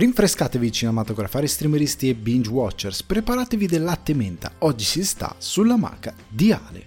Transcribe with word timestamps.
Rinfrescatevi 0.00 0.72
cinematografari, 0.72 1.46
streameristi 1.46 2.08
e 2.08 2.14
binge 2.14 2.48
watchers, 2.48 3.02
preparatevi 3.02 3.66
del 3.66 3.82
latte 3.82 4.14
menta, 4.14 4.50
oggi 4.60 4.82
si 4.82 5.04
sta 5.04 5.34
sulla 5.36 5.76
maca 5.76 6.14
di 6.26 6.52
Ale. 6.52 6.86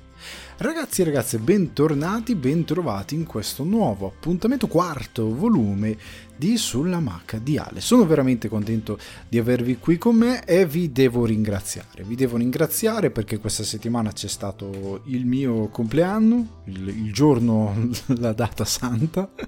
Ragazzi 0.57 1.01
e 1.01 1.05
ragazze, 1.05 1.37
bentornati, 1.37 2.33
bentrovati 2.33 3.13
in 3.13 3.27
questo 3.27 3.63
nuovo 3.63 4.07
appuntamento, 4.07 4.65
quarto 4.65 5.31
volume 5.31 5.95
di 6.35 6.57
Sulla 6.57 6.99
Maca 6.99 7.37
di 7.37 7.57
Ale. 7.57 7.79
Sono 7.79 8.05
veramente 8.05 8.47
contento 8.47 8.97
di 9.27 9.37
avervi 9.37 9.77
qui 9.77 9.97
con 9.97 10.15
me 10.15 10.43
e 10.45 10.65
vi 10.65 10.91
devo 10.91 11.25
ringraziare. 11.25 12.03
Vi 12.03 12.15
devo 12.15 12.37
ringraziare 12.37 13.11
perché 13.11 13.39
questa 13.39 13.63
settimana 13.63 14.11
c'è 14.11 14.27
stato 14.27 15.01
il 15.05 15.25
mio 15.25 15.67
compleanno, 15.67 16.61
il, 16.65 16.87
il 16.87 17.13
giorno, 17.13 17.89
la 18.17 18.33
data 18.33 18.65
santa. 18.65 19.29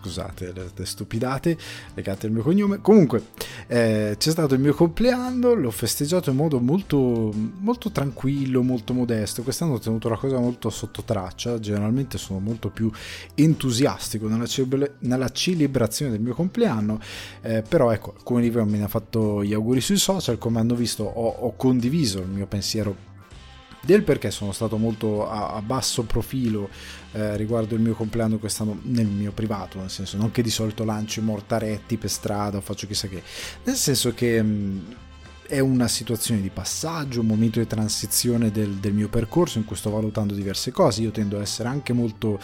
Scusate 0.00 0.52
le, 0.52 0.70
le, 0.74 0.86
stupidate 0.86 1.58
legate 1.94 2.26
al 2.26 2.32
mio 2.32 2.42
cognome. 2.42 2.80
Comunque, 2.80 3.26
eh, 3.66 4.14
c'è 4.16 4.30
stato 4.30 4.54
il 4.54 4.60
mio 4.60 4.74
compleanno, 4.74 5.54
l'ho 5.54 5.70
festeggiato 5.70 6.30
in 6.30 6.36
modo 6.36 6.60
molto, 6.60 7.32
molto 7.58 7.90
tranquillo, 7.90 8.62
molto 8.62 8.94
modesto. 8.94 9.42
Quest'anno 9.42 9.74
ho 9.74 9.78
tenuto 9.78 10.08
la 10.08 10.16
cosa 10.16 10.38
molto 10.38 10.70
sotto 10.70 11.02
traccia. 11.02 11.58
Generalmente 11.58 12.16
sono 12.16 12.38
molto 12.38 12.70
più 12.70 12.90
entusiastico 13.34 14.28
nella, 14.28 14.46
cele- 14.46 14.94
nella 15.00 15.28
celebrazione 15.30 16.12
del 16.12 16.20
mio 16.20 16.27
compleanno, 16.34 17.00
eh, 17.42 17.62
però 17.62 17.90
ecco, 17.90 18.14
alcuni 18.16 18.42
di 18.42 18.50
voi 18.50 18.66
mi 18.66 18.78
hanno 18.78 18.88
fatto 18.88 19.44
gli 19.44 19.52
auguri 19.52 19.80
sui 19.80 19.96
social, 19.96 20.38
come 20.38 20.60
hanno 20.60 20.74
visto 20.74 21.04
ho, 21.04 21.28
ho 21.28 21.56
condiviso 21.56 22.20
il 22.20 22.28
mio 22.28 22.46
pensiero 22.46 23.06
del 23.80 24.02
perché 24.02 24.30
sono 24.30 24.52
stato 24.52 24.76
molto 24.76 25.28
a, 25.28 25.54
a 25.54 25.62
basso 25.62 26.02
profilo 26.02 26.68
eh, 27.12 27.36
riguardo 27.36 27.74
il 27.74 27.80
mio 27.80 27.94
compleanno 27.94 28.38
quest'anno 28.38 28.78
nel 28.82 29.06
mio 29.06 29.32
privato, 29.32 29.78
nel 29.78 29.90
senso 29.90 30.16
non 30.16 30.30
che 30.30 30.42
di 30.42 30.50
solito 30.50 30.84
lancio 30.84 31.20
i 31.20 31.22
mortaretti 31.22 31.96
per 31.96 32.10
strada 32.10 32.58
o 32.58 32.60
faccio 32.60 32.86
chissà 32.86 33.08
che, 33.08 33.22
nel 33.64 33.76
senso 33.76 34.12
che... 34.14 34.42
Mh, 34.42 35.06
è 35.48 35.60
una 35.60 35.88
situazione 35.88 36.42
di 36.42 36.50
passaggio, 36.50 37.20
un 37.20 37.26
momento 37.26 37.58
di 37.58 37.66
transizione 37.66 38.50
del, 38.50 38.74
del, 38.74 38.92
mio 38.92 39.08
percorso 39.08 39.56
in 39.56 39.64
cui 39.64 39.76
sto 39.76 39.88
valutando 39.88 40.34
diverse 40.34 40.70
cose. 40.70 41.00
Io 41.00 41.10
tendo 41.10 41.38
a 41.38 41.40
essere 41.40 41.70
anche 41.70 41.94
molto 41.94 42.38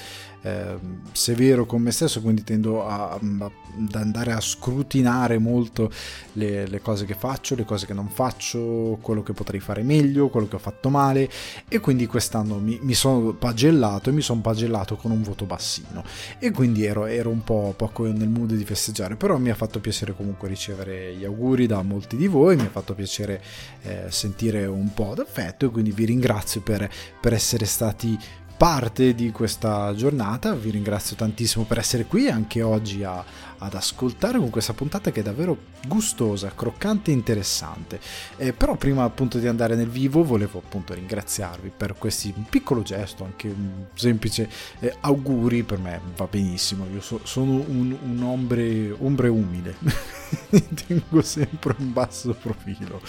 eh, 0.45 0.77
severo 1.13 1.65
con 1.65 1.81
me 1.81 1.91
stesso, 1.91 2.21
quindi 2.21 2.45
tendo 2.45 2.87
a, 2.87 3.13
a, 3.13 3.19
ad 3.19 3.95
andare 3.95 4.33
a 4.33 4.41
scrutinare 4.41 5.39
molto 5.39 5.91
le, 6.33 6.67
le, 6.67 6.81
cose 6.83 7.07
che 7.07 7.15
faccio, 7.15 7.55
le 7.55 7.65
cose 7.65 7.87
che 7.87 7.95
non 7.95 8.09
faccio, 8.09 8.99
quello 9.01 9.23
che 9.23 9.33
potrei 9.33 9.61
fare 9.61 9.83
meglio, 9.83 10.29
quello 10.29 10.47
che 10.47 10.57
ho 10.57 10.61
fatto 10.61 10.91
male. 10.91 11.31
E 11.67 11.81
quindi 11.81 12.07
quest'anno 12.07 12.59
mi, 12.59 12.79
mi 12.83 12.93
sono 12.93 13.33
pagellato 13.33 14.11
e 14.11 14.13
mi 14.13 14.21
sono 14.21 14.43
pagellato 14.43 14.97
con 14.97 15.11
un 15.11 15.23
voto 15.23 15.47
bassino. 15.47 16.05
E 16.39 16.51
quindi 16.51 16.85
ero, 16.85 17.07
ero 17.07 17.31
un 17.31 17.43
po' 17.43 17.73
poco 17.75 18.05
nel 18.05 18.29
mood 18.29 18.53
di 18.53 18.65
festeggiare, 18.65 19.17
però 19.17 19.39
mi 19.39 19.49
ha 19.49 19.55
fatto 19.55 19.81
piacere 19.81 20.15
comunque 20.15 20.49
ricevere 20.49 21.15
gli 21.15 21.25
auguri 21.25 21.67
da 21.67 21.81
molti 21.81 22.17
di 22.17 22.27
voi, 22.27 22.57
mi 22.57 22.67
ha 22.67 22.71
fatto 22.71 22.95
piacere 22.95 23.43
eh, 23.83 24.05
sentire 24.09 24.67
un 24.67 24.93
po' 24.93 25.15
d'affetto 25.15 25.67
e 25.67 25.71
quindi 25.71 25.93
vi 25.93 26.05
ringrazio 26.05 26.61
per, 26.61 26.91
per 27.19 27.33
essere 27.33 27.65
stati 27.65 28.19
parte 28.57 29.15
di 29.15 29.31
questa 29.31 29.95
giornata. 29.95 30.55
Vi 30.55 30.71
ringrazio 30.71 31.17
tantissimo 31.17 31.65
per 31.65 31.79
essere 31.79 32.05
qui 32.05 32.29
anche 32.29 32.63
oggi 32.63 33.03
a, 33.03 33.25
ad 33.59 33.75
ascoltare 33.75 34.39
con 34.39 34.51
questa 34.51 34.73
puntata 34.73 35.11
che 35.11 35.21
è 35.21 35.23
davvero 35.23 35.57
gustosa, 35.87 36.53
croccante 36.55 37.11
e 37.11 37.15
interessante. 37.15 38.01
Eh, 38.37 38.53
però 38.53 38.77
prima 38.77 39.05
appunto 39.05 39.39
di 39.39 39.47
andare 39.47 39.75
nel 39.75 39.89
vivo 39.89 40.25
volevo 40.25 40.59
appunto 40.65 40.95
ringraziarvi 40.95 41.73
per 41.77 41.97
questo 41.97 42.33
piccolo 42.49 42.83
gesto, 42.83 43.25
anche 43.25 43.49
un 43.49 43.87
semplice 43.95 44.49
eh, 44.81 44.95
auguri 45.01 45.63
per 45.63 45.79
me 45.79 46.01
va 46.17 46.27
benissimo. 46.27 46.87
Io 46.93 47.01
so, 47.01 47.21
sono 47.25 47.53
un, 47.53 47.97
un 48.03 48.23
ombre, 48.23 48.91
ombre 48.93 49.29
umile, 49.29 49.77
tengo 50.87 51.23
sempre 51.23 51.75
un 51.79 51.93
basso 51.93 52.35
profilo. 52.35 53.01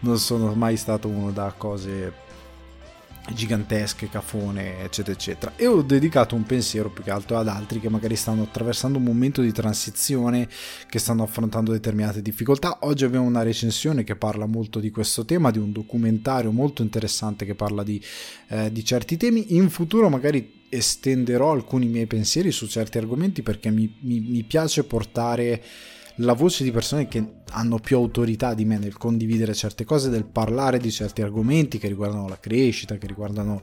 Non 0.00 0.18
sono 0.18 0.54
mai 0.54 0.76
stato 0.76 1.08
uno 1.08 1.30
da 1.30 1.52
cose 1.56 2.22
gigantesche, 3.32 4.08
cafone, 4.08 4.80
eccetera, 4.82 5.16
eccetera. 5.16 5.52
E 5.56 5.66
ho 5.66 5.82
dedicato 5.82 6.34
un 6.34 6.44
pensiero 6.44 6.90
più 6.90 7.02
che 7.02 7.10
altro 7.10 7.38
ad 7.38 7.48
altri 7.48 7.80
che 7.80 7.88
magari 7.88 8.16
stanno 8.16 8.42
attraversando 8.42 8.98
un 8.98 9.04
momento 9.04 9.40
di 9.40 9.52
transizione, 9.52 10.48
che 10.88 10.98
stanno 10.98 11.22
affrontando 11.22 11.72
determinate 11.72 12.20
difficoltà. 12.22 12.78
Oggi 12.82 13.04
abbiamo 13.04 13.26
una 13.26 13.42
recensione 13.42 14.04
che 14.04 14.16
parla 14.16 14.46
molto 14.46 14.78
di 14.78 14.90
questo 14.90 15.24
tema, 15.24 15.50
di 15.50 15.58
un 15.58 15.72
documentario 15.72 16.52
molto 16.52 16.82
interessante 16.82 17.44
che 17.44 17.54
parla 17.54 17.82
di, 17.82 18.02
eh, 18.48 18.70
di 18.70 18.84
certi 18.84 19.16
temi. 19.16 19.54
In 19.54 19.70
futuro 19.70 20.08
magari 20.08 20.62
estenderò 20.68 21.52
alcuni 21.52 21.86
miei 21.86 22.06
pensieri 22.06 22.50
su 22.50 22.66
certi 22.66 22.98
argomenti 22.98 23.42
perché 23.42 23.70
mi, 23.70 23.94
mi, 24.00 24.20
mi 24.20 24.42
piace 24.42 24.84
portare 24.84 25.62
la 26.16 26.32
voce 26.32 26.64
di 26.64 26.70
persone 26.70 27.08
che 27.08 27.42
hanno 27.50 27.78
più 27.78 27.96
autorità 27.96 28.54
di 28.54 28.64
me 28.64 28.78
nel 28.78 28.96
condividere 28.96 29.54
certe 29.54 29.84
cose, 29.84 30.08
nel 30.08 30.24
parlare 30.24 30.78
di 30.78 30.90
certi 30.90 31.22
argomenti 31.22 31.78
che 31.78 31.88
riguardano 31.88 32.28
la 32.28 32.38
crescita, 32.38 32.96
che 32.96 33.06
riguardano 33.06 33.62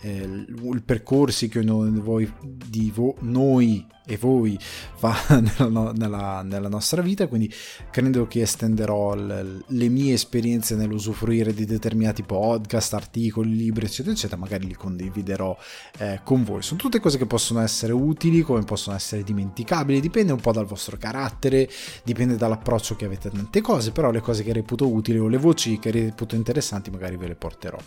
eh, 0.00 0.46
i 0.48 0.82
percorsi 0.84 1.48
che 1.48 1.60
voi, 1.62 2.32
di 2.40 2.90
vo- 2.94 3.16
noi 3.20 3.86
e 4.04 4.16
voi 4.16 4.58
fa 4.60 5.14
nella, 5.58 5.92
nella, 5.92 6.42
nella, 6.42 6.68
nostra 6.68 7.02
vita, 7.02 7.28
quindi 7.28 7.52
credo 7.90 8.26
che 8.26 8.42
estenderò 8.42 9.14
l- 9.14 9.64
le 9.66 9.88
mie 9.88 10.14
esperienze 10.14 10.74
nell'usufruire 10.74 11.54
di 11.54 11.64
determinati 11.64 12.22
podcast, 12.22 12.94
articoli, 12.94 13.54
libri, 13.54 13.86
eccetera, 13.86 14.14
eccetera, 14.14 14.40
magari 14.40 14.66
li 14.66 14.74
condividerò 14.74 15.56
eh, 15.98 16.20
con 16.24 16.42
voi. 16.42 16.62
Sono 16.62 16.80
tutte 16.80 17.00
cose 17.00 17.18
che 17.18 17.26
possono 17.26 17.60
essere 17.60 17.92
utili, 17.92 18.42
come 18.42 18.62
possono 18.62 18.96
essere 18.96 19.22
dimenticabili, 19.22 20.00
dipende 20.00 20.32
un 20.32 20.40
po' 20.40 20.52
dal 20.52 20.66
vostro 20.66 20.96
carattere, 20.96 21.68
dipende 22.02 22.36
dall'approccio 22.36 22.96
che 22.96 23.04
avete 23.04 23.28
a 23.28 23.30
tante 23.30 23.60
cose, 23.60 23.92
però 23.92 24.10
le 24.10 24.20
cose 24.20 24.42
che 24.42 24.52
reputo 24.52 24.90
utili 24.90 25.18
o 25.18 25.28
le 25.28 25.38
voci 25.38 25.78
che 25.78 25.90
reputo 25.90 26.34
interessanti 26.34 26.90
magari 26.90 27.16
ve 27.16 27.28
le 27.28 27.34
porterò. 27.34 27.78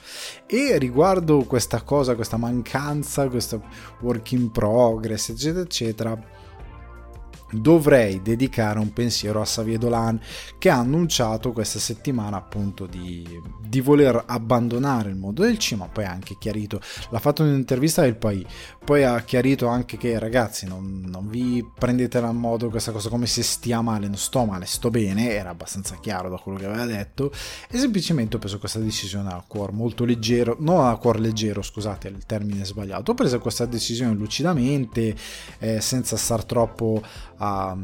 E 0.45 0.77
riguardo 0.77 1.43
questa 1.43 1.81
cosa, 1.81 2.15
questa 2.15 2.37
mancanza, 2.37 3.27
questo 3.27 3.63
work 4.01 4.31
in 4.31 4.51
progress, 4.51 5.29
eccetera, 5.29 5.63
eccetera, 5.63 6.43
dovrei 7.51 8.21
dedicare 8.21 8.79
un 8.79 8.91
pensiero 8.91 9.39
a 9.39 9.43
Xavier 9.43 9.77
Dolan 9.77 10.19
che 10.57 10.69
ha 10.69 10.77
annunciato 10.77 11.51
questa 11.51 11.79
settimana 11.79 12.37
appunto 12.37 12.85
di, 12.85 13.25
di 13.61 13.81
voler 13.81 14.23
abbandonare 14.25 15.09
il 15.09 15.15
mondo 15.15 15.43
del 15.43 15.57
cinema 15.57 15.87
poi 15.87 16.05
ha 16.05 16.11
anche 16.11 16.37
chiarito 16.39 16.81
l'ha 17.09 17.19
fatto 17.19 17.43
in 17.43 17.49
un'intervista 17.49 18.01
del 18.01 18.15
Pai 18.15 18.45
poi 18.85 19.03
ha 19.03 19.19
chiarito 19.21 19.67
anche 19.67 19.97
che 19.97 20.19
ragazzi 20.19 20.67
non, 20.67 21.03
non 21.07 21.27
vi 21.27 21.67
prendete 21.77 22.19
a 22.19 22.31
modo 22.31 22.69
questa 22.69 22.91
cosa 22.91 23.09
come 23.09 23.25
se 23.25 23.41
stia 23.41 23.81
male. 23.81 24.05
Non 24.05 24.17
sto 24.17 24.45
male 24.45 24.65
sto 24.65 24.91
bene. 24.91 25.31
Era 25.31 25.49
abbastanza 25.49 25.97
chiaro 25.99 26.29
da 26.29 26.37
quello 26.37 26.59
che 26.59 26.65
aveva 26.65 26.85
detto. 26.85 27.31
E 27.69 27.77
semplicemente 27.79 28.35
ho 28.35 28.39
preso 28.39 28.59
questa 28.59 28.79
decisione 28.79 29.33
al 29.33 29.45
cuore 29.47 29.71
molto 29.71 30.05
leggero 30.05 30.55
non 30.59 30.85
al 30.85 30.99
cuore 30.99 31.19
leggero 31.19 31.61
scusate 31.63 32.07
il 32.07 32.25
termine 32.25 32.63
sbagliato. 32.63 33.11
Ho 33.11 33.15
preso 33.15 33.39
questa 33.39 33.65
decisione 33.65 34.13
lucidamente 34.13 35.15
eh, 35.57 35.81
senza 35.81 36.15
star 36.15 36.45
troppo 36.45 37.01
a, 37.37 37.75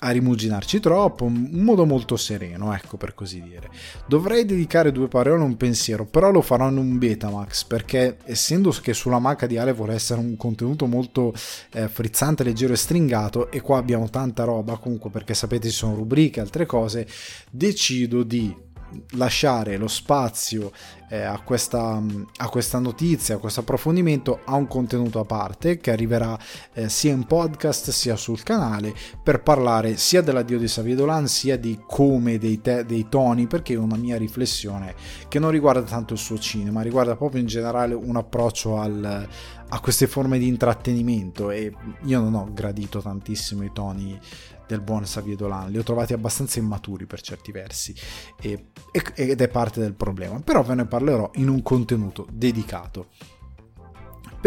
a 0.00 0.10
rimuginarci 0.10 0.78
troppo, 0.78 1.24
un 1.24 1.48
modo 1.50 1.84
molto 1.84 2.16
sereno, 2.16 2.72
ecco 2.72 2.96
per 2.96 3.14
così 3.14 3.42
dire. 3.42 3.68
Dovrei 4.06 4.44
dedicare 4.44 4.92
due 4.92 5.08
parole 5.08 5.42
a 5.42 5.44
un 5.44 5.56
pensiero, 5.56 6.04
però 6.04 6.30
lo 6.30 6.40
farò 6.40 6.68
in 6.68 6.76
un 6.76 6.98
Betamax, 6.98 7.64
perché 7.64 8.18
essendo 8.24 8.70
che 8.80 8.94
sulla 8.94 9.18
Maca 9.18 9.46
di 9.46 9.56
Ale 9.56 9.72
vuole 9.72 9.94
essere 9.94 10.20
un 10.20 10.36
contenuto 10.36 10.86
molto 10.86 11.34
eh, 11.72 11.88
frizzante, 11.88 12.44
leggero 12.44 12.74
e 12.74 12.76
stringato, 12.76 13.50
e 13.50 13.60
qua 13.60 13.78
abbiamo 13.78 14.08
tanta 14.08 14.44
roba 14.44 14.76
comunque, 14.76 15.10
perché 15.10 15.34
sapete 15.34 15.68
ci 15.68 15.74
sono 15.74 15.96
rubriche, 15.96 16.40
altre 16.40 16.64
cose, 16.64 17.06
decido 17.50 18.22
di 18.22 18.54
lasciare 19.12 19.76
lo 19.76 19.88
spazio 19.88 20.72
eh, 21.10 21.22
a, 21.22 21.40
questa, 21.40 22.02
a, 22.36 22.48
questa, 22.48 22.78
notizia, 22.78 23.36
a 23.36 23.38
questo 23.38 23.60
approfondimento, 23.60 24.40
a 24.44 24.54
un 24.54 24.66
contenuto 24.66 25.20
a 25.20 25.24
parte 25.24 25.78
che 25.78 25.90
arriverà 25.90 26.38
eh, 26.74 26.88
sia 26.88 27.12
in 27.12 27.24
podcast 27.24 27.90
sia 27.90 28.16
sul 28.16 28.42
canale 28.42 28.94
per 29.22 29.42
parlare 29.42 29.96
sia 29.96 30.20
dell'addio 30.20 30.58
di 30.58 30.66
Xavier 30.66 30.96
Dolan 30.96 31.26
sia 31.26 31.56
di 31.56 31.80
come 31.86 32.38
dei, 32.38 32.60
te, 32.60 32.84
dei 32.84 33.08
toni, 33.08 33.46
perché 33.46 33.74
è 33.74 33.78
una 33.78 33.96
mia 33.96 34.16
riflessione 34.16 34.94
che 35.28 35.38
non 35.38 35.50
riguarda 35.50 35.82
tanto 35.82 36.12
il 36.12 36.18
suo 36.18 36.38
cinema, 36.38 36.82
riguarda 36.82 37.16
proprio 37.16 37.40
in 37.40 37.46
generale 37.46 37.94
un 37.94 38.16
approccio 38.16 38.78
al, 38.78 39.28
a 39.68 39.80
queste 39.80 40.06
forme 40.06 40.38
di 40.38 40.46
intrattenimento 40.46 41.50
e 41.50 41.72
io 42.04 42.20
non 42.20 42.34
ho 42.34 42.48
gradito 42.52 43.00
tantissimo 43.00 43.64
i 43.64 43.70
toni 43.72 44.18
del 44.68 44.80
buon 44.82 45.02
Xavier 45.02 45.36
Dolan, 45.36 45.70
li 45.70 45.78
ho 45.78 45.82
trovati 45.82 46.12
abbastanza 46.12 46.58
immaturi 46.58 47.06
per 47.06 47.20
certi 47.20 47.50
versi 47.50 47.94
e, 48.40 48.66
ed 49.14 49.40
è 49.40 49.48
parte 49.48 49.80
del 49.80 49.94
problema, 49.94 50.38
però 50.40 50.62
ve 50.62 50.74
ne 50.74 50.86
parlerò 50.86 51.30
in 51.34 51.48
un 51.48 51.62
contenuto 51.62 52.26
dedicato. 52.30 53.08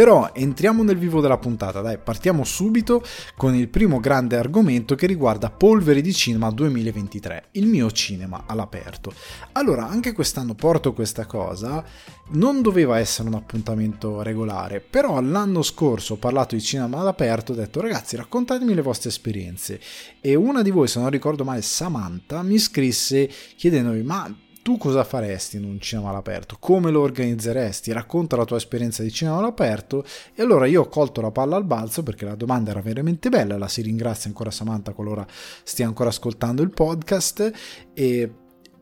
Però 0.01 0.31
entriamo 0.33 0.81
nel 0.81 0.97
vivo 0.97 1.21
della 1.21 1.37
puntata, 1.37 1.79
dai, 1.81 1.99
partiamo 1.99 2.43
subito 2.43 3.03
con 3.37 3.53
il 3.53 3.69
primo 3.69 3.99
grande 3.99 4.35
argomento 4.35 4.95
che 4.95 5.05
riguarda 5.05 5.51
Polveri 5.51 6.01
di 6.01 6.11
Cinema 6.11 6.49
2023, 6.49 7.49
il 7.51 7.67
mio 7.67 7.91
cinema 7.91 8.45
all'aperto. 8.47 9.13
Allora, 9.51 9.87
anche 9.87 10.13
quest'anno 10.13 10.55
porto 10.55 10.93
questa 10.93 11.27
cosa, 11.27 11.85
non 12.29 12.63
doveva 12.63 12.97
essere 12.97 13.27
un 13.27 13.35
appuntamento 13.35 14.23
regolare, 14.23 14.79
però 14.79 15.21
l'anno 15.21 15.61
scorso 15.61 16.15
ho 16.15 16.17
parlato 16.17 16.55
di 16.55 16.61
cinema 16.61 16.97
all'aperto, 16.97 17.51
ho 17.51 17.55
detto 17.55 17.79
ragazzi 17.79 18.15
raccontatemi 18.15 18.73
le 18.73 18.81
vostre 18.81 19.09
esperienze 19.09 19.79
e 20.19 20.33
una 20.33 20.63
di 20.63 20.71
voi, 20.71 20.87
se 20.87 20.99
non 20.99 21.11
ricordo 21.11 21.43
male, 21.43 21.61
Samantha, 21.61 22.41
mi 22.41 22.57
scrisse 22.57 23.29
chiedendomi 23.55 24.01
ma 24.01 24.35
tu 24.61 24.77
cosa 24.77 25.03
faresti 25.03 25.57
in 25.57 25.63
un 25.63 25.79
cinema 25.79 26.09
all'aperto? 26.09 26.57
Come 26.59 26.91
lo 26.91 27.01
organizzeresti? 27.01 27.91
Racconta 27.91 28.35
la 28.35 28.45
tua 28.45 28.57
esperienza 28.57 29.03
di 29.03 29.11
cinema 29.11 29.37
all'aperto. 29.37 30.03
E 30.33 30.41
allora 30.41 30.65
io 30.65 30.81
ho 30.81 30.87
colto 30.87 31.21
la 31.21 31.31
palla 31.31 31.55
al 31.55 31.65
balzo 31.65 32.03
perché 32.03 32.25
la 32.25 32.35
domanda 32.35 32.71
era 32.71 32.81
veramente 32.81 33.29
bella. 33.29 33.57
La 33.57 33.67
si 33.67 33.81
ringrazia 33.81 34.29
ancora 34.29 34.51
Samantha 34.51 34.93
qualora 34.93 35.25
stia 35.63 35.87
ancora 35.87 36.09
ascoltando 36.09 36.61
il 36.61 36.71
podcast. 36.71 37.51
E 37.93 38.31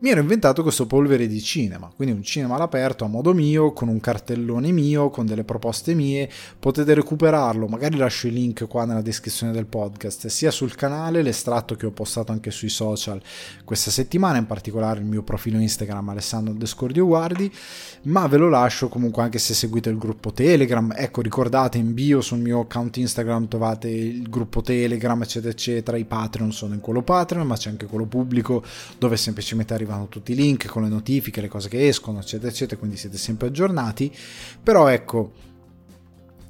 mi 0.02 0.08
ero 0.08 0.20
inventato 0.20 0.62
questo 0.62 0.86
polvere 0.86 1.26
di 1.26 1.42
cinema, 1.42 1.92
quindi 1.94 2.14
un 2.14 2.22
cinema 2.22 2.54
all'aperto 2.54 3.04
a 3.04 3.08
modo 3.08 3.34
mio, 3.34 3.74
con 3.74 3.88
un 3.88 4.00
cartellone 4.00 4.72
mio, 4.72 5.10
con 5.10 5.26
delle 5.26 5.44
proposte 5.44 5.92
mie, 5.92 6.26
potete 6.58 6.94
recuperarlo, 6.94 7.66
magari 7.66 7.98
lascio 7.98 8.26
il 8.26 8.32
link 8.32 8.66
qua 8.66 8.86
nella 8.86 9.02
descrizione 9.02 9.52
del 9.52 9.66
podcast, 9.66 10.28
sia 10.28 10.50
sul 10.50 10.74
canale, 10.74 11.20
l'estratto 11.20 11.74
che 11.74 11.84
ho 11.84 11.90
postato 11.90 12.32
anche 12.32 12.50
sui 12.50 12.70
social 12.70 13.20
questa 13.62 13.90
settimana, 13.90 14.38
in 14.38 14.46
particolare 14.46 15.00
il 15.00 15.04
mio 15.04 15.22
profilo 15.22 15.58
Instagram 15.58 16.08
Alessandro 16.08 16.54
Descordio 16.54 17.04
Guardi, 17.04 17.52
ma 18.04 18.26
ve 18.26 18.38
lo 18.38 18.48
lascio 18.48 18.88
comunque 18.88 19.22
anche 19.22 19.38
se 19.38 19.52
seguite 19.52 19.90
il 19.90 19.98
gruppo 19.98 20.32
Telegram, 20.32 20.94
ecco 20.96 21.20
ricordate 21.20 21.76
in 21.76 21.92
bio 21.92 22.22
sul 22.22 22.38
mio 22.38 22.60
account 22.60 22.96
Instagram 22.96 23.48
trovate 23.48 23.90
il 23.90 24.30
gruppo 24.30 24.62
Telegram 24.62 25.20
eccetera 25.20 25.52
eccetera, 25.52 25.98
i 25.98 26.06
Patreon 26.06 26.52
sono 26.52 26.72
in 26.72 26.80
quello 26.80 27.02
Patreon, 27.02 27.46
ma 27.46 27.56
c'è 27.58 27.68
anche 27.68 27.84
quello 27.84 28.06
pubblico 28.06 28.62
dove 28.98 29.18
semplicemente 29.18 29.74
arriva 29.74 29.88
arrivano 29.90 30.08
tutti 30.08 30.32
i 30.32 30.34
link 30.34 30.66
con 30.66 30.82
le 30.82 30.88
notifiche, 30.88 31.40
le 31.40 31.48
cose 31.48 31.68
che 31.68 31.86
escono, 31.88 32.20
eccetera, 32.20 32.48
eccetera, 32.48 32.78
quindi 32.78 32.96
siete 32.96 33.18
sempre 33.18 33.48
aggiornati. 33.48 34.14
Però 34.62 34.88
ecco, 34.88 35.32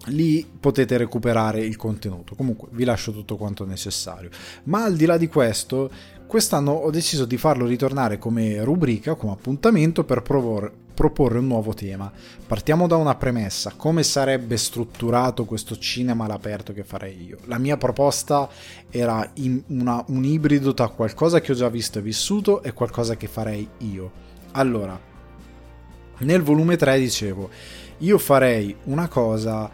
lì 0.06 0.46
potete 0.58 0.96
recuperare 0.96 1.60
il 1.60 1.76
contenuto. 1.76 2.34
Comunque 2.34 2.68
vi 2.72 2.84
lascio 2.84 3.12
tutto 3.12 3.36
quanto 3.36 3.64
necessario. 3.64 4.30
Ma 4.64 4.84
al 4.84 4.96
di 4.96 5.06
là 5.06 5.16
di 5.16 5.26
questo, 5.26 5.90
quest'anno 6.26 6.72
ho 6.72 6.90
deciso 6.90 7.24
di 7.24 7.36
farlo 7.36 7.66
ritornare 7.66 8.18
come 8.18 8.62
rubrica, 8.62 9.14
come 9.14 9.32
appuntamento 9.32 10.04
per 10.04 10.22
proporre, 10.22 10.72
proporre 11.00 11.38
un 11.38 11.46
nuovo 11.46 11.72
tema. 11.72 12.12
Partiamo 12.46 12.86
da 12.86 12.96
una 12.96 13.14
premessa, 13.14 13.72
come 13.74 14.02
sarebbe 14.02 14.58
strutturato 14.58 15.46
questo 15.46 15.78
cinema 15.78 16.24
all'aperto 16.24 16.74
che 16.74 16.84
farei 16.84 17.24
io. 17.24 17.38
La 17.44 17.56
mia 17.56 17.78
proposta 17.78 18.46
era 18.90 19.32
una, 19.68 20.04
un 20.08 20.24
ibrido 20.24 20.74
tra 20.74 20.88
qualcosa 20.88 21.40
che 21.40 21.52
ho 21.52 21.54
già 21.54 21.70
visto 21.70 21.98
e 21.98 22.02
vissuto 22.02 22.62
e 22.62 22.74
qualcosa 22.74 23.16
che 23.16 23.28
farei 23.28 23.66
io. 23.78 24.10
Allora, 24.50 25.00
nel 26.18 26.42
volume 26.42 26.76
3 26.76 26.98
dicevo, 26.98 27.48
io 27.96 28.18
farei 28.18 28.76
una 28.84 29.08
cosa 29.08 29.70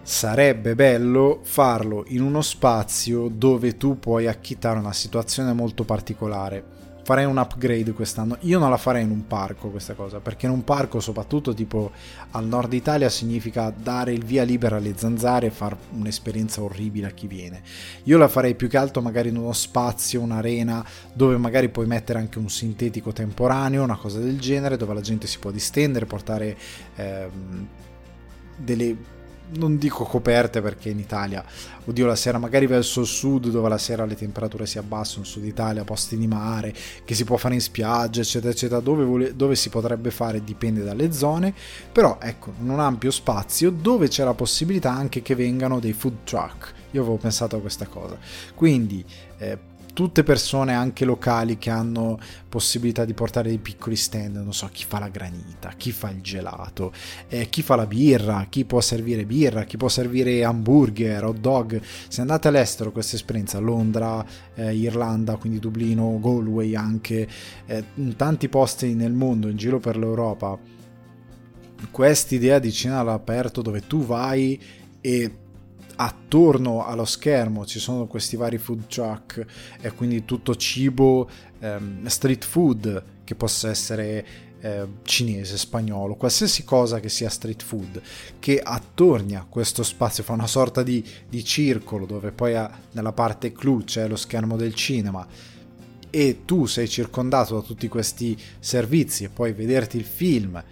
sarebbe 0.00 0.74
bello 0.74 1.40
farlo 1.42 2.04
in 2.08 2.22
uno 2.22 2.40
spazio 2.40 3.28
dove 3.28 3.76
tu 3.76 3.98
puoi 3.98 4.26
acchittare 4.26 4.78
una 4.78 4.94
situazione 4.94 5.52
molto 5.52 5.84
particolare. 5.84 6.79
Farei 7.02 7.24
un 7.24 7.36
upgrade 7.38 7.92
quest'anno. 7.92 8.36
Io 8.40 8.58
non 8.58 8.70
la 8.70 8.76
farei 8.76 9.02
in 9.02 9.10
un 9.10 9.26
parco 9.26 9.68
questa 9.68 9.94
cosa, 9.94 10.20
perché 10.20 10.46
in 10.46 10.52
un 10.52 10.64
parco, 10.64 11.00
soprattutto 11.00 11.54
tipo 11.54 11.90
al 12.32 12.46
nord 12.46 12.72
Italia, 12.72 13.08
significa 13.08 13.72
dare 13.76 14.12
il 14.12 14.24
via 14.24 14.42
libera 14.42 14.76
alle 14.76 14.94
zanzare 14.96 15.46
e 15.46 15.50
fare 15.50 15.76
un'esperienza 15.92 16.62
orribile 16.62 17.06
a 17.06 17.10
chi 17.10 17.26
viene. 17.26 17.62
Io 18.04 18.18
la 18.18 18.28
farei 18.28 18.54
più 18.54 18.68
che 18.68 18.76
altro 18.76 19.02
magari 19.02 19.30
in 19.30 19.36
uno 19.36 19.52
spazio, 19.52 20.20
un'arena, 20.20 20.84
dove 21.12 21.36
magari 21.36 21.68
puoi 21.68 21.86
mettere 21.86 22.18
anche 22.18 22.38
un 22.38 22.48
sintetico 22.48 23.12
temporaneo, 23.12 23.82
una 23.82 23.96
cosa 23.96 24.18
del 24.18 24.38
genere, 24.38 24.76
dove 24.76 24.94
la 24.94 25.00
gente 25.00 25.26
si 25.26 25.38
può 25.38 25.50
distendere, 25.50 26.06
portare 26.06 26.56
ehm, 26.96 27.66
delle 28.56 29.18
non 29.54 29.78
dico 29.78 30.04
coperte 30.04 30.60
perché 30.60 30.90
in 30.90 30.98
Italia, 30.98 31.44
oddio 31.84 32.06
la 32.06 32.16
sera 32.16 32.38
magari 32.38 32.66
verso 32.66 33.00
il 33.00 33.06
sud 33.06 33.48
dove 33.48 33.68
la 33.68 33.78
sera 33.78 34.04
le 34.04 34.14
temperature 34.14 34.66
si 34.66 34.78
abbassano, 34.78 35.24
sud 35.24 35.44
Italia, 35.44 35.84
posti 35.84 36.16
di 36.16 36.26
mare, 36.26 36.74
che 37.04 37.14
si 37.14 37.24
può 37.24 37.36
fare 37.36 37.54
in 37.54 37.60
spiaggia, 37.60 38.20
eccetera, 38.20 38.52
eccetera, 38.52 38.80
dove, 38.80 39.04
vole, 39.04 39.36
dove 39.36 39.56
si 39.56 39.68
potrebbe 39.68 40.10
fare 40.10 40.44
dipende 40.44 40.82
dalle 40.82 41.12
zone, 41.12 41.54
però 41.90 42.18
ecco, 42.20 42.52
in 42.60 42.68
un 42.68 42.80
ampio 42.80 43.10
spazio 43.10 43.70
dove 43.70 44.08
c'è 44.08 44.24
la 44.24 44.34
possibilità 44.34 44.92
anche 44.92 45.22
che 45.22 45.34
vengano 45.34 45.80
dei 45.80 45.92
food 45.92 46.24
truck. 46.24 46.72
Io 46.92 47.02
avevo 47.02 47.16
pensato 47.16 47.56
a 47.56 47.60
questa 47.60 47.86
cosa. 47.86 48.18
Quindi 48.54 49.04
eh, 49.38 49.58
tutte 50.00 50.22
persone 50.22 50.72
anche 50.72 51.04
locali 51.04 51.58
che 51.58 51.68
hanno 51.68 52.18
possibilità 52.48 53.04
di 53.04 53.12
portare 53.12 53.50
dei 53.50 53.58
piccoli 53.58 53.96
stand, 53.96 54.36
non 54.36 54.54
so, 54.54 54.66
chi 54.72 54.86
fa 54.88 54.98
la 54.98 55.10
granita, 55.10 55.74
chi 55.76 55.92
fa 55.92 56.08
il 56.08 56.22
gelato, 56.22 56.90
eh, 57.28 57.50
chi 57.50 57.60
fa 57.60 57.76
la 57.76 57.84
birra, 57.84 58.46
chi 58.48 58.64
può 58.64 58.80
servire 58.80 59.26
birra, 59.26 59.64
chi 59.64 59.76
può 59.76 59.90
servire 59.90 60.42
hamburger, 60.42 61.22
hot 61.22 61.36
dog. 61.36 61.82
Se 62.08 62.22
andate 62.22 62.48
all'estero 62.48 62.92
questa 62.92 63.16
esperienza, 63.16 63.58
Londra, 63.58 64.24
eh, 64.54 64.74
Irlanda, 64.74 65.36
quindi 65.36 65.58
Dublino, 65.58 66.18
Galway 66.18 66.74
anche, 66.74 67.28
eh, 67.66 67.84
in 67.96 68.16
tanti 68.16 68.48
posti 68.48 68.94
nel 68.94 69.12
mondo, 69.12 69.48
in 69.48 69.58
giro 69.58 69.80
per 69.80 69.98
l'Europa, 69.98 70.58
quest'idea 71.90 72.58
di 72.58 72.72
cena 72.72 73.00
all'aperto 73.00 73.60
dove 73.60 73.86
tu 73.86 74.02
vai 74.02 74.58
e 75.02 75.34
attorno 76.02 76.86
allo 76.86 77.04
schermo 77.04 77.66
ci 77.66 77.78
sono 77.78 78.06
questi 78.06 78.34
vari 78.34 78.56
food 78.56 78.86
truck 78.86 79.44
e 79.80 79.92
quindi 79.92 80.24
tutto 80.24 80.56
cibo 80.56 81.28
ehm, 81.58 82.06
street 82.06 82.44
food 82.44 83.04
che 83.22 83.34
possa 83.34 83.68
essere 83.68 84.26
eh, 84.60 84.86
cinese, 85.02 85.58
spagnolo, 85.58 86.14
qualsiasi 86.14 86.64
cosa 86.64 87.00
che 87.00 87.10
sia 87.10 87.28
street 87.28 87.62
food 87.62 88.00
che 88.38 88.58
attornia 88.58 89.46
questo 89.46 89.82
spazio, 89.82 90.22
fa 90.22 90.32
una 90.32 90.46
sorta 90.46 90.82
di, 90.82 91.04
di 91.28 91.44
circolo 91.44 92.06
dove 92.06 92.32
poi 92.32 92.54
ha, 92.54 92.70
nella 92.92 93.12
parte 93.12 93.52
clou 93.52 93.84
c'è 93.84 94.08
lo 94.08 94.16
schermo 94.16 94.56
del 94.56 94.74
cinema 94.74 95.26
e 96.08 96.42
tu 96.46 96.64
sei 96.64 96.88
circondato 96.88 97.54
da 97.54 97.60
tutti 97.60 97.88
questi 97.88 98.38
servizi 98.58 99.24
e 99.24 99.28
puoi 99.28 99.52
vederti 99.52 99.98
il 99.98 100.04
film 100.04 100.62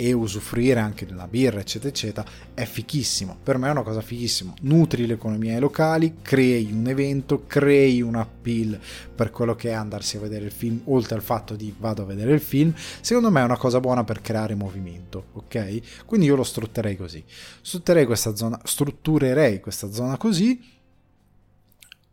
e 0.00 0.12
usufruire 0.12 0.78
anche 0.78 1.08
una 1.10 1.26
birra, 1.26 1.58
eccetera, 1.58 1.88
eccetera, 1.88 2.30
è 2.54 2.64
fichissimo. 2.64 3.36
Per 3.42 3.58
me 3.58 3.66
è 3.66 3.72
una 3.72 3.82
cosa 3.82 4.00
fichissima. 4.00 4.54
Nutri 4.60 5.06
le 5.06 5.14
economie 5.14 5.58
locali, 5.58 6.18
crei 6.22 6.70
un 6.70 6.86
evento, 6.86 7.46
crei 7.48 8.00
un 8.00 8.14
appeal 8.14 8.78
per 9.12 9.30
quello 9.30 9.56
che 9.56 9.70
è 9.70 9.72
andarsi 9.72 10.16
a 10.16 10.20
vedere 10.20 10.44
il 10.44 10.52
film, 10.52 10.82
oltre 10.84 11.16
al 11.16 11.22
fatto 11.22 11.56
di 11.56 11.74
vado 11.76 12.02
a 12.02 12.04
vedere 12.04 12.32
il 12.32 12.40
film. 12.40 12.72
Secondo 13.00 13.32
me 13.32 13.40
è 13.40 13.44
una 13.44 13.56
cosa 13.56 13.80
buona 13.80 14.04
per 14.04 14.20
creare 14.20 14.54
movimento, 14.54 15.24
ok? 15.32 16.04
Quindi 16.06 16.26
io 16.26 16.36
lo 16.36 16.44
strutterei 16.44 16.96
così. 16.96 17.24
Strutterei 17.60 18.06
questa 18.06 18.36
zona, 18.36 18.56
strutturerei 18.62 19.58
questa 19.58 19.90
zona 19.90 20.16
così. 20.16 20.76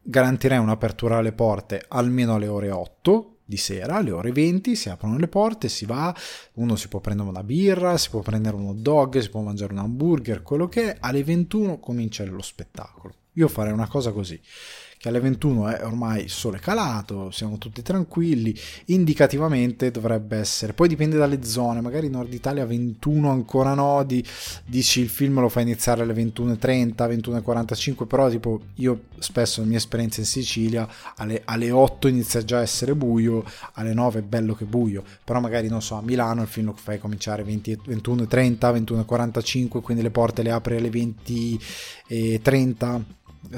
Garantirei 0.02 0.58
un'apertura 0.58 1.18
alle 1.18 1.34
porte 1.34 1.86
almeno 1.88 2.34
alle 2.34 2.48
ore 2.48 2.72
8 2.72 3.35
di 3.46 3.58
sera, 3.58 3.98
alle 3.98 4.12
ore 4.12 4.32
20, 4.32 4.76
si 4.76 4.90
aprono 4.90 5.18
le 5.18 5.28
porte, 5.28 5.70
si 5.70 5.86
va, 5.86 6.14
uno 6.54 6.76
si 6.76 6.88
può 6.88 7.00
prendere 7.00 7.30
una 7.30 7.44
birra, 7.44 7.98
si 7.98 8.10
può 8.10 8.22
prendere 8.22 8.56
un 8.56 8.68
hot 8.68 8.78
dog, 8.78 9.20
si 9.20 9.30
può 9.30 9.42
mangiare 9.42 9.74
un 9.74 9.80
hamburger, 9.80 10.42
quello 10.42 10.68
che 10.68 10.94
è, 10.94 10.98
alle 11.00 11.24
21 11.24 11.80
comincia 11.80 12.26
lo 12.26 12.42
spettacolo. 12.42 13.14
Io 13.34 13.48
farei 13.48 13.74
una 13.74 13.88
cosa 13.88 14.12
così 14.12 14.40
che 15.06 15.10
alle 15.10 15.20
21 15.20 15.68
è 15.68 15.86
ormai 15.86 16.28
sole 16.28 16.58
calato, 16.58 17.30
siamo 17.30 17.60
tutti 17.60 17.84
tranquilli, 17.84 18.58
indicativamente 18.86 19.92
dovrebbe 19.92 20.38
essere, 20.38 20.74
poi 20.74 20.88
dipende 20.88 21.16
dalle 21.16 21.44
zone, 21.44 21.80
magari 21.80 22.10
Nord 22.10 22.34
Italia 22.34 22.66
21 22.66 23.30
ancora 23.30 23.76
no, 23.76 24.04
di, 24.04 24.26
dici 24.66 25.02
il 25.02 25.10
film 25.10 25.42
lo 25.42 25.50
fa 25.50 25.62
iniziare 25.62 26.02
alle 26.02 26.16
21.30, 26.16 26.96
21.45, 26.96 28.08
però 28.08 28.32
tipo 28.32 28.62
io 28.76 29.04
spesso 29.20 29.62
la 29.62 29.68
mia 29.68 29.78
esperienza 29.78 30.22
in 30.22 30.26
Sicilia 30.26 30.88
alle, 31.18 31.44
alle 31.46 31.70
8 31.70 32.08
inizia 32.08 32.44
già 32.44 32.58
a 32.58 32.62
essere 32.62 32.96
buio, 32.96 33.44
alle 33.74 33.94
9 33.94 34.20
è 34.20 34.24
bello 34.24 34.56
che 34.56 34.66
buio, 34.66 35.04
però 35.24 35.40
magari 35.40 35.68
non 35.68 35.84
so 35.84 35.94
a 35.94 36.02
Milano 36.02 36.42
il 36.42 36.48
film 36.48 36.66
lo 36.66 36.74
fai 36.74 36.98
cominciare 36.98 37.44
20, 37.44 37.82
21.30, 37.90 39.06
21.45, 39.06 39.82
quindi 39.82 40.02
le 40.02 40.10
porte 40.10 40.42
le 40.42 40.50
apri 40.50 40.78
alle 40.78 40.90
20.30 40.90 43.02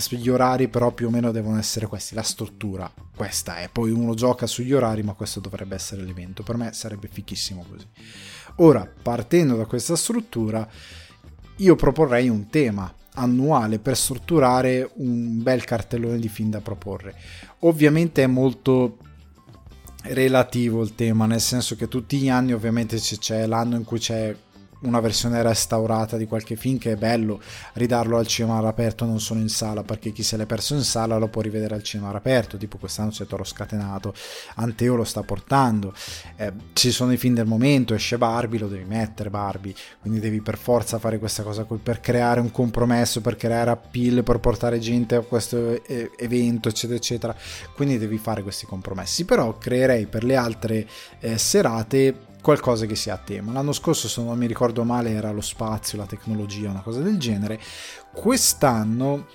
gli 0.09 0.29
orari 0.29 0.67
però 0.67 0.91
più 0.91 1.07
o 1.07 1.09
meno 1.09 1.31
devono 1.31 1.57
essere 1.57 1.87
questi, 1.87 2.15
la 2.15 2.23
struttura 2.23 2.91
questa 3.15 3.57
è, 3.57 3.69
poi 3.71 3.91
uno 3.91 4.13
gioca 4.13 4.45
sugli 4.47 4.73
orari 4.73 5.03
ma 5.03 5.13
questo 5.13 5.39
dovrebbe 5.39 5.75
essere 5.75 6.03
l'evento, 6.03 6.43
per 6.43 6.57
me 6.57 6.73
sarebbe 6.73 7.07
fichissimo 7.07 7.65
così. 7.69 7.85
Ora, 8.57 8.91
partendo 9.01 9.55
da 9.55 9.65
questa 9.65 9.95
struttura, 9.95 10.67
io 11.57 11.75
proporrei 11.75 12.29
un 12.29 12.49
tema 12.49 12.91
annuale 13.13 13.79
per 13.79 13.97
strutturare 13.97 14.91
un 14.95 15.41
bel 15.41 15.63
cartellone 15.63 16.19
di 16.19 16.29
film 16.29 16.49
da 16.49 16.61
proporre. 16.61 17.15
Ovviamente 17.59 18.23
è 18.23 18.27
molto 18.27 18.97
relativo 20.03 20.81
il 20.83 20.95
tema, 20.95 21.25
nel 21.25 21.41
senso 21.41 21.75
che 21.75 21.87
tutti 21.87 22.17
gli 22.17 22.29
anni 22.29 22.53
ovviamente 22.53 22.97
c'è 22.97 23.45
l'anno 23.45 23.75
in 23.75 23.83
cui 23.83 23.99
c'è 23.99 24.35
una 24.81 24.99
versione 24.99 25.41
restaurata 25.41 26.17
di 26.17 26.25
qualche 26.25 26.55
film 26.55 26.77
che 26.77 26.93
è 26.93 26.95
bello 26.95 27.41
ridarlo 27.73 28.17
al 28.17 28.27
cinema 28.27 28.57
all'aperto 28.57 29.05
non 29.05 29.19
solo 29.19 29.39
in 29.39 29.49
sala 29.49 29.83
perché 29.83 30.11
chi 30.11 30.23
se 30.23 30.37
l'è 30.37 30.45
perso 30.45 30.75
in 30.75 30.83
sala 30.83 31.17
lo 31.17 31.27
può 31.27 31.41
rivedere 31.41 31.75
al 31.75 31.83
cinema 31.83 32.09
all'aperto 32.09 32.57
tipo 32.57 32.77
quest'anno 32.77 33.09
c'è 33.09 33.25
Toro 33.25 33.43
Scatenato 33.43 34.13
Anteo 34.55 34.95
lo 34.95 35.03
sta 35.03 35.23
portando. 35.23 35.93
Eh, 36.35 36.51
ci 36.73 36.91
sono 36.91 37.11
i 37.11 37.17
film 37.17 37.35
del 37.35 37.45
momento 37.45 37.93
esce 37.93 38.17
Barbie 38.17 38.59
lo 38.59 38.67
devi 38.67 38.85
mettere 38.85 39.29
Barbie 39.29 39.73
quindi 40.01 40.19
devi 40.19 40.41
per 40.41 40.57
forza 40.57 40.99
fare 40.99 41.19
questa 41.19 41.43
cosa 41.43 41.65
per 41.65 41.99
creare 41.99 42.39
un 42.39 42.51
compromesso 42.51 43.21
per 43.21 43.35
creare 43.35 43.71
appeal 43.71 44.23
per 44.23 44.39
portare 44.39 44.79
gente 44.79 45.15
a 45.15 45.21
questo 45.21 45.83
eh, 45.85 46.11
evento 46.17 46.69
eccetera 46.69 46.97
eccetera. 46.97 47.35
Quindi 47.73 47.97
devi 47.97 48.17
fare 48.17 48.43
questi 48.43 48.65
compromessi. 48.65 49.25
Però 49.25 49.57
creerei 49.57 50.05
per 50.05 50.23
le 50.23 50.35
altre 50.35 50.87
eh, 51.19 51.37
serate 51.37 52.25
qualcosa 52.47 52.85
che 52.85 52.95
sia 52.95 53.15
a 53.15 53.17
tema. 53.17 53.51
L'anno 53.51 53.73
scorso, 53.73 54.07
se 54.07 54.23
non 54.23 54.37
mi 54.37 54.45
ricordo 54.45 54.85
male, 54.85 55.11
era 55.11 55.31
lo 55.31 55.41
spazio, 55.41 55.97
la 55.97 56.05
tecnologia, 56.05 56.69
una 56.69 56.79
cosa 56.79 57.01
del 57.01 57.19
genere. 57.19 57.59
Quest'anno 58.13 59.27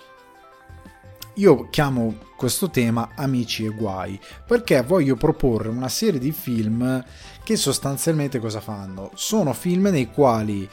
io 1.35 1.69
chiamo 1.69 2.15
questo 2.39 2.71
tema 2.71 3.11
Amici 3.15 3.67
e 3.67 3.69
Guai 3.69 4.19
perché 4.47 4.81
voglio 4.83 5.17
proporre 5.17 5.69
una 5.69 5.91
serie 5.91 6.19
di 6.19 6.33
film 6.33 7.05
che 7.45 7.57
sostanzialmente 7.57 8.39
cosa 8.39 8.63
fanno? 8.63 9.11
Sono 9.13 9.53
film 9.53 9.89
nei 9.89 10.11
quali 10.11 10.67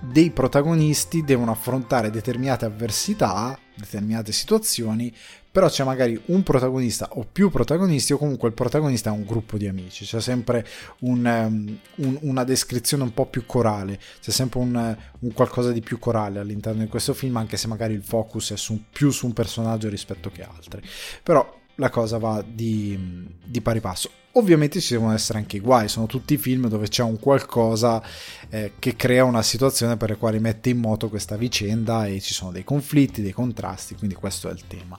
dei 0.00 0.30
protagonisti 0.30 1.24
devono 1.24 1.50
affrontare 1.50 2.10
determinate 2.10 2.64
avversità, 2.64 3.58
determinate 3.74 4.30
situazioni 4.30 5.12
però 5.54 5.68
c'è 5.68 5.84
magari 5.84 6.20
un 6.26 6.42
protagonista 6.42 7.10
o 7.12 7.24
più 7.30 7.48
protagonisti 7.48 8.12
o 8.12 8.18
comunque 8.18 8.48
il 8.48 8.54
protagonista 8.54 9.10
è 9.10 9.12
un 9.12 9.24
gruppo 9.24 9.56
di 9.56 9.68
amici, 9.68 10.04
c'è 10.04 10.20
sempre 10.20 10.66
un, 11.02 11.24
um, 11.24 11.78
un, 12.04 12.18
una 12.22 12.42
descrizione 12.42 13.04
un 13.04 13.14
po' 13.14 13.26
più 13.26 13.46
corale, 13.46 14.00
c'è 14.20 14.32
sempre 14.32 14.58
un, 14.58 14.96
un, 15.20 15.32
qualcosa 15.32 15.70
di 15.70 15.80
più 15.80 16.00
corale 16.00 16.40
all'interno 16.40 16.82
di 16.82 16.88
questo 16.88 17.14
film, 17.14 17.36
anche 17.36 17.56
se 17.56 17.68
magari 17.68 17.94
il 17.94 18.02
focus 18.02 18.54
è 18.54 18.56
su, 18.56 18.82
più 18.90 19.12
su 19.12 19.26
un 19.26 19.32
personaggio 19.32 19.88
rispetto 19.88 20.28
che 20.28 20.42
altri. 20.42 20.82
Però 21.22 21.62
la 21.76 21.90
cosa 21.90 22.18
va 22.18 22.44
di, 22.46 22.98
di, 23.44 23.60
pari 23.60 23.80
passo. 23.80 24.10
Ovviamente 24.36 24.80
ci 24.80 24.94
devono 24.94 25.12
essere 25.12 25.38
anche 25.38 25.58
i 25.58 25.60
guai, 25.60 25.88
sono 25.88 26.06
tutti 26.06 26.36
film 26.36 26.66
dove 26.66 26.88
c'è 26.88 27.04
un 27.04 27.20
qualcosa 27.20 28.02
eh, 28.48 28.72
che 28.80 28.96
crea 28.96 29.24
una 29.24 29.42
situazione 29.42 29.96
per 29.96 30.10
la 30.10 30.16
quale 30.16 30.40
mette 30.40 30.70
in 30.70 30.78
moto 30.78 31.08
questa 31.08 31.36
vicenda 31.36 32.06
e 32.06 32.20
ci 32.20 32.34
sono 32.34 32.50
dei 32.50 32.64
conflitti, 32.64 33.22
dei 33.22 33.32
contrasti, 33.32 33.94
quindi 33.94 34.16
questo 34.16 34.48
è 34.48 34.52
il 34.52 34.66
tema. 34.66 34.98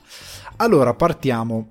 Allora 0.57 0.93
partiamo 0.93 1.67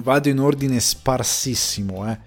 vado 0.00 0.30
in 0.30 0.40
ordine 0.40 0.80
sparsissimo, 0.80 2.10
eh. 2.10 2.18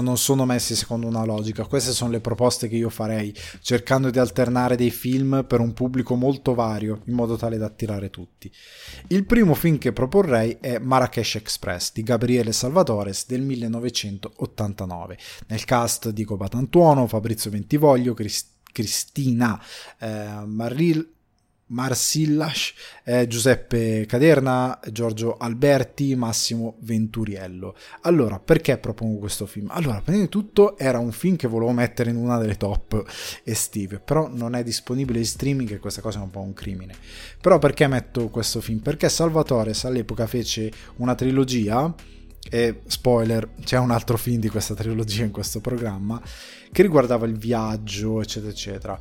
non 0.00 0.16
sono 0.16 0.46
messi 0.46 0.74
secondo 0.74 1.06
una 1.06 1.24
logica. 1.24 1.66
Queste 1.66 1.92
sono 1.92 2.10
le 2.10 2.20
proposte 2.20 2.66
che 2.66 2.76
io 2.76 2.88
farei, 2.88 3.34
cercando 3.60 4.08
di 4.08 4.18
alternare 4.18 4.76
dei 4.76 4.90
film 4.90 5.44
per 5.46 5.60
un 5.60 5.74
pubblico 5.74 6.14
molto 6.14 6.54
vario, 6.54 7.02
in 7.06 7.14
modo 7.14 7.36
tale 7.36 7.58
da 7.58 7.66
attirare 7.66 8.08
tutti. 8.08 8.50
Il 9.08 9.26
primo 9.26 9.54
film 9.54 9.76
che 9.76 9.92
proporrei 9.92 10.56
è 10.60 10.78
Marrakesh 10.78 11.34
Express 11.34 11.92
di 11.92 12.02
Gabriele 12.02 12.52
Salvatores 12.52 13.26
del 13.26 13.42
1989. 13.42 15.18
Nel 15.48 15.64
cast 15.64 16.08
Dico 16.10 16.36
Batantuono, 16.36 17.06
Fabrizio 17.06 17.50
Ventivoglio, 17.50 18.14
Crist- 18.14 18.52
Cristina 18.72 19.60
eh, 19.98 20.44
Marril 20.46 21.18
Marsillas, 21.70 22.72
eh, 23.04 23.26
Giuseppe 23.26 24.06
Caderna, 24.06 24.78
Giorgio 24.90 25.36
Alberti, 25.36 26.14
Massimo 26.14 26.76
Venturiello. 26.80 27.74
Allora, 28.02 28.38
perché 28.38 28.78
propongo 28.78 29.18
questo 29.18 29.46
film? 29.46 29.70
Allora, 29.70 30.00
prima 30.00 30.20
di 30.20 30.28
tutto 30.28 30.76
era 30.78 30.98
un 30.98 31.12
film 31.12 31.36
che 31.36 31.48
volevo 31.48 31.72
mettere 31.72 32.10
in 32.10 32.16
una 32.16 32.38
delle 32.38 32.56
top 32.56 33.04
estive, 33.44 33.98
però 33.98 34.28
non 34.28 34.54
è 34.54 34.62
disponibile 34.62 35.18
in 35.18 35.26
streaming 35.26 35.72
e 35.72 35.78
questa 35.78 36.00
cosa 36.00 36.20
è 36.20 36.22
un 36.22 36.30
po' 36.30 36.40
un 36.40 36.52
crimine. 36.52 36.94
Però 37.40 37.58
perché 37.58 37.86
metto 37.86 38.28
questo 38.28 38.60
film? 38.60 38.78
Perché 38.78 39.08
Salvatore 39.08 39.72
all'epoca 39.82 40.26
fece 40.26 40.70
una 40.96 41.14
trilogia 41.14 41.92
e 42.48 42.80
spoiler, 42.86 43.50
c'è 43.62 43.78
un 43.78 43.90
altro 43.90 44.16
film 44.16 44.40
di 44.40 44.48
questa 44.48 44.74
trilogia 44.74 45.24
in 45.24 45.30
questo 45.30 45.60
programma 45.60 46.20
che 46.72 46.82
riguardava 46.82 47.26
il 47.26 47.36
viaggio, 47.36 48.20
eccetera, 48.20 48.50
eccetera 48.50 49.00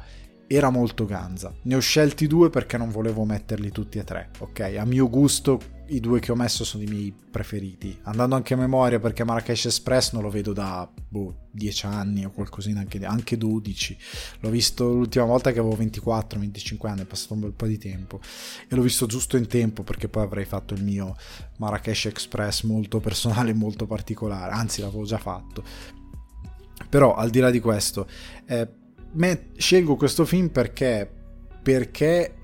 era 0.51 0.71
molto 0.71 1.05
ganza. 1.05 1.53
Ne 1.61 1.75
ho 1.75 1.79
scelti 1.79 2.25
due 2.25 2.49
perché 2.49 2.75
non 2.75 2.89
volevo 2.89 3.23
metterli 3.23 3.69
tutti 3.69 3.99
e 3.99 4.03
tre, 4.03 4.31
ok? 4.39 4.77
A 4.79 4.83
mio 4.83 5.07
gusto 5.07 5.61
i 5.89 5.99
due 5.99 6.19
che 6.19 6.31
ho 6.31 6.35
messo 6.35 6.63
sono 6.63 6.81
i 6.81 6.87
miei 6.87 7.13
preferiti. 7.13 7.95
Andando 8.03 8.33
anche 8.33 8.55
a 8.55 8.57
memoria 8.57 8.99
perché 8.99 9.23
Marrakesh 9.23 9.65
Express 9.65 10.11
non 10.13 10.23
lo 10.23 10.29
vedo 10.29 10.51
da 10.51 10.89
boh, 11.07 11.49
10 11.51 11.85
anni 11.85 12.25
o 12.25 12.31
qualcosina, 12.31 12.79
anche, 12.79 13.03
anche 13.05 13.37
12. 13.37 13.97
L'ho 14.39 14.49
visto 14.49 14.91
l'ultima 14.91 15.25
volta 15.25 15.51
che 15.51 15.59
avevo 15.59 15.75
24-25 15.75 16.87
anni, 16.87 17.01
è 17.01 17.05
passato 17.05 17.35
un 17.35 17.41
bel 17.41 17.53
po' 17.53 17.67
di 17.67 17.77
tempo. 17.77 18.19
E 18.67 18.75
l'ho 18.75 18.81
visto 18.81 19.05
giusto 19.05 19.37
in 19.37 19.45
tempo 19.45 19.83
perché 19.83 20.09
poi 20.09 20.23
avrei 20.23 20.45
fatto 20.45 20.73
il 20.73 20.83
mio 20.83 21.15
Marrakesh 21.57 22.05
Express 22.05 22.63
molto 22.63 22.99
personale 22.99 23.53
molto 23.53 23.85
particolare. 23.85 24.51
Anzi, 24.51 24.81
l'avevo 24.81 25.05
già 25.05 25.19
fatto. 25.19 25.63
Però 26.89 27.13
al 27.13 27.29
di 27.29 27.39
là 27.39 27.51
di 27.51 27.59
questo... 27.59 28.07
Eh, 28.47 28.77
me, 29.13 29.47
scelgo 29.57 29.95
questo 29.95 30.25
film 30.25 30.49
perché, 30.49 31.09
perché 31.61 32.35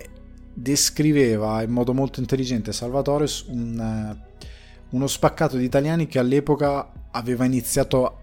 descriveva 0.54 1.62
in 1.62 1.72
modo 1.72 1.94
molto 1.94 2.20
intelligente 2.20 2.72
Salvatore 2.72 3.28
un, 3.48 3.80
eh, 3.80 4.46
uno 4.90 5.08
spaccato 5.08 5.58
di 5.58 5.66
italiani 5.66 6.08
che 6.08 6.20
all'epoca 6.20 6.92
aveva 7.12 7.46
iniziato 7.46 8.20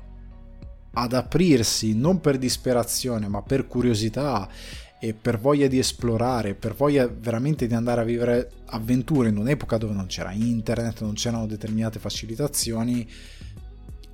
ad 0.94 1.12
aprirsi 1.12 1.94
non 1.94 2.20
per 2.20 2.38
disperazione 2.38 3.28
ma 3.28 3.42
per 3.42 3.66
curiosità 3.66 4.49
e 4.99 5.14
per 5.14 5.38
voglia 5.40 5.66
di 5.66 5.78
esplorare, 5.78 6.54
per 6.54 6.75
voglia 6.75 7.08
veramente 7.08 7.66
di 7.66 7.75
andare 7.75 8.02
a 8.02 8.04
vivere 8.04 8.50
avventure 8.66 9.30
in 9.30 9.37
un'epoca 9.37 9.76
dove 9.76 9.94
non 9.94 10.06
c'era 10.06 10.30
internet, 10.30 11.00
non 11.00 11.14
c'erano 11.14 11.46
determinate 11.46 11.99
facilitazioni, 11.99 13.11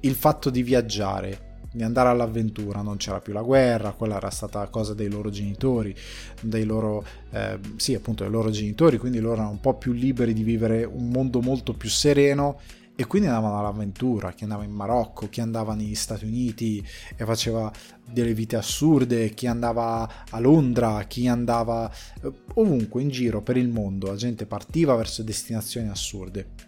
il 0.00 0.14
fatto 0.14 0.48
di 0.48 0.62
viaggiare, 0.62 1.47
di 1.78 1.84
andare 1.84 2.08
all'avventura, 2.08 2.82
non 2.82 2.96
c'era 2.96 3.20
più 3.20 3.32
la 3.32 3.42
guerra, 3.42 3.92
quella 3.92 4.16
era 4.16 4.30
stata 4.30 4.66
cosa 4.66 4.94
dei 4.94 5.08
loro 5.08 5.30
genitori, 5.30 5.94
dei 6.42 6.64
loro, 6.64 7.04
eh, 7.30 7.56
sì 7.76 7.94
appunto 7.94 8.24
dei 8.24 8.32
loro 8.32 8.50
genitori, 8.50 8.98
quindi 8.98 9.20
loro 9.20 9.34
erano 9.34 9.50
un 9.50 9.60
po' 9.60 9.74
più 9.74 9.92
liberi 9.92 10.32
di 10.32 10.42
vivere 10.42 10.82
un 10.82 11.08
mondo 11.08 11.40
molto 11.40 11.74
più 11.74 11.88
sereno 11.88 12.58
e 12.96 13.06
quindi 13.06 13.28
andavano 13.28 13.60
all'avventura, 13.60 14.32
chi 14.32 14.42
andava 14.42 14.64
in 14.64 14.72
Marocco, 14.72 15.28
chi 15.28 15.40
andava 15.40 15.74
negli 15.74 15.94
Stati 15.94 16.24
Uniti 16.24 16.84
e 17.14 17.24
faceva 17.24 17.70
delle 18.04 18.34
vite 18.34 18.56
assurde, 18.56 19.30
chi 19.30 19.46
andava 19.46 20.26
a 20.30 20.40
Londra, 20.40 21.04
chi 21.04 21.28
andava 21.28 21.88
eh, 22.20 22.32
ovunque 22.54 23.00
in 23.00 23.08
giro 23.10 23.40
per 23.40 23.56
il 23.56 23.68
mondo, 23.68 24.08
la 24.08 24.16
gente 24.16 24.46
partiva 24.46 24.96
verso 24.96 25.22
destinazioni 25.22 25.88
assurde 25.88 26.67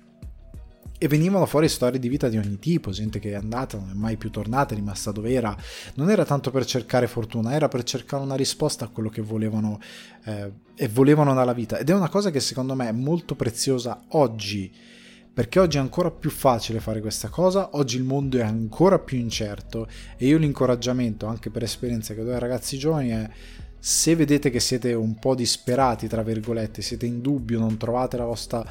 e 1.02 1.08
venivano 1.08 1.46
fuori 1.46 1.66
storie 1.66 1.98
di 1.98 2.10
vita 2.10 2.28
di 2.28 2.36
ogni 2.36 2.58
tipo, 2.58 2.90
gente 2.90 3.20
che 3.20 3.30
è 3.30 3.34
andata, 3.34 3.78
non 3.78 3.88
è 3.88 3.94
mai 3.94 4.18
più 4.18 4.28
tornata, 4.28 4.74
è 4.74 4.76
rimasta 4.76 5.10
dove 5.10 5.32
era. 5.32 5.56
Non 5.94 6.10
era 6.10 6.26
tanto 6.26 6.50
per 6.50 6.66
cercare 6.66 7.06
fortuna, 7.06 7.54
era 7.54 7.68
per 7.68 7.84
cercare 7.84 8.22
una 8.22 8.34
risposta 8.34 8.84
a 8.84 8.88
quello 8.88 9.08
che 9.08 9.22
volevano 9.22 9.80
eh, 10.24 10.52
e 10.74 10.88
volevano 10.88 11.32
dalla 11.32 11.54
vita. 11.54 11.78
Ed 11.78 11.88
è 11.88 11.94
una 11.94 12.10
cosa 12.10 12.30
che 12.30 12.38
secondo 12.38 12.74
me 12.74 12.90
è 12.90 12.92
molto 12.92 13.34
preziosa 13.34 14.02
oggi, 14.08 14.70
perché 15.32 15.58
oggi 15.58 15.78
è 15.78 15.80
ancora 15.80 16.10
più 16.10 16.28
facile 16.28 16.80
fare 16.80 17.00
questa 17.00 17.30
cosa, 17.30 17.70
oggi 17.78 17.96
il 17.96 18.04
mondo 18.04 18.36
è 18.36 18.42
ancora 18.42 18.98
più 18.98 19.16
incerto 19.16 19.88
e 20.18 20.26
io 20.26 20.36
l'incoraggiamento, 20.36 21.24
anche 21.24 21.48
per 21.48 21.62
esperienza 21.62 22.12
che 22.12 22.22
do 22.22 22.34
ai 22.34 22.38
ragazzi 22.38 22.76
giovani, 22.76 23.08
è 23.08 23.30
se 23.78 24.14
vedete 24.14 24.50
che 24.50 24.60
siete 24.60 24.92
un 24.92 25.18
po' 25.18 25.34
disperati, 25.34 26.06
tra 26.06 26.22
virgolette, 26.22 26.82
siete 26.82 27.06
in 27.06 27.22
dubbio, 27.22 27.58
non 27.58 27.78
trovate 27.78 28.18
la 28.18 28.26
vostra 28.26 28.62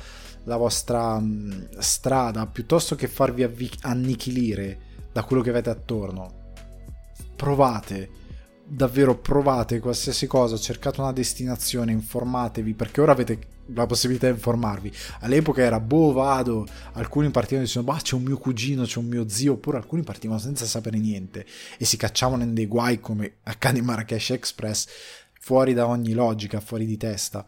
la 0.44 0.58
vostra 0.58 1.20
mm, 1.20 1.52
strada 1.80 2.46
piuttosto 2.48 2.96
che 2.96 3.08
farvi 3.08 3.44
avvi- 3.44 3.72
annichilire 3.82 4.88
da 5.12 5.24
quello 5.24 5.42
che 5.42 5.50
avete 5.50 5.70
attorno. 5.70 6.54
Provate, 7.36 8.10
davvero 8.66 9.18
provate 9.18 9.80
qualsiasi 9.80 10.28
cosa, 10.28 10.58
cercate 10.58 11.02
una 11.02 11.12
destinazione, 11.12 11.92
informatevi 11.92 12.74
perché 12.74 13.02
ora 13.02 13.14
avete 13.14 13.58
la 13.74 13.86
possibilità 13.86 14.28
di 14.28 14.34
informarvi. 14.34 14.92
All'epoca 15.22 15.62
era 15.62 15.80
boh, 15.80 16.12
vado, 16.12 16.66
alcuni 16.94 17.30
partivano 17.30 17.66
dicendo 17.66 17.92
bah 17.92 18.00
c'è 18.00 18.16
un 18.16 18.24
mio 18.24 18.38
cugino, 18.38 18.84
c'è 18.84 19.00
un 19.00 19.06
mio 19.06 19.28
zio, 19.28 19.54
oppure 19.54 19.78
alcuni 19.78 20.04
partivano 20.04 20.40
senza 20.40 20.66
sapere 20.66 20.98
niente 20.98 21.46
e 21.78 21.86
si 21.86 21.98
cacciavano 21.98 22.44
in 22.44 22.54
dei 22.54 22.68
guai 22.68 23.00
come 23.00 23.38
accade 23.44 23.80
in 23.80 23.86
Marrakesh 23.86 24.32
Express, 24.32 24.88
fuori 25.40 25.74
da 25.74 25.88
ogni 25.88 26.14
logica, 26.14 26.60
fuori 26.60 26.86
di 26.86 26.98
testa. 26.98 27.46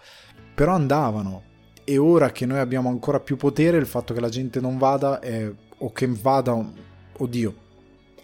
Però 0.54 0.74
andavano, 0.74 1.44
e 1.84 1.98
ora 1.98 2.32
che 2.32 2.46
noi 2.46 2.60
abbiamo 2.60 2.90
ancora 2.90 3.20
più 3.20 3.38
potere 3.38 3.78
il 3.78 3.86
fatto 3.86 4.14
che 4.14 4.20
la 4.20 4.30
gente 4.30 4.60
non 4.60 4.78
vada 4.78 5.20
è, 5.20 5.50
o 5.78 5.92
che 5.92 6.08
vada 6.08 6.74
oddio 7.18 7.56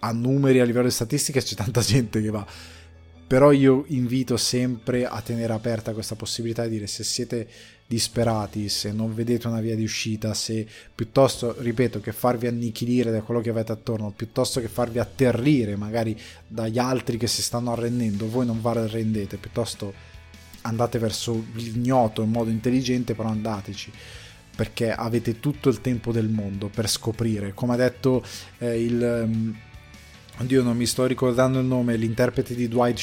a 0.00 0.12
numeri 0.12 0.60
a 0.60 0.64
livello 0.64 0.86
di 0.86 0.92
statistiche 0.92 1.40
c'è 1.40 1.54
tanta 1.54 1.80
gente 1.80 2.20
che 2.20 2.30
va. 2.30 2.46
Però 3.26 3.52
io 3.52 3.84
invito 3.88 4.38
sempre 4.38 5.04
a 5.04 5.20
tenere 5.20 5.52
aperta 5.52 5.92
questa 5.92 6.14
possibilità 6.14 6.62
di 6.62 6.70
dire 6.70 6.86
se 6.86 7.04
siete 7.04 7.46
disperati, 7.86 8.70
se 8.70 8.90
non 8.90 9.14
vedete 9.14 9.48
una 9.48 9.60
via 9.60 9.76
di 9.76 9.82
uscita, 9.82 10.32
se 10.32 10.66
piuttosto, 10.94 11.54
ripeto, 11.58 12.00
che 12.00 12.12
farvi 12.12 12.46
annichilire 12.46 13.10
da 13.10 13.20
quello 13.20 13.42
che 13.42 13.50
avete 13.50 13.72
attorno, 13.72 14.12
piuttosto 14.16 14.60
che 14.60 14.68
farvi 14.68 14.98
atterrire 14.98 15.76
magari 15.76 16.18
dagli 16.46 16.78
altri 16.78 17.18
che 17.18 17.26
si 17.26 17.42
stanno 17.42 17.72
arrendendo, 17.72 18.28
voi 18.28 18.46
non 18.46 18.60
vi 18.62 18.68
arrendete, 18.68 19.36
piuttosto 19.36 19.92
andate 20.62 20.98
verso 20.98 21.44
l'ignoto 21.54 22.22
in 22.22 22.30
modo 22.30 22.50
intelligente, 22.50 23.14
però 23.14 23.28
andateci 23.28 23.92
perché 24.58 24.90
avete 24.92 25.38
tutto 25.38 25.68
il 25.68 25.80
tempo 25.80 26.10
del 26.10 26.28
mondo 26.28 26.66
per 26.66 26.88
scoprire. 26.88 27.54
Come 27.54 27.74
ha 27.74 27.76
detto 27.76 28.24
eh, 28.58 28.82
il... 28.82 29.22
Um, 29.24 29.56
oddio, 30.38 30.64
non 30.64 30.76
mi 30.76 30.84
sto 30.84 31.06
ricordando 31.06 31.60
il 31.60 31.64
nome, 31.64 31.94
l'interprete 31.94 32.56
di 32.56 32.66
Dwight 32.66 32.98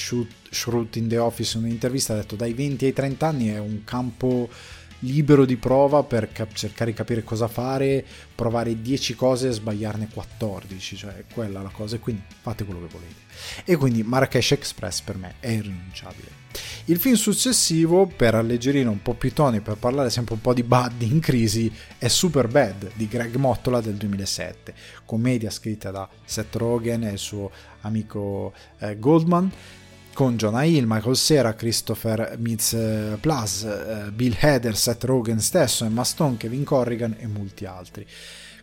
Schrute 0.49 0.99
in 0.99 1.07
The 1.07 1.17
Office 1.17 1.57
in 1.57 1.63
un'intervista 1.63 2.11
ha 2.11 2.17
detto 2.17 2.35
dai 2.35 2.53
20 2.53 2.85
ai 2.85 2.91
30 2.91 3.25
anni 3.25 3.47
è 3.47 3.57
un 3.57 3.85
campo 3.85 4.49
libero 4.99 5.45
di 5.45 5.57
prova 5.57 6.03
per 6.03 6.31
cap- 6.31 6.53
cercare 6.53 6.91
di 6.91 6.97
capire 6.97 7.23
cosa 7.23 7.47
fare, 7.47 8.05
provare 8.33 8.81
10 8.81 9.15
cose 9.15 9.49
e 9.49 9.51
sbagliarne 9.51 10.09
14, 10.13 10.95
cioè 10.95 11.23
quella 11.33 11.61
la 11.61 11.69
cosa, 11.69 11.95
e 11.95 11.99
quindi 11.99 12.23
fate 12.41 12.63
quello 12.63 12.81
che 12.81 12.93
volete. 12.93 13.23
E 13.63 13.75
quindi 13.75 14.03
Marrakesh 14.03 14.51
Express 14.51 15.01
per 15.01 15.17
me 15.17 15.35
è 15.39 15.49
irrinunciabile. 15.49 16.43
Il 16.85 16.99
film 16.99 17.15
successivo, 17.15 18.05
per 18.05 18.35
alleggerire 18.35 18.87
un 18.87 19.01
po' 19.01 19.13
più 19.13 19.29
i 19.29 19.33
toni, 19.33 19.59
per 19.59 19.75
parlare 19.75 20.09
sempre 20.09 20.35
un 20.35 20.41
po' 20.41 20.53
di 20.53 20.63
Buddy 20.63 21.09
in 21.09 21.19
crisi, 21.19 21.71
è 21.97 22.07
Super 22.07 22.47
Bad 22.47 22.91
di 22.93 23.07
Greg 23.07 23.35
Mottola 23.35 23.81
del 23.81 23.95
2007, 23.95 24.73
commedia 25.03 25.49
scritta 25.49 25.91
da 25.91 26.07
Seth 26.23 26.55
Rogen 26.55 27.03
e 27.03 27.11
il 27.11 27.17
suo 27.17 27.51
amico 27.81 28.53
eh, 28.79 28.97
Goldman 28.97 29.51
con 30.15 30.37
Jonah 30.37 30.63
Hill, 30.63 30.85
Michael 30.87 31.17
Cera, 31.17 31.55
Christopher 31.55 32.37
Mitz 32.39 32.73
Plus, 33.19 33.63
eh, 33.63 34.11
Bill 34.13 34.33
Hader, 34.39 34.73
Seth 34.73 35.03
Rogen 35.03 35.41
stesso, 35.41 35.83
Emma 35.83 36.05
Stone, 36.05 36.37
Kevin 36.37 36.63
Corrigan 36.63 37.17
e 37.19 37.27
molti 37.27 37.65
altri. 37.65 38.07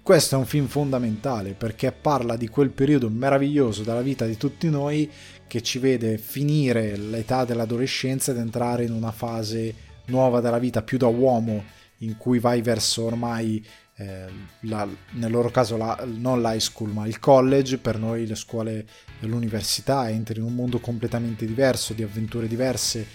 Questo 0.03 0.35
è 0.35 0.39
un 0.39 0.47
film 0.47 0.67
fondamentale 0.67 1.53
perché 1.53 1.93
parla 1.93 2.37
di 2.37 2.49
quel 2.49 2.71
periodo 2.71 3.11
meraviglioso 3.11 3.83
della 3.83 4.01
vita 4.01 4.25
di 4.25 4.39
tutti 4.39 4.71
noi 4.71 5.11
che 5.47 5.61
ci 5.61 5.79
vede 5.79 6.17
finire 6.17 6.97
l'età 6.97 7.45
dell'adolescenza 7.45 8.31
ed 8.31 8.39
entrare 8.39 8.85
in 8.85 8.93
una 8.93 9.13
fase 9.13 9.75
nuova 10.07 10.41
della 10.41 10.59
vita, 10.59 10.81
più 10.81 10.97
da 10.97 11.09
uomo, 11.09 11.63
in 11.99 12.17
cui 12.17 12.39
vai 12.39 12.63
verso 12.63 13.05
ormai 13.05 13.63
eh, 13.97 14.25
la, 14.61 14.89
nel 15.11 15.31
loro 15.31 15.51
caso 15.51 15.77
la, 15.77 16.03
non 16.07 16.41
l'high 16.41 16.61
school 16.61 16.91
ma 16.91 17.07
il 17.07 17.19
college, 17.19 17.77
per 17.77 17.99
noi 17.99 18.27
le 18.27 18.37
scuole 18.37 18.87
dell'università, 19.23 20.11
entri 20.11 20.41
in 20.41 20.45
un 20.45 20.55
mondo 20.55 20.81
completamente 20.81 21.47
diverso, 21.47 21.95
di 21.95 22.03
avventure 22.03 22.49
diverse, 22.49 23.07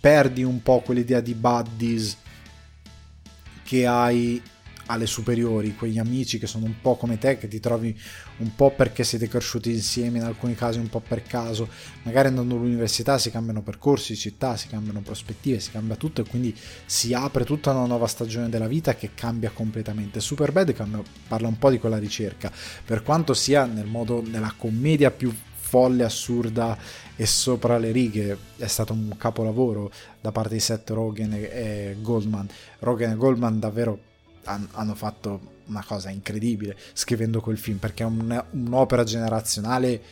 perdi 0.00 0.42
un 0.42 0.62
po' 0.62 0.80
quell'idea 0.80 1.20
di 1.20 1.34
buddies 1.34 2.16
che 3.62 3.86
hai 3.86 4.42
alle 4.86 5.06
superiori, 5.06 5.76
quegli 5.76 5.98
amici 5.98 6.38
che 6.40 6.48
sono 6.48 6.64
un 6.64 6.80
po' 6.80 6.96
come 6.96 7.16
te, 7.16 7.38
che 7.38 7.46
ti 7.46 7.60
trovi 7.60 7.96
un 8.38 8.54
po' 8.56 8.72
perché 8.72 9.04
siete 9.04 9.28
cresciuti 9.28 9.70
insieme, 9.70 10.18
in 10.18 10.24
alcuni 10.24 10.56
casi 10.56 10.80
un 10.80 10.88
po' 10.88 10.98
per 10.98 11.22
caso, 11.22 11.68
magari 12.02 12.28
andando 12.28 12.56
all'università 12.56 13.16
si 13.16 13.30
cambiano 13.30 13.62
percorsi, 13.62 14.16
città, 14.16 14.56
si 14.56 14.66
cambiano 14.66 15.00
prospettive, 15.00 15.60
si 15.60 15.70
cambia 15.70 15.94
tutto 15.94 16.22
e 16.22 16.24
quindi 16.24 16.56
si 16.86 17.14
apre 17.14 17.44
tutta 17.44 17.70
una 17.70 17.86
nuova 17.86 18.08
stagione 18.08 18.48
della 18.48 18.66
vita 18.66 18.96
che 18.96 19.10
cambia 19.14 19.50
completamente. 19.50 20.18
Superbad 20.18 20.74
parla 21.28 21.46
un 21.46 21.58
po' 21.58 21.70
di 21.70 21.78
quella 21.78 21.98
ricerca, 21.98 22.50
per 22.84 23.04
quanto 23.04 23.32
sia 23.32 23.66
nel 23.66 23.86
modo, 23.86 24.20
nella 24.26 24.54
commedia 24.56 25.12
più 25.12 25.32
folle, 25.70 26.02
assurda 26.02 26.76
e 27.14 27.26
sopra 27.26 27.78
le 27.78 27.92
righe. 27.92 28.36
È 28.56 28.66
stato 28.66 28.92
un 28.92 29.14
capolavoro 29.16 29.92
da 30.20 30.32
parte 30.32 30.54
di 30.54 30.60
Seth 30.60 30.90
Rogen 30.90 31.32
e 31.32 31.96
Goldman. 32.00 32.48
Rogen 32.80 33.12
e 33.12 33.14
Goldman 33.14 33.60
davvero 33.60 33.98
hanno 34.44 34.94
fatto 34.94 35.58
una 35.66 35.84
cosa 35.86 36.10
incredibile 36.10 36.76
scrivendo 36.94 37.40
quel 37.40 37.58
film 37.58 37.76
perché 37.76 38.02
è 38.02 38.06
un, 38.06 38.44
un'opera 38.50 39.04
generazionale 39.04 40.02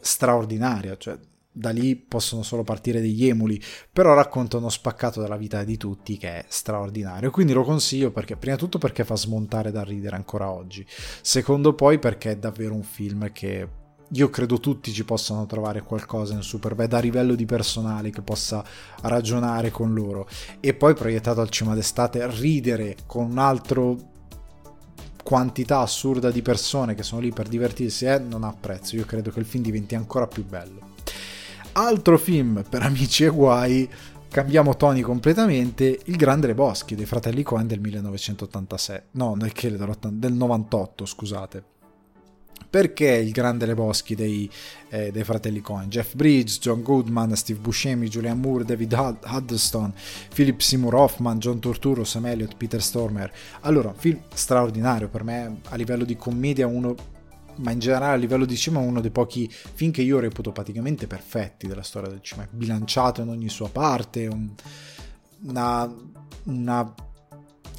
straordinaria, 0.00 0.96
cioè 0.96 1.16
da 1.52 1.70
lì 1.70 1.94
possono 1.94 2.42
solo 2.42 2.64
partire 2.64 3.00
degli 3.00 3.26
emuli, 3.26 3.62
però 3.92 4.14
racconta 4.14 4.56
uno 4.56 4.70
spaccato 4.70 5.20
della 5.20 5.36
vita 5.36 5.62
di 5.64 5.76
tutti 5.76 6.16
che 6.16 6.38
è 6.38 6.44
straordinario. 6.48 7.30
Quindi 7.30 7.52
lo 7.52 7.62
consiglio 7.62 8.10
perché, 8.10 8.36
prima 8.36 8.56
di 8.56 8.62
tutto, 8.62 8.78
perché 8.78 9.04
fa 9.04 9.16
smontare 9.16 9.70
da 9.70 9.84
ridere 9.84 10.16
ancora 10.16 10.50
oggi, 10.50 10.84
secondo 11.20 11.74
poi, 11.74 11.98
perché 11.98 12.32
è 12.32 12.36
davvero 12.36 12.74
un 12.74 12.82
film 12.82 13.30
che 13.32 13.68
io 14.14 14.28
credo 14.28 14.60
tutti 14.60 14.92
ci 14.92 15.04
possano 15.04 15.46
trovare 15.46 15.82
qualcosa 15.82 16.34
in 16.34 16.42
Superbad 16.42 16.92
a 16.92 16.98
livello 16.98 17.34
di 17.34 17.46
personale 17.46 18.10
che 18.10 18.20
possa 18.20 18.64
ragionare 19.02 19.70
con 19.70 19.94
loro. 19.94 20.28
E 20.60 20.74
poi 20.74 20.94
proiettato 20.94 21.40
al 21.40 21.48
cinema 21.48 21.74
d'estate 21.74 22.26
ridere 22.30 22.96
con 23.06 23.30
un 23.30 23.38
altro 23.38 24.10
quantità 25.22 25.78
assurda 25.78 26.30
di 26.30 26.42
persone 26.42 26.94
che 26.94 27.02
sono 27.02 27.20
lì 27.20 27.32
per 27.32 27.48
divertirsi 27.48 28.04
eh, 28.04 28.18
non 28.18 28.44
ha 28.44 28.54
prezzo. 28.58 28.96
Io 28.96 29.04
credo 29.04 29.30
che 29.30 29.40
il 29.40 29.46
film 29.46 29.62
diventi 29.62 29.94
ancora 29.94 30.26
più 30.26 30.44
bello. 30.44 30.90
Altro 31.72 32.18
film 32.18 32.64
per 32.68 32.82
amici 32.82 33.24
e 33.24 33.28
guai 33.28 33.88
cambiamo 34.28 34.76
toni 34.76 35.00
completamente 35.00 36.00
il 36.04 36.16
Grande 36.16 36.48
Le 36.48 36.54
Boschi 36.54 36.94
dei 36.94 37.06
fratelli 37.06 37.42
Coen 37.42 37.66
del 37.66 37.80
1986 37.80 39.02
no 39.12 39.36
del 39.36 40.32
98 40.32 41.04
scusate 41.04 41.64
perché 42.68 43.08
il 43.08 43.30
grande 43.30 43.66
Le 43.66 43.74
Boschi 43.74 44.14
dei, 44.14 44.50
eh, 44.90 45.10
dei 45.10 45.24
fratelli 45.24 45.60
Cohen? 45.60 45.88
Jeff 45.88 46.14
Bridges, 46.14 46.58
John 46.58 46.82
Goodman, 46.82 47.34
Steve 47.36 47.60
Buscemi, 47.60 48.08
Julian 48.08 48.38
Moore, 48.38 48.64
David 48.64 48.92
Huddleston, 49.24 49.92
Philip 50.34 50.60
Seymour 50.60 50.94
Hoffman, 50.94 51.38
John 51.38 51.60
Torturo, 51.60 52.04
Sam 52.04 52.26
Elliott, 52.26 52.56
Peter 52.56 52.82
Stormer. 52.82 53.32
Allora, 53.60 53.92
film 53.92 54.20
straordinario 54.32 55.08
per 55.08 55.24
me 55.24 55.60
a 55.68 55.76
livello 55.76 56.04
di 56.04 56.16
commedia 56.16 56.66
uno 56.66 56.94
ma 57.54 57.70
in 57.70 57.80
generale 57.80 58.14
a 58.14 58.16
livello 58.16 58.46
di 58.46 58.56
cinema 58.56 58.82
uno 58.82 59.02
dei 59.02 59.10
pochi 59.10 59.46
film 59.50 59.90
che 59.90 60.00
io 60.00 60.18
reputo 60.20 60.52
praticamente 60.52 61.06
perfetti 61.06 61.66
della 61.66 61.82
storia 61.82 62.08
del 62.08 62.22
cinema, 62.22 62.48
bilanciato 62.50 63.20
in 63.20 63.28
ogni 63.28 63.50
sua 63.50 63.68
parte, 63.68 64.26
un, 64.26 64.48
una, 65.42 65.94
una 66.44 66.94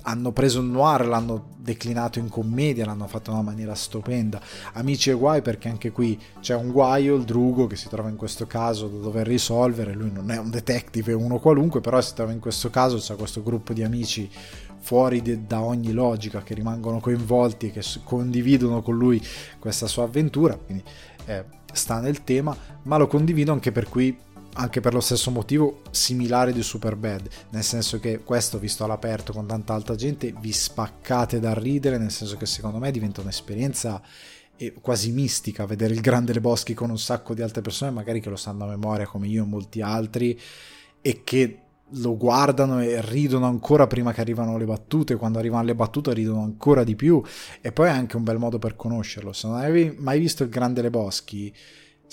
hanno 0.03 0.31
preso 0.31 0.59
il 0.59 0.67
noir, 0.67 1.07
l'hanno 1.07 1.51
declinato 1.57 2.19
in 2.19 2.29
commedia, 2.29 2.85
l'hanno 2.85 3.07
fatto 3.07 3.29
in 3.29 3.37
una 3.37 3.45
maniera 3.45 3.75
stupenda. 3.75 4.41
Amici 4.73 5.09
e 5.09 5.13
guai 5.13 5.41
perché 5.41 5.69
anche 5.69 5.91
qui 5.91 6.19
c'è 6.39 6.55
un 6.55 6.71
guaio, 6.71 7.15
il 7.15 7.23
drugo, 7.23 7.67
che 7.67 7.75
si 7.75 7.87
trova 7.89 8.09
in 8.09 8.15
questo 8.15 8.45
caso 8.47 8.87
da 8.87 8.97
dover 8.97 9.25
risolvere, 9.27 9.93
lui 9.93 10.11
non 10.11 10.31
è 10.31 10.37
un 10.37 10.49
detective, 10.49 11.11
è 11.11 11.15
uno 11.15 11.39
qualunque, 11.39 11.81
però 11.81 12.01
si 12.01 12.13
trova 12.13 12.31
in 12.31 12.39
questo 12.39 12.69
caso, 12.69 12.97
c'è 12.97 13.15
questo 13.15 13.41
gruppo 13.43 13.73
di 13.73 13.83
amici 13.83 14.29
fuori 14.79 15.21
de, 15.21 15.45
da 15.47 15.61
ogni 15.61 15.93
logica 15.93 16.43
che 16.43 16.53
rimangono 16.53 16.99
coinvolti 16.99 17.67
e 17.67 17.71
che 17.71 17.81
condividono 18.03 18.81
con 18.81 18.97
lui 18.97 19.21
questa 19.57 19.87
sua 19.87 20.03
avventura, 20.03 20.57
quindi 20.57 20.83
eh, 21.25 21.45
sta 21.71 21.99
nel 21.99 22.23
tema, 22.25 22.55
ma 22.83 22.97
lo 22.97 23.07
condivido 23.07 23.53
anche 23.53 23.71
per 23.71 23.87
cui 23.87 24.17
anche 24.55 24.81
per 24.81 24.93
lo 24.93 24.99
stesso 24.99 25.31
motivo 25.31 25.81
similare 25.91 26.53
di 26.53 26.61
Superbad, 26.61 27.27
nel 27.49 27.63
senso 27.63 27.99
che 27.99 28.23
questo 28.23 28.59
visto 28.59 28.83
all'aperto 28.83 29.33
con 29.33 29.47
tanta 29.47 29.73
altra 29.73 29.95
gente 29.95 30.33
vi 30.39 30.51
spaccate 30.51 31.39
da 31.39 31.53
ridere, 31.53 31.97
nel 31.97 32.11
senso 32.11 32.37
che 32.37 32.45
secondo 32.45 32.77
me 32.77 32.91
diventa 32.91 33.21
un'esperienza 33.21 34.01
eh, 34.55 34.73
quasi 34.73 35.11
mistica 35.11 35.65
vedere 35.65 35.93
il 35.93 36.01
Grande 36.01 36.33
Le 36.33 36.41
Boschi 36.41 36.73
con 36.73 36.89
un 36.89 36.99
sacco 36.99 37.33
di 37.33 37.41
altre 37.41 37.61
persone, 37.61 37.91
magari 37.91 38.19
che 38.19 38.29
lo 38.29 38.35
sanno 38.35 38.65
a 38.65 38.67
memoria 38.67 39.07
come 39.07 39.27
io 39.27 39.43
e 39.43 39.47
molti 39.47 39.81
altri, 39.81 40.39
e 41.01 41.21
che 41.23 41.57
lo 41.97 42.17
guardano 42.17 42.81
e 42.81 43.01
ridono 43.01 43.45
ancora 43.45 43.85
prima 43.87 44.13
che 44.13 44.21
arrivano 44.21 44.57
le 44.57 44.65
battute, 44.65 45.15
quando 45.15 45.39
arrivano 45.39 45.63
le 45.63 45.75
battute 45.75 46.13
ridono 46.13 46.41
ancora 46.41 46.83
di 46.83 46.95
più, 46.95 47.21
e 47.61 47.71
poi 47.71 47.87
è 47.87 47.91
anche 47.91 48.17
un 48.17 48.23
bel 48.23 48.37
modo 48.37 48.59
per 48.59 48.75
conoscerlo. 48.75 49.33
Se 49.33 49.47
non 49.47 49.57
avevi 49.57 49.95
mai 49.99 50.19
visto 50.19 50.43
il 50.43 50.49
Grande 50.49 50.81
Le 50.81 50.89
Boschi, 50.89 51.53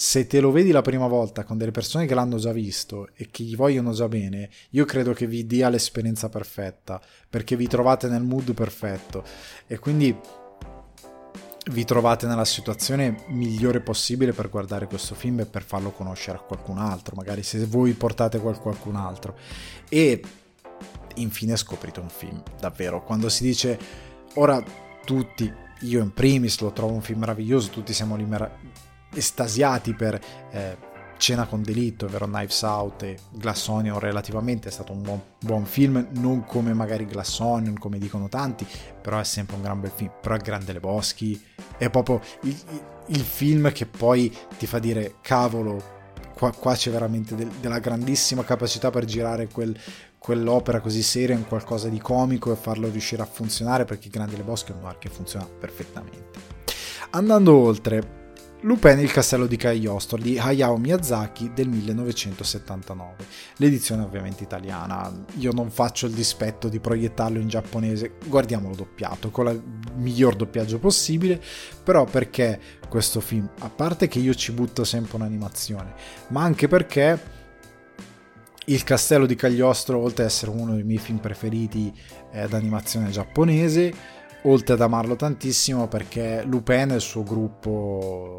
se 0.00 0.26
te 0.26 0.40
lo 0.40 0.50
vedi 0.50 0.70
la 0.70 0.80
prima 0.80 1.06
volta 1.06 1.44
con 1.44 1.58
delle 1.58 1.72
persone 1.72 2.06
che 2.06 2.14
l'hanno 2.14 2.38
già 2.38 2.52
visto 2.52 3.10
e 3.16 3.28
che 3.30 3.44
gli 3.44 3.54
vogliono 3.54 3.92
già 3.92 4.08
bene, 4.08 4.48
io 4.70 4.86
credo 4.86 5.12
che 5.12 5.26
vi 5.26 5.46
dia 5.46 5.68
l'esperienza 5.68 6.30
perfetta, 6.30 6.98
perché 7.28 7.54
vi 7.54 7.66
trovate 7.66 8.08
nel 8.08 8.22
mood 8.22 8.54
perfetto 8.54 9.22
e 9.66 9.78
quindi 9.78 10.18
vi 11.72 11.84
trovate 11.84 12.26
nella 12.26 12.46
situazione 12.46 13.24
migliore 13.28 13.80
possibile 13.80 14.32
per 14.32 14.48
guardare 14.48 14.86
questo 14.86 15.14
film 15.14 15.40
e 15.40 15.44
per 15.44 15.64
farlo 15.64 15.90
conoscere 15.90 16.38
a 16.38 16.40
qualcun 16.40 16.78
altro, 16.78 17.14
magari 17.14 17.42
se 17.42 17.62
voi 17.66 17.92
portate 17.92 18.38
qualcun 18.38 18.96
altro. 18.96 19.36
E 19.86 20.22
infine 21.16 21.58
scoprite 21.58 22.00
un 22.00 22.08
film, 22.08 22.42
davvero, 22.58 23.04
quando 23.04 23.28
si 23.28 23.42
dice 23.42 23.78
ora 24.36 24.64
tutti, 25.04 25.52
io 25.80 26.02
in 26.02 26.14
primis 26.14 26.58
lo 26.60 26.72
trovo 26.72 26.94
un 26.94 27.02
film 27.02 27.20
meraviglioso, 27.20 27.68
tutti 27.68 27.92
siamo 27.92 28.16
lì 28.16 28.24
estasiati 29.14 29.94
per 29.94 30.20
eh, 30.50 30.88
Cena 31.20 31.44
con 31.44 31.62
delitto, 31.62 32.06
ovvero 32.06 32.24
Knives 32.24 32.62
Out 32.62 33.02
e 33.02 33.18
Glass 33.30 33.66
Onion 33.66 33.98
relativamente 33.98 34.68
è 34.68 34.72
stato 34.72 34.92
un 34.92 35.02
buon, 35.02 35.20
buon, 35.38 35.66
film, 35.66 36.08
non 36.12 36.46
come 36.46 36.72
magari 36.72 37.04
Glass 37.04 37.40
Onion, 37.40 37.78
come 37.78 37.98
dicono 37.98 38.30
tanti, 38.30 38.66
però 39.02 39.18
è 39.18 39.24
sempre 39.24 39.56
un 39.56 39.62
gran 39.62 39.80
bel 39.80 39.92
film, 39.94 40.10
però 40.18 40.34
è 40.34 40.38
Grande 40.38 40.72
Le 40.72 40.80
Boschi, 40.80 41.38
è 41.76 41.90
proprio 41.90 42.22
il, 42.44 42.56
il 43.08 43.20
film 43.20 43.70
che 43.70 43.84
poi 43.84 44.34
ti 44.56 44.66
fa 44.66 44.78
dire 44.78 45.16
cavolo, 45.20 45.82
qua, 46.34 46.52
qua 46.52 46.74
c'è 46.74 46.90
veramente 46.90 47.34
del, 47.34 47.48
della 47.60 47.80
grandissima 47.80 48.42
capacità 48.42 48.88
per 48.88 49.04
girare 49.04 49.46
quel, 49.48 49.78
quell'opera 50.16 50.80
così 50.80 51.02
seria 51.02 51.36
in 51.36 51.46
qualcosa 51.46 51.88
di 51.88 51.98
comico 51.98 52.50
e 52.50 52.56
farlo 52.56 52.88
riuscire 52.88 53.20
a 53.20 53.26
funzionare 53.26 53.84
perché 53.84 54.08
Grandi 54.08 54.38
Le 54.38 54.42
Bosche 54.42 54.72
è 54.72 54.74
un 54.74 54.80
noir 54.80 54.96
che 54.96 55.10
funziona 55.10 55.46
perfettamente. 55.46 56.38
Andando 57.10 57.54
oltre, 57.54 58.19
Lupin 58.62 58.98
il 58.98 59.10
castello 59.10 59.46
di 59.46 59.56
Cagliostro 59.56 60.18
di 60.18 60.38
Hayao 60.38 60.76
Miyazaki 60.76 61.52
del 61.54 61.68
1979, 61.68 63.24
l'edizione 63.56 64.02
ovviamente 64.02 64.42
italiana. 64.42 65.10
Io 65.38 65.50
non 65.52 65.70
faccio 65.70 66.04
il 66.04 66.12
dispetto 66.12 66.68
di 66.68 66.78
proiettarlo 66.78 67.38
in 67.38 67.48
giapponese, 67.48 68.16
guardiamolo 68.26 68.74
doppiato, 68.74 69.30
con 69.30 69.48
il 69.48 69.62
miglior 69.94 70.36
doppiaggio 70.36 70.78
possibile, 70.78 71.40
però 71.82 72.04
perché 72.04 72.60
questo 72.86 73.20
film, 73.20 73.48
a 73.60 73.70
parte 73.70 74.08
che 74.08 74.18
io 74.18 74.34
ci 74.34 74.52
butto 74.52 74.84
sempre 74.84 75.16
un'animazione, 75.16 75.94
ma 76.28 76.42
anche 76.42 76.68
perché 76.68 77.38
il 78.66 78.84
castello 78.84 79.24
di 79.24 79.36
Cagliostro, 79.36 79.98
oltre 79.98 80.24
ad 80.24 80.28
essere 80.28 80.50
uno 80.50 80.74
dei 80.74 80.84
miei 80.84 80.98
film 80.98 81.18
preferiti 81.18 81.92
eh, 82.30 82.46
d'animazione 82.46 83.08
giapponese, 83.08 84.18
oltre 84.42 84.74
ad 84.74 84.80
amarlo 84.80 85.16
tantissimo 85.16 85.88
perché 85.88 86.42
Lupin 86.44 86.92
e 86.92 86.94
il 86.96 87.00
suo 87.00 87.22
gruppo 87.22 88.36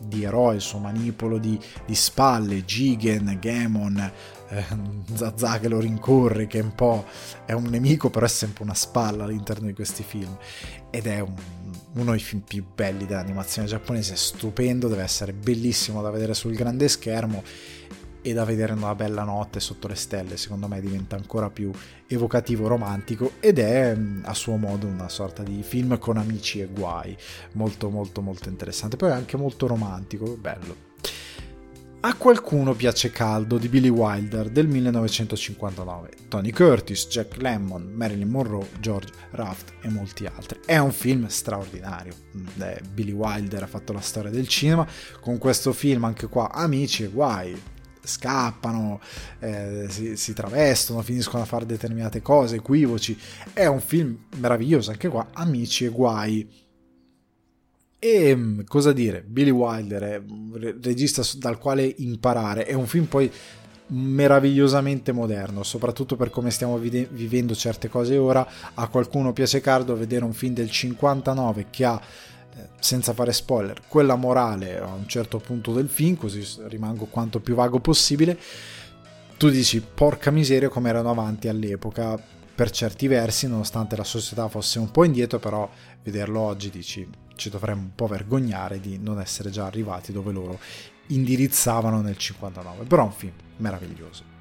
di 0.00 0.24
eroi, 0.24 0.56
il 0.56 0.60
suo 0.60 0.78
manipolo 0.78 1.38
di, 1.38 1.58
di 1.86 1.94
spalle, 1.94 2.64
Jigen, 2.64 3.38
Gamon, 3.40 4.12
eh, 4.48 4.64
Zaza 5.14 5.58
che 5.58 5.68
lo 5.68 5.80
rincorre, 5.80 6.46
che 6.46 6.58
è 6.58 6.62
un 6.62 6.74
po' 6.74 7.04
è 7.44 7.52
un 7.52 7.64
nemico, 7.64 8.10
però 8.10 8.26
è 8.26 8.28
sempre 8.28 8.64
una 8.64 8.74
spalla 8.74 9.24
all'interno 9.24 9.66
di 9.66 9.72
questi 9.72 10.02
film. 10.02 10.36
Ed 10.90 11.06
è 11.06 11.20
un, 11.20 11.34
uno 11.94 12.10
dei 12.10 12.20
film 12.20 12.42
più 12.42 12.64
belli 12.74 13.06
dell'animazione 13.06 13.68
giapponese, 13.68 14.16
stupendo, 14.16 14.88
deve 14.88 15.02
essere 15.02 15.32
bellissimo 15.32 16.02
da 16.02 16.10
vedere 16.10 16.34
sul 16.34 16.54
grande 16.54 16.88
schermo 16.88 17.42
e 18.26 18.32
da 18.32 18.44
vedere 18.44 18.72
una 18.72 18.94
bella 18.94 19.22
notte 19.22 19.60
sotto 19.60 19.86
le 19.86 19.94
stelle, 19.94 20.38
secondo 20.38 20.66
me 20.66 20.80
diventa 20.80 21.14
ancora 21.14 21.50
più 21.50 21.70
evocativo, 22.06 22.66
romantico 22.66 23.32
ed 23.38 23.58
è 23.58 23.94
mm, 23.94 24.22
a 24.24 24.32
suo 24.32 24.56
modo 24.56 24.86
una 24.86 25.10
sorta 25.10 25.42
di 25.42 25.62
film 25.62 25.98
con 25.98 26.16
amici 26.16 26.60
e 26.60 26.66
guai, 26.66 27.14
molto 27.52 27.90
molto 27.90 28.22
molto 28.22 28.48
interessante, 28.48 28.96
poi 28.96 29.10
è 29.10 29.12
anche 29.12 29.36
molto 29.36 29.66
romantico, 29.66 30.38
bello. 30.40 30.92
A 32.00 32.14
qualcuno 32.16 32.74
piace 32.74 33.10
Caldo 33.10 33.58
di 33.58 33.68
Billy 33.68 33.88
Wilder 33.88 34.48
del 34.48 34.68
1959, 34.68 36.10
Tony 36.28 36.50
Curtis, 36.50 37.06
Jack 37.08 37.36
Lemmon, 37.36 37.92
Marilyn 37.94 38.28
Monroe, 38.28 38.68
George 38.78 39.12
Raft 39.30 39.72
e 39.82 39.88
molti 39.88 40.26
altri. 40.26 40.60
È 40.64 40.76
un 40.78 40.92
film 40.92 41.26
straordinario. 41.28 42.14
Mm, 42.36 42.46
Billy 42.92 43.12
Wilder 43.12 43.62
ha 43.62 43.66
fatto 43.66 43.92
la 43.92 44.00
storia 44.00 44.30
del 44.30 44.48
cinema, 44.48 44.86
con 45.20 45.36
questo 45.36 45.72
film 45.74 46.04
anche 46.04 46.26
qua 46.26 46.52
amici 46.52 47.04
e 47.04 47.08
guai, 47.08 47.58
scappano, 48.06 49.00
eh, 49.40 49.86
si, 49.88 50.16
si, 50.16 50.32
travestono, 50.32 51.02
finiscono 51.02 51.42
a 51.42 51.46
fare 51.46 51.66
determinate 51.66 52.22
cose, 52.22 52.56
equivoci. 52.56 53.18
È 53.52 53.66
un 53.66 53.80
film 53.80 54.16
meraviglioso, 54.36 54.90
anche 54.90 55.08
qua, 55.08 55.28
amici 55.32 55.84
e 55.84 55.88
guai. 55.88 56.48
E 57.98 58.36
mm, 58.36 58.60
cosa 58.66 58.92
dire, 58.92 59.22
Billy 59.22 59.50
Wilder 59.50 60.02
è 60.02 60.22
un 60.28 60.76
regista 60.82 61.22
dal 61.36 61.58
quale 61.58 61.94
imparare, 61.98 62.64
è 62.64 62.74
un 62.74 62.86
film 62.86 63.06
poi 63.06 63.30
meravigliosamente 63.86 65.12
moderno, 65.12 65.62
soprattutto 65.62 66.16
per 66.16 66.30
come 66.30 66.50
stiamo 66.50 66.78
vide- 66.78 67.08
vivendo 67.10 67.54
certe 67.54 67.88
cose 67.88 68.16
ora. 68.16 68.46
A 68.74 68.88
qualcuno 68.88 69.32
piace 69.32 69.60
cardo 69.60 69.96
vedere 69.96 70.24
un 70.24 70.32
film 70.32 70.54
del 70.54 70.70
59 70.70 71.66
che 71.70 71.84
ha 71.84 72.00
senza 72.78 73.12
fare 73.12 73.32
spoiler, 73.32 73.82
quella 73.88 74.16
morale 74.16 74.78
a 74.78 74.92
un 74.92 75.06
certo 75.08 75.38
punto 75.38 75.72
del 75.72 75.88
film, 75.88 76.16
così 76.16 76.44
rimango 76.66 77.06
quanto 77.06 77.40
più 77.40 77.54
vago 77.54 77.80
possibile, 77.80 78.38
tu 79.36 79.48
dici 79.48 79.80
porca 79.80 80.30
miseria 80.30 80.68
come 80.68 80.88
erano 80.88 81.10
avanti 81.10 81.48
all'epoca 81.48 82.20
per 82.54 82.70
certi 82.70 83.08
versi, 83.08 83.48
nonostante 83.48 83.96
la 83.96 84.04
società 84.04 84.48
fosse 84.48 84.78
un 84.78 84.90
po' 84.90 85.04
indietro, 85.04 85.38
però 85.38 85.68
vederlo 86.02 86.40
oggi 86.40 86.70
dici 86.70 87.08
ci 87.34 87.50
dovremmo 87.50 87.82
un 87.82 87.94
po' 87.94 88.06
vergognare 88.06 88.78
di 88.78 88.98
non 88.98 89.20
essere 89.20 89.50
già 89.50 89.66
arrivati 89.66 90.12
dove 90.12 90.30
loro 90.30 90.58
indirizzavano 91.08 92.00
nel 92.00 92.16
59, 92.16 92.84
però 92.84 93.02
è 93.02 93.06
un 93.06 93.12
film 93.12 93.34
meraviglioso. 93.56 94.33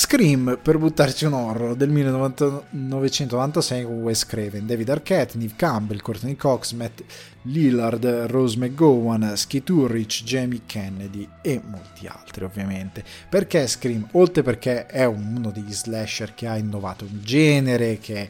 Scream, 0.00 0.60
per 0.62 0.78
buttarci 0.78 1.24
un 1.24 1.32
horror, 1.32 1.74
del 1.74 1.88
1996 1.88 3.82
con 3.82 4.00
Wes 4.02 4.24
Craven, 4.26 4.64
David 4.64 4.90
Arquette, 4.90 5.36
Neve 5.36 5.54
Campbell, 5.56 6.00
Courtney 6.00 6.36
Cox, 6.36 6.70
Matt 6.74 7.02
Lillard, 7.42 8.04
Rose 8.28 8.56
McGowan, 8.58 9.36
Skit 9.36 9.68
Ulrich, 9.70 10.22
Jamie 10.22 10.60
Kennedy 10.66 11.28
e 11.42 11.60
molti 11.64 12.06
altri 12.06 12.44
ovviamente. 12.44 13.02
Perché 13.28 13.66
Scream? 13.66 14.06
Oltre 14.12 14.44
perché 14.44 14.86
è 14.86 15.04
uno 15.04 15.50
degli 15.50 15.72
slasher 15.72 16.32
che 16.32 16.46
ha 16.46 16.56
innovato 16.56 17.04
il 17.04 17.20
genere, 17.20 17.98
che 17.98 18.28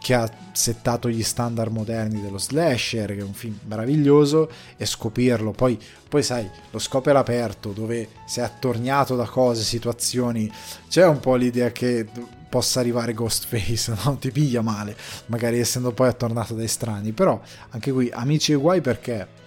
che 0.00 0.14
ha 0.14 0.30
settato 0.52 1.08
gli 1.08 1.22
standard 1.22 1.72
moderni 1.72 2.20
dello 2.20 2.38
slasher, 2.38 3.14
che 3.14 3.18
è 3.18 3.22
un 3.22 3.34
film 3.34 3.58
meraviglioso, 3.64 4.50
e 4.76 4.86
scoprirlo. 4.86 5.52
Poi, 5.52 5.78
poi 6.08 6.22
sai, 6.22 6.48
lo 6.70 6.78
scopo 6.78 7.08
è 7.08 7.12
all'aperto, 7.12 7.72
dove 7.72 8.08
sei 8.26 8.44
attorniato 8.44 9.16
da 9.16 9.26
cose, 9.26 9.62
situazioni. 9.62 10.50
C'è 10.88 11.06
un 11.06 11.20
po' 11.20 11.34
l'idea 11.34 11.70
che 11.72 12.06
possa 12.48 12.80
arrivare 12.80 13.12
Ghostface, 13.12 13.94
no? 14.04 14.16
ti 14.16 14.30
piglia 14.30 14.62
male, 14.62 14.96
magari 15.26 15.58
essendo 15.58 15.92
poi 15.92 16.08
attornato 16.08 16.54
dai 16.54 16.68
strani. 16.68 17.12
Però 17.12 17.40
anche 17.70 17.92
qui, 17.92 18.10
amici 18.12 18.52
e 18.52 18.56
guai 18.56 18.80
perché 18.80 19.37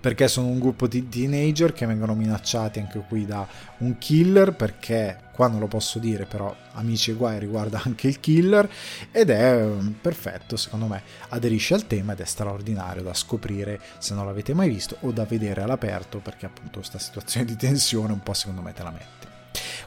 perché 0.00 0.28
sono 0.28 0.48
un 0.48 0.58
gruppo 0.58 0.86
di 0.86 1.08
teenager 1.08 1.72
che 1.72 1.86
vengono 1.86 2.14
minacciati 2.14 2.78
anche 2.78 3.02
qui 3.06 3.26
da 3.26 3.46
un 3.78 3.98
killer 3.98 4.54
perché 4.54 5.26
qua 5.32 5.48
non 5.48 5.60
lo 5.60 5.68
posso 5.68 5.98
dire 5.98 6.24
però 6.24 6.54
amici 6.72 7.10
e 7.10 7.14
guai 7.14 7.38
riguarda 7.38 7.80
anche 7.84 8.08
il 8.08 8.20
killer 8.20 8.68
ed 9.12 9.30
è 9.30 9.62
um, 9.62 9.94
perfetto 10.00 10.56
secondo 10.56 10.86
me 10.86 11.02
aderisce 11.28 11.74
al 11.74 11.86
tema 11.86 12.12
ed 12.12 12.20
è 12.20 12.24
straordinario 12.24 13.02
da 13.02 13.14
scoprire 13.14 13.80
se 13.98 14.14
non 14.14 14.26
l'avete 14.26 14.54
mai 14.54 14.68
visto 14.68 14.96
o 15.00 15.12
da 15.12 15.24
vedere 15.24 15.62
all'aperto 15.62 16.18
perché 16.18 16.46
appunto 16.46 16.78
questa 16.78 16.98
situazione 16.98 17.46
di 17.46 17.56
tensione 17.56 18.12
un 18.12 18.22
po' 18.22 18.34
secondo 18.34 18.62
me 18.62 18.72
te 18.72 18.82
la 18.82 18.90
mette 18.90 19.37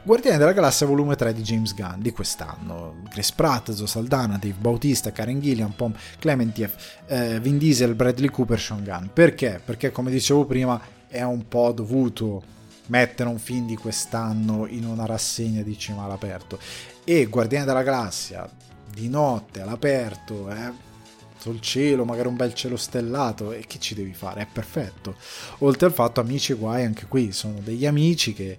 Guardiani 0.03 0.39
della 0.39 0.53
Galassia 0.53 0.87
volume 0.87 1.15
3 1.15 1.31
di 1.31 1.43
James 1.43 1.75
Gunn 1.75 2.01
di 2.01 2.11
quest'anno. 2.11 3.03
Chris 3.09 3.31
Pratt, 3.31 3.71
Zoe 3.71 3.85
Saldana, 3.85 4.37
Dave 4.37 4.55
Bautista, 4.57 5.11
Karen 5.11 5.39
Gillian, 5.39 5.75
Pom 5.75 5.93
Clementiev, 6.17 6.73
eh, 7.05 7.39
Vin 7.39 7.59
Diesel, 7.59 7.93
Bradley 7.93 8.29
Cooper, 8.29 8.59
Sean 8.59 8.83
Gunn. 8.83 9.07
Perché? 9.13 9.61
Perché 9.63 9.91
come 9.91 10.09
dicevo 10.09 10.45
prima 10.45 10.81
è 11.07 11.21
un 11.21 11.47
po' 11.47 11.71
dovuto 11.71 12.41
mettere 12.87 13.29
un 13.29 13.37
film 13.37 13.67
di 13.67 13.75
quest'anno 13.75 14.65
in 14.67 14.85
una 14.85 15.05
rassegna 15.05 15.61
di 15.61 15.77
cinema 15.77 16.05
all'aperto. 16.05 16.59
E 17.03 17.25
Guardiani 17.25 17.65
della 17.65 17.83
Galassia 17.83 18.49
di 18.91 19.07
notte 19.07 19.61
all'aperto, 19.61 20.49
eh, 20.49 20.89
sul 21.37 21.61
cielo, 21.61 22.05
magari 22.05 22.27
un 22.27 22.35
bel 22.35 22.53
cielo 22.53 22.75
stellato, 22.75 23.51
e 23.51 23.65
che 23.67 23.79
ci 23.79 23.95
devi 23.95 24.13
fare? 24.13 24.41
È 24.41 24.47
perfetto. 24.51 25.15
Oltre 25.59 25.87
al 25.87 25.93
fatto, 25.93 26.19
amici 26.19 26.53
guai, 26.53 26.85
anche 26.85 27.05
qui 27.07 27.31
sono 27.31 27.59
degli 27.59 27.85
amici 27.85 28.33
che 28.33 28.57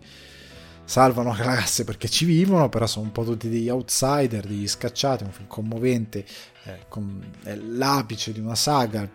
salvano 0.84 1.30
la 1.30 1.42
classe 1.42 1.84
perché 1.84 2.08
ci 2.08 2.24
vivono, 2.24 2.68
però 2.68 2.86
sono 2.86 3.06
un 3.06 3.12
po' 3.12 3.24
tutti 3.24 3.48
degli 3.48 3.68
outsider, 3.68 4.46
degli 4.46 4.68
scacciati, 4.68 5.24
un 5.24 5.32
film 5.32 5.46
commovente, 5.48 6.24
eh, 6.64 6.84
con, 6.88 7.24
è 7.42 7.54
l'apice 7.54 8.32
di 8.32 8.40
una 8.40 8.54
saga, 8.54 9.08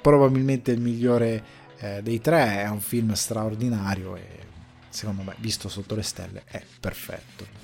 probabilmente 0.00 0.72
il 0.72 0.80
migliore 0.80 1.44
eh, 1.78 2.00
dei 2.02 2.20
tre, 2.20 2.62
è 2.62 2.68
un 2.68 2.80
film 2.80 3.12
straordinario 3.12 4.16
e 4.16 4.40
secondo 4.88 5.22
me, 5.22 5.34
visto 5.38 5.68
sotto 5.68 5.94
le 5.94 6.02
stelle, 6.02 6.42
è 6.46 6.62
perfetto. 6.80 7.60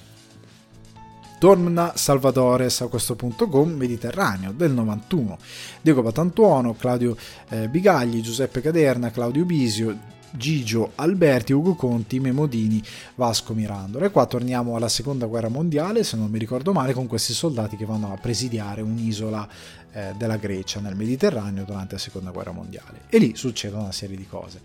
Torna 1.39 1.93
Salvadores 1.95 2.81
a 2.81 2.89
questo 2.89 3.15
punto 3.15 3.49
con 3.49 3.71
Mediterraneo 3.71 4.51
del 4.51 4.73
91. 4.73 5.39
Diego 5.81 6.03
Batantuono, 6.03 6.75
Claudio 6.75 7.17
eh, 7.51 7.69
Bigagli, 7.69 8.21
Giuseppe 8.21 8.61
Caderna, 8.61 9.13
Claudio 9.13 9.45
Bisio, 9.45 9.97
Gigio 10.31 10.93
Alberti, 10.97 11.53
Ugo 11.53 11.75
Conti, 11.75 12.21
Memodini, 12.21 12.83
Vasco 13.15 13.55
Mirandola. 13.55 14.07
E 14.07 14.11
qua 14.11 14.27
torniamo 14.27 14.77
alla 14.77 14.89
seconda 14.89 15.27
guerra 15.27 15.49
mondiale, 15.49 16.05
se 16.05 16.17
non 16.17 16.31
mi 16.31 16.39
ricordo 16.39 16.73
male, 16.73 16.93
con 16.93 17.07
questi 17.07 17.33
soldati 17.33 17.77
che 17.77 17.85
vanno 17.85 18.13
a 18.13 18.17
presidiare 18.17 18.83
un'isola 18.83 19.49
eh, 19.93 20.15
della 20.17 20.37
Grecia 20.37 20.81
nel 20.81 20.97
Mediterraneo 20.97 21.65
durante 21.65 21.95
la 21.95 22.01
seconda 22.01 22.31
guerra 22.31 22.53
mondiale. 22.53 23.03
E 23.09 23.19
lì 23.19 23.35
succedono 23.37 23.83
una 23.83 23.93
serie 23.93 24.17
di 24.17 24.27
cose. 24.27 24.61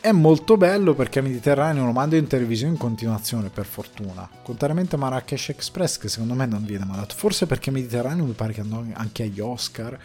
È 0.00 0.12
molto 0.12 0.56
bello 0.56 0.94
perché 0.94 1.20
Mediterraneo 1.20 1.84
lo 1.84 1.90
manda 1.90 2.16
in 2.16 2.28
televisione 2.28 2.74
in 2.74 2.78
continuazione, 2.78 3.48
per 3.48 3.66
fortuna. 3.66 4.28
Contrariamente 4.44 4.94
a 4.94 4.98
Marrakesh 4.98 5.48
Express, 5.48 5.98
che 5.98 6.08
secondo 6.08 6.34
me 6.34 6.46
non 6.46 6.64
viene 6.64 6.84
mandato. 6.84 7.16
Forse 7.16 7.46
perché 7.46 7.72
Mediterraneo 7.72 8.24
mi 8.24 8.32
pare 8.32 8.52
che 8.52 8.60
andò 8.60 8.84
anche 8.92 9.24
agli 9.24 9.40
Oscar 9.40 9.98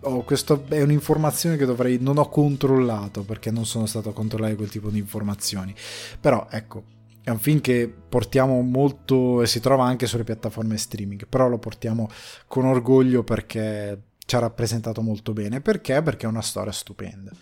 oh, 0.00 0.22
questa 0.22 0.60
è 0.68 0.82
un'informazione 0.82 1.56
che 1.56 1.64
dovrei, 1.64 1.98
non 2.00 2.18
ho 2.18 2.28
controllato 2.28 3.22
perché 3.22 3.50
non 3.50 3.66
sono 3.66 3.86
stato 3.86 4.10
a 4.10 4.12
controllare 4.12 4.56
quel 4.56 4.70
tipo 4.70 4.90
di 4.90 4.98
informazioni. 4.98 5.74
Però 6.20 6.46
ecco, 6.50 6.84
è 7.22 7.30
un 7.30 7.38
film 7.38 7.60
che 7.60 7.92
portiamo 8.08 8.60
molto 8.62 9.42
e 9.42 9.46
si 9.46 9.60
trova 9.60 9.84
anche 9.84 10.06
sulle 10.06 10.24
piattaforme 10.24 10.76
streaming, 10.76 11.26
però 11.28 11.48
lo 11.48 11.58
portiamo 11.58 12.08
con 12.46 12.64
orgoglio 12.64 13.22
perché 13.22 14.02
ci 14.24 14.36
ha 14.36 14.38
rappresentato 14.38 15.02
molto 15.02 15.32
bene. 15.32 15.60
Perché? 15.60 16.02
Perché 16.02 16.26
è 16.26 16.28
una 16.28 16.42
storia 16.42 16.72
stupenda. 16.72 17.32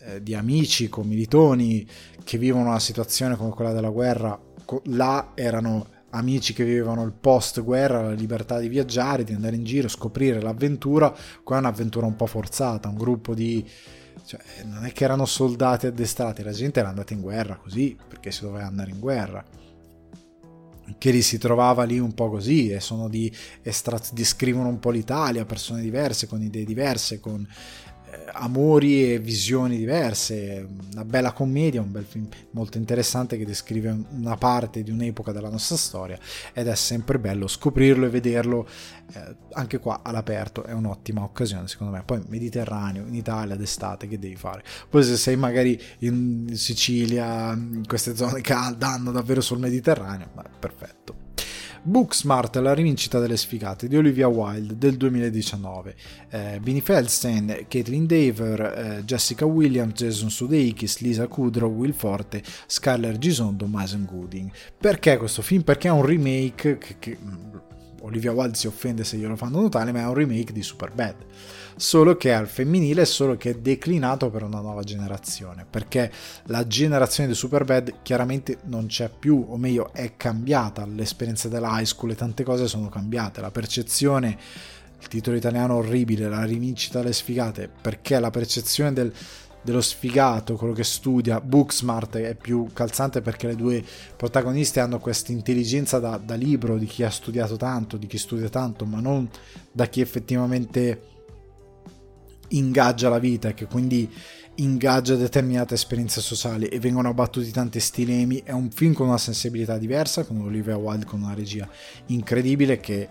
Eh, 0.00 0.22
di 0.22 0.34
amici, 0.34 0.88
commilitoni 0.88 1.86
che 2.22 2.38
vivono 2.38 2.68
una 2.68 2.80
situazione 2.80 3.36
come 3.36 3.50
quella 3.50 3.72
della 3.72 3.88
guerra, 3.88 4.38
là 4.84 5.32
erano 5.34 5.86
amici 6.14 6.52
che 6.52 6.64
vivevano 6.64 7.04
il 7.04 7.12
post 7.12 7.62
guerra, 7.62 8.02
la 8.02 8.12
libertà 8.12 8.58
di 8.58 8.68
viaggiare, 8.68 9.24
di 9.24 9.32
andare 9.32 9.56
in 9.56 9.64
giro, 9.64 9.88
scoprire 9.88 10.40
l'avventura, 10.40 11.14
qua 11.42 11.56
è 11.56 11.58
un'avventura 11.58 12.06
un 12.06 12.16
po' 12.16 12.26
forzata, 12.26 12.88
un 12.88 12.96
gruppo 12.96 13.34
di... 13.34 13.68
Cioè, 14.24 14.40
non 14.64 14.84
è 14.84 14.92
che 14.92 15.04
erano 15.04 15.26
soldati 15.26 15.86
addestrati, 15.86 16.42
la 16.42 16.52
gente 16.52 16.80
era 16.80 16.88
andata 16.88 17.12
in 17.12 17.20
guerra 17.20 17.56
così, 17.56 17.96
perché 18.08 18.30
si 18.30 18.42
doveva 18.42 18.66
andare 18.66 18.90
in 18.90 19.00
guerra. 19.00 19.44
Che 20.96 21.10
li 21.10 21.22
si 21.22 21.38
trovava 21.38 21.82
lì 21.84 21.98
un 21.98 22.12
po' 22.14 22.30
così 22.30 22.70
e 22.70 22.78
sono 22.78 23.08
di 23.08 23.30
estrat- 23.62 24.12
descrivono 24.12 24.68
un 24.68 24.78
po' 24.78 24.90
l'Italia, 24.90 25.44
persone 25.44 25.80
diverse, 25.80 26.26
con 26.26 26.42
idee 26.42 26.64
diverse, 26.64 27.20
con 27.20 27.46
amori 28.32 29.12
e 29.12 29.18
visioni 29.18 29.76
diverse, 29.76 30.66
una 30.92 31.04
bella 31.04 31.32
commedia, 31.32 31.80
un 31.80 31.92
bel 31.92 32.04
film 32.04 32.28
molto 32.50 32.78
interessante 32.78 33.36
che 33.36 33.44
descrive 33.44 33.96
una 34.10 34.36
parte 34.36 34.82
di 34.82 34.90
un'epoca 34.90 35.32
della 35.32 35.48
nostra 35.48 35.76
storia 35.76 36.18
ed 36.52 36.66
è 36.66 36.74
sempre 36.74 37.18
bello 37.18 37.46
scoprirlo 37.46 38.06
e 38.06 38.10
vederlo 38.10 38.66
eh, 39.12 39.36
anche 39.52 39.78
qua 39.78 40.00
all'aperto, 40.02 40.64
è 40.64 40.72
un'ottima 40.72 41.22
occasione 41.22 41.68
secondo 41.68 41.92
me. 41.92 42.02
Poi 42.04 42.22
Mediterraneo, 42.28 43.06
in 43.06 43.14
Italia 43.14 43.56
d'estate 43.56 44.08
che 44.08 44.18
devi 44.18 44.36
fare? 44.36 44.62
Poi 44.88 45.02
se 45.02 45.16
sei 45.16 45.36
magari 45.36 45.80
in 46.00 46.50
Sicilia, 46.54 47.52
in 47.52 47.84
queste 47.86 48.16
zone 48.16 48.40
che 48.40 48.54
danno 48.76 49.10
davvero 49.10 49.40
sul 49.40 49.58
Mediterraneo, 49.58 50.28
beh, 50.34 50.42
perfetto. 50.58 51.23
Booksmart, 51.86 52.56
la 52.56 52.72
rivincita 52.72 53.18
delle 53.18 53.36
sfigate 53.36 53.88
di 53.88 53.96
Olivia 53.96 54.26
Wilde 54.26 54.78
del 54.78 54.96
2019. 54.96 55.94
Eh, 56.30 56.58
Beanie 56.62 56.80
Feldstein, 56.80 57.66
Caitlin 57.68 58.06
Daver, 58.06 58.60
eh, 58.60 59.02
Jessica 59.04 59.44
Williams, 59.44 59.92
Jason 59.92 60.30
Sudeikis, 60.30 61.00
Lisa 61.00 61.26
Kudrow, 61.26 61.70
Will 61.70 61.92
Forte, 61.92 62.42
Skyler 62.66 63.18
Gisondo, 63.18 63.66
Mason 63.66 64.06
Gooding. 64.10 64.50
Perché 64.78 65.18
questo 65.18 65.42
film? 65.42 65.60
Perché 65.60 65.88
è 65.88 65.90
un 65.90 66.06
remake 66.06 66.78
che, 66.78 66.96
che 66.98 67.18
Olivia 68.00 68.32
Wilde 68.32 68.56
si 68.56 68.66
offende 68.66 69.04
se 69.04 69.18
glielo 69.18 69.36
fanno 69.36 69.60
notare, 69.60 69.92
ma 69.92 70.00
è 70.00 70.06
un 70.06 70.14
remake 70.14 70.52
di 70.54 70.62
Superbad 70.62 71.16
solo 71.76 72.16
che 72.16 72.32
al 72.32 72.46
femminile, 72.46 73.04
solo 73.04 73.36
che 73.36 73.50
è 73.50 73.54
declinato 73.54 74.30
per 74.30 74.42
una 74.42 74.60
nuova 74.60 74.82
generazione, 74.82 75.66
perché 75.68 76.10
la 76.44 76.66
generazione 76.66 77.28
di 77.28 77.34
Superbad 77.34 78.02
chiaramente 78.02 78.58
non 78.64 78.86
c'è 78.86 79.10
più, 79.10 79.44
o 79.48 79.56
meglio 79.56 79.92
è 79.92 80.16
cambiata, 80.16 80.86
l'esperienza 80.86 81.48
della 81.48 81.78
high 81.78 81.86
school 81.86 82.12
e 82.12 82.14
tante 82.14 82.42
cose 82.44 82.68
sono 82.68 82.88
cambiate, 82.88 83.40
la 83.40 83.50
percezione, 83.50 84.38
il 85.00 85.08
titolo 85.08 85.36
italiano 85.36 85.76
orribile, 85.76 86.28
la 86.28 86.44
rivincita 86.44 87.00
alle 87.00 87.12
sfigate, 87.12 87.68
perché 87.80 88.18
la 88.18 88.30
percezione 88.30 88.92
del, 88.92 89.12
dello 89.64 89.80
sfigato, 89.80 90.56
quello 90.56 90.74
che 90.74 90.84
studia, 90.84 91.40
Booksmart 91.40 92.18
è 92.18 92.34
più 92.34 92.68
calzante 92.72 93.22
perché 93.22 93.46
le 93.48 93.56
due 93.56 93.82
protagoniste 94.16 94.80
hanno 94.80 94.98
questa 94.98 95.32
intelligenza 95.32 95.98
da, 95.98 96.18
da 96.22 96.34
libro 96.34 96.76
di 96.76 96.86
chi 96.86 97.02
ha 97.02 97.10
studiato 97.10 97.56
tanto, 97.56 97.96
di 97.96 98.06
chi 98.06 98.18
studia 98.18 98.48
tanto, 98.48 98.84
ma 98.84 99.00
non 99.00 99.28
da 99.72 99.86
chi 99.86 100.00
effettivamente 100.02 101.12
ingaggia 102.56 103.08
la 103.08 103.18
vita 103.18 103.48
e 103.48 103.54
che 103.54 103.66
quindi 103.66 104.10
ingaggia 104.56 105.16
determinate 105.16 105.74
esperienze 105.74 106.20
sociali 106.20 106.66
e 106.66 106.78
vengono 106.78 107.08
abbattuti 107.08 107.50
tanti 107.50 107.80
stilemi. 107.80 108.42
È 108.44 108.52
un 108.52 108.70
film 108.70 108.92
con 108.92 109.08
una 109.08 109.18
sensibilità 109.18 109.78
diversa, 109.78 110.24
con 110.24 110.40
Olivia 110.40 110.76
Wilde 110.76 111.04
con 111.04 111.22
una 111.22 111.34
regia 111.34 111.68
incredibile 112.06 112.78
che 112.78 113.08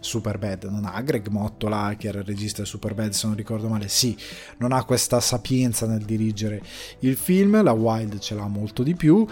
Superbad 0.00 0.64
non 0.64 0.84
ha. 0.84 1.00
Greg 1.02 1.26
Mottola, 1.28 1.94
che 1.98 2.08
era 2.08 2.20
il 2.20 2.24
regista 2.24 2.62
di 2.62 2.68
Superbad, 2.68 3.10
se 3.10 3.26
non 3.26 3.36
ricordo 3.36 3.68
male, 3.68 3.88
sì, 3.88 4.16
non 4.58 4.72
ha 4.72 4.84
questa 4.84 5.20
sapienza 5.20 5.86
nel 5.86 6.04
dirigere 6.04 6.62
il 7.00 7.16
film. 7.16 7.62
La 7.62 7.72
Wilde 7.72 8.20
ce 8.20 8.34
l'ha 8.34 8.46
molto 8.46 8.82
di 8.82 8.94
più. 8.94 9.26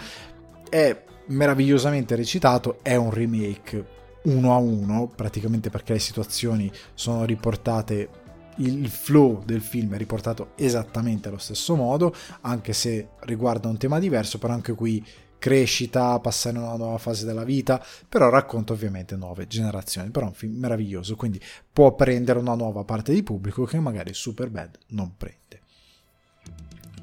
È 0.69 1.03
meravigliosamente 1.27 2.15
recitato, 2.15 2.79
è 2.81 2.95
un 2.95 3.11
remake 3.11 3.95
uno 4.23 4.53
a 4.53 4.57
uno, 4.57 5.09
praticamente 5.13 5.69
perché 5.69 5.93
le 5.93 5.99
situazioni 5.99 6.69
sono 6.93 7.23
riportate 7.23 8.09
il 8.57 8.89
flow 8.89 9.43
del 9.43 9.61
film 9.61 9.93
è 9.93 9.97
riportato 9.97 10.51
esattamente 10.55 11.27
allo 11.27 11.37
stesso 11.37 11.75
modo, 11.75 12.13
anche 12.41 12.73
se 12.73 13.09
riguarda 13.21 13.67
un 13.67 13.77
tema 13.77 13.99
diverso, 13.99 14.37
però 14.37 14.53
anche 14.53 14.73
qui 14.73 15.03
crescita, 15.39 16.19
passare 16.19 16.57
una 16.57 16.75
nuova 16.75 16.97
fase 16.97 17.25
della 17.25 17.43
vita, 17.43 17.83
però 18.07 18.29
racconta 18.29 18.73
ovviamente 18.73 19.15
nuove 19.15 19.47
generazioni, 19.47 20.09
però 20.09 20.25
è 20.25 20.29
un 20.29 20.35
film 20.35 20.57
meraviglioso, 20.57 21.15
quindi 21.15 21.39
può 21.71 21.93
prendere 21.93 22.39
una 22.39 22.55
nuova 22.55 22.83
parte 22.83 23.13
di 23.13 23.23
pubblico 23.23 23.63
che 23.65 23.79
magari 23.79 24.13
Superbad 24.13 24.77
non 24.87 25.13
prende. 25.15 25.61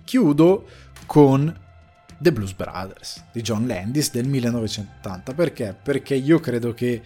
Chiudo 0.04 0.66
con 1.06 1.60
The 2.18 2.32
Blues 2.32 2.54
Brothers 2.54 3.24
di 3.32 3.42
John 3.42 3.66
Landis 3.66 4.10
del 4.10 4.26
1980, 4.26 5.34
perché? 5.34 5.76
Perché 5.80 6.14
io 6.14 6.40
credo 6.40 6.72
che 6.72 7.02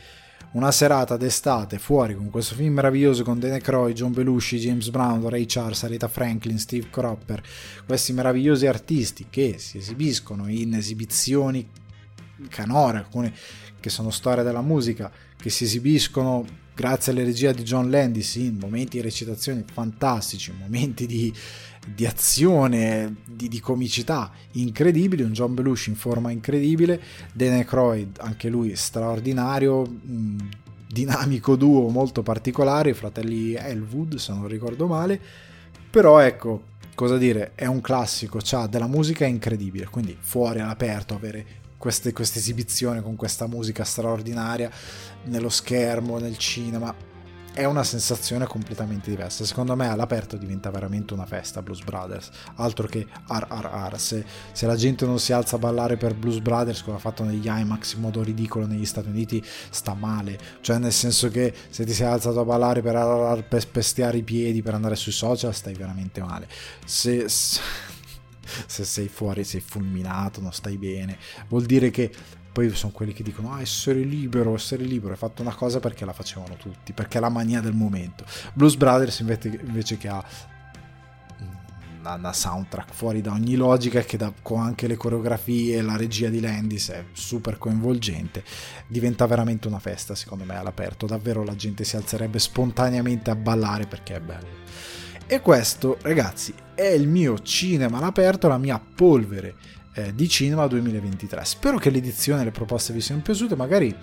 una 0.53 0.71
serata 0.71 1.17
d'estate 1.17 1.79
fuori 1.79 2.15
con 2.15 2.31
questo 2.31 2.55
film 2.55 2.75
meraviglioso 2.75 3.23
con 3.23 3.39
Dana 3.39 3.59
Croy, 3.59 3.93
John 3.93 4.13
Belushi, 4.13 4.59
James 4.59 4.89
Brown, 4.89 5.29
Ray 5.29 5.45
Charles, 5.47 5.87
Rita 5.87 6.09
Franklin, 6.09 6.59
Steve 6.59 6.89
Cropper, 6.91 7.43
questi 7.87 8.13
meravigliosi 8.13 8.67
artisti 8.67 9.27
che 9.29 9.57
si 9.59 9.79
esibiscono 9.79 10.49
in 10.49 10.75
esibizioni 10.75 11.69
canore, 12.49 12.99
alcune 12.99 13.35
che 13.81 13.91
sono 13.91 14.11
storia 14.11 14.43
della 14.43 14.63
musica, 14.63 15.11
che 15.37 15.51
si 15.51 15.65
esibiscono 15.65 16.45
grazie 16.75 17.13
alla 17.13 17.25
regia 17.25 17.53
di 17.53 17.65
John 17.65 17.91
Landis 17.91 18.37
in 18.37 18.57
momenti 18.57 18.97
di 18.97 19.03
recitazione 19.03 19.65
fantastici, 19.71 20.53
momenti 20.57 21.07
di 21.07 21.33
di 21.87 22.07
azione, 22.07 23.17
di, 23.27 23.49
di, 23.49 23.61
comicità 23.61 24.31
incredibili, 24.53 25.23
un 25.23 25.33
John 25.33 25.55
Belushi 25.55 25.91
in 25.91 25.97
forma 25.97 26.31
incredibile, 26.31 27.01
Dan 27.33 27.55
Aykroyd 27.55 28.19
anche 28.21 28.49
lui 28.49 28.75
straordinario, 28.77 29.83
mh, 29.83 30.37
dinamico 30.89 31.57
duo 31.57 31.89
molto 31.89 32.23
particolare, 32.23 32.91
i 32.91 32.95
fratelli 32.95 33.55
Elwood 33.55 34.17
se 34.17 34.33
non 34.33 34.47
ricordo 34.49 34.87
male, 34.87 35.21
però 35.91 36.19
ecco, 36.19 36.63
cosa 36.95 37.17
dire, 37.17 37.53
è 37.55 37.67
un 37.67 37.81
classico, 37.81 38.41
ha 38.53 38.67
della 38.67 38.87
musica 38.87 39.25
incredibile, 39.25 39.87
quindi 39.87 40.17
fuori 40.19 40.61
all'aperto 40.61 41.15
avere 41.15 41.47
questa 41.79 42.11
esibizione 42.11 43.01
con 43.01 43.15
questa 43.15 43.47
musica 43.47 43.85
straordinaria 43.85 44.69
nello 45.25 45.49
schermo, 45.49 46.19
nel 46.19 46.37
cinema, 46.37 46.93
è 47.59 47.65
una 47.65 47.83
sensazione 47.83 48.47
completamente 48.47 49.11
diversa. 49.11 49.45
Secondo 49.45 49.75
me 49.75 49.89
all'aperto 49.89 50.37
diventa 50.37 50.71
veramente 50.71 51.13
una 51.13 51.27
festa 51.27 51.61
Blues 51.61 51.83
Brothers, 51.83 52.31
altro 52.55 52.87
che 52.87 53.05
RRR. 53.27 53.97
Se, 53.97 54.25
se 54.53 54.67
la 54.67 54.77
gente 54.77 55.05
non 55.05 55.19
si 55.19 55.33
alza 55.33 55.57
a 55.57 55.59
ballare 55.59 55.97
per 55.97 56.15
Blues 56.15 56.39
Brothers, 56.39 56.83
come 56.85 56.99
ha 56.99 57.01
fatto 57.01 57.25
negli 57.25 57.49
IMAX 57.49 57.95
in 57.95 58.01
modo 58.03 58.23
ridicolo 58.23 58.65
negli 58.65 58.87
Stati 58.87 59.09
Uniti, 59.09 59.45
sta 59.71 59.95
male. 59.95 60.39
Cioè 60.61 60.79
nel 60.79 60.93
senso 60.93 61.31
che 61.31 61.53
se 61.69 61.85
ti 61.85 61.93
sei 61.93 62.07
alzato 62.07 62.39
a 62.39 62.45
ballare 62.45 62.81
per 62.81 62.95
RRR 62.95 63.43
per 63.43 63.67
pestiare 63.67 64.19
i 64.19 64.23
piedi, 64.23 64.63
per 64.63 64.75
andare 64.75 64.95
sui 64.95 65.11
social, 65.11 65.53
stai 65.53 65.75
veramente 65.75 66.21
male. 66.21 66.47
Se... 66.85 67.25
se 67.29 68.85
sei 68.85 69.09
fuori, 69.09 69.45
sei 69.45 69.61
fulminato, 69.61 70.41
non 70.41 70.53
stai 70.53 70.79
bene, 70.79 71.19
vuol 71.49 71.65
dire 71.67 71.91
che 71.91 72.11
poi 72.59 72.75
sono 72.75 72.91
quelli 72.91 73.13
che 73.13 73.23
dicono 73.23 73.53
ah 73.53 73.61
essere 73.61 74.01
libero, 74.01 74.53
essere 74.57 74.83
libero, 74.83 75.13
hai 75.13 75.19
fatto 75.19 75.43
una 75.43 75.55
cosa 75.55 75.79
perché 75.79 76.05
la 76.05 76.13
facevano 76.13 76.57
tutti, 76.57 76.93
perché 76.93 77.19
è 77.19 77.21
la 77.21 77.29
mania 77.29 77.61
del 77.61 77.73
momento. 77.73 78.25
Blues 78.53 78.75
Brothers 78.75 79.21
invece, 79.21 79.61
invece 79.65 79.97
che 79.97 80.09
ha 80.09 80.25
una, 82.01 82.33
soundtrack 82.33 82.93
fuori 82.93 83.21
da 83.21 83.31
ogni 83.31 83.55
logica 83.55 84.01
che 84.01 84.17
da, 84.17 84.33
con 84.43 84.61
anche 84.61 84.89
le 84.89 84.97
coreografie 84.97 85.81
la 85.83 85.97
regia 85.97 86.31
di 86.31 86.41
Landis 86.41 86.89
è 86.89 87.05
super 87.13 87.59
coinvolgente, 87.59 88.43
diventa 88.89 89.25
veramente 89.27 89.69
una 89.69 89.79
festa 89.79 90.17
secondo 90.17 90.43
me 90.43 90.57
all'aperto, 90.57 91.07
davvero 91.07 91.45
la 91.45 91.55
gente 91.55 91.85
si 91.85 91.95
alzerebbe 91.95 92.41
spontaneamente 92.41 93.31
a 93.31 93.37
ballare 93.37 93.87
perché 93.87 94.17
è 94.17 94.21
bello. 94.21 94.67
E 95.29 95.41
questo 95.43 95.97
ragazzi 96.01 96.53
è 96.75 96.87
il 96.87 97.07
mio 97.07 97.39
cinema 97.41 97.99
all'aperto, 97.99 98.49
la 98.49 98.59
mia 98.59 98.81
polvere 98.81 99.55
eh, 99.99 100.15
di 100.15 100.29
cinema 100.29 100.67
2023. 100.69 101.45
Spero 101.45 101.77
che 101.79 101.91
l'edizione 101.91 102.43
e 102.43 102.45
le 102.45 102.51
proposte 102.53 102.93
vi 102.93 103.01
siano 103.01 103.21
piaciute, 103.21 103.57
magari 103.57 103.95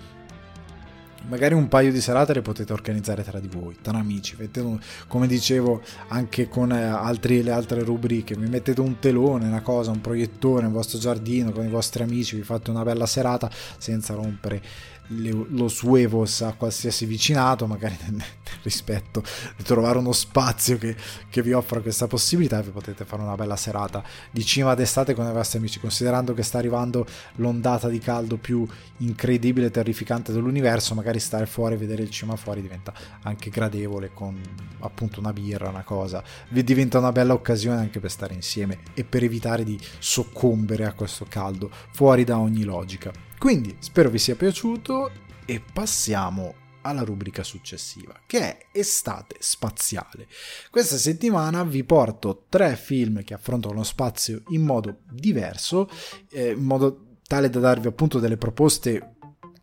magari 1.28 1.54
un 1.54 1.66
paio 1.66 1.90
di 1.90 2.00
serate 2.00 2.34
le 2.34 2.42
potete 2.42 2.72
organizzare 2.72 3.24
tra 3.24 3.40
di 3.40 3.48
voi, 3.48 3.76
tra 3.80 3.98
amici, 3.98 4.36
mettete, 4.38 4.78
come 5.08 5.26
dicevo 5.26 5.82
anche 6.08 6.48
con 6.48 6.70
eh, 6.70 6.84
altri, 6.84 7.42
le 7.42 7.50
altre 7.50 7.82
rubriche, 7.82 8.36
mi 8.36 8.48
mettete 8.48 8.80
un 8.80 8.98
telone, 8.98 9.46
una 9.46 9.62
cosa, 9.62 9.90
un 9.90 10.00
proiettore 10.00 10.62
nel 10.62 10.70
vostro 10.70 10.98
giardino 10.98 11.50
con 11.50 11.64
i 11.64 11.68
vostri 11.68 12.02
amici, 12.02 12.36
vi 12.36 12.42
fate 12.42 12.70
una 12.70 12.84
bella 12.84 13.06
serata 13.06 13.50
senza 13.78 14.14
rompere 14.14 14.62
lo 15.08 15.68
suevos 15.68 16.42
a 16.42 16.54
qualsiasi 16.54 17.06
vicinato, 17.06 17.66
magari 17.66 17.96
nel, 18.06 18.22
rispetto 18.62 19.22
di 19.56 19.62
trovare 19.62 19.98
uno 19.98 20.12
spazio 20.12 20.78
che, 20.78 20.96
che, 21.28 21.42
vi 21.42 21.52
offra 21.52 21.80
questa 21.80 22.06
possibilità, 22.06 22.60
vi 22.62 22.70
potete 22.70 23.04
fare 23.04 23.22
una 23.22 23.34
bella 23.34 23.56
serata 23.56 24.02
di 24.30 24.44
cima 24.44 24.74
d'estate 24.74 25.14
con 25.14 25.26
i 25.26 25.32
vostri 25.32 25.58
amici, 25.58 25.80
considerando 25.80 26.34
che 26.34 26.42
sta 26.42 26.58
arrivando 26.58 27.06
l'ondata 27.36 27.88
di 27.88 27.98
caldo 27.98 28.36
più 28.36 28.66
incredibile 28.98 29.66
e 29.66 29.70
terrificante 29.70 30.32
dell'universo, 30.32 30.94
magari 30.94 31.20
stare 31.20 31.46
fuori 31.46 31.74
e 31.74 31.78
vedere 31.78 32.02
il 32.02 32.10
cima 32.10 32.36
fuori 32.36 32.62
diventa 32.62 32.92
anche 33.22 33.50
gradevole 33.50 34.10
con 34.12 34.40
appunto 34.80 35.20
una 35.20 35.32
birra, 35.32 35.68
una 35.68 35.84
cosa, 35.84 36.22
vi 36.50 36.64
diventa 36.64 36.98
una 36.98 37.12
bella 37.12 37.32
occasione 37.32 37.80
anche 37.80 38.00
per 38.00 38.10
stare 38.10 38.34
insieme 38.34 38.78
e 38.94 39.04
per 39.04 39.22
evitare 39.22 39.64
di 39.64 39.78
soccombere 39.98 40.84
a 40.84 40.92
questo 40.92 41.26
caldo 41.28 41.70
fuori 41.90 42.24
da 42.24 42.38
ogni 42.38 42.64
logica. 42.64 43.25
Quindi 43.38 43.76
spero 43.80 44.10
vi 44.10 44.18
sia 44.18 44.34
piaciuto 44.34 45.10
e 45.44 45.62
passiamo 45.72 46.54
alla 46.82 47.02
rubrica 47.02 47.42
successiva, 47.42 48.14
che 48.26 48.38
è 48.38 48.58
Estate 48.72 49.36
Spaziale. 49.40 50.28
Questa 50.70 50.96
settimana 50.96 51.64
vi 51.64 51.84
porto 51.84 52.44
tre 52.48 52.76
film 52.76 53.22
che 53.24 53.34
affrontano 53.34 53.74
lo 53.74 53.82
spazio 53.82 54.42
in 54.48 54.62
modo 54.62 55.00
diverso, 55.10 55.88
eh, 56.30 56.52
in 56.52 56.62
modo 56.62 57.18
tale 57.26 57.50
da 57.50 57.58
darvi 57.58 57.88
appunto 57.88 58.20
delle 58.20 58.36
proposte 58.36 59.16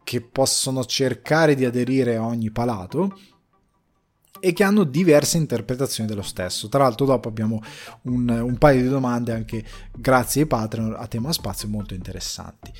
che 0.03 0.21
possono 0.21 0.83
cercare 0.83 1.55
di 1.55 1.63
aderire 1.63 2.17
a 2.17 2.25
ogni 2.25 2.51
palato 2.51 3.17
e 4.41 4.51
che 4.51 4.63
hanno 4.65 4.83
diverse 4.83 5.37
interpretazioni 5.37 6.09
dello 6.09 6.21
stesso. 6.21 6.67
Tra 6.67 6.83
l'altro 6.83 7.05
dopo 7.05 7.29
abbiamo 7.29 7.61
un, 8.03 8.27
un 8.27 8.57
paio 8.57 8.81
di 8.81 8.89
domande 8.89 9.31
anche 9.31 9.63
grazie 9.95 10.41
ai 10.41 10.47
Patreon 10.47 10.95
a 10.97 11.07
tema 11.07 11.31
spazio 11.31 11.69
molto 11.69 11.93
interessanti. 11.93 12.73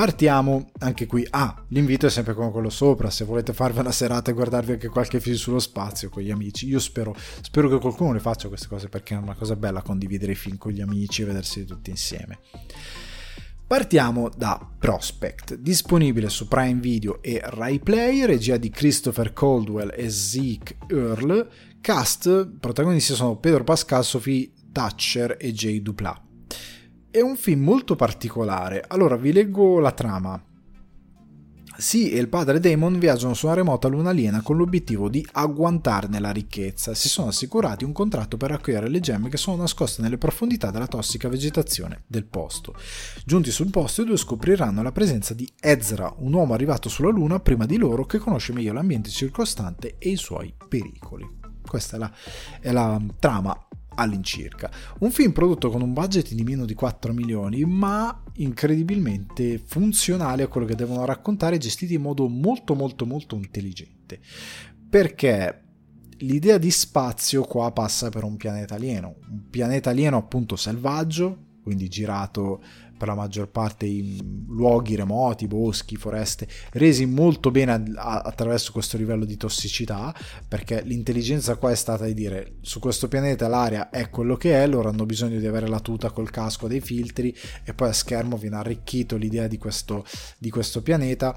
Partiamo 0.00 0.70
anche 0.78 1.04
qui. 1.04 1.26
Ah, 1.28 1.62
l'invito 1.68 2.06
è 2.06 2.08
sempre 2.08 2.32
come 2.32 2.50
quello 2.50 2.70
sopra. 2.70 3.10
Se 3.10 3.26
volete 3.26 3.52
farvi 3.52 3.80
una 3.80 3.92
serata 3.92 4.30
e 4.30 4.32
guardarvi 4.32 4.72
anche 4.72 4.88
qualche 4.88 5.20
film 5.20 5.36
sullo 5.36 5.58
spazio 5.58 6.08
con 6.08 6.22
gli 6.22 6.30
amici, 6.30 6.66
io 6.66 6.78
spero, 6.78 7.14
spero 7.42 7.68
che 7.68 7.78
qualcuno 7.78 8.14
le 8.14 8.18
faccia 8.18 8.48
queste 8.48 8.66
cose 8.66 8.88
perché 8.88 9.14
è 9.14 9.18
una 9.18 9.34
cosa 9.34 9.56
bella 9.56 9.82
condividere 9.82 10.32
i 10.32 10.36
film 10.36 10.56
con 10.56 10.72
gli 10.72 10.80
amici 10.80 11.20
e 11.20 11.26
vedersi 11.26 11.66
tutti 11.66 11.90
insieme. 11.90 12.38
Partiamo 13.66 14.30
da 14.34 14.66
Prospect, 14.78 15.56
disponibile 15.56 16.30
su 16.30 16.48
Prime 16.48 16.80
Video 16.80 17.20
e 17.20 17.38
Rai 17.44 17.78
Play, 17.78 18.24
regia 18.24 18.56
di 18.56 18.70
Christopher 18.70 19.34
Caldwell 19.34 19.92
e 19.94 20.08
Zeke 20.08 20.78
Earl, 20.88 21.46
cast, 21.82 22.52
protagonisti 22.58 23.12
sono 23.12 23.36
Pedro 23.36 23.64
Pascal, 23.64 24.02
Sophie 24.02 24.50
Thatcher 24.72 25.36
e 25.38 25.52
Jay 25.52 25.82
Duplat. 25.82 26.29
È 27.12 27.20
un 27.20 27.34
film 27.34 27.64
molto 27.64 27.96
particolare, 27.96 28.84
allora 28.86 29.16
vi 29.16 29.32
leggo 29.32 29.80
la 29.80 29.90
trama. 29.90 30.40
Sì 31.76 32.12
e 32.12 32.20
il 32.20 32.28
padre 32.28 32.60
Damon 32.60 33.00
viaggiano 33.00 33.34
su 33.34 33.46
una 33.46 33.56
remota 33.56 33.88
luna 33.88 34.10
aliena 34.10 34.42
con 34.42 34.56
l'obiettivo 34.56 35.08
di 35.08 35.26
agguantarne 35.32 36.20
la 36.20 36.30
ricchezza. 36.30 36.94
Si 36.94 37.08
sono 37.08 37.26
assicurati 37.26 37.82
un 37.82 37.90
contratto 37.90 38.36
per 38.36 38.50
raccogliere 38.50 38.88
le 38.88 39.00
gemme 39.00 39.28
che 39.28 39.38
sono 39.38 39.56
nascoste 39.56 40.02
nelle 40.02 40.18
profondità 40.18 40.70
della 40.70 40.86
tossica 40.86 41.28
vegetazione 41.28 42.04
del 42.06 42.26
posto. 42.26 42.76
Giunti 43.24 43.50
sul 43.50 43.70
posto, 43.70 44.02
i 44.02 44.04
due 44.04 44.16
scopriranno 44.16 44.80
la 44.80 44.92
presenza 44.92 45.34
di 45.34 45.50
Ezra, 45.58 46.14
un 46.18 46.32
uomo 46.32 46.54
arrivato 46.54 46.88
sulla 46.88 47.10
luna 47.10 47.40
prima 47.40 47.66
di 47.66 47.76
loro 47.76 48.06
che 48.06 48.18
conosce 48.18 48.52
meglio 48.52 48.72
l'ambiente 48.72 49.10
circostante 49.10 49.96
e 49.98 50.10
i 50.10 50.16
suoi 50.16 50.54
pericoli. 50.68 51.38
Questa 51.66 51.96
è 51.96 51.98
la, 51.98 52.12
è 52.60 52.70
la 52.70 53.00
trama 53.18 53.66
all'incirca. 54.00 54.70
Un 55.00 55.10
film 55.10 55.32
prodotto 55.32 55.70
con 55.70 55.82
un 55.82 55.92
budget 55.92 56.32
di 56.32 56.42
meno 56.42 56.64
di 56.64 56.74
4 56.74 57.12
milioni, 57.12 57.64
ma 57.64 58.22
incredibilmente 58.34 59.58
funzionale 59.58 60.42
a 60.42 60.48
quello 60.48 60.66
che 60.66 60.74
devono 60.74 61.04
raccontare, 61.04 61.58
gestiti 61.58 61.94
in 61.94 62.02
modo 62.02 62.28
molto 62.28 62.74
molto 62.74 63.06
molto 63.06 63.36
intelligente. 63.36 64.20
Perché 64.88 65.62
l'idea 66.18 66.58
di 66.58 66.70
spazio 66.70 67.42
qua 67.42 67.70
passa 67.72 68.08
per 68.08 68.24
un 68.24 68.36
pianeta 68.36 68.74
alieno, 68.74 69.16
un 69.28 69.48
pianeta 69.50 69.90
alieno 69.90 70.16
appunto 70.16 70.56
selvaggio, 70.56 71.48
quindi 71.62 71.88
girato 71.88 72.62
per 73.00 73.08
la 73.08 73.14
maggior 73.14 73.48
parte 73.48 73.86
in 73.86 74.44
luoghi 74.46 74.94
remoti, 74.94 75.46
boschi, 75.46 75.96
foreste, 75.96 76.46
resi 76.72 77.06
molto 77.06 77.50
bene 77.50 77.82
attraverso 77.96 78.72
questo 78.72 78.98
livello 78.98 79.24
di 79.24 79.38
tossicità, 79.38 80.14
perché 80.46 80.82
l'intelligenza 80.82 81.56
qua 81.56 81.70
è 81.70 81.74
stata 81.74 82.04
di 82.04 82.12
dire 82.12 82.56
su 82.60 82.78
questo 82.78 83.08
pianeta 83.08 83.48
l'aria 83.48 83.88
è 83.88 84.10
quello 84.10 84.36
che 84.36 84.62
è, 84.62 84.66
loro 84.66 84.90
hanno 84.90 85.06
bisogno 85.06 85.38
di 85.38 85.46
avere 85.46 85.66
la 85.66 85.80
tuta 85.80 86.10
col 86.10 86.28
casco 86.28 86.68
dei 86.68 86.82
filtri 86.82 87.34
e 87.64 87.72
poi 87.72 87.88
a 87.88 87.94
schermo 87.94 88.36
viene 88.36 88.56
arricchito 88.56 89.16
l'idea 89.16 89.46
di 89.46 89.56
questo, 89.56 90.04
di 90.36 90.50
questo 90.50 90.82
pianeta 90.82 91.34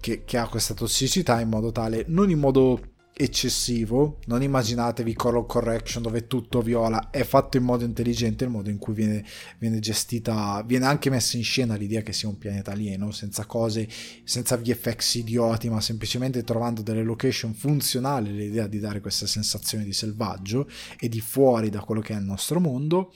che, 0.00 0.24
che 0.24 0.38
ha 0.38 0.48
questa 0.48 0.74
tossicità 0.74 1.40
in 1.40 1.50
modo 1.50 1.70
tale, 1.70 2.04
non 2.08 2.30
in 2.30 2.40
modo 2.40 2.80
eccessivo, 3.12 4.18
non 4.26 4.42
immaginatevi 4.42 5.14
color 5.14 5.44
correction 5.44 6.02
dove 6.02 6.26
tutto 6.26 6.62
viola, 6.62 7.10
è 7.10 7.22
fatto 7.22 7.58
in 7.58 7.64
modo 7.64 7.84
intelligente 7.84 8.44
il 8.44 8.50
modo 8.50 8.70
in 8.70 8.78
cui 8.78 8.94
viene, 8.94 9.24
viene 9.58 9.78
gestita, 9.78 10.62
viene 10.66 10.86
anche 10.86 11.10
messa 11.10 11.36
in 11.36 11.44
scena 11.44 11.74
l'idea 11.76 12.00
che 12.02 12.12
sia 12.12 12.28
un 12.28 12.38
pianeta 12.38 12.72
alieno, 12.72 13.10
senza 13.10 13.44
cose, 13.44 13.86
senza 14.24 14.56
VFX 14.56 15.16
idioti, 15.16 15.68
ma 15.68 15.80
semplicemente 15.80 16.42
trovando 16.44 16.82
delle 16.82 17.02
location 17.02 17.52
funzionali, 17.52 18.34
l'idea 18.34 18.66
di 18.66 18.78
dare 18.78 19.00
questa 19.00 19.26
sensazione 19.26 19.84
di 19.84 19.92
selvaggio 19.92 20.68
e 20.98 21.08
di 21.08 21.20
fuori 21.20 21.68
da 21.68 21.80
quello 21.80 22.00
che 22.00 22.14
è 22.14 22.16
il 22.16 22.24
nostro 22.24 22.58
mondo. 22.58 23.12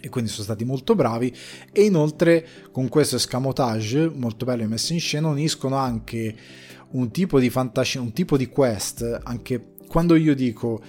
E 0.00 0.08
quindi 0.10 0.30
sono 0.30 0.44
stati 0.44 0.64
molto 0.64 0.94
bravi. 0.94 1.34
E 1.72 1.82
inoltre 1.82 2.46
con 2.70 2.88
questo 2.88 3.16
escamotage 3.16 4.08
molto 4.08 4.44
bello 4.44 4.66
messo 4.68 4.92
in 4.92 5.00
scena 5.00 5.26
uniscono 5.26 5.74
anche 5.74 6.36
un 6.92 7.10
tipo 7.10 7.38
di 7.38 7.50
fantascienza, 7.50 8.06
un 8.06 8.14
tipo 8.14 8.36
di 8.36 8.48
quest, 8.48 9.20
anche 9.24 9.74
quando 9.86 10.14
io 10.14 10.34
dico 10.34 10.80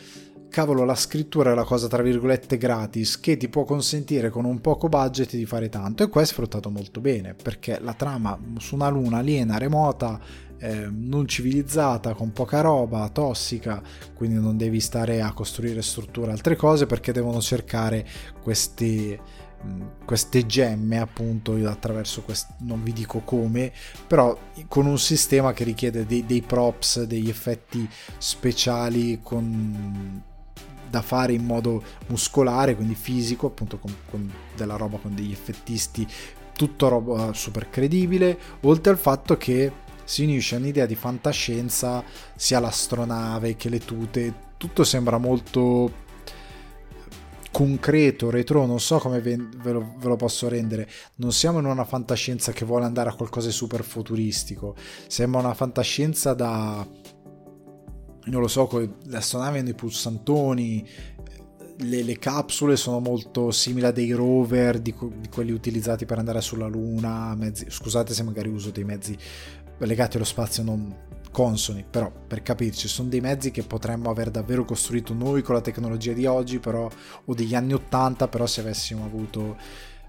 cavolo 0.50 0.84
la 0.84 0.96
scrittura 0.96 1.52
è 1.52 1.56
la 1.56 1.64
cosa 1.64 1.88
tra 1.88 2.02
virgolette 2.02 2.58
gratis 2.58 3.20
che 3.20 3.38
ti 3.38 3.48
può 3.48 3.64
consentire 3.64 4.30
con 4.30 4.46
un 4.46 4.60
poco 4.62 4.90
budget 4.90 5.36
di 5.36 5.46
fare 5.46 5.70
tanto 5.70 6.04
e 6.04 6.10
qua 6.10 6.22
è 6.22 6.26
sfruttato 6.26 6.72
molto 6.72 7.00
bene 7.00 7.36
perché 7.36 7.80
la 7.80 7.94
trama 7.94 8.38
su 8.58 8.74
una 8.74 8.90
luna 8.90 9.20
aliena 9.20 9.60
remota 9.60 10.20
eh, 10.58 10.88
non 10.90 11.28
civilizzata 11.28 12.16
con 12.16 12.34
poca 12.34 12.62
roba 12.62 13.08
tossica 13.10 13.82
quindi 14.14 14.40
non 14.40 14.58
devi 14.58 14.80
stare 14.80 15.22
a 15.22 15.32
costruire 15.34 15.82
strutture 15.84 16.32
altre 16.32 16.56
cose 16.56 16.88
perché 16.88 17.14
devono 17.14 17.40
cercare 17.40 18.06
questi 18.42 19.18
queste 20.06 20.46
gemme 20.46 21.00
appunto 21.00 21.54
attraverso 21.68 22.22
quest- 22.22 22.56
non 22.60 22.82
vi 22.82 22.94
dico 22.94 23.20
come 23.20 23.72
però 24.08 24.38
con 24.68 24.86
un 24.86 24.98
sistema 24.98 25.54
che 25.54 25.64
richiede 25.64 26.06
dei, 26.06 26.26
dei 26.26 26.42
props 26.42 27.04
degli 27.04 27.30
effetti 27.30 27.88
speciali 28.18 29.20
con, 29.22 30.22
da 30.90 31.02
fare 31.02 31.34
in 31.34 31.44
modo 31.44 31.84
muscolare 32.08 32.76
quindi 32.76 32.96
fisico 32.96 33.48
appunto 33.48 33.78
con, 33.78 33.94
con 34.10 34.32
della 34.56 34.78
roba 34.78 34.98
con 34.98 35.14
degli 35.14 35.32
effettisti 35.32 36.08
tutto 36.56 36.88
roba 36.88 37.34
super 37.34 37.70
credibile 37.70 38.38
oltre 38.62 38.92
al 38.92 38.98
fatto 38.98 39.38
che 39.38 39.72
si 40.04 40.24
unisce 40.24 40.56
un'idea 40.56 40.86
di 40.86 40.96
fantascienza 40.96 42.04
sia 42.36 42.60
l'astronave 42.60 43.56
che 43.56 43.70
le 43.70 43.80
tute 43.80 44.48
tutto 44.58 44.84
sembra 44.84 45.18
molto 45.18 46.08
concreto, 47.52 48.30
retro, 48.30 48.66
non 48.66 48.80
so 48.80 48.98
come 48.98 49.20
ve, 49.20 49.38
ve, 49.38 49.72
lo, 49.72 49.96
ve, 49.98 50.08
lo, 50.08 50.16
posso 50.16 50.48
rendere. 50.48 50.88
Non 51.16 51.32
siamo 51.32 51.60
in 51.60 51.66
una 51.66 51.86
fantascienza 51.86 52.52
che 52.52 52.66
vuole 52.66 52.86
andare 52.86 53.10
a 53.10 53.16
qualcosa 53.16 53.48
di 53.48 53.54
super 53.54 53.84
futuristico. 53.84 54.76
Sembra 55.08 55.40
una 55.40 55.54
fantascienza 55.54 56.34
da. 56.34 56.88
Non 58.26 58.42
lo 58.42 58.48
so, 58.48 58.68
con 58.68 58.96
le 59.04 59.18
astronavi 59.18 59.60
hanno 59.60 59.70
i 59.70 59.74
pulsantoni. 59.74 60.88
Le, 61.82 62.04
le, 62.04 62.20
capsule 62.20 62.76
sono 62.76 63.00
molto 63.00 63.52
simili 63.52 63.86
a 63.86 63.92
dei 63.92 64.12
rover 64.12 64.80
di, 64.80 64.94
di 64.94 65.30
quelli 65.30 65.52
utilizzati 65.52 66.06
per 66.06 66.18
andare 66.18 66.42
sulla 66.42 66.68
Luna. 66.68 67.34
Mezzi, 67.36 67.66
scusate 67.70 68.14
se 68.14 68.24
magari 68.24 68.50
uso 68.50 68.70
dei 68.70 68.84
mezzi 68.84 69.18
legati 69.78 70.18
allo 70.18 70.26
spazio 70.26 70.62
non 70.64 70.94
consoni, 71.32 71.86
però 71.90 72.12
per 72.28 72.42
capirci 72.42 72.88
sono 72.88 73.10
dei 73.10 73.22
mezzi 73.22 73.52
che 73.52 73.64
potremmo 73.64 74.10
aver 74.10 74.32
davvero 74.32 74.66
costruito 74.66 75.14
noi 75.14 75.42
con 75.42 75.56
la 75.56 75.62
tecnologia 75.62 76.14
di 76.14 76.26
oggi, 76.26 76.60
però, 76.60 76.90
o 77.26 77.34
degli 77.34 77.56
anni 77.56 77.74
80, 77.74 78.28
però 78.28 78.46
se 78.46 78.62
avessimo 78.62 79.06
avuto 79.06 79.58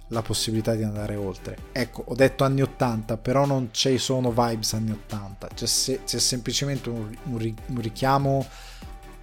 la 0.08 0.22
possibilità 0.22 0.74
di 0.74 0.82
andare 0.82 1.16
oltre. 1.16 1.56
Ecco, 1.72 2.04
ho 2.06 2.14
detto 2.14 2.44
anni 2.44 2.62
80, 2.62 3.16
però 3.16 3.46
non 3.46 3.68
ci 3.70 3.98
sono 3.98 4.30
vibes 4.30 4.72
anni 4.72 4.90
80, 4.90 5.48
c'è, 5.54 5.66
se, 5.66 6.00
c'è 6.04 6.18
semplicemente 6.18 6.88
un, 6.88 7.16
un, 7.24 7.54
un, 7.66 7.80
richiamo 7.80 8.44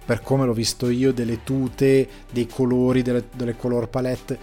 per 0.04 0.22
come 0.22 0.46
l'ho 0.46 0.54
visto 0.54 0.88
io 0.88 1.12
delle 1.12 1.44
tute, 1.44 2.08
dei 2.30 2.46
colori, 2.46 3.02
delle, 3.02 3.24
delle 3.34 3.56
color 3.56 3.88
palette 3.88 4.38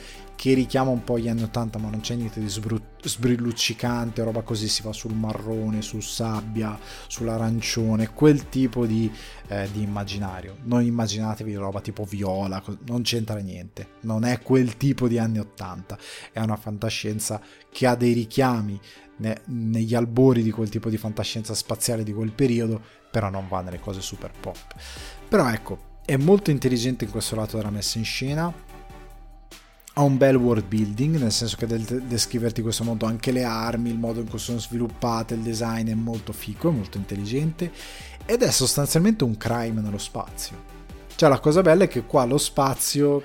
che 0.45 0.53
richiama 0.53 0.91
un 0.91 1.03
po' 1.03 1.17
gli 1.17 1.27
anni 1.27 1.41
80 1.41 1.79
ma 1.79 1.89
non 1.89 2.01
c'è 2.01 2.13
niente 2.13 2.39
di 2.39 2.47
sbru- 2.47 3.01
sbrilluccicante 3.01 4.21
roba 4.21 4.43
così 4.43 4.67
si 4.67 4.83
va 4.83 4.93
sul 4.93 5.15
marrone 5.15 5.81
sul 5.81 6.03
sabbia 6.03 6.77
sull'arancione 7.07 8.13
quel 8.13 8.47
tipo 8.47 8.85
di, 8.85 9.11
eh, 9.47 9.67
di 9.71 9.81
immaginario. 9.81 10.57
Non 10.65 10.83
immaginatevi 10.83 11.55
roba 11.55 11.81
tipo 11.81 12.03
viola 12.03 12.63
non 12.85 13.01
c'entra 13.01 13.39
niente. 13.39 13.93
Non 14.01 14.23
è 14.23 14.39
quel 14.43 14.77
tipo 14.77 15.07
di 15.07 15.17
anni 15.17 15.39
80 15.39 15.97
è 16.31 16.39
una 16.41 16.57
fantascienza 16.57 17.41
che 17.71 17.87
ha 17.87 17.95
dei 17.95 18.13
richiami 18.13 18.79
ne- 19.17 19.41
negli 19.45 19.95
albori 19.95 20.43
di 20.43 20.51
quel 20.51 20.69
tipo 20.69 20.91
di 20.91 20.97
fantascienza 20.97 21.55
spaziale 21.55 22.03
di 22.03 22.13
quel 22.13 22.33
periodo 22.33 22.79
però 23.09 23.31
non 23.31 23.47
va 23.47 23.61
nelle 23.61 23.79
cose 23.79 23.99
super 23.99 24.31
pop. 24.39 24.75
Però 25.27 25.49
ecco 25.49 25.93
è 26.05 26.17
molto 26.17 26.51
intelligente 26.51 27.05
in 27.05 27.09
questo 27.09 27.35
lato 27.35 27.57
della 27.57 27.71
messa 27.71 27.97
in 27.97 28.05
scena 28.05 28.53
ha 29.97 30.01
un 30.01 30.17
bel 30.17 30.35
world 30.35 30.65
building, 30.65 31.15
nel 31.17 31.31
senso 31.31 31.55
che 31.55 31.65
del 31.65 32.03
descriverti 32.03 32.61
questo 32.61 32.83
mondo 32.83 33.05
anche 33.05 33.31
le 33.31 33.43
armi, 33.43 33.89
il 33.89 33.97
modo 33.97 34.19
in 34.19 34.29
cui 34.29 34.39
sono 34.39 34.59
sviluppate, 34.59 35.35
il 35.35 35.39
design 35.39 35.89
è 35.89 35.93
molto 35.93 36.33
fico, 36.33 36.69
è 36.69 36.73
molto 36.73 36.97
intelligente 36.97 37.71
ed 38.25 38.41
è 38.41 38.51
sostanzialmente 38.51 39.23
un 39.23 39.37
crime 39.37 39.79
nello 39.79 39.97
spazio. 39.97 40.73
Cioè 41.15 41.29
la 41.29 41.39
cosa 41.39 41.61
bella 41.61 41.85
è 41.85 41.87
che 41.87 42.03
qua 42.03 42.25
lo 42.25 42.37
spazio 42.37 43.23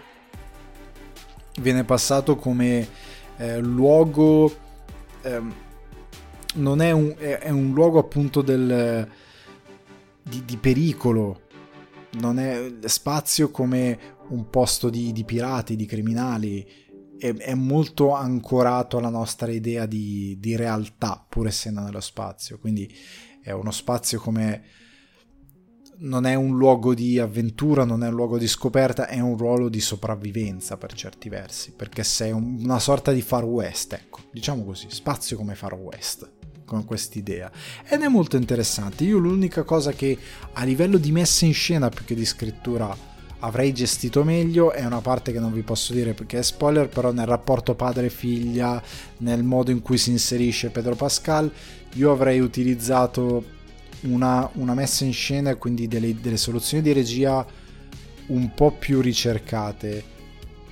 viene 1.60 1.82
passato 1.82 2.36
come 2.36 2.88
eh, 3.36 3.58
luogo 3.58 4.54
eh, 5.22 5.42
non 6.54 6.80
è 6.80 6.92
un, 6.92 7.14
è, 7.18 7.38
è 7.38 7.50
un 7.50 7.72
luogo 7.72 7.98
appunto 7.98 8.42
del, 8.42 9.08
di, 10.22 10.44
di, 10.44 10.56
pericolo, 10.56 11.40
non 12.12 12.38
è 12.38 12.70
spazio 12.84 13.50
come 13.50 13.98
un 14.30 14.48
posto 14.50 14.90
di, 14.90 15.12
di 15.12 15.24
pirati, 15.24 15.76
di 15.76 15.86
criminali, 15.86 16.66
è, 17.18 17.34
è, 17.34 17.54
molto 17.54 18.14
ancorato 18.14 18.98
alla 18.98 19.10
nostra 19.10 19.50
idea 19.50 19.86
di, 19.86 20.36
di 20.40 20.56
realtà, 20.56 21.24
pur 21.28 21.46
essendo 21.46 21.80
nello 21.80 22.00
spazio, 22.00 22.58
quindi 22.58 22.92
è 23.42 23.52
uno 23.52 23.70
spazio 23.70 24.18
come 24.20 24.62
non 26.00 26.24
è 26.24 26.34
un 26.34 26.56
luogo 26.56 26.94
di 26.94 27.18
avventura, 27.18 27.84
non 27.84 28.02
è 28.02 28.08
un 28.08 28.14
luogo 28.14 28.38
di 28.38 28.48
scoperta, 28.48 29.06
è 29.06 29.20
un 29.20 29.36
ruolo 29.36 29.68
di 29.68 29.80
sopravvivenza 29.80 30.78
per 30.78 30.94
certi 30.94 31.28
versi, 31.28 31.72
perché 31.72 32.04
sei 32.04 32.32
un, 32.32 32.58
una 32.60 32.78
sorta 32.78 33.12
di 33.12 33.20
Far 33.20 33.44
West, 33.44 33.92
ecco, 33.92 34.20
diciamo 34.32 34.64
così, 34.64 34.86
spazio 34.88 35.36
come 35.36 35.54
Far 35.54 35.74
West 35.74 36.38
con 36.64 36.84
quest'idea 36.84 37.50
ed 37.84 38.00
è 38.00 38.08
molto 38.08 38.36
interessante. 38.36 39.02
Io 39.02 39.18
l'unica 39.18 39.64
cosa 39.64 39.90
che 39.90 40.16
a 40.52 40.64
livello 40.64 40.98
di 40.98 41.10
messa 41.10 41.44
in 41.44 41.52
scena 41.52 41.88
più 41.88 42.04
che 42.04 42.14
di 42.14 42.24
scrittura 42.24 42.96
avrei 43.40 43.72
gestito 43.72 44.24
meglio 44.24 44.72
è 44.72 44.84
una 44.84 45.00
parte 45.00 45.32
che 45.32 45.38
non 45.38 45.52
vi 45.52 45.62
posso 45.62 45.92
dire 45.92 46.14
perché 46.14 46.38
è 46.38 46.42
spoiler, 46.42 46.88
però 46.88 47.12
nel 47.12 47.26
rapporto 47.26 47.74
padre-figlia, 47.74 48.82
nel 49.18 49.42
modo 49.42 49.70
in 49.70 49.82
cui 49.82 49.98
si 49.98 50.10
inserisce 50.10 50.70
Pedro 50.70 50.94
Pascal, 50.94 51.50
io 51.94 52.12
avrei 52.12 52.40
utilizzato 52.40 53.44
una, 54.02 54.48
una 54.54 54.74
messa 54.74 55.04
in 55.04 55.12
scena 55.12 55.50
e 55.50 55.56
quindi 55.56 55.88
delle, 55.88 56.18
delle 56.20 56.36
soluzioni 56.36 56.82
di 56.82 56.92
regia 56.92 57.44
un 58.26 58.54
po' 58.54 58.72
più 58.72 59.00
ricercate. 59.00 60.18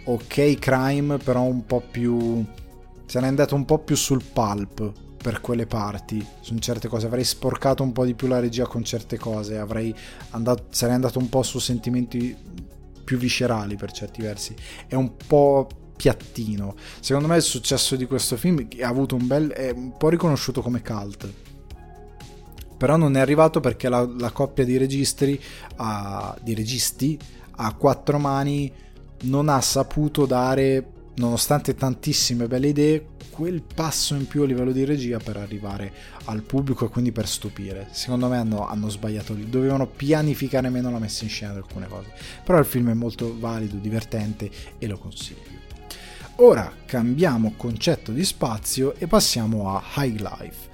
Ok, 0.05 0.59
crime, 0.59 1.19
però 1.19 1.43
un 1.43 1.67
po' 1.67 1.83
più. 1.91 2.45
Se 3.05 3.21
n'è 3.21 3.27
andato 3.27 3.55
un 3.55 3.65
po' 3.65 3.79
più 3.79 3.97
sul 3.97 4.23
pulp 4.23 5.07
per 5.29 5.43
quelle 5.43 5.67
parti, 5.67 6.27
su 6.41 6.57
certe 6.57 6.89
cose. 6.89 7.05
Avrei 7.05 7.23
sporcato 7.23 7.83
un 7.83 7.93
po' 7.93 8.07
di 8.07 8.15
più 8.15 8.29
la 8.29 8.41
regia 8.41 8.67
con 8.67 8.83
certe 8.83 9.19
cose. 9.19 9.59
Avrei 9.59 9.95
andato, 10.31 10.69
sarei 10.71 10.95
andato 10.95 11.19
un 11.19 11.29
po' 11.29 11.43
su 11.43 11.59
sentimenti 11.59 12.35
più 13.05 13.19
viscerali 13.19 13.77
per 13.77 13.93
certi 13.93 14.23
versi. 14.23 14.57
È 14.87 14.95
un 14.95 15.19
po' 15.27 15.69
piattino. 15.95 16.75
Secondo 17.01 17.29
me 17.29 17.37
il 17.37 17.43
successo 17.43 17.95
di 17.95 18.07
questo 18.07 18.39
film 18.39 18.67
ha 18.81 18.89
avuto 18.89 19.17
un 19.17 19.27
bel. 19.27 19.51
è 19.51 19.71
un 19.71 19.99
po' 19.99 20.09
riconosciuto 20.09 20.63
come 20.63 20.81
cult 20.83 21.33
però 22.79 22.97
non 22.97 23.17
è 23.17 23.21
arrivato 23.21 23.59
perché 23.59 23.89
la, 23.89 24.09
la 24.19 24.31
coppia 24.31 24.65
di 24.65 24.77
registri 24.77 25.39
a, 25.77 26.39
di 26.41 26.55
registi 26.55 27.19
a 27.57 27.75
quattro 27.75 28.21
mani 28.21 28.73
non 29.23 29.49
ha 29.49 29.61
saputo 29.61 30.27
dare 30.27 30.87
nonostante 31.17 31.75
tantissime 31.75 32.47
belle 32.47 32.69
idee 32.69 33.07
quel 33.39 33.63
passo 33.63 34.17
in 34.17 34.27
più 34.27 34.43
a 34.43 34.47
livello 34.47 34.73
di 34.73 34.85
regia 34.85 35.19
per 35.19 35.37
arrivare 35.37 35.93
al 36.25 36.43
pubblico 36.43 36.87
e 36.87 36.89
quindi 36.89 37.13
per 37.13 37.29
stupire. 37.29 37.87
Secondo 37.93 38.27
me 38.27 38.37
hanno, 38.37 38.67
hanno 38.67 38.89
sbagliato 38.89 39.33
lì. 39.33 39.49
Dovevano 39.49 39.87
pianificare 39.87 40.71
meno 40.71 40.91
la 40.91 40.99
messa 40.99 41.23
in 41.23 41.31
scena 41.31 41.53
di 41.53 41.59
alcune 41.59 41.87
cose. 41.87 42.11
Però 42.43 42.59
il 42.59 42.65
film 42.65 42.91
è 42.91 42.95
molto 42.95 43.39
valido 43.39 43.77
divertente 43.77 44.51
e 44.77 44.89
lo 44.89 44.99
consiglio. 44.99 45.57
Ora 46.39 46.73
cambiamo 46.85 47.55
concetto 47.57 48.11
di 48.11 48.25
spazio 48.25 48.97
e 48.97 49.07
passiamo 49.07 49.71
a 49.71 49.85
High 49.95 50.19
Life. 50.19 50.67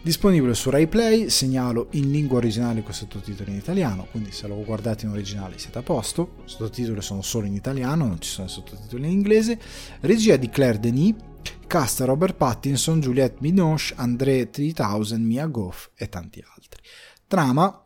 Disponibile 0.00 0.54
su 0.54 0.70
Rai 0.70 0.86
Play, 0.86 1.28
segnalo 1.28 1.88
in 1.92 2.12
lingua 2.12 2.36
originale 2.36 2.84
con 2.84 2.94
sottotitoli 2.94 3.50
in 3.50 3.56
italiano, 3.56 4.06
quindi 4.12 4.30
se 4.30 4.46
lo 4.46 4.62
guardate 4.62 5.06
in 5.06 5.10
originale 5.10 5.58
siete 5.58 5.78
a 5.78 5.82
posto. 5.82 6.34
Sottotitoli 6.44 7.02
sono 7.02 7.22
solo 7.22 7.46
in 7.46 7.54
italiano, 7.54 8.06
non 8.06 8.20
ci 8.20 8.30
sono 8.30 8.46
sottotitoli 8.46 9.06
in 9.06 9.10
inglese. 9.10 9.58
Regia 10.02 10.36
di 10.36 10.48
Claire 10.48 10.78
Denis, 10.78 11.14
cast 11.66 12.00
Robert 12.00 12.34
Pattinson, 12.34 13.00
Juliette 13.00 13.38
Binoche, 13.40 13.94
André 13.96 14.50
3000, 14.50 15.18
Mia 15.18 15.46
Goff 15.46 15.90
e 15.94 16.08
tanti 16.08 16.42
altri. 16.54 16.80
Trama 17.26 17.85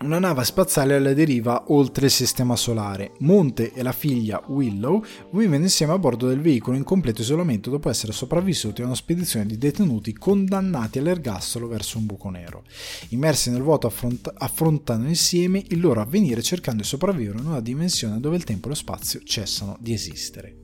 una 0.00 0.18
nave 0.18 0.44
spaziale 0.44 0.96
alla 0.96 1.14
deriva 1.14 1.66
oltre 1.68 2.06
il 2.06 2.10
sistema 2.10 2.56
solare. 2.56 3.12
Monte 3.20 3.72
e 3.72 3.82
la 3.82 3.92
figlia 3.92 4.42
Willow 4.48 5.04
vivono 5.30 5.62
insieme 5.62 5.92
a 5.92 5.98
bordo 5.98 6.26
del 6.26 6.40
veicolo 6.40 6.76
in 6.76 6.82
completo 6.82 7.22
isolamento 7.22 7.70
dopo 7.70 7.88
essere 7.88 8.12
sopravvissuti 8.12 8.82
a 8.82 8.86
una 8.86 8.96
spedizione 8.96 9.46
di 9.46 9.56
detenuti 9.56 10.12
condannati 10.12 10.98
all'ergastolo 10.98 11.68
verso 11.68 11.98
un 11.98 12.06
buco 12.06 12.28
nero. 12.28 12.64
Immersi 13.10 13.50
nel 13.50 13.62
vuoto 13.62 13.86
affront- 13.86 14.32
affrontano 14.34 15.06
insieme 15.06 15.62
il 15.68 15.80
loro 15.80 16.00
avvenire 16.00 16.42
cercando 16.42 16.82
di 16.82 16.88
sopravvivere 16.88 17.38
in 17.38 17.46
una 17.46 17.60
dimensione 17.60 18.18
dove 18.18 18.36
il 18.36 18.44
tempo 18.44 18.66
e 18.66 18.70
lo 18.70 18.74
spazio 18.74 19.20
cessano 19.22 19.76
di 19.80 19.92
esistere. 19.92 20.56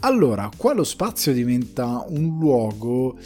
Allora, 0.00 0.50
qua 0.56 0.72
lo 0.72 0.84
spazio 0.84 1.34
diventa 1.34 2.04
un 2.08 2.38
luogo 2.38 3.18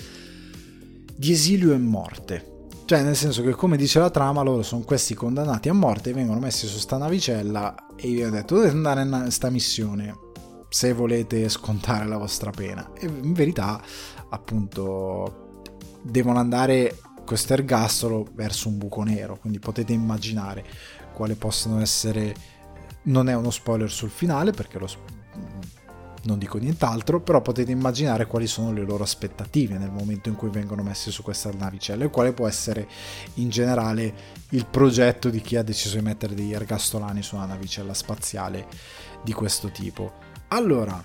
di 1.14 1.30
esilio 1.30 1.72
e 1.72 1.78
morte 1.78 2.54
cioè, 2.86 3.02
nel 3.02 3.16
senso 3.16 3.42
che, 3.42 3.50
come 3.50 3.76
dice 3.76 3.98
la 3.98 4.10
trama, 4.10 4.42
loro 4.42 4.62
sono 4.62 4.82
questi 4.82 5.14
condannati 5.14 5.68
a 5.68 5.72
morte, 5.72 6.12
vengono 6.12 6.38
messi 6.38 6.68
su 6.68 6.78
sta 6.78 6.96
navicella 6.96 7.74
e 7.96 8.08
io 8.08 8.28
ho 8.28 8.30
detto 8.30 8.54
dovete 8.54 8.72
andare 8.72 9.02
in 9.02 9.18
questa 9.22 9.50
missione 9.50 10.16
se 10.68 10.92
volete 10.92 11.48
scontare 11.48 12.06
la 12.06 12.16
vostra 12.16 12.50
pena. 12.50 12.92
E 12.94 13.06
in 13.06 13.32
verità, 13.32 13.82
appunto, 14.28 15.62
devono 16.00 16.38
andare 16.38 17.00
questo 17.24 17.54
ergastolo 17.54 18.24
verso 18.34 18.68
un 18.68 18.78
buco 18.78 19.02
nero, 19.02 19.36
quindi 19.36 19.58
potete 19.58 19.92
immaginare 19.92 20.64
quale 21.12 21.34
possono 21.34 21.80
essere... 21.80 22.34
Non 23.06 23.28
è 23.28 23.34
uno 23.34 23.50
spoiler 23.50 23.90
sul 23.90 24.10
finale 24.10 24.52
perché 24.52 24.78
lo, 24.78 24.88
non 26.26 26.38
dico 26.38 26.58
nient'altro, 26.58 27.20
però 27.20 27.40
potete 27.40 27.70
immaginare 27.70 28.26
quali 28.26 28.46
sono 28.46 28.72
le 28.72 28.82
loro 28.82 29.04
aspettative 29.04 29.78
nel 29.78 29.90
momento 29.90 30.28
in 30.28 30.34
cui 30.34 30.50
vengono 30.50 30.82
messi 30.82 31.10
su 31.10 31.22
questa 31.22 31.50
navicella 31.50 32.04
e 32.04 32.10
quale 32.10 32.32
può 32.32 32.46
essere 32.46 32.86
in 33.34 33.48
generale 33.48 34.14
il 34.50 34.66
progetto 34.66 35.30
di 35.30 35.40
chi 35.40 35.56
ha 35.56 35.62
deciso 35.62 35.96
di 35.96 36.02
mettere 36.02 36.34
degli 36.34 36.52
ergastolani 36.52 37.22
su 37.22 37.36
una 37.36 37.46
navicella 37.46 37.94
spaziale 37.94 38.66
di 39.22 39.32
questo 39.32 39.70
tipo. 39.70 40.12
Allora, 40.48 41.02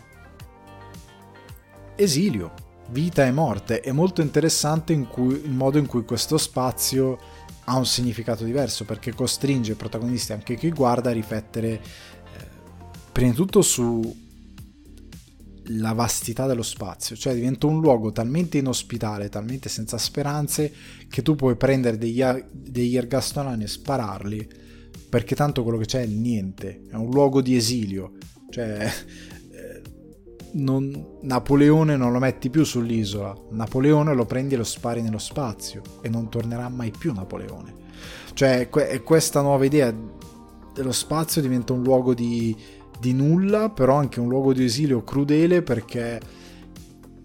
esilio, 1.95 2.53
vita 2.89 3.25
e 3.25 3.31
morte, 3.31 3.79
è 3.81 3.91
molto 3.91 4.21
interessante 4.21 4.93
in 4.93 5.07
cui, 5.07 5.41
il 5.43 5.51
modo 5.51 5.77
in 5.77 5.85
cui 5.85 6.03
questo 6.03 6.37
spazio 6.37 7.17
ha 7.65 7.77
un 7.77 7.85
significato 7.85 8.43
diverso 8.43 8.85
perché 8.85 9.13
costringe 9.13 9.73
i 9.73 9.75
protagonisti, 9.75 10.33
anche 10.33 10.55
chi 10.55 10.71
guarda, 10.71 11.09
a 11.09 11.13
riflettere 11.13 11.69
eh, 11.69 11.79
prima 13.11 13.29
di 13.29 13.35
tutto 13.35 13.61
su 13.61 14.20
la 15.77 15.93
vastità 15.93 16.45
dello 16.45 16.63
spazio, 16.63 17.15
cioè 17.15 17.33
diventa 17.33 17.67
un 17.67 17.79
luogo 17.79 18.11
talmente 18.11 18.57
inospitale, 18.57 19.29
talmente 19.29 19.69
senza 19.69 19.97
speranze, 19.97 20.71
che 21.09 21.21
tu 21.21 21.35
puoi 21.35 21.55
prendere 21.55 21.97
degli, 21.97 22.23
degli 22.51 22.97
ergastolani 22.97 23.63
e 23.63 23.67
spararli, 23.67 24.49
perché 25.09 25.35
tanto 25.35 25.63
quello 25.63 25.77
che 25.77 25.85
c'è 25.85 26.01
è 26.01 26.07
niente, 26.07 26.85
è 26.89 26.95
un 26.95 27.09
luogo 27.09 27.41
di 27.41 27.55
esilio, 27.55 28.13
cioè 28.49 28.89
eh, 29.51 29.81
non, 30.53 31.17
Napoleone 31.21 31.95
non 31.95 32.11
lo 32.11 32.19
metti 32.19 32.49
più 32.49 32.63
sull'isola, 32.63 33.35
Napoleone 33.51 34.13
lo 34.13 34.25
prendi 34.25 34.55
e 34.55 34.57
lo 34.57 34.63
spari 34.63 35.01
nello 35.01 35.19
spazio 35.19 35.81
e 36.01 36.09
non 36.09 36.29
tornerà 36.29 36.69
mai 36.69 36.91
più 36.91 37.13
Napoleone. 37.13 37.79
Cioè 38.33 38.69
questa 38.69 39.41
nuova 39.41 39.65
idea 39.65 39.93
dello 40.73 40.91
spazio 40.91 41.41
diventa 41.41 41.73
un 41.73 41.83
luogo 41.83 42.13
di 42.13 42.55
di 43.01 43.13
nulla, 43.13 43.69
però 43.69 43.95
anche 43.95 44.19
un 44.19 44.29
luogo 44.29 44.53
di 44.53 44.63
esilio 44.63 45.03
crudele 45.03 45.63
perché 45.63 46.21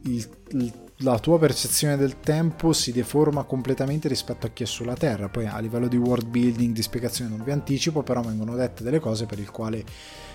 il, 0.05 0.29
il, 0.53 0.73
la 1.01 1.19
tua 1.19 1.39
percezione 1.39 1.99
del 1.99 2.19
tempo 2.21 2.73
si 2.73 2.91
deforma 2.91 3.45
completamente 3.45 4.09
rispetto 4.09 4.47
a 4.47 4.49
chi 4.49 4.63
è 4.63 4.67
sulla 4.67 4.95
Terra. 4.95 5.29
Poi 5.29 5.47
a 5.47 5.59
livello 5.59 5.87
di 5.87 5.99
world 5.99 6.27
building, 6.27 6.75
di 6.75 6.83
spiegazione 6.83 7.31
non 7.31 7.45
vi 7.45 7.51
anticipo, 7.51 8.03
però 8.03 8.23
vengono 8.23 8.55
dette 8.55 8.83
delle 8.83 8.99
cose 8.99 9.27
per 9.27 9.39
il 9.39 9.51
quale 9.51 9.85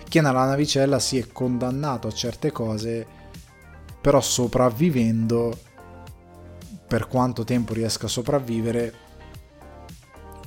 chi 0.08 0.20
è 0.20 0.22
nella 0.22 0.46
navicella 0.46 1.00
si 1.00 1.18
è 1.18 1.28
condannato 1.32 2.08
a 2.08 2.12
certe 2.12 2.52
cose, 2.52 3.08
però 4.00 4.22
sopravvivendo 4.22 5.58
per 6.86 7.08
quanto 7.08 7.44
tempo 7.46 7.74
riesca 7.74 8.06
a 8.06 8.10
sopravvivere 8.10 8.94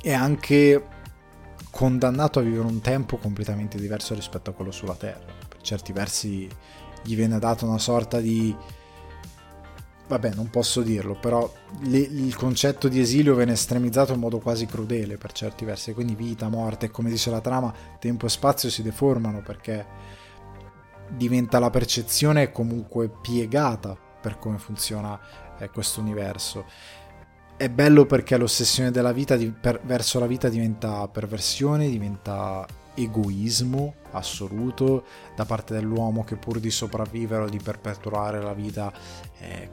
e 0.03 0.13
anche 0.13 0.85
condannato 1.75 2.39
a 2.39 2.43
vivere 2.43 2.67
un 2.67 2.81
tempo 2.81 3.17
completamente 3.17 3.79
diverso 3.79 4.15
rispetto 4.15 4.51
a 4.51 4.53
quello 4.53 4.71
sulla 4.71 4.95
Terra. 4.95 5.33
Per 5.49 5.61
certi 5.61 5.93
versi 5.93 6.49
gli 7.03 7.17
viene 7.17 7.39
data 7.41 7.67
una 7.67 7.79
sorta 7.79 8.21
di... 8.21 8.55
Vabbè, 10.07 10.35
non 10.35 10.51
posso 10.51 10.83
dirlo, 10.83 11.19
però 11.19 11.51
le, 11.85 11.99
il 11.99 12.37
concetto 12.37 12.89
di 12.89 13.01
esilio 13.01 13.35
viene 13.35 13.53
estremizzato 13.53 14.13
in 14.13 14.21
modo 14.21 14.39
quasi 14.39 14.67
crudele 14.67 15.17
per 15.17 15.33
certi 15.33 15.65
versi, 15.65 15.95
quindi 15.95 16.15
vita, 16.15 16.49
morte, 16.49 16.91
come 16.91 17.11
dice 17.11 17.31
la 17.31 17.41
trama, 17.41 17.73
tempo 17.99 18.27
e 18.27 18.29
spazio 18.29 18.71
si 18.71 18.83
deformano 18.83 19.41
perché 19.41 19.85
diventa 21.09 21.59
la 21.59 21.71
percezione 21.71 22.53
comunque 22.53 23.09
piegata 23.09 23.97
per 24.21 24.39
come 24.39 24.59
funziona 24.59 25.19
eh, 25.59 25.71
questo 25.71 26.01
universo 26.01 26.67
è 27.57 27.69
bello 27.69 28.05
perché 28.05 28.37
l'ossessione 28.37 28.91
della 28.91 29.13
vita 29.13 29.37
di, 29.37 29.51
per, 29.51 29.81
verso 29.85 30.19
la 30.19 30.27
vita 30.27 30.49
diventa 30.49 31.07
perversione, 31.09 31.89
diventa 31.89 32.67
egoismo 32.95 33.95
assoluto 34.13 35.05
da 35.35 35.45
parte 35.45 35.75
dell'uomo 35.75 36.25
che 36.25 36.37
pur 36.37 36.61
di 36.61 36.71
sopravvivere 36.71 37.45
o 37.45 37.49
di 37.49 37.59
perpetuare 37.59 38.41
la 38.41 38.55
vita 38.55 38.93
eh, 39.39 39.71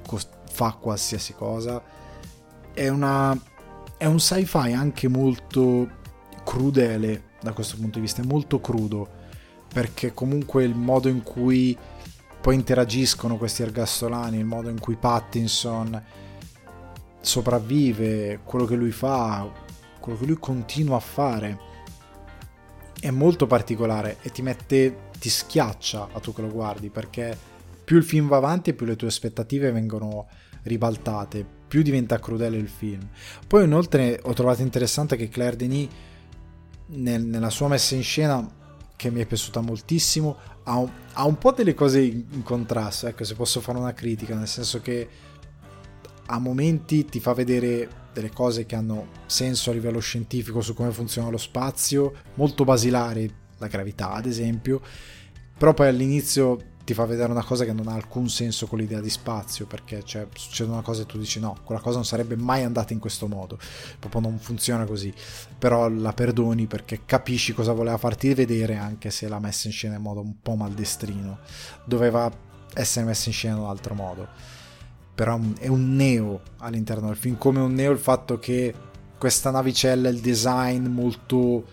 fa 0.49 0.77
qualsiasi 0.79 1.33
cosa. 1.33 1.81
È, 2.73 2.87
una, 2.87 3.37
è 3.97 4.05
un 4.05 4.19
sci-fi 4.19 4.71
anche 4.73 5.07
molto 5.07 5.99
crudele 6.43 7.29
da 7.41 7.53
questo 7.53 7.75
punto 7.77 7.95
di 7.95 8.01
vista, 8.01 8.21
è 8.21 8.25
molto 8.25 8.59
crudo 8.59 9.19
perché 9.73 10.13
comunque 10.13 10.63
il 10.63 10.75
modo 10.75 11.07
in 11.07 11.23
cui 11.23 11.77
poi 12.41 12.55
interagiscono 12.55 13.37
questi 13.37 13.61
ergastolani, 13.61 14.37
il 14.37 14.45
modo 14.45 14.69
in 14.69 14.79
cui 14.79 14.95
Pattinson 14.95 16.03
sopravvive, 17.21 18.41
quello 18.43 18.65
che 18.65 18.75
lui 18.75 18.91
fa, 18.91 19.49
quello 19.99 20.17
che 20.17 20.25
lui 20.25 20.37
continua 20.39 20.97
a 20.97 21.01
fare 21.01 21.69
è 22.99 23.09
molto 23.09 23.47
particolare 23.47 24.17
e 24.21 24.31
ti 24.31 24.41
mette, 24.41 25.09
ti 25.17 25.29
schiaccia 25.29 26.09
a 26.11 26.19
tu 26.19 26.33
che 26.33 26.41
lo 26.41 26.49
guardi 26.49 26.89
perché 26.89 27.37
più 27.83 27.97
il 27.97 28.03
film 28.03 28.27
va 28.27 28.37
avanti 28.37 28.73
più 28.73 28.85
le 28.85 28.95
tue 28.95 29.07
aspettative 29.07 29.71
vengono 29.71 30.27
ribaltate, 30.63 31.45
più 31.67 31.81
diventa 31.81 32.19
crudele 32.19 32.57
il 32.57 32.69
film. 32.69 33.07
Poi 33.47 33.63
inoltre 33.63 34.19
ho 34.23 34.33
trovato 34.33 34.61
interessante 34.61 35.15
che 35.15 35.29
Claire 35.29 35.55
Denis 35.55 35.89
nel, 36.87 37.23
nella 37.23 37.49
sua 37.49 37.67
messa 37.67 37.95
in 37.95 38.03
scena 38.03 38.59
che 38.95 39.09
mi 39.09 39.21
è 39.21 39.25
piaciuta 39.25 39.61
moltissimo 39.61 40.37
ha 40.63 40.77
un, 40.77 40.89
ha 41.13 41.25
un 41.25 41.37
po' 41.37 41.51
delle 41.51 41.73
cose 41.73 42.01
in 42.01 42.43
contrasto, 42.43 43.07
ecco 43.07 43.23
se 43.23 43.33
posso 43.35 43.61
fare 43.61 43.77
una 43.77 43.93
critica, 43.93 44.35
nel 44.35 44.47
senso 44.47 44.79
che 44.79 45.07
a 46.31 46.39
momenti 46.39 47.03
ti 47.05 47.19
fa 47.19 47.33
vedere 47.33 47.99
delle 48.13 48.31
cose 48.31 48.65
che 48.65 48.75
hanno 48.75 49.07
senso 49.25 49.69
a 49.69 49.73
livello 49.73 49.99
scientifico 49.99 50.61
su 50.61 50.73
come 50.73 50.91
funziona 50.91 51.29
lo 51.29 51.37
spazio, 51.37 52.13
molto 52.35 52.63
basilari, 52.63 53.31
la 53.57 53.67
gravità 53.67 54.11
ad 54.13 54.25
esempio, 54.25 54.81
però 55.57 55.73
poi 55.73 55.89
all'inizio 55.89 56.69
ti 56.85 56.93
fa 56.93 57.05
vedere 57.05 57.31
una 57.31 57.43
cosa 57.43 57.65
che 57.65 57.73
non 57.73 57.87
ha 57.89 57.93
alcun 57.93 58.29
senso 58.29 58.65
con 58.65 58.79
l'idea 58.79 59.01
di 59.01 59.09
spazio, 59.09 59.67
perché 59.67 60.03
cioè, 60.03 60.27
succede 60.33 60.71
una 60.71 60.81
cosa 60.81 61.01
e 61.03 61.05
tu 61.05 61.17
dici 61.17 61.39
no, 61.39 61.57
quella 61.65 61.81
cosa 61.81 61.97
non 61.97 62.05
sarebbe 62.05 62.37
mai 62.37 62.63
andata 62.63 62.93
in 62.93 62.99
questo 62.99 63.27
modo, 63.27 63.59
proprio 63.99 64.21
non 64.21 64.39
funziona 64.39 64.85
così, 64.85 65.13
però 65.57 65.89
la 65.89 66.13
perdoni 66.13 66.65
perché 66.65 67.01
capisci 67.05 67.53
cosa 67.53 67.73
voleva 67.73 67.97
farti 67.97 68.33
vedere 68.33 68.77
anche 68.77 69.11
se 69.11 69.27
l'ha 69.27 69.39
messa 69.39 69.67
in 69.67 69.73
scena 69.73 69.95
in 69.95 70.01
modo 70.01 70.21
un 70.21 70.41
po' 70.41 70.55
maldestrino, 70.55 71.39
doveva 71.85 72.31
essere 72.73 73.05
messa 73.05 73.27
in 73.27 73.35
scena 73.35 73.55
in 73.55 73.61
un 73.63 73.67
altro 73.67 73.93
modo 73.93 74.50
però 75.21 75.39
è 75.59 75.67
un 75.67 75.95
neo 75.95 76.41
all'interno 76.57 77.05
del 77.05 77.15
film, 77.15 77.37
come 77.37 77.59
un 77.59 77.75
neo 77.75 77.91
il 77.91 77.99
fatto 77.99 78.39
che 78.39 78.73
questa 79.19 79.51
navicella, 79.51 80.09
il 80.09 80.19
design 80.19 80.87
molto... 80.87 81.63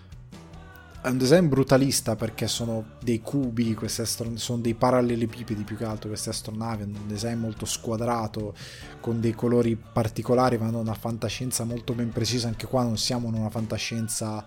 è 1.01 1.07
un 1.07 1.17
design 1.17 1.47
brutalista 1.47 2.15
perché 2.15 2.47
sono 2.47 2.85
dei 3.01 3.21
cubi, 3.21 3.75
astron- 3.83 4.37
sono 4.37 4.61
dei 4.61 4.75
parallelepipedi 4.75 5.63
più 5.63 5.77
che 5.77 5.85
altro 5.85 6.09
queste 6.09 6.29
astronavi, 6.29 6.83
un 6.83 7.07
design 7.07 7.39
molto 7.39 7.65
squadrato, 7.65 8.53
con 8.99 9.19
dei 9.19 9.33
colori 9.33 9.75
particolari, 9.75 10.57
vanno 10.57 10.77
una 10.77 10.93
fantascienza 10.93 11.63
molto 11.63 11.93
ben 11.93 12.11
precisa, 12.11 12.49
anche 12.49 12.67
qua 12.67 12.83
non 12.83 12.99
siamo 12.99 13.29
in 13.29 13.33
una 13.33 13.49
fantascienza 13.49 14.45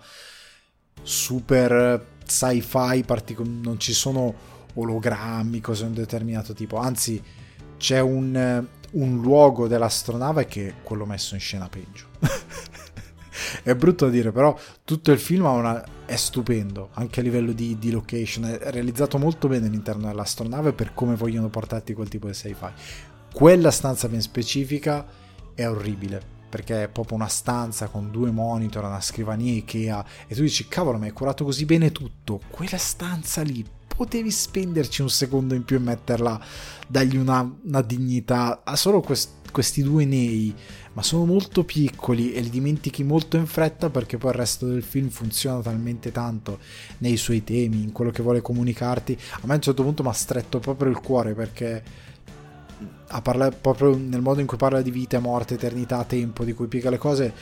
super 1.01 2.05
sci-fi, 2.25 3.03
partic- 3.05 3.39
non 3.41 3.77
ci 3.81 3.91
sono 3.91 4.33
ologrammi, 4.75 5.59
cose 5.59 5.81
di 5.81 5.89
un 5.89 5.95
determinato 5.95 6.53
tipo, 6.53 6.77
anzi 6.77 7.21
c'è 7.75 7.99
un 7.99 8.65
un 8.93 9.21
luogo 9.21 9.67
dell'astronave 9.67 10.45
che 10.45 10.75
quello 10.83 11.05
messo 11.05 11.35
in 11.35 11.41
scena 11.41 11.69
peggio. 11.69 12.07
è 13.63 13.73
brutto 13.75 14.05
da 14.05 14.11
dire, 14.11 14.31
però 14.31 14.57
tutto 14.83 15.11
il 15.11 15.19
film 15.19 15.45
una... 15.45 15.83
è 16.05 16.15
stupendo, 16.15 16.89
anche 16.93 17.19
a 17.19 17.23
livello 17.23 17.51
di, 17.51 17.77
di, 17.79 17.91
location, 17.91 18.45
è 18.45 18.71
realizzato 18.71 19.17
molto 19.17 19.47
bene 19.47 19.67
all'interno 19.67 20.07
dell'astronave 20.07 20.73
per 20.73 20.93
come 20.93 21.15
vogliono 21.15 21.49
portarti 21.49 21.93
quel 21.93 22.09
tipo 22.09 22.27
di 22.27 22.33
sci-fi. 22.33 22.71
Quella 23.33 23.71
stanza 23.71 24.07
ben 24.07 24.21
specifica 24.21 25.05
è 25.55 25.67
orribile, 25.67 26.21
perché 26.49 26.83
è 26.83 26.87
proprio 26.87 27.17
una 27.17 27.27
stanza 27.27 27.87
con 27.87 28.11
due 28.11 28.31
monitor, 28.31 28.83
una 28.83 29.01
scrivania 29.01 29.53
Ikea, 29.53 30.05
e 30.27 30.35
tu 30.35 30.41
dici, 30.41 30.67
cavolo, 30.67 30.99
mi 30.99 31.05
hai 31.05 31.11
curato 31.11 31.43
così 31.43 31.65
bene 31.65 31.91
tutto, 31.91 32.39
quella 32.49 32.77
stanza 32.77 33.41
lì, 33.41 33.65
potevi 33.95 34.31
spenderci 34.31 35.01
un 35.01 35.09
secondo 35.09 35.53
in 35.53 35.63
più 35.63 35.77
e 35.77 35.79
metterla, 35.79 36.39
dargli 36.87 37.17
una, 37.17 37.49
una 37.63 37.81
dignità. 37.81 38.61
Ha 38.63 38.75
solo 38.75 39.01
quest, 39.01 39.51
questi 39.51 39.83
due 39.83 40.05
nei, 40.05 40.53
ma 40.93 41.03
sono 41.03 41.25
molto 41.25 41.63
piccoli 41.63 42.33
e 42.33 42.41
li 42.41 42.49
dimentichi 42.49 43.03
molto 43.03 43.37
in 43.37 43.45
fretta 43.45 43.89
perché 43.89 44.17
poi 44.17 44.31
il 44.31 44.37
resto 44.37 44.65
del 44.65 44.83
film 44.83 45.09
funziona 45.09 45.61
talmente 45.61 46.11
tanto 46.11 46.59
nei 46.99 47.17
suoi 47.17 47.43
temi, 47.43 47.83
in 47.83 47.91
quello 47.91 48.11
che 48.11 48.23
vuole 48.23 48.41
comunicarti. 48.41 49.17
A 49.31 49.39
me 49.45 49.53
a 49.53 49.55
un 49.55 49.61
certo 49.61 49.83
punto 49.83 50.03
mi 50.03 50.09
ha 50.09 50.13
stretto 50.13 50.59
proprio 50.59 50.89
il 50.89 50.99
cuore 50.99 51.33
perché 51.33 51.83
a 53.07 53.21
parlare 53.21 53.55
proprio 53.55 53.95
nel 53.95 54.21
modo 54.21 54.39
in 54.39 54.47
cui 54.47 54.57
parla 54.57 54.81
di 54.81 54.91
vita, 54.91 55.19
morte, 55.19 55.53
eternità, 55.53 56.03
tempo, 56.03 56.43
di 56.43 56.53
cui 56.53 56.67
piega 56.67 56.89
le 56.89 56.97
cose, 56.97 57.33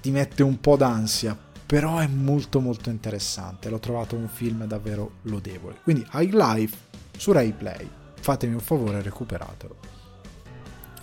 ti 0.00 0.10
mette 0.10 0.42
un 0.42 0.58
po' 0.58 0.76
d'ansia 0.76 1.45
però 1.66 1.98
è 1.98 2.06
molto 2.06 2.60
molto 2.60 2.90
interessante, 2.90 3.68
l'ho 3.68 3.80
trovato 3.80 4.14
un 4.14 4.28
film 4.28 4.64
davvero 4.66 5.16
lodevole. 5.22 5.80
Quindi 5.82 6.06
High 6.12 6.32
Life 6.32 6.76
su 7.16 7.32
Rai 7.32 7.52
Play, 7.52 7.88
fatemi 8.20 8.54
un 8.54 8.60
favore 8.60 9.02
recuperatelo. 9.02 9.76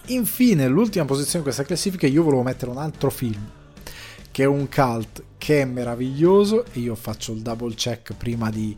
Infine, 0.08 0.68
l'ultima 0.68 1.06
posizione 1.06 1.40
di 1.40 1.44
questa 1.44 1.64
classifica, 1.64 2.08
io 2.08 2.24
volevo 2.24 2.44
mettere 2.44 2.72
un 2.72 2.78
altro 2.78 3.10
film, 3.10 3.46
che 4.32 4.44
è 4.44 4.48
un 4.48 4.70
cult, 4.70 5.24
che 5.38 5.62
è 5.62 5.66
meraviglioso, 5.66 6.66
e 6.72 6.80
io 6.80 6.96
faccio 6.96 7.34
il 7.34 7.42
double 7.42 7.74
check 7.76 8.14
prima 8.14 8.50
di, 8.50 8.76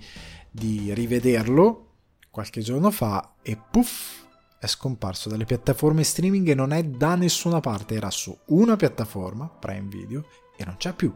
di 0.50 0.92
rivederlo, 0.94 1.90
qualche 2.32 2.62
giorno 2.62 2.90
fa, 2.90 3.36
e 3.44 3.58
puff, 3.58 4.24
è 4.60 4.66
scomparso 4.68 5.30
dalle 5.30 5.46
piattaforme 5.46 6.04
streaming 6.04 6.48
e 6.50 6.56
non 6.56 6.72
è 6.72 6.84
da 6.84 7.16
nessuna 7.16 7.60
parte, 7.60 7.94
era 7.94 8.10
su 8.10 8.36
una 8.48 8.76
piattaforma, 8.76 9.48
Prime 9.48 9.88
Video, 9.88 10.26
e 10.58 10.66
non 10.66 10.78
c'è 10.78 10.94
più 10.94 11.14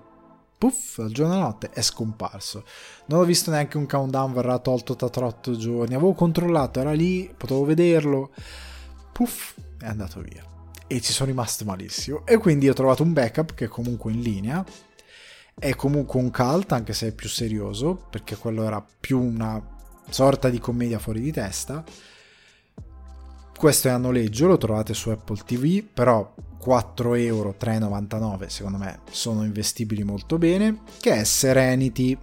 puff, 0.60 1.00
al 1.00 1.12
giorno 1.12 1.36
e 1.36 1.40
notte 1.40 1.70
è 1.70 1.82
scomparso. 1.82 2.66
Non 3.06 3.22
ho 3.22 3.24
visto 3.24 3.50
neanche 3.50 3.78
un 3.78 3.88
countdown, 3.88 4.34
verrà 4.34 4.60
tolto 4.60 4.94
tra 4.96 5.26
8 5.26 5.56
giorni. 5.56 5.96
Avevo 5.96 6.14
controllato, 6.14 6.82
era 6.82 6.92
lì, 6.92 7.34
potevo 7.36 7.64
vederlo. 7.64 8.32
Puff, 9.14 9.56
è 9.80 9.88
andato 9.88 10.20
via. 10.20 10.44
E 10.86 11.00
ci 11.00 11.14
sono 11.14 11.30
rimasto 11.30 11.64
malissimo. 11.64 12.26
E 12.26 12.38
quindi 12.38 12.68
ho 12.68 12.74
trovato 12.74 13.04
un 13.04 13.14
backup 13.14 13.54
che 13.54 13.66
è 13.66 13.68
comunque 13.70 14.12
in 14.12 14.20
linea. 14.20 14.64
È 15.58 15.74
comunque 15.76 16.20
un 16.20 16.30
cult, 16.30 16.74
anche 16.74 16.94
se 16.94 17.08
è 17.08 17.14
più 17.14 17.30
serioso, 17.30 17.96
perché 18.10 18.36
quello 18.36 18.64
era 18.64 18.86
più 19.00 19.20
una 19.20 19.66
sorta 20.10 20.50
di 20.50 20.60
commedia 20.60 21.00
fuori 21.00 21.22
di 21.22 21.32
testa. 21.32 21.84
Questo 23.58 23.88
è 23.88 23.92
a 23.92 23.98
noleggio, 23.98 24.48
lo 24.48 24.58
trovate 24.58 24.94
su 24.94 25.10
Apple 25.10 25.42
TV, 25.46 25.84
però 25.84 26.34
4 26.70 27.16
euro 27.16 27.56
3,99 27.60 28.46
secondo 28.46 28.78
me 28.78 29.00
sono 29.10 29.44
investibili 29.44 30.04
molto 30.04 30.38
bene 30.38 30.82
che 31.00 31.14
è 31.14 31.24
Serenity 31.24 32.16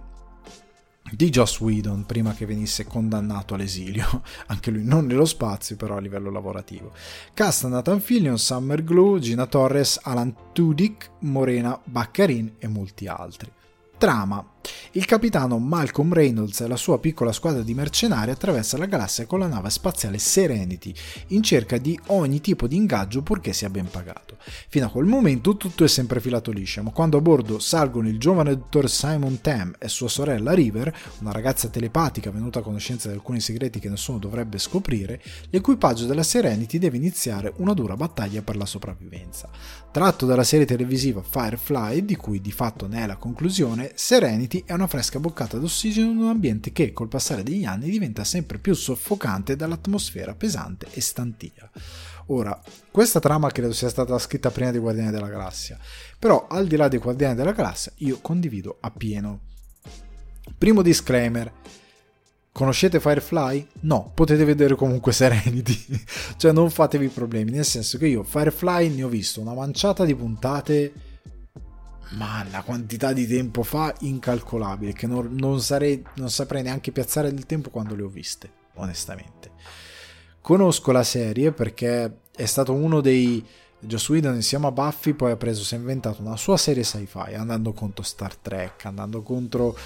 di 1.11 1.29
Joss 1.29 1.59
Whedon 1.59 2.05
prima 2.05 2.33
che 2.33 2.45
venisse 2.45 2.85
condannato 2.85 3.55
all'esilio. 3.55 4.23
Anche 4.47 4.71
lui 4.71 4.85
non 4.85 5.05
nello 5.05 5.25
spazio 5.25 5.75
però 5.75 5.97
a 5.97 5.99
livello 5.99 6.31
lavorativo. 6.31 6.93
Cast 7.33 7.65
Nathan 7.65 7.99
Fillion, 7.99 8.37
Summer 8.37 8.85
Glue, 8.85 9.19
Gina 9.19 9.47
Torres, 9.47 9.99
Alan 10.03 10.33
Tudyk, 10.53 11.09
Morena 11.19 11.77
Baccarin 11.83 12.53
e 12.57 12.69
molti 12.69 13.05
altri 13.07 13.51
Trama. 13.97 14.51
Il 14.91 15.05
capitano 15.05 15.59
Malcolm 15.59 16.13
Reynolds 16.13 16.59
e 16.61 16.67
la 16.67 16.75
sua 16.75 16.99
piccola 16.99 17.31
squadra 17.31 17.61
di 17.61 17.73
mercenari 17.73 18.31
attraversa 18.31 18.77
la 18.77 18.85
galassia 18.85 19.25
con 19.25 19.39
la 19.39 19.47
nave 19.47 19.69
spaziale 19.69 20.17
Serenity 20.17 20.93
in 21.27 21.41
cerca 21.41 21.77
di 21.77 21.97
ogni 22.07 22.41
tipo 22.41 22.67
di 22.67 22.75
ingaggio 22.75 23.21
purché 23.21 23.53
sia 23.53 23.69
ben 23.69 23.89
pagato. 23.89 24.37
Fino 24.69 24.85
a 24.85 24.89
quel 24.89 25.05
momento 25.05 25.55
tutto 25.55 25.83
è 25.83 25.87
sempre 25.87 26.19
filato 26.19 26.51
liscio, 26.51 26.83
ma 26.83 26.91
quando 26.91 27.17
a 27.17 27.21
bordo 27.21 27.59
salgono 27.59 28.07
il 28.07 28.19
giovane 28.19 28.55
dottor 28.55 28.89
Simon 28.89 29.39
Tam 29.41 29.75
e 29.77 29.87
sua 29.87 30.09
sorella 30.09 30.53
River, 30.53 30.93
una 31.19 31.31
ragazza 31.31 31.69
telepatica 31.69 32.31
venuta 32.31 32.59
a 32.59 32.63
conoscenza 32.63 33.07
di 33.07 33.15
alcuni 33.15 33.39
segreti 33.39 33.79
che 33.79 33.89
nessuno 33.89 34.17
dovrebbe 34.17 34.57
scoprire, 34.57 35.21
l'equipaggio 35.49 36.05
della 36.05 36.23
Serenity 36.23 36.77
deve 36.77 36.97
iniziare 36.97 37.53
una 37.57 37.73
dura 37.73 37.95
battaglia 37.95 38.41
per 38.41 38.57
la 38.57 38.65
sopravvivenza. 38.65 39.49
Tratto 39.91 40.25
dalla 40.25 40.43
serie 40.43 40.65
televisiva 40.65 41.21
Firefly, 41.21 42.03
di 42.05 42.15
cui 42.15 42.41
di 42.41 42.51
fatto 42.51 42.87
ne 42.87 43.03
è 43.03 43.07
la 43.07 43.15
conclusione, 43.15 43.86
Serenity 43.95 44.63
è 44.65 44.73
una 44.73 44.87
fresca 44.87 45.19
boccata 45.19 45.57
d'ossigeno 45.57 46.11
in 46.11 46.17
un 46.17 46.29
ambiente 46.29 46.71
che 46.71 46.93
col 46.93 47.07
passare 47.07 47.43
degli 47.43 47.65
anni 47.65 47.89
diventa 47.89 48.23
sempre 48.23 48.57
più 48.57 48.73
soffocante 48.73 49.55
dall'atmosfera 49.55 50.35
pesante 50.35 50.87
e 50.91 51.01
stantia. 51.01 51.69
Ora, 52.27 52.59
questa 52.91 53.19
trama 53.19 53.51
credo 53.51 53.73
sia 53.73 53.89
stata 53.89 54.17
scritta 54.19 54.51
prima 54.51 54.71
dei 54.71 54.79
Guardiani 54.79 55.11
della 55.11 55.27
Galassia, 55.27 55.77
però 56.17 56.47
al 56.47 56.67
di 56.67 56.75
là 56.75 56.87
dei 56.87 56.99
Guardiani 56.99 57.35
della 57.35 57.51
Galassia 57.53 57.91
io 57.97 58.19
condivido 58.21 58.77
appieno. 58.79 59.41
Primo 60.57 60.81
disclaimer, 60.81 61.51
Conoscete 62.57 62.99
Firefly? 62.99 63.67
No, 63.81 64.11
potete 64.15 64.43
vedere 64.43 64.73
comunque 64.73 65.13
Serenity, 65.13 65.77
cioè 66.37 66.51
non 66.51 66.71
fatevi 66.71 67.09
problemi, 67.09 67.51
nel 67.51 67.63
senso 67.63 67.99
che 67.99 68.07
io 68.07 68.23
Firefly 68.23 68.89
ne 68.95 69.03
ho 69.03 69.09
visto 69.09 69.39
una 69.39 69.53
manciata 69.53 70.03
di 70.03 70.15
puntate 70.15 70.91
ma 72.11 72.45
la 72.49 72.61
quantità 72.61 73.13
di 73.13 73.27
tempo 73.27 73.63
fa 73.63 73.93
incalcolabile 73.99 74.93
che 74.93 75.07
non, 75.07 75.33
non, 75.33 75.61
sarei, 75.61 76.03
non 76.15 76.29
saprei 76.29 76.63
neanche 76.63 76.91
piazzare 76.91 77.33
del 77.33 77.45
tempo 77.45 77.69
quando 77.69 77.95
le 77.95 78.03
ho 78.03 78.07
viste, 78.07 78.49
onestamente. 78.75 79.51
Conosco 80.41 80.91
la 80.91 81.03
serie 81.03 81.51
perché 81.51 82.19
è 82.33 82.45
stato 82.45 82.73
uno 82.73 83.01
dei 83.01 83.45
Joss 83.79 84.09
Whedon 84.09 84.35
insieme 84.35 84.67
a 84.67 84.71
Buffy 84.71 85.13
poi 85.13 85.31
ha 85.31 85.35
preso, 85.35 85.63
si 85.63 85.75
è 85.75 85.77
inventato 85.77 86.21
una 86.21 86.37
sua 86.37 86.57
serie 86.57 86.83
sci-fi 86.83 87.33
andando 87.35 87.73
contro 87.73 88.03
Star 88.03 88.35
Trek, 88.35 88.85
andando 88.85 89.21
contro 89.21 89.77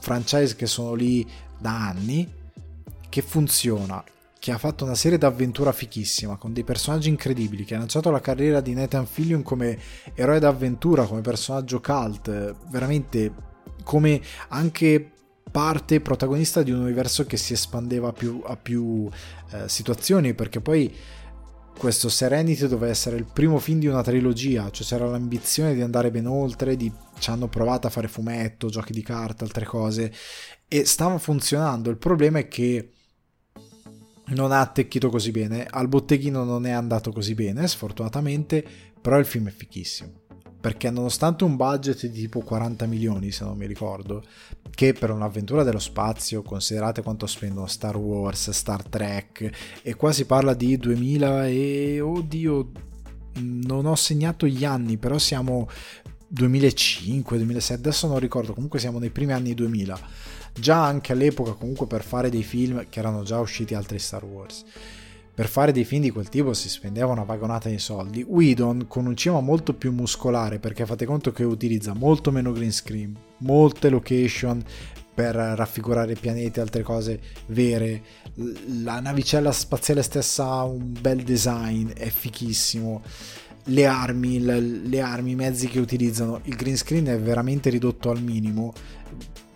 franchise 0.00 0.54
che 0.54 0.66
sono 0.66 0.94
lì 0.94 1.26
da 1.58 1.88
anni, 1.88 2.30
che 3.08 3.22
funziona, 3.22 4.02
che 4.38 4.52
ha 4.52 4.58
fatto 4.58 4.84
una 4.84 4.94
serie 4.94 5.18
d'avventura 5.18 5.72
fichissima 5.72 6.36
con 6.36 6.52
dei 6.52 6.64
personaggi 6.64 7.08
incredibili, 7.08 7.64
che 7.64 7.74
ha 7.74 7.78
lanciato 7.78 8.10
la 8.10 8.20
carriera 8.20 8.60
di 8.60 8.72
Nathan 8.72 9.06
Fillion 9.06 9.42
come 9.42 9.78
eroe 10.14 10.38
d'avventura, 10.38 11.06
come 11.06 11.20
personaggio 11.20 11.80
cult, 11.80 12.56
veramente 12.70 13.32
come 13.82 14.20
anche 14.48 15.12
parte 15.50 16.00
protagonista 16.00 16.62
di 16.62 16.70
un 16.70 16.80
universo 16.80 17.24
che 17.24 17.36
si 17.36 17.54
espandeva 17.54 18.12
più, 18.12 18.42
a 18.44 18.56
più 18.56 19.08
eh, 19.50 19.68
situazioni, 19.68 20.34
perché 20.34 20.60
poi 20.60 20.94
questo 21.76 22.08
Serenity 22.08 22.66
doveva 22.66 22.92
essere 22.92 23.16
il 23.16 23.24
primo 23.24 23.58
film 23.58 23.78
di 23.78 23.86
una 23.86 24.02
trilogia, 24.02 24.70
cioè 24.70 24.86
c'era 24.86 25.06
l'ambizione 25.06 25.74
di 25.74 25.80
andare 25.80 26.10
ben 26.10 26.26
oltre, 26.26 26.76
di... 26.76 26.92
ci 27.18 27.30
hanno 27.30 27.48
provato 27.48 27.86
a 27.86 27.90
fare 27.90 28.08
fumetto, 28.08 28.68
giochi 28.68 28.92
di 28.92 29.02
carta, 29.02 29.44
altre 29.44 29.64
cose, 29.64 30.12
e 30.68 30.84
stava 30.84 31.18
funzionando. 31.18 31.88
Il 31.88 31.96
problema 31.96 32.40
è 32.40 32.48
che 32.48 32.90
non 34.30 34.52
ha 34.52 34.60
attecchito 34.60 35.08
così 35.08 35.30
bene, 35.30 35.66
al 35.68 35.88
botteghino 35.88 36.44
non 36.44 36.66
è 36.66 36.70
andato 36.70 37.12
così 37.12 37.34
bene, 37.34 37.66
sfortunatamente, 37.66 38.64
però 39.00 39.18
il 39.18 39.26
film 39.26 39.48
è 39.48 39.52
fichissimo. 39.52 40.26
Perché 40.60 40.90
nonostante 40.90 41.44
un 41.44 41.56
budget 41.56 42.06
di 42.06 42.20
tipo 42.20 42.40
40 42.40 42.86
milioni, 42.86 43.30
se 43.30 43.44
non 43.44 43.56
mi 43.56 43.66
ricordo, 43.66 44.24
che 44.70 44.92
per 44.92 45.10
un'avventura 45.10 45.62
dello 45.62 45.78
spazio, 45.78 46.42
considerate 46.42 47.02
quanto 47.02 47.26
spendono 47.26 47.66
Star 47.66 47.96
Wars, 47.96 48.50
Star 48.50 48.82
Trek, 48.82 49.50
e 49.82 49.94
qua 49.94 50.12
si 50.12 50.24
parla 50.24 50.54
di 50.54 50.76
2000 50.76 51.46
e... 51.46 52.00
oddio, 52.00 52.70
non 53.40 53.86
ho 53.86 53.94
segnato 53.94 54.46
gli 54.46 54.64
anni, 54.64 54.96
però 54.96 55.16
siamo 55.16 55.68
2005, 56.26 57.36
2006, 57.36 57.76
adesso 57.76 58.08
non 58.08 58.18
ricordo, 58.18 58.52
comunque 58.52 58.80
siamo 58.80 58.98
nei 58.98 59.10
primi 59.10 59.32
anni 59.32 59.54
2000 59.54 60.36
già 60.60 60.84
anche 60.84 61.12
all'epoca 61.12 61.52
comunque 61.52 61.86
per 61.86 62.02
fare 62.02 62.30
dei 62.30 62.42
film 62.42 62.86
che 62.88 62.98
erano 62.98 63.22
già 63.22 63.38
usciti 63.40 63.74
altri 63.74 63.98
Star 63.98 64.24
Wars 64.24 64.64
per 65.38 65.46
fare 65.46 65.70
dei 65.70 65.84
film 65.84 66.02
di 66.02 66.10
quel 66.10 66.28
tipo 66.28 66.52
si 66.52 66.68
spendeva 66.68 67.12
una 67.12 67.22
vagonata 67.22 67.68
di 67.68 67.78
soldi. 67.78 68.24
Whedon 68.26 68.86
con 68.88 69.06
un 69.06 69.16
cinema 69.16 69.40
molto 69.40 69.72
più 69.72 69.92
muscolare 69.92 70.58
perché 70.58 70.84
fate 70.84 71.06
conto 71.06 71.30
che 71.30 71.44
utilizza 71.44 71.94
molto 71.94 72.32
meno 72.32 72.50
green 72.50 72.72
screen 72.72 73.16
molte 73.36 73.88
location 73.88 74.60
per 75.14 75.36
raffigurare 75.36 76.14
pianeti 76.14 76.58
e 76.58 76.62
altre 76.62 76.82
cose 76.82 77.20
vere. 77.46 78.02
La 78.82 78.98
navicella 78.98 79.52
spaziale 79.52 80.02
stessa 80.02 80.44
ha 80.44 80.64
un 80.64 80.92
bel 81.00 81.22
design 81.22 81.90
è 81.90 82.08
fichissimo. 82.08 83.02
Le 83.66 83.86
armi, 83.86 84.40
le, 84.40 84.58
le 84.58 85.00
armi, 85.00 85.30
i 85.30 85.36
mezzi 85.36 85.68
che 85.68 85.78
utilizzano, 85.78 86.40
il 86.46 86.56
green 86.56 86.76
screen 86.76 87.04
è 87.06 87.18
veramente 87.20 87.70
ridotto 87.70 88.10
al 88.10 88.20
minimo 88.20 88.72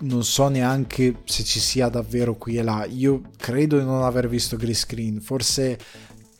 non 0.03 0.25
so 0.25 0.49
neanche 0.49 1.21
se 1.25 1.45
ci 1.45 1.61
sia 1.61 1.89
davvero 1.89 2.37
qui 2.37 2.57
e 2.57 2.63
là. 2.63 2.85
Io 2.87 3.23
credo 3.37 3.79
di 3.79 3.85
non 3.85 4.03
aver 4.03 4.29
visto 4.29 4.57
green 4.57 4.75
screen, 4.75 5.21
forse 5.21 5.79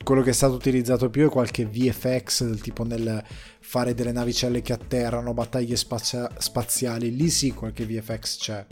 quello 0.03 0.21
che 0.21 0.31
è 0.31 0.33
stato 0.33 0.53
utilizzato 0.53 1.09
più 1.09 1.27
è 1.27 1.29
qualche 1.29 1.65
VFX 1.65 2.43
del 2.45 2.61
tipo 2.61 2.83
nel 2.83 3.23
fare 3.61 3.93
delle 3.93 4.11
navicelle 4.11 4.61
che 4.61 4.73
atterrano, 4.73 5.33
battaglie 5.33 5.75
spazia- 5.75 6.29
spaziali, 6.37 7.15
lì 7.15 7.29
sì 7.29 7.51
qualche 7.51 7.85
VFX 7.85 8.37
c'è. 8.37 8.65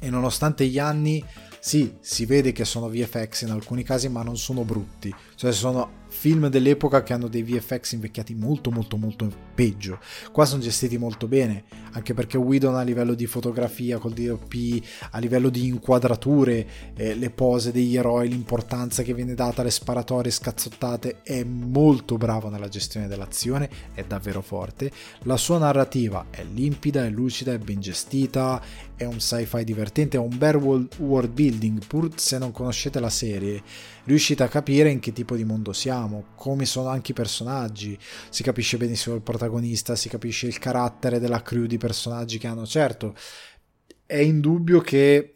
E 0.00 0.10
nonostante 0.10 0.66
gli 0.66 0.78
anni, 0.78 1.24
sì, 1.58 1.94
si 2.00 2.26
vede 2.26 2.52
che 2.52 2.64
sono 2.64 2.88
VFX 2.88 3.42
in 3.42 3.50
alcuni 3.50 3.82
casi, 3.82 4.08
ma 4.08 4.22
non 4.22 4.36
sono 4.36 4.62
brutti. 4.62 5.12
Cioè 5.34 5.50
sono 5.52 6.02
film 6.24 6.48
dell'epoca 6.48 7.02
che 7.02 7.12
hanno 7.12 7.28
dei 7.28 7.42
VFX 7.42 7.92
invecchiati 7.92 8.34
molto 8.34 8.70
molto 8.70 8.96
molto 8.96 9.30
peggio. 9.54 9.98
Qua 10.32 10.46
sono 10.46 10.62
gestiti 10.62 10.96
molto 10.96 11.28
bene, 11.28 11.64
anche 11.92 12.14
perché 12.14 12.38
Whedon 12.38 12.76
a 12.76 12.80
livello 12.80 13.12
di 13.12 13.26
fotografia 13.26 13.98
col 13.98 14.14
DOP, 14.14 14.54
a 15.10 15.18
livello 15.18 15.50
di 15.50 15.66
inquadrature, 15.66 16.66
eh, 16.96 17.14
le 17.14 17.28
pose 17.28 17.72
degli 17.72 17.94
eroi, 17.94 18.30
l'importanza 18.30 19.02
che 19.02 19.12
viene 19.12 19.34
data 19.34 19.60
alle 19.60 19.70
sparatorie 19.70 20.30
scazzottate, 20.30 21.20
è 21.22 21.44
molto 21.44 22.16
bravo 22.16 22.48
nella 22.48 22.68
gestione 22.68 23.06
dell'azione, 23.06 23.68
è 23.92 24.02
davvero 24.04 24.40
forte. 24.40 24.90
La 25.24 25.36
sua 25.36 25.58
narrativa 25.58 26.28
è 26.30 26.42
limpida, 26.42 27.04
è 27.04 27.10
lucida, 27.10 27.52
è 27.52 27.58
ben 27.58 27.80
gestita, 27.80 28.62
è 28.96 29.04
un 29.04 29.20
sci-fi 29.20 29.64
divertente, 29.64 30.16
è 30.16 30.20
un 30.20 30.36
bel 30.36 30.56
world 30.56 31.30
building, 31.30 31.84
pur 31.86 32.10
se 32.16 32.38
non 32.38 32.52
conoscete 32.52 33.00
la 33.00 33.10
serie 33.10 33.62
riuscite 34.04 34.42
a 34.42 34.48
capire 34.48 34.90
in 34.90 35.00
che 35.00 35.12
tipo 35.12 35.36
di 35.36 35.44
mondo 35.44 35.72
siamo, 35.72 36.26
come 36.36 36.64
sono 36.64 36.88
anche 36.88 37.12
i 37.12 37.14
personaggi, 37.14 37.98
si 38.28 38.42
capisce 38.42 38.76
benissimo 38.76 39.14
il 39.14 39.22
protagonista, 39.22 39.96
si 39.96 40.08
capisce 40.08 40.46
il 40.46 40.58
carattere 40.58 41.18
della 41.18 41.42
crew 41.42 41.66
di 41.66 41.78
personaggi 41.78 42.38
che 42.38 42.46
hanno. 42.46 42.66
Certo, 42.66 43.14
è 44.06 44.18
indubbio 44.18 44.80
che 44.80 45.30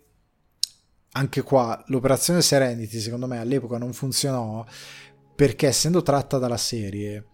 anche 1.13 1.43
qua 1.43 1.83
l'operazione 1.89 2.43
Serenity 2.43 2.99
secondo 3.01 3.27
me 3.27 3.39
all'epoca 3.39 3.79
non 3.79 3.93
funzionò 3.93 4.65
perché 5.35 5.67
essendo 5.69 6.03
tratta 6.03 6.39
dalla 6.39 6.57
serie 6.57 7.25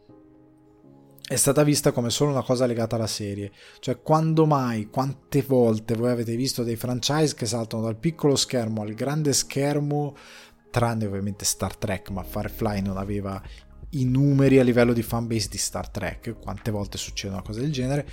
è 1.26 1.36
stata 1.36 1.62
vista 1.62 1.90
come 1.90 2.10
solo 2.10 2.32
una 2.32 2.42
cosa 2.42 2.66
legata 2.66 2.96
alla 2.96 3.06
serie. 3.06 3.50
Cioè, 3.80 4.02
quando 4.02 4.44
mai, 4.44 4.90
quante 4.90 5.42
volte 5.42 5.94
voi 5.94 6.10
avete 6.10 6.36
visto 6.36 6.62
dei 6.62 6.76
franchise 6.76 7.34
che 7.34 7.46
saltano 7.46 7.82
dal 7.82 7.96
piccolo 7.96 8.36
schermo 8.36 8.82
al 8.82 8.92
grande 8.92 9.32
schermo 9.32 10.14
tranne 10.70 11.06
ovviamente 11.06 11.44
Star 11.44 11.76
Trek, 11.76 12.10
ma 12.10 12.22
Firefly 12.22 12.82
non 12.82 12.98
aveva 12.98 13.40
i 13.90 14.04
numeri 14.04 14.58
a 14.58 14.64
livello 14.64 14.92
di 14.92 15.02
fanbase 15.02 15.48
di 15.48 15.56
Star 15.56 15.88
Trek, 15.88 16.36
quante 16.40 16.70
volte 16.70 16.98
succede 16.98 17.32
una 17.32 17.42
cosa 17.42 17.60
del 17.60 17.72
genere, 17.72 18.06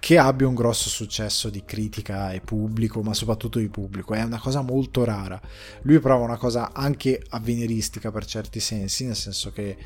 che 0.00 0.18
abbia 0.18 0.48
un 0.48 0.54
grosso 0.54 0.88
successo 0.88 1.50
di 1.50 1.62
critica 1.64 2.32
e 2.32 2.40
pubblico, 2.40 3.02
ma 3.02 3.14
soprattutto 3.14 3.58
di 3.58 3.68
pubblico, 3.68 4.14
è 4.14 4.22
una 4.22 4.40
cosa 4.40 4.60
molto 4.62 5.04
rara. 5.04 5.40
Lui 5.82 6.00
prova 6.00 6.24
una 6.24 6.38
cosa 6.38 6.72
anche 6.72 7.22
avveniristica 7.28 8.10
per 8.10 8.24
certi 8.24 8.60
sensi, 8.60 9.04
nel 9.04 9.14
senso 9.14 9.52
che 9.52 9.76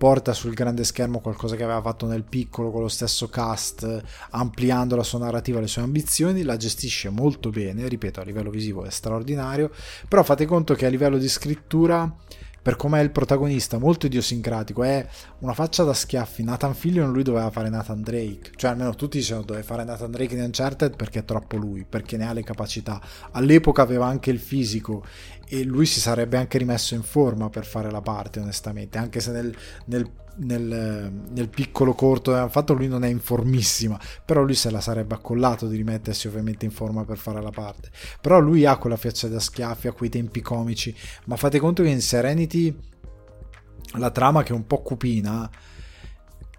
porta 0.00 0.32
sul 0.32 0.54
grande 0.54 0.82
schermo 0.84 1.20
qualcosa 1.20 1.56
che 1.56 1.62
aveva 1.62 1.82
fatto 1.82 2.06
nel 2.06 2.24
piccolo 2.24 2.70
con 2.70 2.80
lo 2.80 2.88
stesso 2.88 3.28
cast, 3.28 4.02
ampliando 4.30 4.96
la 4.96 5.02
sua 5.02 5.18
narrativa, 5.18 5.60
le 5.60 5.66
sue 5.66 5.82
ambizioni, 5.82 6.42
la 6.42 6.56
gestisce 6.56 7.10
molto 7.10 7.50
bene, 7.50 7.86
ripeto, 7.86 8.18
a 8.18 8.24
livello 8.24 8.48
visivo 8.48 8.86
è 8.86 8.90
straordinario, 8.90 9.70
però 10.08 10.22
fate 10.22 10.46
conto 10.46 10.72
che 10.72 10.86
a 10.86 10.88
livello 10.88 11.18
di 11.18 11.28
scrittura 11.28 12.10
per 12.62 12.76
com'è 12.76 13.00
il 13.00 13.10
protagonista, 13.10 13.76
molto 13.76 14.06
idiosincratico, 14.06 14.82
è 14.84 15.06
una 15.40 15.52
faccia 15.54 15.84
da 15.84 15.92
schiaffi. 15.92 16.42
Nathan 16.42 16.74
Fillion 16.74 17.12
lui 17.12 17.22
doveva 17.22 17.50
fare 17.50 17.68
Nathan 17.68 18.02
Drake, 18.02 18.52
cioè 18.56 18.70
almeno 18.70 18.94
tutti 18.94 19.18
dicevano 19.18 19.46
doveva 19.46 19.64
fare 19.64 19.84
Nathan 19.84 20.10
Drake 20.10 20.34
in 20.34 20.42
Uncharted 20.42 20.96
perché 20.96 21.20
è 21.20 21.24
troppo 21.24 21.56
lui, 21.56 21.84
perché 21.88 22.16
ne 22.16 22.26
ha 22.26 22.32
le 22.32 22.42
capacità. 22.42 23.00
All'epoca 23.32 23.82
aveva 23.82 24.06
anche 24.06 24.30
il 24.30 24.38
fisico 24.38 25.04
e 25.48 25.64
lui 25.64 25.86
si 25.86 26.00
sarebbe 26.00 26.36
anche 26.36 26.58
rimesso 26.58 26.94
in 26.94 27.02
forma 27.02 27.48
per 27.50 27.64
fare 27.64 27.90
la 27.90 28.00
parte, 28.00 28.40
onestamente, 28.40 28.98
anche 28.98 29.20
se 29.20 29.32
nel, 29.32 29.54
nel 29.86 30.10
nel, 30.36 31.12
nel, 31.32 31.48
piccolo 31.48 31.92
corto 31.92 32.30
che 32.30 32.38
hanno 32.38 32.48
fatto 32.48 32.72
lui 32.72 32.88
non 32.88 33.04
è 33.04 33.08
in 33.08 33.18
formissima 33.18 34.00
però 34.24 34.42
lui 34.42 34.54
se 34.54 34.70
la 34.70 34.80
sarebbe 34.80 35.14
accollato 35.14 35.66
di 35.66 35.76
rimettersi 35.76 36.28
ovviamente 36.28 36.64
in 36.64 36.70
forma 36.70 37.04
per 37.04 37.18
fare 37.18 37.42
la 37.42 37.50
parte 37.50 37.90
però 38.20 38.38
lui 38.38 38.64
ha 38.64 38.76
quella 38.76 38.96
faccia 38.96 39.28
da 39.28 39.40
schiaffi 39.40 39.88
a 39.88 39.92
quei 39.92 40.08
tempi 40.08 40.40
comici 40.40 40.94
ma 41.24 41.36
fate 41.36 41.58
conto 41.58 41.82
che 41.82 41.90
in 41.90 42.00
Serenity 42.00 42.74
la 43.98 44.10
trama 44.10 44.42
che 44.42 44.52
è 44.52 44.56
un 44.56 44.66
po' 44.66 44.82
cupina 44.82 45.50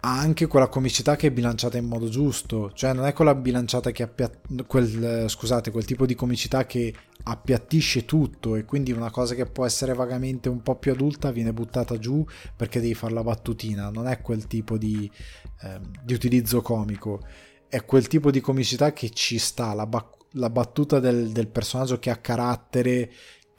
ha 0.04 0.20
anche 0.20 0.48
quella 0.48 0.68
comicità 0.68 1.16
che 1.16 1.28
è 1.28 1.32
bilanciata 1.32 1.78
in 1.78 1.86
modo 1.86 2.10
giusto, 2.10 2.72
cioè 2.74 2.92
non 2.92 3.06
è 3.06 3.14
quella 3.14 3.36
bilanciata 3.36 3.92
che 3.92 4.02
appia... 4.02 4.32
quel, 4.66 5.30
scusate, 5.30 5.70
quel 5.70 5.86
tipo 5.86 6.08
di 6.08 6.16
comicità 6.16 6.66
che 6.66 6.92
appiattisce 7.24 8.06
tutto 8.06 8.56
e 8.56 8.66
quindi 8.66 8.92
una 8.92 9.12
cosa 9.12 9.36
che 9.36 9.46
può 9.46 9.64
essere 9.64 9.94
vagamente 9.94 10.50
un 10.50 10.64
po' 10.64 10.78
più 10.78 10.92
adulta 10.92 11.30
viene 11.32 11.54
buttata 11.54 12.00
giù 12.00 12.26
perché 12.56 12.82
devi 12.82 12.96
fare 12.96 13.14
la 13.14 13.22
battutina, 13.22 13.92
non 13.92 14.08
è 14.08 14.22
quel 14.22 14.48
tipo 14.48 14.76
di, 14.76 15.10
eh, 15.62 15.80
di 16.04 16.14
utilizzo 16.16 16.62
comico, 16.62 17.22
è 17.68 17.86
quel 17.86 18.08
tipo 18.08 18.32
di 18.32 18.42
comicità 18.42 18.94
che 18.94 19.12
ci 19.12 19.38
sta, 19.38 19.76
la, 19.76 19.86
ba- 19.86 20.10
la 20.32 20.50
battuta 20.50 21.00
del, 21.00 21.30
del 21.30 21.48
personaggio 21.48 22.00
che 22.00 22.10
ha 22.10 22.18
carattere, 22.18 23.12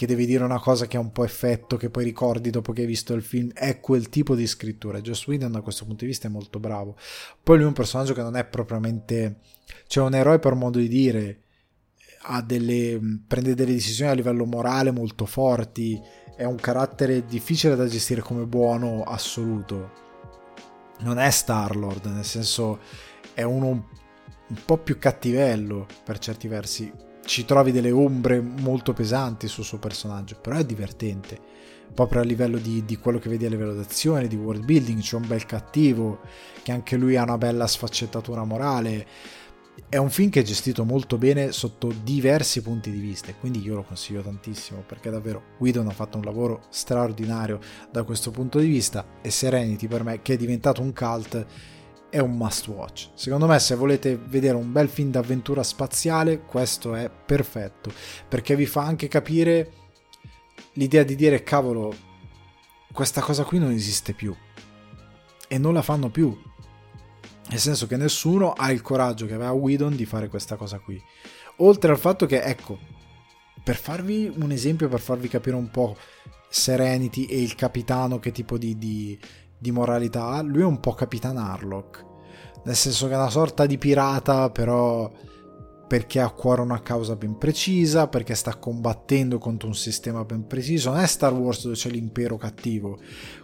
che 0.03 0.09
devi 0.09 0.27
dire 0.27 0.43
una 0.43 0.59
cosa 0.59 0.89
che 0.89 0.97
ha 0.97 1.01
un 1.01 1.13
po' 1.13 1.23
effetto, 1.23 1.77
che 1.77 1.89
poi 1.89 2.03
ricordi 2.03 2.51
dopo 2.51 2.73
che 2.73 2.81
hai 2.81 2.89
visto 2.89 3.15
il 3.15 3.23
film, 3.23 3.53
è 3.53 3.79
quel 3.79 4.09
tipo 4.09 4.35
di 4.35 4.49
scrittura. 4.49 5.01
Joss 5.01 5.29
Whedon 5.29 5.53
da 5.53 5.61
questo 5.61 5.85
punto 5.85 6.01
di 6.01 6.11
vista 6.11 6.27
è 6.27 6.31
molto 6.31 6.59
bravo. 6.59 6.97
Poi 7.41 7.55
lui 7.55 7.65
è 7.67 7.69
un 7.69 7.73
personaggio 7.73 8.13
che 8.13 8.23
non 8.23 8.35
è 8.35 8.45
propriamente... 8.45 9.43
cioè 9.87 10.05
un 10.05 10.15
eroe 10.15 10.41
per 10.41 10.55
modo 10.55 10.81
di 10.81 10.89
dire, 10.89 11.43
delle, 12.45 12.99
prende 13.29 13.55
delle 13.55 13.75
decisioni 13.75 14.11
a 14.11 14.15
livello 14.15 14.45
morale 14.45 14.91
molto 14.91 15.25
forti, 15.25 16.01
è 16.37 16.43
un 16.43 16.57
carattere 16.57 17.25
difficile 17.25 17.77
da 17.77 17.87
gestire 17.87 18.23
come 18.23 18.45
buono 18.45 19.05
assoluto. 19.05 19.93
Non 20.99 21.21
è 21.21 21.31
Star-Lord, 21.31 22.07
nel 22.07 22.25
senso 22.25 22.81
è 23.35 23.43
uno 23.43 23.69
un 24.49 24.65
po' 24.65 24.79
più 24.79 24.99
cattivello 24.99 25.87
per 26.03 26.19
certi 26.19 26.49
versi. 26.49 26.93
Ci 27.25 27.45
trovi 27.45 27.73
delle 27.73 27.91
ombre 27.91 28.41
molto 28.41 28.93
pesanti 28.93 29.49
sul 29.49 29.65
suo 29.65 29.79
personaggio, 29.79 30.37
però 30.41 30.57
è 30.57 30.65
divertente. 30.65 31.39
Proprio 31.95 32.21
a 32.21 32.25
livello 32.25 32.59
di, 32.59 32.85
di 32.85 32.97
quello 32.97 33.19
che 33.19 33.29
vedi 33.29 33.47
a 33.47 33.49
livello 33.49 33.75
d'azione, 33.75 34.27
di 34.27 34.37
world 34.37 34.65
building, 34.65 35.01
c'è 35.01 35.17
un 35.17 35.27
bel 35.27 35.47
cattivo, 35.47 36.21
che 36.63 36.73
anche 36.73 36.97
lui 36.97 37.17
ha 37.17 37.23
una 37.23 37.39
bella 37.39 37.67
sfaccettatura 37.67 38.45
morale 38.45 39.07
è 39.89 39.97
un 39.97 40.11
film 40.11 40.29
che 40.29 40.41
è 40.41 40.43
gestito 40.43 40.85
molto 40.85 41.17
bene 41.17 41.51
sotto 41.51 41.93
diversi 42.03 42.61
punti 42.61 42.91
di 42.91 42.99
vista 42.99 43.33
quindi 43.35 43.63
io 43.63 43.75
lo 43.75 43.83
consiglio 43.83 44.21
tantissimo 44.21 44.83
perché 44.87 45.11
davvero 45.11 45.43
Whedon 45.59 45.89
ha 45.89 45.93
fatto 45.93 46.19
un 46.19 46.25
lavoro 46.25 46.63
straordinario 46.69 47.59
da 47.91 48.03
questo 48.03 48.31
punto 48.31 48.59
di 48.59 48.67
vista 48.67 49.07
e 49.23 49.31
Serenity 49.31 49.87
per 49.89 50.05
me 50.05 50.21
che 50.21 50.35
è 50.35 50.37
diventato 50.37 50.83
un 50.83 50.93
cult 50.93 51.47
è 52.13 52.19
un 52.19 52.37
must 52.37 52.69
watch. 52.69 53.09
Secondo 53.15 53.47
me 53.47 53.59
se 53.59 53.75
volete 53.75 54.19
vedere 54.19 54.55
un 54.55 54.71
bel 54.71 54.91
film 54.91 55.11
d'avventura 55.11 55.63
spaziale 55.63 56.43
questo 56.43 56.95
è 56.95 57.11
perfetto. 57.11 57.91
Perché 58.29 58.55
vi 58.55 58.67
fa 58.67 58.83
anche 58.83 59.09
capire 59.09 59.73
l'idea 60.75 61.05
di 61.05 61.17
dire 61.17 61.43
cavolo 61.43 61.95
questa 62.93 63.23
cosa 63.23 63.45
qui 63.45 63.59
non 63.59 63.71
esiste 63.71 64.13
più. 64.13 64.37
E 65.49 65.57
non 65.57 65.73
la 65.73 65.81
fanno 65.81 66.11
più. 66.11 66.39
Nel 67.49 67.59
senso 67.59 67.87
che 67.87 67.97
nessuno 67.97 68.53
ha 68.53 68.71
il 68.71 68.83
coraggio 68.83 69.25
che 69.25 69.33
aveva 69.33 69.53
Whedon 69.53 69.97
di 69.97 70.05
fare 70.05 70.29
questa 70.29 70.57
cosa 70.57 70.81
qui. 70.81 71.03
Oltre 71.57 71.93
al 71.93 71.99
fatto 71.99 72.27
che, 72.27 72.43
ecco, 72.43 72.79
per 73.65 73.77
farvi 73.77 74.31
un 74.37 74.53
esempio, 74.53 74.87
per 74.89 75.01
farvi 75.01 75.29
capire 75.29 75.57
un 75.57 75.71
po' 75.71 75.97
Serenity 76.53 77.25
e 77.25 77.41
il 77.41 77.55
capitano 77.55 78.19
che 78.19 78.33
tipo 78.33 78.59
di, 78.59 78.77
di, 78.77 79.19
di 79.63 79.71
moralità 79.71 80.43
lui 80.43 80.63
è 80.63 80.65
un 80.65 80.81
po' 80.81 80.93
Capitan 80.93 81.37
Harlock. 81.37 82.05
Nel 82.65 82.75
senso 82.75 83.07
che 83.07 83.13
è 83.13 83.17
una 83.17 83.31
sorta 83.31 83.65
di 83.65 83.79
pirata, 83.79 84.51
però 84.51 85.09
perché 85.93 86.21
ha 86.21 86.25
a 86.25 86.31
cuore 86.31 86.63
una 86.63 86.81
causa 86.81 87.17
ben 87.17 87.37
precisa, 87.37 88.09
perché 88.09 88.35
sta 88.35 88.57
combattendo 88.57 89.37
contro 89.37 89.69
un 89.69 89.75
sistema 89.75 90.25
ben 90.25 90.47
preciso. 90.47 90.91
Non 90.91 91.01
è 91.01 91.07
Star 91.07 91.35
Wars 91.35 91.65
dove 91.65 91.75
c'è 91.75 91.91
l'impero 91.91 92.39
cattivo. 92.39 92.99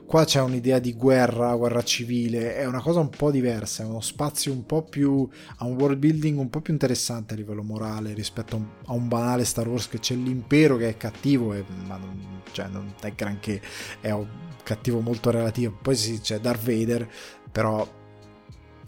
Qua 0.07 0.25
c'è 0.25 0.41
un'idea 0.41 0.79
di 0.79 0.95
guerra, 0.95 1.55
guerra 1.57 1.83
civile, 1.83 2.57
è 2.57 2.65
una 2.65 2.81
cosa 2.81 3.01
un 3.01 3.11
po' 3.11 3.31
diversa, 3.31 3.83
è 3.83 3.87
uno 3.87 4.01
spazio 4.01 4.51
un 4.51 4.65
po' 4.65 4.83
più, 4.83 5.29
ha 5.59 5.67
un 5.67 5.75
world 5.75 5.99
building 5.99 6.39
un 6.39 6.49
po' 6.49 6.63
più 6.63 6.73
interessante 6.73 7.35
a 7.35 7.37
livello 7.37 7.63
morale 7.63 8.15
rispetto 8.15 8.57
a 8.87 8.95
un, 8.95 9.09
banale 9.09 9.45
Star 9.45 9.69
Wars 9.69 9.87
che 9.87 9.99
c'è 9.99 10.15
l'impero 10.15 10.79
che 10.79 10.89
è 10.89 10.97
cattivo, 10.97 11.53
e, 11.53 11.63
ma 11.87 11.99
non, 11.99 12.41
cioè, 12.53 12.67
non 12.69 12.95
è 13.03 13.13
granché, 13.13 13.61
è 14.01 14.11
un 14.11 14.27
cattivo 14.63 15.01
molto 15.01 15.31
relativo. 15.31 15.77
Poi 15.83 15.95
sì, 15.95 16.19
c'è 16.19 16.41
Darth 16.41 16.65
Vader, 16.65 17.07
però 17.53 17.87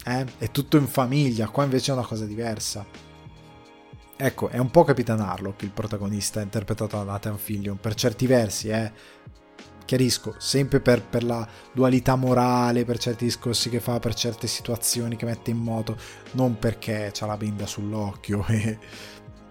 eh, 0.03 0.25
è 0.39 0.49
tutto 0.49 0.77
in 0.77 0.87
famiglia, 0.87 1.47
qua 1.49 1.63
invece 1.63 1.91
è 1.91 1.93
una 1.93 2.07
cosa 2.07 2.25
diversa. 2.25 3.10
Ecco, 4.23 4.49
è 4.49 4.59
un 4.59 4.69
po' 4.69 4.83
Capitan 4.83 5.19
Harlock 5.19 5.63
il 5.63 5.71
protagonista 5.71 6.41
interpretato 6.41 6.95
da 6.95 7.03
Nathan 7.03 7.39
Fillion, 7.39 7.79
per 7.79 7.95
certi 7.95 8.27
versi, 8.27 8.67
eh 8.67 8.91
chiarisco, 9.83 10.35
sempre 10.37 10.79
per, 10.79 11.03
per, 11.03 11.23
la 11.23 11.45
dualità 11.73 12.15
morale, 12.15 12.85
per 12.85 12.99
certi 12.99 13.25
discorsi 13.25 13.69
che 13.71 13.79
fa, 13.79 13.97
per 13.97 14.13
certe 14.13 14.45
situazioni 14.45 15.15
che 15.15 15.25
mette 15.25 15.49
in 15.49 15.57
moto, 15.57 15.97
non 16.33 16.59
perché 16.59 17.11
ha 17.19 17.25
la 17.25 17.35
benda 17.35 17.65
sull'occhio, 17.65 18.45
e, 18.47 18.77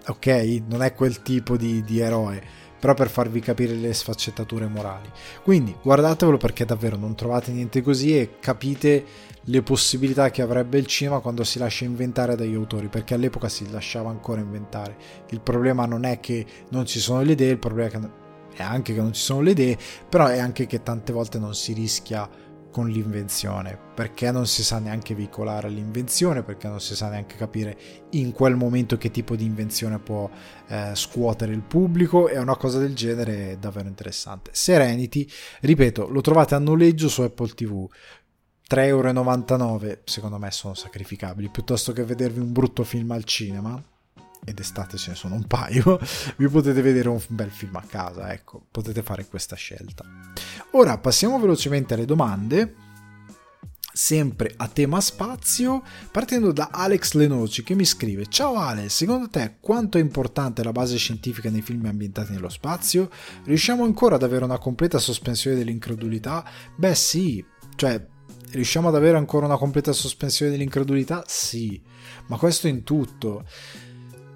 ok? 0.07 0.63
Non 0.69 0.83
è 0.83 0.95
quel 0.95 1.21
tipo 1.23 1.57
di, 1.57 1.83
di 1.83 1.99
eroe, 1.99 2.41
però 2.79 2.95
per 2.95 3.11
farvi 3.11 3.41
capire 3.41 3.75
le 3.75 3.93
sfaccettature 3.93 4.69
morali. 4.69 5.11
Quindi 5.43 5.77
guardatevelo 5.83 6.39
perché 6.39 6.65
davvero 6.65 6.97
non 6.97 7.17
trovate 7.17 7.51
niente 7.51 7.83
così 7.83 8.17
e 8.17 8.39
capite 8.39 9.05
le 9.45 9.63
possibilità 9.63 10.31
che 10.31 10.43
avrebbe 10.43 10.79
il 10.79 10.87
cinema 10.87 11.21
quando 11.21 11.45
si 11.45 11.59
lascia 11.59 11.85
inventare 11.85 12.37
dagli 12.37 12.55
autori, 12.55 12.89
perché 12.89 13.15
all'epoca 13.15 13.49
si 13.49 13.71
lasciava 13.71 14.11
ancora 14.11 14.41
inventare. 14.41 14.97
Il 15.31 15.41
problema 15.41 15.87
non 15.87 16.05
è 16.05 16.21
che 16.21 16.45
non 16.71 16.87
ci 16.87 17.01
sono 17.01 17.23
le 17.23 17.33
idee, 17.33 17.53
il 17.53 17.59
problema 17.59 17.89
è 17.89 17.91
che 17.91 18.19
è 18.55 18.63
anche 18.63 18.95
che 18.95 19.01
non 19.01 19.13
ci 19.13 19.23
sono 19.23 19.41
le 19.41 19.53
idee, 19.53 19.79
però 20.09 20.27
è 20.27 20.39
anche 20.39 20.67
che 20.67 20.83
tante 20.83 21.13
volte 21.13 21.39
non 21.39 21.55
si 21.55 21.73
rischia 21.73 22.29
con 22.71 22.89
l'invenzione, 22.89 23.79
perché 23.95 24.31
non 24.31 24.47
si 24.47 24.63
sa 24.63 24.79
neanche 24.79 25.15
veicolare 25.15 25.69
l'invenzione, 25.69 26.43
perché 26.43 26.69
non 26.69 26.81
si 26.81 26.95
sa 26.95 27.09
neanche 27.09 27.37
capire 27.37 27.77
in 28.11 28.33
quel 28.33 28.55
momento 28.55 28.97
che 28.97 29.11
tipo 29.11 29.35
di 29.35 29.45
invenzione 29.45 29.99
può 29.99 30.31
eh, 30.69 30.93
scuotere 30.95 31.53
il 31.53 31.63
pubblico 31.63 32.29
e 32.29 32.39
una 32.39 32.57
cosa 32.57 32.79
del 32.79 32.95
genere 32.95 33.53
è 33.53 33.57
davvero 33.57 33.89
interessante. 33.89 34.51
Serenity, 34.55 35.29
ripeto, 35.61 36.09
lo 36.09 36.21
trovate 36.21 36.55
a 36.55 36.59
noleggio 36.59 37.09
su 37.09 37.23
Apple 37.23 37.49
TV. 37.49 37.89
3,99€ 38.71 39.99
secondo 40.05 40.39
me 40.39 40.53
sono 40.53 40.75
sacrificabili 40.75 41.49
piuttosto 41.49 41.93
che 41.93 42.05
vedervi 42.05 42.39
un 42.39 42.53
brutto 42.53 42.85
film 42.85 43.11
al 43.11 43.25
cinema 43.25 43.83
ed 44.45 44.59
estate 44.59 44.97
ce 44.97 45.11
ne 45.11 45.17
sono 45.17 45.35
un 45.35 45.47
paio, 45.47 45.99
vi 46.39 46.49
potete 46.49 46.81
vedere 46.81 47.09
un 47.09 47.21
bel 47.29 47.51
film 47.51 47.77
a 47.77 47.85
casa, 47.87 48.33
ecco, 48.33 48.65
potete 48.71 49.03
fare 49.03 49.27
questa 49.27 49.57
scelta. 49.57 50.05
Ora 50.73 50.97
passiamo 50.99 51.39
velocemente 51.39 51.95
alle 51.95 52.07
domande, 52.07 52.75
sempre 53.93 54.55
a 54.57 54.67
tema 54.69 55.01
spazio, 55.01 55.83
partendo 56.11 56.53
da 56.53 56.71
Alex 56.73 57.13
Lenoci 57.13 57.63
che 57.63 57.75
mi 57.75 57.85
scrive: 57.85 58.27
Ciao 58.29 58.55
Ale, 58.55 58.89
secondo 58.89 59.29
te 59.29 59.57
quanto 59.61 59.99
è 59.99 60.01
importante 60.01 60.63
la 60.63 60.73
base 60.73 60.97
scientifica 60.97 61.51
nei 61.51 61.63
film 61.63 61.85
ambientati 61.85 62.33
nello 62.33 62.49
spazio? 62.49 63.11
Riusciamo 63.45 63.85
ancora 63.85 64.15
ad 64.15 64.23
avere 64.23 64.45
una 64.45 64.59
completa 64.59 64.99
sospensione 64.99 65.57
dell'incredulità? 65.57 66.45
Beh, 66.77 66.95
sì, 66.95 67.45
cioè. 67.77 68.10
Riusciamo 68.53 68.89
ad 68.89 68.97
avere 68.97 69.17
ancora 69.17 69.47
una 69.47 69.57
completa 69.57 69.93
sospensione 69.93 70.51
dell'incredulità? 70.51 71.23
Sì, 71.27 71.81
ma 72.27 72.37
questo 72.37 72.67
in 72.67 72.83
tutto. 72.83 73.45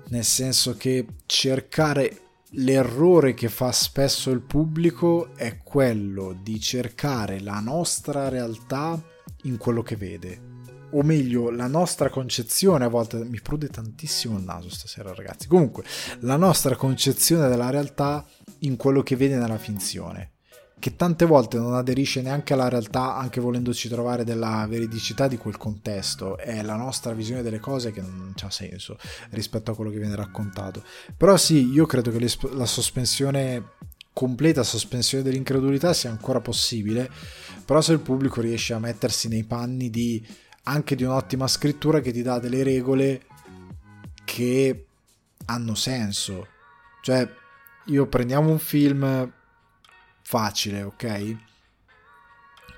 Nel 0.09 0.25
senso 0.25 0.77
che 0.77 1.05
cercare 1.27 2.21
l'errore 2.51 3.35
che 3.35 3.49
fa 3.49 3.73
spesso 3.73 4.31
il 4.31 4.41
pubblico 4.41 5.35
è 5.35 5.59
quello 5.65 6.39
di 6.41 6.61
cercare 6.61 7.41
la 7.41 7.59
nostra 7.59 8.29
realtà 8.29 9.03
in 9.43 9.57
quello 9.57 9.83
che 9.83 9.97
vede. 9.97 10.53
O 10.93 11.03
meglio 11.03 11.51
la 11.51 11.67
nostra 11.67 12.09
concezione 12.09 12.85
a 12.85 12.89
volte 12.89 13.25
mi 13.25 13.41
prude 13.41 13.67
tantissimo 13.67 14.39
il 14.39 14.45
naso 14.45 14.71
stasera 14.71 15.13
ragazzi. 15.13 15.49
Comunque 15.49 15.83
la 16.21 16.37
nostra 16.37 16.77
concezione 16.77 17.49
della 17.49 17.71
realtà 17.71 18.25
in 18.61 18.77
quello 18.77 19.03
che 19.03 19.17
vede 19.17 19.37
nella 19.37 19.59
finzione 19.59 20.34
che 20.85 20.97
tante 20.97 21.25
volte 21.25 21.57
non 21.57 21.73
aderisce 21.73 22.21
neanche 22.21 22.53
alla 22.53 22.69
realtà, 22.69 23.17
anche 23.17 23.41
volendoci 23.41 23.89
trovare 23.89 24.23
della 24.23 24.67
veridicità 24.69 25.29
di 25.29 25.39
quel 25.39 25.57
contesto. 25.57 26.37
È 26.37 26.61
la 26.61 26.77
nostra 26.77 27.15
visione 27.15 27.41
delle 27.41 27.59
cose 27.59 27.91
che 27.91 28.03
non 28.03 28.35
ha 28.39 28.51
senso 28.51 28.99
rispetto 29.31 29.71
a 29.71 29.75
quello 29.75 29.91
che 29.91 29.97
viene 29.97 30.15
raccontato. 30.15 30.83
Però 31.17 31.39
sì, 31.39 31.71
io 31.71 31.87
credo 31.87 32.11
che 32.11 32.29
la 32.53 32.67
sospensione 32.67 33.71
completa 34.13 34.63
sospensione 34.63 35.25
dell'incredulità 35.25 35.95
sia 35.95 36.11
ancora 36.11 36.41
possibile, 36.41 37.11
però 37.65 37.81
se 37.81 37.93
il 37.95 38.01
pubblico 38.01 38.43
riesce 38.43 38.75
a 38.75 38.79
mettersi 38.79 39.29
nei 39.29 39.45
panni 39.45 39.89
di 39.89 40.23
anche 40.65 40.97
di 40.97 41.03
un'ottima 41.03 41.47
scrittura 41.49 42.01
che 42.01 42.13
ti 42.13 42.21
dà 42.21 42.39
delle 42.39 42.63
regole 42.63 43.23
che 44.23 44.85
hanno 45.47 45.75
senso. 45.75 46.47
Cioè, 47.01 47.27
io 47.87 48.07
prendiamo 48.07 48.51
un 48.51 48.59
film 48.59 49.33
facile, 50.25 50.83
ok? 50.83 51.37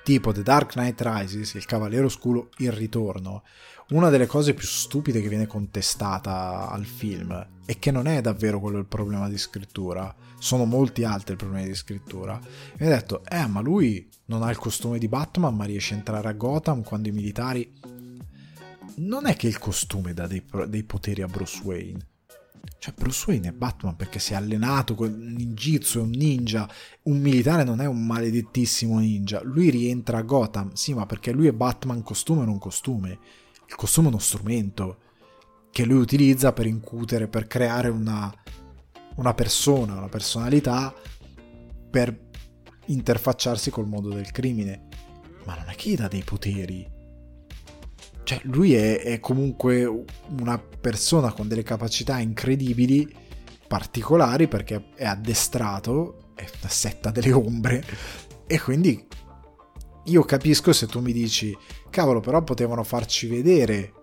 Tipo 0.03 0.31
The 0.31 0.43
Dark 0.43 0.73
Knight 0.73 1.01
Rises, 1.01 1.53
il 1.55 1.65
Cavaliere 1.65 2.05
Oscuro, 2.05 2.49
il 2.57 2.71
ritorno. 2.71 3.43
Una 3.89 4.09
delle 4.09 4.25
cose 4.25 4.53
più 4.53 4.67
stupide 4.67 5.21
che 5.21 5.29
viene 5.29 5.47
contestata 5.47 6.69
al 6.69 6.85
film 6.85 7.47
è 7.65 7.79
che 7.79 7.91
non 7.91 8.05
è 8.05 8.21
davvero 8.21 8.59
quello 8.59 8.77
il 8.77 8.85
problema 8.85 9.27
di 9.27 9.37
scrittura, 9.37 10.13
sono 10.39 10.65
molti 10.65 11.03
altri 11.03 11.33
i 11.33 11.37
problemi 11.37 11.67
di 11.67 11.75
scrittura. 11.75 12.39
E 12.77 12.85
ha 12.85 12.89
detto, 12.89 13.23
eh, 13.25 13.47
ma 13.47 13.61
lui 13.61 14.09
non 14.25 14.43
ha 14.43 14.49
il 14.49 14.57
costume 14.57 14.97
di 14.97 15.07
Batman, 15.07 15.55
ma 15.55 15.65
riesce 15.65 15.93
a 15.93 15.97
entrare 15.97 16.27
a 16.27 16.33
Gotham 16.33 16.83
quando 16.83 17.07
i 17.07 17.13
militari. 17.13 17.73
Non 18.95 19.25
è 19.25 19.35
che 19.35 19.47
il 19.47 19.57
costume 19.57 20.13
dà 20.13 20.27
dei, 20.27 20.43
dei 20.67 20.83
poteri 20.83 21.21
a 21.21 21.27
Bruce 21.27 21.61
Wayne 21.63 22.15
cioè 22.79 22.93
Bruce 22.93 23.25
Wayne 23.27 23.49
è 23.49 23.51
Batman 23.51 23.95
perché 23.95 24.19
si 24.19 24.33
è 24.33 24.35
allenato 24.35 24.95
con 24.95 25.11
ninjitsu, 25.11 25.99
è 25.99 26.01
un 26.01 26.09
ninja, 26.09 26.69
un 27.03 27.19
militare 27.19 27.63
non 27.63 27.81
è 27.81 27.85
un 27.85 28.05
maledettissimo 28.05 28.99
ninja, 28.99 29.41
lui 29.43 29.69
rientra 29.69 30.17
a 30.19 30.23
Gotham, 30.23 30.73
sì 30.73 30.93
ma 30.93 31.05
perché 31.05 31.31
lui 31.31 31.47
è 31.47 31.53
Batman 31.53 32.03
costume 32.03 32.45
non 32.45 32.59
costume, 32.59 33.19
il 33.67 33.75
costume 33.75 34.07
è 34.07 34.09
uno 34.09 34.19
strumento 34.19 34.99
che 35.71 35.85
lui 35.85 35.99
utilizza 35.99 36.53
per 36.53 36.65
incutere, 36.65 37.27
per 37.27 37.47
creare 37.47 37.89
una, 37.89 38.33
una 39.15 39.33
persona, 39.33 39.93
una 39.93 40.09
personalità, 40.09 40.93
per 41.89 42.25
interfacciarsi 42.85 43.69
col 43.69 43.87
mondo 43.87 44.09
del 44.09 44.31
crimine, 44.31 44.87
ma 45.45 45.55
non 45.55 45.69
è 45.69 45.75
che 45.75 45.89
gli 45.89 45.95
dà 45.95 46.07
dei 46.07 46.23
poteri, 46.23 46.96
cioè, 48.27 48.41
lui 48.43 48.73
è, 48.73 48.99
è 48.99 49.21
comunque 49.21 49.85
una 49.85 50.57
persona 50.59 51.31
con 51.31 51.47
delle 51.47 51.63
capacità 51.63 52.19
incredibili, 52.19 53.09
particolari, 53.65 54.49
perché 54.49 54.89
è 54.95 55.05
addestrato, 55.05 56.33
è 56.35 56.45
una 56.59 56.69
setta 56.69 57.09
delle 57.09 57.31
ombre, 57.31 57.81
e 58.45 58.59
quindi 58.59 59.01
io 60.03 60.23
capisco 60.23 60.73
se 60.73 60.87
tu 60.87 60.99
mi 60.99 61.13
dici, 61.13 61.57
cavolo, 61.89 62.19
però 62.19 62.43
potevano 62.43 62.83
farci 62.83 63.27
vedere 63.27 63.93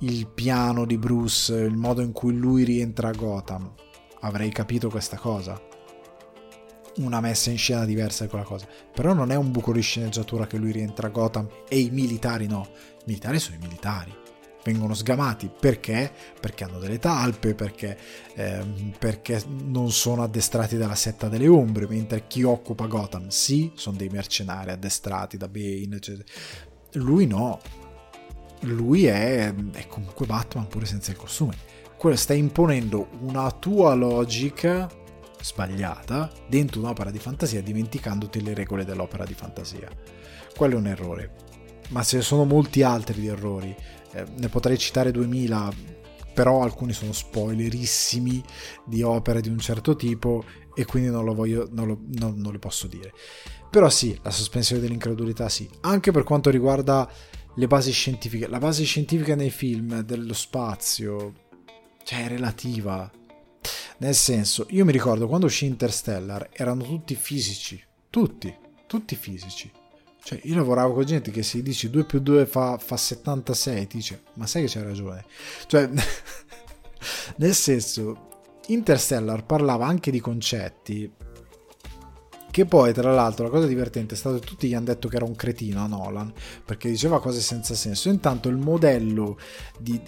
il 0.00 0.28
piano 0.28 0.86
di 0.86 0.96
Bruce, 0.96 1.52
il 1.52 1.76
modo 1.76 2.02
in 2.02 2.12
cui 2.12 2.36
lui 2.36 2.62
rientra 2.62 3.08
a 3.08 3.12
Gotham, 3.12 3.74
avrei 4.20 4.50
capito 4.50 4.88
questa 4.88 5.16
cosa. 5.16 5.60
Una 6.98 7.20
messa 7.20 7.50
in 7.50 7.58
scena 7.58 7.84
diversa 7.84 8.22
di 8.22 8.30
quella 8.30 8.44
cosa. 8.44 8.66
Però 8.94 9.12
non 9.12 9.30
è 9.30 9.34
un 9.34 9.50
buco 9.50 9.72
di 9.72 9.82
sceneggiatura 9.82 10.46
che 10.46 10.56
lui 10.56 10.72
rientra 10.72 11.08
a 11.08 11.10
Gotham 11.10 11.46
e 11.68 11.80
i 11.80 11.90
militari 11.90 12.46
no. 12.46 12.66
Militari 13.06 13.38
sono 13.38 13.56
i 13.56 13.60
militari. 13.60 14.14
Vengono 14.64 14.94
sgamati 14.94 15.48
perché? 15.48 16.12
Perché 16.40 16.64
hanno 16.64 16.80
delle 16.80 16.98
talpe, 16.98 17.54
perché, 17.54 17.96
ehm, 18.34 18.94
perché 18.98 19.40
non 19.46 19.92
sono 19.92 20.24
addestrati 20.24 20.76
dalla 20.76 20.96
setta 20.96 21.28
delle 21.28 21.46
ombre, 21.46 21.86
mentre 21.86 22.26
chi 22.26 22.42
occupa 22.42 22.86
Gotham, 22.86 23.28
sì, 23.28 23.70
sono 23.76 23.96
dei 23.96 24.08
mercenari 24.08 24.72
addestrati 24.72 25.36
da 25.36 25.46
Bane, 25.46 25.96
eccetera. 25.96 26.24
Lui 26.94 27.26
no, 27.26 27.60
lui 28.60 29.06
è, 29.06 29.54
è 29.54 29.86
comunque 29.86 30.26
Batman 30.26 30.66
pure 30.66 30.86
senza 30.86 31.12
il 31.12 31.16
costume. 31.16 31.54
Quello 31.96 32.16
sta 32.16 32.34
imponendo 32.34 33.08
una 33.20 33.50
tua 33.52 33.94
logica 33.94 34.90
sbagliata 35.40 36.30
dentro 36.48 36.80
un'opera 36.80 37.10
di 37.12 37.18
fantasia 37.18 37.62
dimenticandoti 37.62 38.42
le 38.42 38.54
regole 38.54 38.84
dell'opera 38.84 39.24
di 39.24 39.34
fantasia. 39.34 39.88
Quello 40.56 40.74
è 40.74 40.78
un 40.78 40.86
errore. 40.88 41.45
Ma 41.88 42.02
ce 42.02 42.16
ne 42.16 42.22
sono 42.22 42.44
molti 42.44 42.82
altri 42.82 43.20
di 43.20 43.26
errori. 43.26 43.74
Eh, 44.12 44.24
ne 44.36 44.48
potrei 44.48 44.78
citare 44.78 45.10
2000, 45.10 45.70
però 46.34 46.62
alcuni 46.62 46.92
sono 46.92 47.12
spoilerissimi 47.12 48.42
di 48.84 49.02
opere 49.02 49.40
di 49.40 49.48
un 49.48 49.58
certo 49.58 49.96
tipo 49.96 50.44
e 50.74 50.84
quindi 50.84 51.08
non 51.08 51.24
lo 51.24 51.34
voglio, 51.34 51.68
non, 51.70 51.86
lo, 51.86 51.98
non, 52.18 52.34
non 52.36 52.52
le 52.52 52.58
posso 52.58 52.86
dire. 52.86 53.12
Però 53.70 53.88
sì, 53.88 54.18
la 54.22 54.30
sospensione 54.30 54.80
dell'incredulità 54.80 55.48
sì. 55.48 55.68
Anche 55.80 56.10
per 56.10 56.22
quanto 56.22 56.50
riguarda 56.50 57.10
le 57.54 57.66
basi 57.66 57.90
scientifiche. 57.92 58.48
La 58.48 58.58
base 58.58 58.84
scientifica 58.84 59.34
nei 59.34 59.50
film 59.50 60.00
dello 60.02 60.34
spazio, 60.34 61.32
cioè 62.04 62.24
è 62.24 62.28
relativa. 62.28 63.10
Nel 63.98 64.14
senso, 64.14 64.66
io 64.70 64.84
mi 64.84 64.92
ricordo 64.92 65.26
quando 65.26 65.46
uscì 65.46 65.64
Interstellar 65.64 66.50
erano 66.52 66.84
tutti 66.84 67.14
fisici, 67.14 67.82
tutti, 68.10 68.54
tutti 68.86 69.14
fisici. 69.16 69.70
Cioè, 70.26 70.40
io 70.42 70.56
lavoravo 70.56 70.92
con 70.92 71.04
gente 71.04 71.30
che 71.30 71.44
si 71.44 71.62
dice 71.62 71.88
2 71.88 72.02
più 72.02 72.18
2 72.18 72.46
fa, 72.46 72.78
fa 72.78 72.96
76, 72.96 73.86
ti 73.86 73.96
dice, 73.98 74.22
ma 74.34 74.44
sai 74.48 74.64
che 74.64 74.72
c'hai 74.72 74.82
ragione. 74.82 75.24
Cioè, 75.68 75.88
nel 77.38 77.54
senso, 77.54 78.26
Interstellar 78.66 79.46
parlava 79.46 79.86
anche 79.86 80.10
di 80.10 80.18
concetti 80.18 81.08
che 82.50 82.64
poi, 82.64 82.92
tra 82.92 83.14
l'altro, 83.14 83.44
la 83.44 83.50
cosa 83.50 83.68
divertente 83.68 84.14
è 84.14 84.16
stato 84.16 84.40
che 84.40 84.46
tutti 84.46 84.66
gli 84.66 84.74
hanno 84.74 84.86
detto 84.86 85.06
che 85.06 85.14
era 85.14 85.24
un 85.24 85.36
cretino 85.36 85.84
a 85.84 85.86
Nolan, 85.86 86.32
perché 86.64 86.90
diceva 86.90 87.20
cose 87.20 87.40
senza 87.40 87.76
senso. 87.76 88.08
Intanto 88.08 88.48
il 88.48 88.56
modello 88.56 89.38
di, 89.78 90.00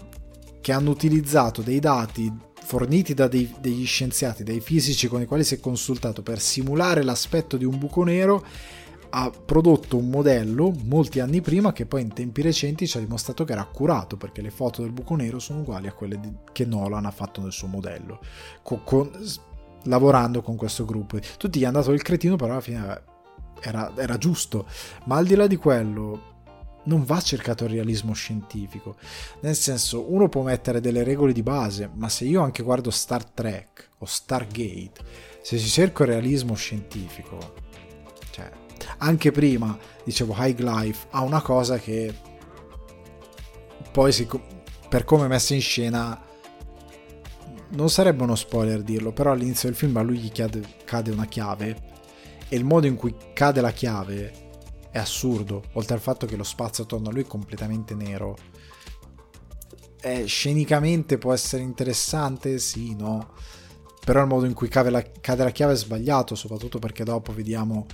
che 0.60 0.72
hanno 0.72 0.90
utilizzato 0.90 1.62
dei 1.62 1.78
dati 1.78 2.28
forniti 2.60 3.14
da 3.14 3.28
dei, 3.28 3.54
degli 3.60 3.86
scienziati, 3.86 4.42
dai 4.42 4.60
fisici 4.60 5.06
con 5.06 5.22
i 5.22 5.26
quali 5.26 5.44
si 5.44 5.54
è 5.54 5.60
consultato 5.60 6.22
per 6.22 6.40
simulare 6.40 7.04
l'aspetto 7.04 7.56
di 7.56 7.64
un 7.64 7.78
buco 7.78 8.02
nero, 8.02 8.44
ha 9.10 9.30
prodotto 9.30 9.96
un 9.96 10.08
modello 10.08 10.72
molti 10.84 11.20
anni 11.20 11.40
prima 11.40 11.72
che 11.72 11.86
poi 11.86 12.02
in 12.02 12.12
tempi 12.12 12.42
recenti 12.42 12.86
ci 12.86 12.96
ha 12.96 13.00
dimostrato 13.00 13.44
che 13.44 13.52
era 13.52 13.62
accurato 13.62 14.16
perché 14.16 14.42
le 14.42 14.50
foto 14.50 14.82
del 14.82 14.92
buco 14.92 15.16
nero 15.16 15.38
sono 15.38 15.60
uguali 15.60 15.86
a 15.86 15.92
quelle 15.92 16.18
di, 16.20 16.30
che 16.52 16.64
Nolan 16.64 17.06
ha 17.06 17.10
fatto 17.10 17.40
nel 17.40 17.52
suo 17.52 17.68
modello. 17.68 18.20
Con, 18.62 18.82
con, 18.84 19.10
lavorando 19.84 20.42
con 20.42 20.56
questo 20.56 20.84
gruppo. 20.84 21.18
Tutti 21.36 21.58
gli 21.58 21.64
hanno 21.64 21.78
dato 21.78 21.92
il 21.92 22.02
cretino, 22.02 22.36
però 22.36 22.52
alla 22.52 22.60
fine 22.60 23.02
era, 23.60 23.92
era 23.96 24.18
giusto. 24.18 24.66
Ma 25.04 25.16
al 25.16 25.26
di 25.26 25.34
là 25.34 25.46
di 25.46 25.56
quello, 25.56 26.36
non 26.84 27.04
va 27.04 27.20
cercato 27.20 27.64
il 27.64 27.70
realismo 27.70 28.12
scientifico. 28.12 28.96
Nel 29.40 29.54
senso, 29.54 30.12
uno 30.12 30.28
può 30.28 30.42
mettere 30.42 30.80
delle 30.80 31.04
regole 31.04 31.32
di 31.32 31.42
base, 31.42 31.90
ma 31.94 32.08
se 32.08 32.24
io 32.24 32.42
anche 32.42 32.62
guardo 32.62 32.90
Star 32.90 33.24
Trek 33.24 33.90
o 33.98 34.06
Stargate, 34.06 35.26
se 35.42 35.58
ci 35.58 35.68
cerco 35.68 36.02
il 36.02 36.10
realismo 36.10 36.54
scientifico, 36.54 37.66
anche 38.98 39.30
prima, 39.30 39.76
dicevo, 40.04 40.34
High 40.36 40.58
Life 40.60 41.06
ha 41.10 41.22
una 41.22 41.42
cosa 41.42 41.78
che 41.78 42.14
poi 43.92 44.12
si, 44.12 44.26
per 44.88 45.04
come 45.04 45.26
è 45.26 45.28
messa 45.28 45.54
in 45.54 45.60
scena 45.60 46.26
non 47.70 47.90
sarebbe 47.90 48.22
uno 48.22 48.34
spoiler 48.34 48.82
dirlo, 48.82 49.12
però 49.12 49.32
all'inizio 49.32 49.68
del 49.68 49.76
film 49.76 49.96
a 49.96 50.02
lui 50.02 50.18
gli 50.18 50.32
cade, 50.32 50.62
cade 50.84 51.10
una 51.10 51.26
chiave 51.26 51.86
e 52.48 52.56
il 52.56 52.64
modo 52.64 52.86
in 52.86 52.96
cui 52.96 53.14
cade 53.34 53.60
la 53.60 53.72
chiave 53.72 54.46
è 54.90 54.98
assurdo, 54.98 55.64
oltre 55.72 55.94
al 55.94 56.00
fatto 56.00 56.26
che 56.26 56.36
lo 56.36 56.44
spazio 56.44 56.84
attorno 56.84 57.08
a 57.08 57.12
lui 57.12 57.22
è 57.22 57.26
completamente 57.26 57.94
nero. 57.94 58.36
Eh, 60.00 60.24
scenicamente 60.24 61.18
può 61.18 61.32
essere 61.32 61.62
interessante, 61.62 62.58
sì, 62.58 62.94
no. 62.94 63.32
Però 64.02 64.22
il 64.22 64.28
modo 64.28 64.46
in 64.46 64.54
cui 64.54 64.68
cade 64.68 64.88
la, 64.88 65.02
cade 65.02 65.44
la 65.44 65.50
chiave 65.50 65.74
è 65.74 65.76
sbagliato, 65.76 66.34
soprattutto 66.34 66.78
perché 66.78 67.04
dopo 67.04 67.34
vediamo 67.34 67.86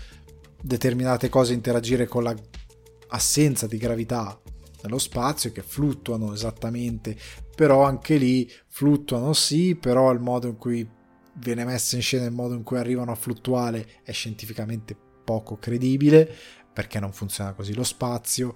determinate 0.65 1.29
cose 1.29 1.53
interagire 1.53 2.07
con 2.07 2.25
l'assenza 2.25 3.67
di 3.67 3.77
gravità 3.77 4.41
nello 4.83 4.99
spazio 4.99 5.53
che 5.53 5.63
fluttuano 5.63 6.33
esattamente, 6.33 7.17
però 7.55 7.85
anche 7.85 8.17
lì 8.17 8.51
fluttuano 8.69 9.35
sì, 9.35 9.75
però 9.75 10.11
il 10.11 10.21
modo 10.21 10.49
in 10.49 10.57
cui 10.57 10.89
viene 11.35 11.65
messa 11.65 11.97
in 11.97 12.03
scena, 12.03 12.25
il 12.25 12.33
modo 12.33 12.55
in 12.55 12.63
cui 12.63 12.79
arrivano 12.79 13.13
a 13.13 13.15
fluttuare 13.15 14.01
è 14.03 14.13
scientificamente 14.13 14.97
poco 15.25 15.57
credibile 15.57 16.33
perché 16.73 16.99
non 16.99 17.13
funziona 17.13 17.53
così 17.53 17.75
lo 17.75 17.85
spazio. 17.85 18.55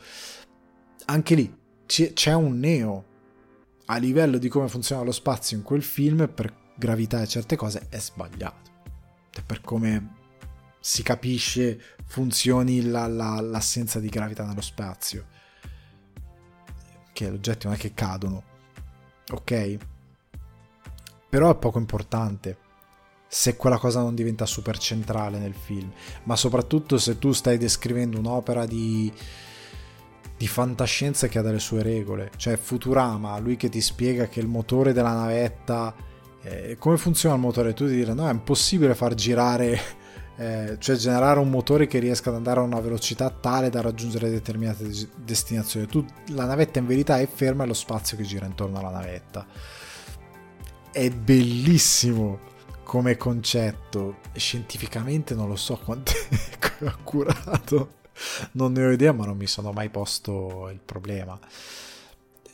Anche 1.07 1.35
lì 1.35 1.57
c'è 1.87 2.35
un 2.35 2.59
neo 2.59 3.05
a 3.87 3.97
livello 3.97 4.39
di 4.39 4.49
come 4.49 4.69
funziona 4.69 5.03
lo 5.03 5.13
spazio 5.13 5.57
in 5.57 5.63
quel 5.63 5.83
film 5.83 6.31
per 6.35 6.73
gravità 6.77 7.21
e 7.21 7.27
certe 7.27 7.57
cose 7.57 7.87
è 7.91 7.99
sbagliato. 7.99 8.71
Per 9.47 9.61
come 9.61 10.18
si 10.81 11.03
capisce 11.03 11.81
funzioni 12.05 12.83
la, 12.83 13.07
la, 13.07 13.41
l'assenza 13.41 14.01
di 14.01 14.09
gravità 14.09 14.45
nello 14.45 14.61
spazio. 14.61 15.27
Che 17.13 17.25
gli 17.25 17.35
oggetti 17.35 17.67
non 17.67 17.75
è 17.75 17.79
che 17.79 17.95
cadono, 17.95 18.43
ok? 19.33 19.77
Però 21.29 21.51
è 21.51 21.57
poco 21.57 21.79
importante 21.79 22.67
se 23.31 23.57
quella 23.57 23.77
cosa 23.77 24.01
non 24.01 24.15
diventa 24.15 24.47
super 24.47 24.79
centrale 24.79 25.39
nel 25.39 25.55
film, 25.55 25.93
ma 26.25 26.35
soprattutto 26.35 26.97
se 26.97 27.19
tu 27.19 27.33
stai 27.33 27.59
descrivendo 27.59 28.19
un'opera 28.19 28.65
di, 28.65 29.13
di 30.37 30.49
fantascienza 30.49 31.29
che 31.29 31.39
ha 31.39 31.43
delle 31.43 31.59
sue 31.59 31.83
regole, 31.83 32.31
cioè 32.37 32.57
Futurama, 32.57 33.39
lui 33.39 33.57
che 33.57 33.69
ti 33.69 33.83
spiega 33.83 34.29
che 34.29 34.41
il 34.41 34.47
motore 34.47 34.95
della 34.95 35.13
navetta, 35.13 35.95
eh, 36.41 36.77
come 36.79 36.97
funziona 36.97 37.35
il 37.35 37.43
motore, 37.43 37.75
tu 37.75 37.87
ti 37.87 37.97
direi 37.97 38.15
no 38.15 38.27
è 38.27 38.33
impossibile 38.33 38.95
far 38.95 39.15
girare 39.15 39.79
eh, 40.39 40.77
cioè 40.79 40.95
generare 40.95 41.41
un 41.41 41.51
motore 41.51 41.89
che 41.89 41.99
riesca 41.99 42.31
ad 42.31 42.37
andare 42.37 42.61
a 42.61 42.63
una 42.63 42.79
velocità 42.79 43.29
tale 43.29 43.71
da 43.71 43.81
raggiungere 43.81 44.31
determinate 44.31 44.89
destinazioni. 45.17 45.87
Tu, 45.87 46.05
la 46.29 46.45
navetta 46.45 46.79
in 46.79 46.87
verità 46.87 47.19
è 47.19 47.27
ferma 47.27 47.65
e 47.65 47.67
lo 47.67 47.75
spazio 47.75 48.17
che 48.17 48.23
gira 48.23 48.47
intorno 48.47 48.79
alla 48.79 48.91
navetta. 48.91 49.45
È 50.93 51.11
bellissimo 51.11 52.39
come 52.85 53.17
concetto, 53.17 54.19
scientificamente 54.33 55.35
non 55.35 55.49
lo 55.49 55.57
so 55.57 55.77
quanto 55.77 56.13
è 56.13 56.85
accurato, 56.87 57.97
non 58.53 58.73
ne 58.73 58.87
ho 58.87 58.91
idea, 58.93 59.13
ma 59.13 59.27
non 59.27 59.37
mi 59.37 59.49
sono 59.49 59.73
mai 59.73 59.89
posto 59.89 60.69
il 60.73 60.81
problema. 60.85 61.39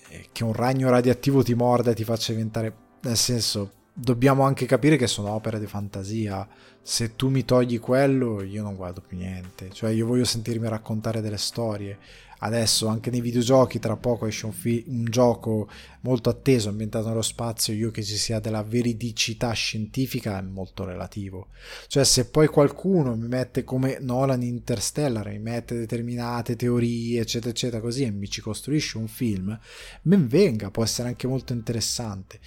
Eh, 0.09 0.29
che 0.33 0.43
un 0.43 0.55
ragno 0.55 0.89
radioattivo 0.89 1.43
ti 1.43 1.55
morda 1.55 1.91
e 1.91 1.95
ti 1.95 2.05
faccia 2.05 2.33
diventare... 2.33 2.75
Nel 3.03 3.17
senso, 3.19 3.71
dobbiamo 3.93 4.43
anche 4.43 4.67
capire 4.67 4.97
che 4.97 5.07
sono 5.07 5.31
opere 5.31 5.61
di 5.61 5.67
fantasia. 5.67 6.47
Se 6.87 7.17
tu 7.17 7.31
mi 7.31 7.47
togli 7.47 7.81
quello, 7.81 8.43
io 8.43 8.63
non 8.63 8.77
guardo 8.77 9.01
più 9.01 9.17
niente. 9.17 9.71
Cioè, 9.73 9.91
io 9.91 10.05
voglio 10.05 10.27
sentirmi 10.27 10.69
raccontare 10.69 11.23
delle 11.23 11.39
storie. 11.39 11.97
Adesso, 12.41 12.89
anche 12.89 13.09
nei 13.09 13.23
videogiochi, 13.23 13.79
tra 13.79 13.97
poco 13.97 14.27
esce 14.27 14.45
un, 14.45 14.53
fi- 14.53 14.85
un 14.89 15.07
gioco 15.07 15.67
molto 16.03 16.29
atteso, 16.29 16.69
ambientato 16.69 17.09
nello 17.09 17.23
spazio. 17.23 17.73
Io 17.73 17.91
che 17.91 18.03
ci 18.03 18.17
sia 18.17 18.39
della 18.39 18.63
veridicità 18.63 19.51
scientifica 19.53 20.39
è 20.39 20.43
molto 20.43 20.85
relativo. 20.85 21.49
Cioè, 21.87 22.05
se 22.05 22.27
poi 22.27 22.49
qualcuno 22.49 23.17
mi 23.17 23.29
mette 23.29 23.65
come 23.65 23.97
Nolan 24.01 24.43
Interstellar, 24.43 25.27
mi 25.31 25.39
mette 25.39 25.79
determinate 25.79 26.55
teorie, 26.55 27.23
eccetera, 27.23 27.49
eccetera, 27.51 27.81
così 27.81 28.03
e 28.03 28.11
mi 28.11 28.29
ci 28.29 28.43
costruisce 28.43 28.99
un 28.99 29.09
film, 29.09 29.59
ben 30.03 30.29
venga, 30.29 30.71
può 30.71 30.85
essere 30.85 31.09
anche 31.09 31.27
molto 31.27 31.55
interessante. 31.55 32.41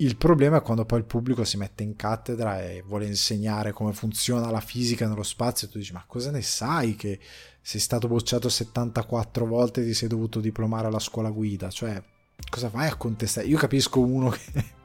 Il 0.00 0.16
problema 0.16 0.58
è 0.58 0.62
quando 0.62 0.84
poi 0.84 1.00
il 1.00 1.04
pubblico 1.04 1.42
si 1.42 1.56
mette 1.56 1.82
in 1.82 1.96
cattedra 1.96 2.62
e 2.62 2.84
vuole 2.86 3.06
insegnare 3.06 3.72
come 3.72 3.92
funziona 3.92 4.48
la 4.48 4.60
fisica 4.60 5.08
nello 5.08 5.24
spazio 5.24 5.66
e 5.66 5.70
tu 5.70 5.78
dici 5.78 5.92
ma 5.92 6.04
cosa 6.06 6.30
ne 6.30 6.40
sai 6.40 6.94
che 6.94 7.18
sei 7.60 7.80
stato 7.80 8.06
bocciato 8.06 8.48
74 8.48 9.44
volte 9.44 9.80
e 9.80 9.86
ti 9.86 9.94
sei 9.94 10.08
dovuto 10.08 10.38
diplomare 10.38 10.86
alla 10.86 11.00
scuola 11.00 11.30
guida? 11.30 11.68
Cioè, 11.68 12.00
cosa 12.48 12.68
vai 12.68 12.86
a 12.86 12.94
contestare? 12.94 13.48
Io 13.48 13.58
capisco 13.58 14.00
uno 14.00 14.30
che... 14.30 14.76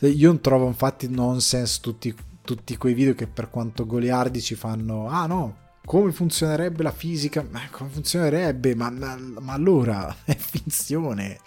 Io 0.08 0.38
trovo 0.38 0.66
infatti 0.66 1.08
nonsense 1.08 1.80
tutti, 1.80 2.14
tutti 2.42 2.76
quei 2.76 2.92
video 2.92 3.14
che 3.14 3.26
per 3.26 3.48
quanto 3.48 3.86
goliardici 3.86 4.54
fanno 4.54 5.08
ah 5.08 5.24
no, 5.24 5.56
come 5.82 6.12
funzionerebbe 6.12 6.82
la 6.82 6.92
fisica? 6.92 7.42
Ma 7.50 7.60
come 7.70 7.88
funzionerebbe? 7.88 8.74
Ma, 8.74 8.90
ma, 8.90 9.16
ma 9.16 9.52
allora 9.54 10.14
è 10.24 10.36
finzione 10.36 11.38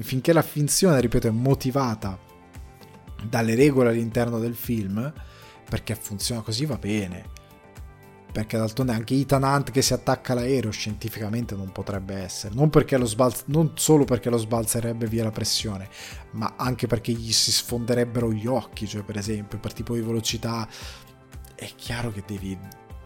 finché 0.00 0.32
la 0.32 0.42
finzione, 0.42 1.00
ripeto, 1.00 1.28
è 1.28 1.30
motivata 1.30 2.18
dalle 3.28 3.54
regole 3.54 3.90
all'interno 3.90 4.38
del 4.38 4.54
film, 4.54 5.12
perché 5.68 5.94
funziona 5.94 6.40
così 6.40 6.64
va 6.64 6.76
bene. 6.76 7.36
Perché 8.30 8.58
d'altronde 8.58 8.92
anche 8.92 9.14
Ethan 9.14 9.42
Hunt 9.42 9.70
che 9.70 9.82
si 9.82 9.94
attacca 9.94 10.32
all'aereo 10.32 10.70
scientificamente 10.70 11.56
non 11.56 11.72
potrebbe 11.72 12.14
essere. 12.14 12.54
Non, 12.54 12.70
sbalz- 13.04 13.44
non 13.46 13.72
solo 13.74 14.04
perché 14.04 14.30
lo 14.30 14.36
sbalzerebbe 14.36 15.06
via 15.06 15.24
la 15.24 15.30
pressione, 15.30 15.88
ma 16.32 16.54
anche 16.56 16.86
perché 16.86 17.12
gli 17.12 17.32
si 17.32 17.50
sfonderebbero 17.50 18.30
gli 18.30 18.46
occhi. 18.46 18.86
Cioè, 18.86 19.02
per 19.02 19.16
esempio, 19.16 19.58
per 19.58 19.72
tipo 19.72 19.94
di 19.94 20.02
velocità 20.02 20.68
è 21.54 21.70
chiaro 21.74 22.12
che 22.12 22.22
devi, 22.26 22.56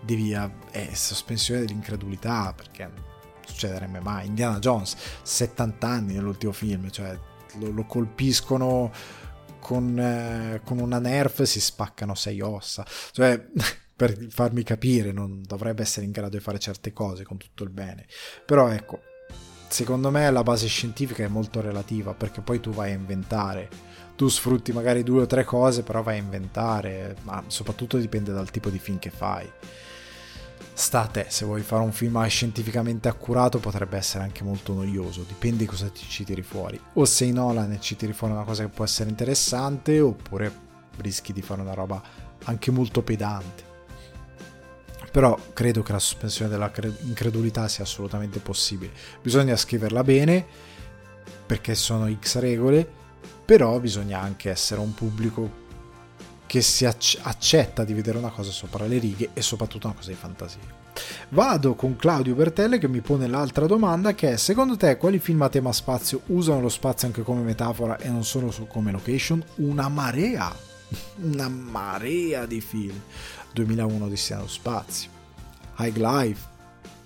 devi 0.02 0.32
è 0.32 0.90
sospensione 0.92 1.60
dell'incredulità 1.60 2.52
perché 2.54 3.01
succederebbe 3.44 4.00
mai. 4.00 4.26
Indiana 4.26 4.58
Jones, 4.58 4.96
70 5.22 5.86
anni 5.86 6.14
nell'ultimo 6.14 6.52
film, 6.52 6.90
cioè 6.90 7.18
lo, 7.58 7.70
lo 7.70 7.84
colpiscono 7.84 8.90
con, 9.58 9.98
eh, 9.98 10.60
con 10.64 10.78
una 10.78 10.98
nerf 10.98 11.42
si 11.42 11.60
spaccano 11.60 12.14
sei 12.14 12.40
ossa. 12.40 12.84
Cioè, 13.12 13.46
per 13.94 14.26
farmi 14.28 14.62
capire, 14.64 15.12
non 15.12 15.42
dovrebbe 15.46 15.82
essere 15.82 16.04
in 16.04 16.12
grado 16.12 16.36
di 16.36 16.42
fare 16.42 16.58
certe 16.58 16.92
cose 16.92 17.24
con 17.24 17.36
tutto 17.36 17.62
il 17.62 17.70
bene. 17.70 18.06
Però 18.44 18.68
ecco, 18.68 19.00
secondo 19.68 20.10
me 20.10 20.30
la 20.30 20.42
base 20.42 20.66
scientifica 20.66 21.24
è 21.24 21.28
molto 21.28 21.60
relativa 21.60 22.12
perché 22.12 22.40
poi 22.40 22.60
tu 22.60 22.70
vai 22.70 22.90
a 22.90 22.96
inventare. 22.96 23.68
Tu 24.16 24.28
sfrutti 24.28 24.72
magari 24.72 25.02
due 25.02 25.22
o 25.22 25.26
tre 25.26 25.44
cose, 25.44 25.82
però 25.82 26.02
vai 26.02 26.18
a 26.18 26.22
inventare, 26.22 27.16
ma 27.22 27.42
soprattutto 27.46 27.96
dipende 27.96 28.32
dal 28.32 28.50
tipo 28.50 28.68
di 28.68 28.78
film 28.78 28.98
che 28.98 29.10
fai 29.10 29.50
sta 30.74 31.02
a 31.02 31.06
te, 31.06 31.26
se 31.28 31.44
vuoi 31.44 31.62
fare 31.62 31.82
un 31.82 31.92
film 31.92 32.24
scientificamente 32.26 33.08
accurato 33.08 33.58
potrebbe 33.58 33.96
essere 33.96 34.24
anche 34.24 34.42
molto 34.42 34.72
noioso, 34.72 35.24
dipende 35.26 35.66
cosa 35.66 35.88
ti 35.88 36.04
ci 36.08 36.24
tiri 36.24 36.42
fuori. 36.42 36.80
O 36.94 37.04
sei 37.04 37.32
Nolan 37.32 37.72
e 37.72 37.80
ci 37.80 37.96
tiri 37.96 38.12
fuori 38.12 38.32
una 38.32 38.44
cosa 38.44 38.64
che 38.64 38.70
può 38.70 38.84
essere 38.84 39.10
interessante, 39.10 40.00
oppure 40.00 40.52
rischi 40.98 41.32
di 41.32 41.42
fare 41.42 41.60
una 41.60 41.74
roba 41.74 42.02
anche 42.44 42.70
molto 42.70 43.02
pedante. 43.02 43.70
Però 45.10 45.38
credo 45.52 45.82
che 45.82 45.92
la 45.92 45.98
sospensione 45.98 46.50
dell'incredulità 46.50 47.68
sia 47.68 47.84
assolutamente 47.84 48.38
possibile. 48.38 48.92
Bisogna 49.20 49.56
scriverla 49.56 50.02
bene, 50.02 50.46
perché 51.44 51.74
sono 51.74 52.10
X 52.10 52.38
regole, 52.38 52.88
però 53.44 53.78
bisogna 53.78 54.20
anche 54.20 54.48
essere 54.48 54.80
un 54.80 54.94
pubblico 54.94 55.60
che 56.52 56.60
si 56.60 56.84
accetta 56.84 57.82
di 57.82 57.94
vedere 57.94 58.18
una 58.18 58.28
cosa 58.28 58.50
sopra 58.50 58.84
le 58.84 58.98
righe 58.98 59.30
e 59.32 59.40
soprattutto 59.40 59.86
una 59.86 59.96
cosa 59.96 60.10
di 60.10 60.16
fantasia. 60.16 60.60
Vado 61.30 61.74
con 61.74 61.96
Claudio 61.96 62.34
Bertelle 62.34 62.76
che 62.76 62.88
mi 62.88 63.00
pone 63.00 63.26
l'altra 63.26 63.64
domanda 63.64 64.12
che 64.14 64.32
è 64.32 64.36
secondo 64.36 64.76
te 64.76 64.98
quali 64.98 65.18
film 65.18 65.40
a 65.40 65.48
tema 65.48 65.72
spazio 65.72 66.20
usano 66.26 66.60
lo 66.60 66.68
spazio 66.68 67.06
anche 67.06 67.22
come 67.22 67.40
metafora 67.40 67.96
e 67.96 68.10
non 68.10 68.22
solo 68.22 68.52
come 68.68 68.92
location? 68.92 69.42
Una 69.56 69.88
marea, 69.88 70.54
una 71.24 71.48
marea 71.48 72.44
di 72.44 72.60
film. 72.60 73.00
2001 73.54 74.08
di 74.10 74.20
nello 74.28 74.46
spazio, 74.46 75.08
High 75.78 75.96
Life, 75.96 76.42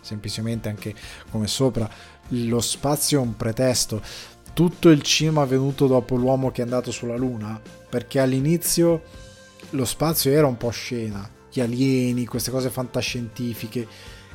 semplicemente 0.01 0.69
anche 0.69 0.93
come 1.31 1.47
sopra, 1.47 1.89
lo 2.31 2.61
spazio 2.61 3.21
è 3.21 3.23
un 3.23 3.37
pretesto. 3.37 4.03
Tutto 4.53 4.89
il 4.89 5.03
cinema 5.03 5.45
venuto 5.45 5.87
dopo 5.87 6.17
l'uomo 6.17 6.51
che 6.51 6.63
è 6.63 6.65
andato 6.65 6.91
sulla 6.91 7.17
Luna, 7.17 7.61
perché 7.89 8.19
all'inizio 8.19 9.26
lo 9.71 9.85
spazio 9.85 10.31
era 10.31 10.47
un 10.47 10.57
po' 10.57 10.71
scena, 10.71 11.29
gli 11.51 11.61
alieni, 11.61 12.27
queste 12.27 12.51
cose 12.51 12.71
fantascientifiche, 12.71 13.87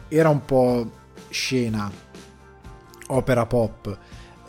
era 0.08 0.30
un 0.30 0.44
po' 0.46 0.90
scena, 1.30 1.92
opera 3.08 3.46
pop, 3.46 3.98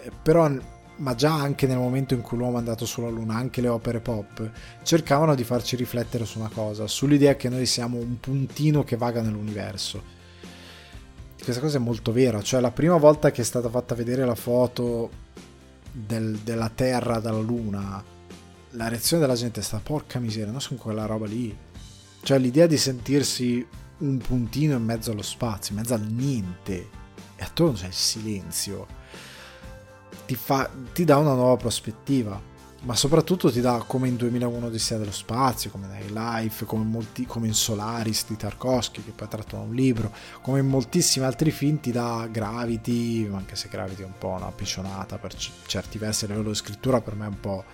eh, 0.00 0.10
però 0.22 0.50
ma 0.96 1.14
già 1.14 1.34
anche 1.34 1.66
nel 1.66 1.78
momento 1.78 2.14
in 2.14 2.20
cui 2.20 2.36
l'uomo 2.36 2.56
è 2.56 2.58
andato 2.58 2.84
sulla 2.84 3.08
Luna, 3.08 3.34
anche 3.34 3.60
le 3.60 3.68
opere 3.68 4.00
pop, 4.00 4.50
cercavano 4.82 5.34
di 5.34 5.42
farci 5.42 5.74
riflettere 5.74 6.24
su 6.24 6.38
una 6.38 6.50
cosa, 6.52 6.86
sull'idea 6.86 7.34
che 7.34 7.48
noi 7.48 7.66
siamo 7.66 7.98
un 7.98 8.20
puntino 8.20 8.84
che 8.84 8.96
vaga 8.96 9.20
nell'universo. 9.20 10.20
Questa 11.42 11.60
cosa 11.60 11.78
è 11.78 11.80
molto 11.80 12.12
vera, 12.12 12.40
cioè 12.40 12.60
la 12.60 12.70
prima 12.70 12.96
volta 12.98 13.32
che 13.32 13.40
è 13.40 13.44
stata 13.44 13.68
fatta 13.68 13.96
vedere 13.96 14.24
la 14.24 14.36
foto 14.36 15.10
del, 15.90 16.38
della 16.38 16.70
Terra 16.72 17.18
dalla 17.18 17.40
Luna, 17.40 18.02
la 18.72 18.88
reazione 18.88 19.22
della 19.22 19.36
gente 19.36 19.60
è 19.60 19.62
stata 19.62 19.82
porca 19.82 20.18
miseria, 20.18 20.50
non 20.50 20.60
sono 20.60 20.80
quella 20.80 21.06
roba 21.06 21.26
lì. 21.26 21.56
Cioè 22.22 22.38
l'idea 22.38 22.66
di 22.66 22.76
sentirsi 22.76 23.66
un 23.98 24.18
puntino 24.18 24.76
in 24.76 24.84
mezzo 24.84 25.10
allo 25.10 25.22
spazio, 25.22 25.74
in 25.74 25.80
mezzo 25.80 25.94
al 25.94 26.02
niente, 26.02 26.88
e 27.36 27.42
attorno 27.42 27.72
c'è 27.74 27.86
il 27.86 27.92
silenzio, 27.92 28.86
ti, 30.26 30.34
fa, 30.34 30.70
ti 30.92 31.04
dà 31.04 31.16
una 31.16 31.34
nuova 31.34 31.56
prospettiva. 31.56 32.50
Ma 32.84 32.96
soprattutto 32.96 33.52
ti 33.52 33.60
dà 33.60 33.84
come 33.86 34.08
in 34.08 34.16
2001 34.16 34.66
Odissea 34.66 34.98
dello 34.98 35.12
spazio, 35.12 35.70
come 35.70 35.86
in 36.04 36.12
Life, 36.12 36.64
come, 36.64 36.82
molti, 36.82 37.26
come 37.26 37.46
in 37.46 37.54
Solaris 37.54 38.26
di 38.26 38.36
Tarkovsky, 38.36 39.04
che 39.04 39.12
poi 39.12 39.28
tratta 39.28 39.56
un 39.56 39.72
libro, 39.72 40.12
come 40.40 40.58
in 40.58 40.66
moltissimi 40.66 41.24
altri 41.24 41.52
film 41.52 41.78
ti 41.78 41.92
dà 41.92 42.26
Gravity, 42.28 43.30
anche 43.32 43.54
se 43.54 43.68
Gravity 43.68 44.02
è 44.02 44.04
un 44.04 44.18
po' 44.18 44.30
una 44.30 44.50
piccionata 44.50 45.16
per 45.16 45.32
certi 45.66 45.98
versi 45.98 46.24
a 46.24 46.28
livello 46.28 46.48
di 46.48 46.56
scrittura, 46.56 47.00
per 47.00 47.14
me 47.14 47.26
è 47.26 47.28
un 47.28 47.38
po' 47.38 47.64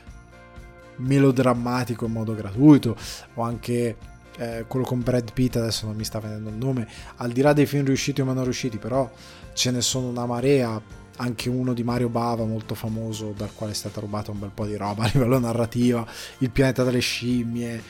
melodrammatico 0.99 2.07
in 2.07 2.13
modo 2.13 2.35
gratuito 2.35 2.97
o 3.35 3.43
anche 3.43 3.97
eh, 4.39 4.65
quello 4.69 4.85
con 4.85 5.03
Brad 5.03 5.33
Pitt 5.33 5.57
adesso 5.57 5.87
non 5.87 5.97
mi 5.97 6.05
sta 6.05 6.21
venendo 6.21 6.49
il 6.49 6.57
nome 6.57 6.89
al 7.17 7.33
di 7.33 7.41
là 7.41 7.53
dei 7.53 7.67
film 7.67 7.85
riusciti 7.85 8.21
o 8.21 8.25
meno 8.25 8.43
riusciti 8.45 8.79
però 8.79 9.11
ce 9.53 9.71
ne 9.71 9.81
sono 9.81 10.09
una 10.09 10.27
marea 10.27 10.81
anche 11.17 11.49
uno 11.49 11.73
di 11.73 11.83
Mario 11.83 12.09
Bava 12.09 12.45
molto 12.45 12.75
famoso 12.77 13.35
dal 13.37 13.53
quale 13.53 13.73
è 13.73 13.75
stata 13.75 14.01
rubata 14.01 14.31
un 14.31 14.39
bel 14.39 14.53
po' 14.55 14.67
di 14.67 14.77
roba 14.77 15.05
a 15.05 15.11
livello 15.13 15.39
narrativo 15.39 16.07
il 16.39 16.51
pianeta 16.51 16.85
delle 16.85 17.01
scimmie 17.01 17.75
eh, 17.75 17.83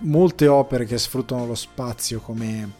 molte 0.00 0.48
opere 0.48 0.86
che 0.86 0.98
sfruttano 0.98 1.46
lo 1.46 1.54
spazio 1.54 2.20
come 2.20 2.78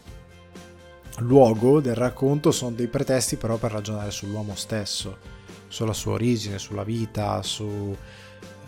luogo 1.19 1.79
del 1.79 1.95
racconto 1.95 2.51
sono 2.51 2.71
dei 2.71 2.87
pretesti 2.87 3.35
però 3.35 3.57
per 3.57 3.71
ragionare 3.71 4.09
sull'uomo 4.09 4.55
stesso 4.55 5.17
sulla 5.67 5.93
sua 5.93 6.13
origine 6.13 6.57
sulla 6.57 6.83
vita 6.83 7.43
su 7.43 7.95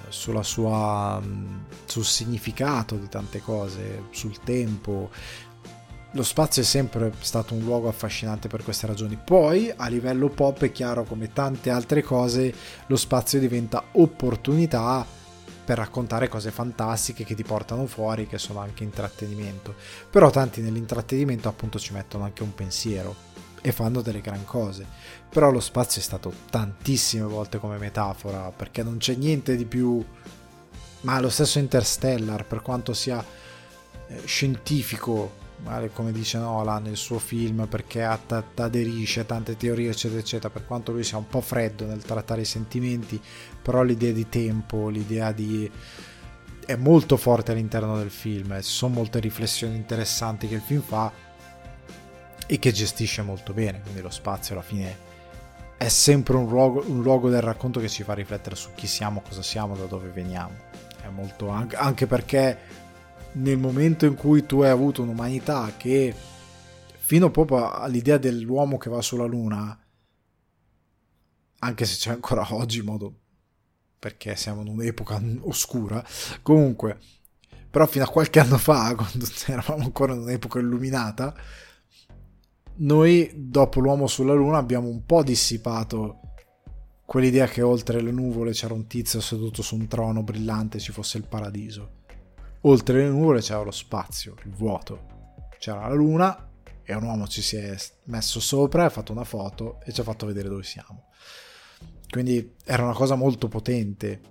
sulla 0.10 0.43
sua, 0.43 1.20
mm, 1.24 1.60
sul 1.86 2.06
significato 2.06 2.95
di 2.95 3.08
tante 3.10 3.41
cose, 3.41 4.04
sul 4.12 4.39
tempo. 4.39 5.10
Lo 6.12 6.24
spazio 6.24 6.62
è 6.62 6.66
sempre 6.66 7.12
stato 7.20 7.56
un 7.56 7.64
luogo 7.64 7.88
affascinante 7.88 8.47
per 8.47 8.64
queste 8.64 8.86
ragioni. 8.86 9.18
Poi, 9.24 9.74
a 9.76 9.88
livello 9.88 10.30
pop, 10.30 10.62
è 10.64 10.72
chiaro 10.72 11.04
come 11.04 11.34
tante 11.34 11.72
altre 11.72 12.04
cose, 12.04 12.54
lo 12.88 12.95
spazio 12.95 13.39
diventa 13.39 13.84
opportunità 13.93 15.06
per 15.66 15.78
raccontare 15.78 16.28
cose 16.28 16.51
fantastiche 16.51 17.24
che 17.24 17.36
ti 17.36 17.43
portano 17.43 17.86
fuori, 17.88 18.28
che 18.28 18.38
sono 18.38 18.60
anche 18.60 18.84
intrattenimento. 18.84 19.76
Però 20.10 20.30
tanti 20.30 20.62
nell'intrattenimento 20.62 21.47
appunto 21.47 21.80
ci 21.80 21.93
mettono 21.93 22.26
anche 22.26 22.43
un 22.43 22.54
pensiero 22.54 23.32
e 23.66 23.72
fanno 23.72 24.01
delle 24.01 24.20
gran 24.20 24.43
cose. 24.43 24.86
Però 25.30 25.49
lo 25.49 25.61
spazio 25.61 26.01
è 26.01 26.03
stato 26.03 26.32
tantissime 26.49 27.24
volte 27.24 27.57
come 27.57 27.78
metafora, 27.78 28.51
perché 28.51 28.84
non 28.84 28.97
c'è 28.97 29.16
niente 29.16 29.55
di 29.55 29.66
più... 29.66 30.05
Ma 31.01 31.20
lo 31.20 31.30
stesso 31.30 31.59
Interstellar, 31.59 32.45
per 32.45 32.61
quanto 32.61 32.93
sia 32.93 33.24
eh, 34.07 34.22
scientifico, 34.26 35.41
come 35.93 36.11
dice 36.11 36.38
Nolan 36.39 36.84
nel 36.84 36.97
suo 36.97 37.20
film, 37.20 37.68
perché 37.70 38.03
aderisce 38.03 39.22
a 39.22 39.24
tante 39.24 39.55
teorie, 39.55 39.91
eccetera, 39.91 40.20
eccetera, 40.20 40.49
per 40.49 40.66
quanto 40.66 40.91
lui 40.91 41.03
sia 41.03 41.18
un 41.18 41.28
po' 41.28 41.41
freddo 41.41 41.86
nel 41.86 42.03
trattare 42.03 42.41
i 42.41 42.45
sentimenti, 42.45 43.20
però 43.61 43.82
l'idea 43.82 44.11
di 44.11 44.28
tempo, 44.28 44.89
l'idea 44.89 45.32
di 45.32 45.72
è 46.66 46.76
molto 46.76 47.18
forte 47.18 47.51
all'interno 47.51 47.97
del 47.97 48.09
film, 48.09 48.55
ci 48.61 48.70
sono 48.70 48.95
molte 48.95 49.20
riflessioni 49.20 49.76
interessanti 49.76 50.47
che 50.47 50.55
il 50.55 50.61
film 50.61 50.82
fa 50.82 51.11
e 52.47 52.59
che 52.59 52.71
gestisce 52.71 53.21
molto 53.21 53.53
bene, 53.53 53.81
quindi 53.81 54.01
lo 54.01 54.09
spazio 54.09 54.53
alla 54.53 54.63
fine 54.63 55.11
è 55.77 55.89
sempre 55.89 56.37
un 56.37 56.47
luogo, 56.47 56.83
un 56.87 57.01
luogo 57.01 57.29
del 57.29 57.41
racconto 57.41 57.79
che 57.79 57.89
ci 57.89 58.03
fa 58.03 58.13
riflettere 58.13 58.55
su 58.55 58.69
chi 58.73 58.87
siamo, 58.87 59.21
cosa 59.21 59.41
siamo, 59.41 59.75
da 59.75 59.85
dove 59.85 60.07
veniamo. 60.09 60.55
È 61.01 61.09
molto 61.09 61.49
anche, 61.49 62.07
perché 62.07 62.57
nel 63.33 63.57
momento 63.57 64.05
in 64.05 64.15
cui 64.15 64.45
tu 64.45 64.61
hai 64.61 64.69
avuto 64.69 65.01
un'umanità 65.01 65.73
che 65.75 66.15
fino 66.97 67.29
proprio 67.31 67.69
all'idea 67.69 68.17
dell'uomo 68.17 68.77
che 68.77 68.89
va 68.89 69.01
sulla 69.01 69.25
luna 69.25 69.77
anche 71.59 71.85
se 71.85 71.97
c'è 71.97 72.11
ancora 72.11 72.45
oggi 72.53 72.79
in 72.79 72.85
modo 72.85 73.19
perché 73.99 74.35
siamo 74.35 74.61
in 74.61 74.67
un'epoca 74.67 75.21
oscura 75.41 76.05
comunque 76.41 76.99
però 77.69 77.87
fino 77.87 78.05
a 78.05 78.09
qualche 78.09 78.39
anno 78.39 78.57
fa 78.57 78.93
quando 78.95 79.25
eravamo 79.47 79.83
ancora 79.83 80.13
in 80.13 80.19
un'epoca 80.19 80.59
illuminata 80.59 81.35
noi 82.76 83.32
dopo 83.36 83.80
l'uomo 83.80 84.07
sulla 84.07 84.34
luna 84.34 84.57
abbiamo 84.57 84.88
un 84.88 85.05
po' 85.05 85.24
dissipato 85.24 86.19
quell'idea 87.05 87.47
che 87.47 87.61
oltre 87.61 88.01
le 88.01 88.11
nuvole 88.11 88.51
c'era 88.51 88.74
un 88.74 88.88
tizio 88.88 89.21
seduto 89.21 89.61
su 89.61 89.76
un 89.76 89.88
trono 89.88 90.24
brillante 90.24 90.78
e 90.78 90.80
ci 90.80 90.91
fosse 90.91 91.17
il 91.17 91.28
paradiso. 91.28 92.01
Oltre 92.61 93.03
le 93.03 93.09
nuvole 93.09 93.41
c'era 93.41 93.61
lo 93.61 93.71
spazio, 93.71 94.36
il 94.45 94.51
vuoto. 94.51 95.05
C'era 95.59 95.88
la 95.88 95.93
luna 95.93 96.49
e 96.84 96.93
un 96.95 97.03
uomo 97.03 97.28
ci 97.28 97.41
si 97.41 97.55
è 97.55 97.76
messo 98.05 98.39
sopra, 98.39 98.86
ha 98.86 98.89
fatto 98.89 99.11
una 99.11 99.24
foto 99.24 99.80
e 99.84 99.91
ci 99.91 100.01
ha 100.01 100.03
fatto 100.03 100.26
vedere 100.26 100.49
dove 100.49 100.63
siamo. 100.63 101.05
quindi 102.09 102.55
era 102.63 102.84
una 102.84 102.93
cosa 102.93 103.15
molto 103.15 103.47
potente, 103.47 104.21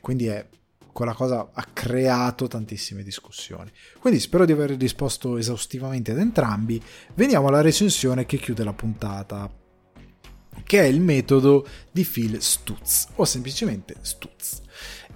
quindi 0.00 0.26
è, 0.26 0.48
quella 0.92 1.14
cosa 1.14 1.50
ha 1.52 1.66
creato 1.72 2.46
tantissime 2.46 3.02
discussioni. 3.02 3.70
Quindi 3.98 4.20
spero 4.20 4.44
di 4.44 4.52
aver 4.52 4.72
risposto 4.72 5.36
esaustivamente 5.36 6.12
ad 6.12 6.18
entrambi. 6.18 6.80
Veniamo 7.14 7.48
alla 7.48 7.60
recensione 7.60 8.26
che 8.26 8.38
chiude 8.38 8.64
la 8.64 8.72
puntata, 8.72 9.50
che 10.64 10.80
è 10.80 10.84
il 10.84 11.00
metodo 11.00 11.66
di 11.90 12.04
Phil 12.04 12.40
Stutz, 12.40 13.08
o 13.16 13.24
semplicemente 13.24 13.96
Stutz. 14.02 14.60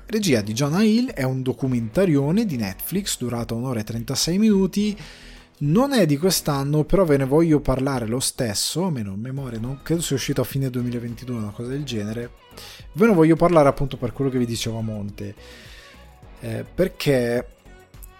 Regia 0.07 0.41
di 0.41 0.53
Jonah 0.53 0.83
Hill 0.83 1.11
è 1.11 1.25
un 1.25 1.43
documentarione 1.43 2.47
di 2.47 2.57
Netflix 2.57 3.19
durato 3.19 3.57
un'ora 3.57 3.81
e 3.81 3.85
36 3.85 4.39
minuti 4.39 4.97
non 5.59 5.93
è 5.93 6.05
di 6.05 6.19
quest'anno, 6.19 6.85
però 6.85 7.05
ve 7.05 7.17
ne 7.17 7.25
voglio 7.25 7.61
parlare 7.61 8.07
lo 8.07 8.21
stesso, 8.21 8.85
almeno 8.85 9.15
in 9.15 9.21
memoria, 9.21 9.59
non 9.59 9.81
credo 9.83 10.03
sia 10.03 10.17
uscito 10.17 10.43
a 10.43 10.45
fine 10.45 10.69
2022, 10.69 11.35
una 11.35 11.51
cosa 11.51 11.71
del 11.71 11.83
genere. 11.83 12.31
Ve 12.93 13.07
ne 13.07 13.15
voglio 13.15 13.37
parlare 13.37 13.67
appunto 13.67 13.97
per 13.97 14.13
quello 14.13 14.31
che 14.31 14.37
vi 14.37 14.45
dicevo 14.45 14.79
a 14.79 14.83
monte. 14.83 15.35
Eh, 16.41 16.65
perché 16.75 17.47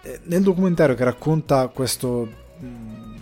eh, 0.01 0.19
nel 0.23 0.41
documentario 0.41 0.95
che 0.95 1.03
racconta 1.03 1.67
questo 1.67 2.27
mm, 2.61 3.15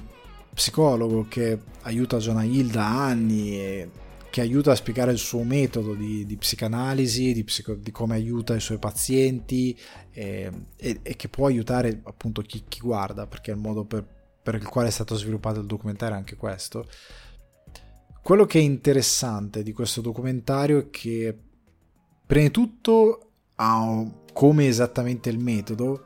psicologo 0.53 1.25
che 1.27 1.59
aiuta 1.81 2.17
Jonah 2.17 2.43
Hill 2.43 2.71
da 2.71 3.05
anni 3.05 3.59
e 3.59 3.89
che 4.35 4.41
aiuta 4.41 4.71
a 4.71 4.75
spiegare 4.75 5.13
il 5.13 5.17
suo 5.17 5.43
metodo 5.43 5.93
di, 5.93 6.25
di 6.25 6.35
psicanalisi, 6.35 7.31
di, 7.31 7.45
psico, 7.45 7.73
di, 7.73 7.89
come 7.91 8.15
aiuta 8.15 8.53
i 8.53 8.59
suoi 8.59 8.77
pazienti 8.77 9.77
e, 10.11 10.51
e, 10.75 10.99
e 11.01 11.15
che 11.15 11.29
può 11.29 11.47
aiutare 11.47 12.01
appunto 12.03 12.41
chi, 12.41 12.65
chi, 12.67 12.81
guarda, 12.81 13.27
perché 13.27 13.51
il 13.51 13.57
modo 13.57 13.85
per, 13.85 14.05
per 14.43 14.55
il 14.55 14.67
quale 14.67 14.89
è 14.89 14.91
stato 14.91 15.15
sviluppato 15.15 15.61
il 15.61 15.67
documentario 15.67 16.15
è 16.15 16.17
anche 16.17 16.35
questo. 16.35 16.85
Quello 18.21 18.45
che 18.45 18.59
è 18.59 18.61
interessante 18.61 19.63
di 19.63 19.71
questo 19.71 20.01
documentario 20.01 20.79
è 20.79 20.89
che 20.89 21.33
prima 22.25 22.47
di 22.47 22.51
tutto 22.51 23.31
ha 23.55 24.05
come 24.35 24.67
esattamente 24.67 25.29
il 25.29 25.39
metodo 25.39 26.03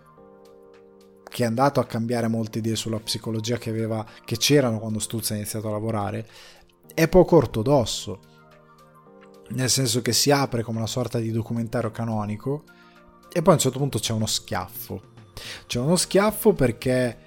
che 1.23 1.41
è 1.41 1.47
andato 1.47 1.79
a 1.79 1.85
cambiare 1.85 2.27
molte 2.27 2.59
idee 2.59 2.75
sulla 2.75 2.99
psicologia 2.99 3.57
che, 3.57 3.71
aveva, 3.71 4.05
che 4.23 4.37
c'erano 4.37 4.77
quando 4.77 4.99
Stutz 4.99 5.31
ha 5.31 5.35
iniziato 5.35 5.67
a 5.67 5.71
lavorare 5.71 6.27
è 6.93 7.07
poco 7.07 7.37
ortodosso, 7.37 8.19
nel 9.49 9.69
senso 9.69 10.03
che 10.03 10.13
si 10.13 10.29
apre 10.29 10.61
come 10.61 10.77
una 10.77 10.85
sorta 10.85 11.17
di 11.17 11.31
documentario 11.31 11.89
canonico 11.89 12.65
e 13.31 13.41
poi 13.41 13.53
a 13.53 13.55
un 13.55 13.61
certo 13.61 13.79
punto 13.79 13.97
c'è 13.97 14.13
uno 14.13 14.27
schiaffo. 14.27 15.01
C'è 15.65 15.79
uno 15.79 15.95
schiaffo 15.95 16.53
perché 16.53 17.17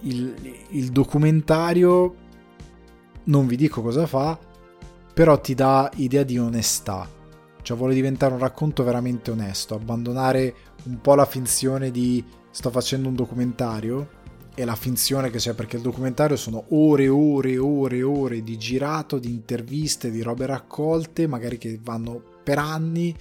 il, 0.00 0.34
il 0.70 0.90
documentario, 0.92 2.14
non 3.24 3.46
vi 3.46 3.56
dico 3.56 3.82
cosa 3.82 4.06
fa, 4.06 4.38
però 5.12 5.38
ti 5.40 5.54
dà 5.54 5.90
idea 5.96 6.22
di 6.22 6.38
onestà. 6.38 7.15
Cioè 7.66 7.76
vuole 7.76 7.94
diventare 7.94 8.32
un 8.32 8.38
racconto 8.38 8.84
veramente 8.84 9.32
onesto, 9.32 9.74
abbandonare 9.74 10.54
un 10.84 11.00
po' 11.00 11.16
la 11.16 11.26
finzione 11.26 11.90
di 11.90 12.24
sto 12.48 12.70
facendo 12.70 13.08
un 13.08 13.16
documentario 13.16 14.08
e 14.54 14.64
la 14.64 14.76
finzione 14.76 15.30
che 15.30 15.38
c'è 15.38 15.52
perché 15.52 15.74
il 15.74 15.82
documentario 15.82 16.36
sono 16.36 16.66
ore 16.68 17.02
e 17.02 17.08
ore 17.08 17.50
e 17.50 17.58
ore 17.58 17.96
e 17.96 18.02
ore 18.04 18.42
di 18.44 18.56
girato, 18.56 19.18
di 19.18 19.30
interviste, 19.30 20.12
di 20.12 20.22
robe 20.22 20.46
raccolte, 20.46 21.26
magari 21.26 21.58
che 21.58 21.76
vanno 21.82 22.22
per 22.44 22.60
anni, 22.60 23.12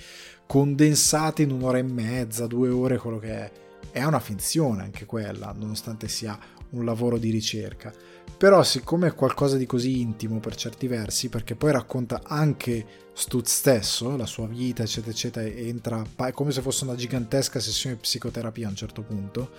condensate 0.45 1.41
in 1.41 1.49
un'ora 1.49 1.79
e 1.79 1.83
mezza, 1.83 2.45
due 2.45 2.69
ore, 2.69 2.99
quello 2.99 3.17
che 3.17 3.31
è. 3.31 3.51
È 3.89 4.03
una 4.03 4.19
finzione 4.19 4.83
anche 4.83 5.07
quella, 5.07 5.55
nonostante 5.57 6.07
sia 6.07 6.37
un 6.69 6.85
lavoro 6.85 7.17
di 7.17 7.31
ricerca. 7.31 7.91
Però 8.37 8.61
siccome 8.61 9.07
è 9.07 9.15
qualcosa 9.15 9.57
di 9.57 9.65
così 9.65 10.01
intimo 10.01 10.39
per 10.39 10.53
certi 10.53 10.85
versi, 10.85 11.29
perché 11.29 11.55
poi 11.55 11.71
racconta 11.71 12.21
anche 12.23 13.04
Stutz 13.17 13.53
stesso, 13.53 14.17
la 14.17 14.25
sua 14.25 14.45
vita, 14.45 14.83
eccetera, 14.83 15.11
eccetera, 15.11 15.47
entra 15.47 16.03
è 16.17 16.33
come 16.33 16.51
se 16.51 16.61
fosse 16.61 16.83
una 16.83 16.95
gigantesca 16.95 17.61
sessione 17.61 17.95
di 17.95 18.01
psicoterapia 18.01 18.67
a 18.67 18.71
un 18.71 18.75
certo 18.75 19.03
punto, 19.03 19.49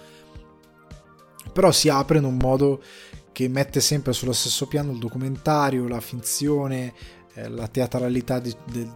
però 1.54 1.72
si 1.72 1.88
apre 1.88 2.18
in 2.18 2.24
un 2.24 2.36
modo 2.36 2.82
che 3.32 3.48
mette 3.48 3.80
sempre 3.80 4.12
sullo 4.12 4.34
stesso 4.34 4.66
piano 4.66 4.92
il 4.92 4.98
documentario, 4.98 5.88
la 5.88 6.00
finzione, 6.00 6.92
eh, 7.32 7.48
la 7.48 7.66
teatralità 7.66 8.40
di, 8.40 8.54
di, 8.66 8.90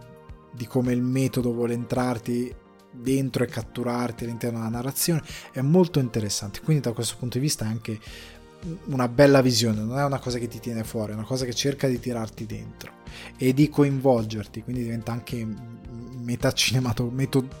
di 0.51 0.67
come 0.67 0.93
il 0.93 1.01
metodo 1.01 1.53
vuole 1.53 1.73
entrarti 1.73 2.53
dentro 2.91 3.43
e 3.43 3.47
catturarti 3.47 4.25
all'interno 4.25 4.59
della 4.59 4.69
narrazione. 4.69 5.23
È 5.51 5.61
molto 5.61 5.99
interessante. 5.99 6.59
Quindi 6.61 6.83
da 6.83 6.91
questo 6.91 7.15
punto 7.17 7.37
di 7.37 7.43
vista 7.43 7.65
è 7.65 7.67
anche 7.67 7.99
una 8.85 9.07
bella 9.07 9.41
visione 9.41 9.81
non 9.81 9.97
è 9.97 10.03
una 10.03 10.19
cosa 10.19 10.37
che 10.37 10.47
ti 10.47 10.59
tiene 10.59 10.83
fuori 10.83 11.11
è 11.11 11.15
una 11.15 11.25
cosa 11.25 11.45
che 11.45 11.53
cerca 11.53 11.87
di 11.87 11.99
tirarti 11.99 12.45
dentro 12.45 12.91
e 13.37 13.53
di 13.53 13.69
coinvolgerti 13.69 14.63
quindi 14.63 14.83
diventa 14.83 15.11
anche 15.11 15.45
meta 16.21 16.51
cinemato 16.51 17.11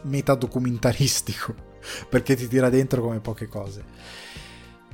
meta 0.03 0.35
documentaristico 0.35 1.69
perché 2.09 2.35
ti 2.35 2.47
tira 2.47 2.69
dentro 2.69 3.01
come 3.01 3.19
poche 3.19 3.47
cose. 3.47 3.83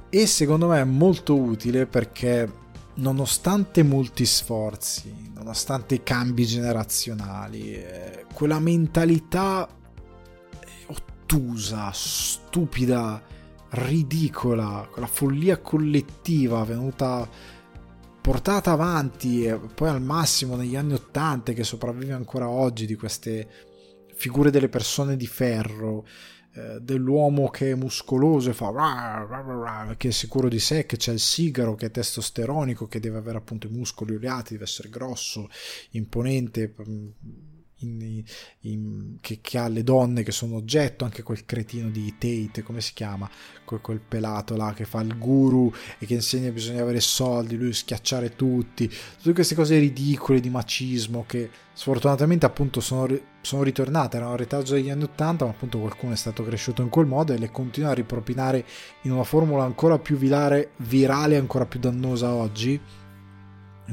E 0.10 0.26
secondo 0.26 0.68
me 0.68 0.80
è 0.80 0.86
molto 0.86 1.36
utile 1.36 1.86
perché 1.86 2.66
nonostante 2.96 3.84
molti 3.84 4.26
sforzi, 4.26 5.32
nonostante 5.34 5.96
i 5.96 6.04
cambi 6.04 6.46
generazionali, 6.46 7.74
eh, 7.74 8.26
quella 8.34 8.60
mentalità 8.60 9.68
ottusa, 10.88 11.92
stupida, 11.94 13.22
ridicola, 13.70 14.88
quella 14.92 15.08
follia 15.08 15.60
collettiva 15.60 16.64
venuta 16.64 17.30
portata 18.22 18.72
avanti 18.72 19.46
e 19.46 19.58
poi 19.58 19.90
al 19.90 20.02
massimo 20.02 20.56
negli 20.56 20.76
anni 20.76 20.94
Ottanta 20.94 21.54
che 21.54 21.64
sopravvive 21.64 22.14
ancora 22.14 22.50
oggi 22.50 22.86
di 22.86 22.96
queste 22.96 23.48
figure 24.14 24.50
delle 24.52 24.68
persone 24.68 25.16
di 25.16 25.28
ferro 25.28 26.06
eh, 26.58 26.80
dell'uomo 26.82 27.50
che 27.50 27.72
è 27.72 27.76
muscoloso 27.76 28.50
e 28.50 28.54
fa 28.54 29.96
che 29.96 30.08
è 30.08 30.12
sicuro 30.12 30.50
di 30.50 30.60
sé, 30.60 30.86
che 30.86 30.98
c'è 30.98 31.12
il 31.12 31.20
sigaro 31.20 31.76
che 31.76 31.86
è 31.86 31.92
testosteronico, 31.92 32.88
che 32.88 33.00
deve 33.00 33.18
avere 33.18 33.38
appunto 33.38 33.68
i 33.68 33.70
muscoli 33.70 34.16
oleati, 34.16 34.54
deve 34.54 34.64
essere 34.64 34.90
grosso, 34.90 35.50
imponente, 35.92 36.74
mm, 36.82 37.08
in, 37.80 38.24
in, 38.62 39.18
che, 39.22 39.40
che, 39.42 39.58
ha 39.58 39.68
le 39.68 39.84
donne 39.84 40.24
che 40.24 40.32
sono 40.32 40.56
oggetto, 40.56 41.04
anche 41.04 41.24
quel 41.24 41.46
cretino 41.46 41.90
di 41.90 42.16
Tate, 42.18 42.64
come 42.64 42.82
si 42.82 42.94
chiama? 42.94 43.30
Quel, 43.66 43.82
quel 43.82 44.00
pelato 44.00 44.56
là 44.56 44.74
che 44.74 44.86
fa 44.86 45.02
il 45.02 45.18
guru 45.18 45.72
e 46.00 46.06
che 46.06 46.16
insegna 46.16 46.46
che 46.46 46.54
bisogna 46.54 46.82
avere 46.82 47.00
soldi, 47.00 47.58
lui 47.58 47.74
schiacciare 47.74 48.36
tutti, 48.36 48.88
tutte 48.88 49.34
queste 49.34 49.56
cose 49.56 49.78
ridicole 49.78 50.40
di 50.40 50.50
macismo 50.50 51.26
che 51.28 51.50
sfortunatamente 51.74 52.46
appunto 52.46 52.80
sono, 52.80 53.20
sono 53.42 53.64
ritornate, 53.64 54.18
erano 54.18 54.36
retaggio 54.36 54.74
degli 54.74 54.90
anni 54.90 55.04
80, 55.04 55.46
ma 55.46 55.52
appunto 55.52 55.80
qualcuno 55.80 56.14
è 56.14 56.18
stato 56.18 56.44
cresciuto 56.44 56.82
in 56.82 56.90
quel 56.90 57.06
modo 57.06 57.34
e 57.34 57.38
le 57.38 57.52
continua 57.52 57.92
a 57.92 57.94
ripropinare 57.94 58.66
in 59.04 59.12
una 59.12 59.24
formula 59.24 59.64
ancora 59.64 60.00
più 60.00 60.18
virale, 60.18 60.72
virale 60.78 61.38
ancora 61.38 61.66
più 61.66 61.80
dannosa 61.80 62.34
oggi 62.34 63.06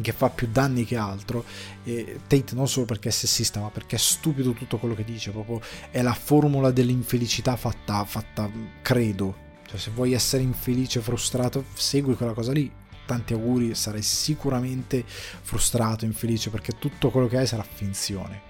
che 0.01 0.13
fa 0.13 0.29
più 0.31 0.49
danni 0.51 0.85
che 0.85 0.97
altro 0.97 1.45
e 1.85 2.21
Tate 2.27 2.55
non 2.55 2.69
solo 2.69 2.87
perché 2.87 3.09
è 3.09 3.13
sessista 3.13 3.61
ma 3.61 3.71
perché 3.71 3.97
è 3.97 3.99
stupido 3.99 4.53
tutto 4.53 4.79
quello 4.79 4.95
che 4.95 5.05
dice 5.05 5.31
proprio 5.31 5.61
è 5.91 6.03
la 6.03 6.15
formula 6.15 6.71
dell'infelicità 6.71 7.57
fatta, 7.57 8.05
fatta 8.05 8.51
credo. 8.83 9.43
Cioè 9.67 9.79
se 9.79 9.91
vuoi 9.93 10.13
essere 10.13 10.43
infelice 10.43 11.01
frustrato 11.01 11.65
segui 11.75 12.15
quella 12.15 12.33
cosa 12.33 12.53
lì. 12.53 12.71
Tanti 13.07 13.35
auguri 13.35 13.75
sarai 13.75 14.01
sicuramente 14.01 15.05
frustrato 15.07 16.07
infelice 16.07 16.49
perché 16.49 16.73
tutto 16.79 17.11
quello 17.11 17.27
che 17.27 17.39
hai 17.39 17.47
sarà 17.47 17.63
finzione. 17.63 18.43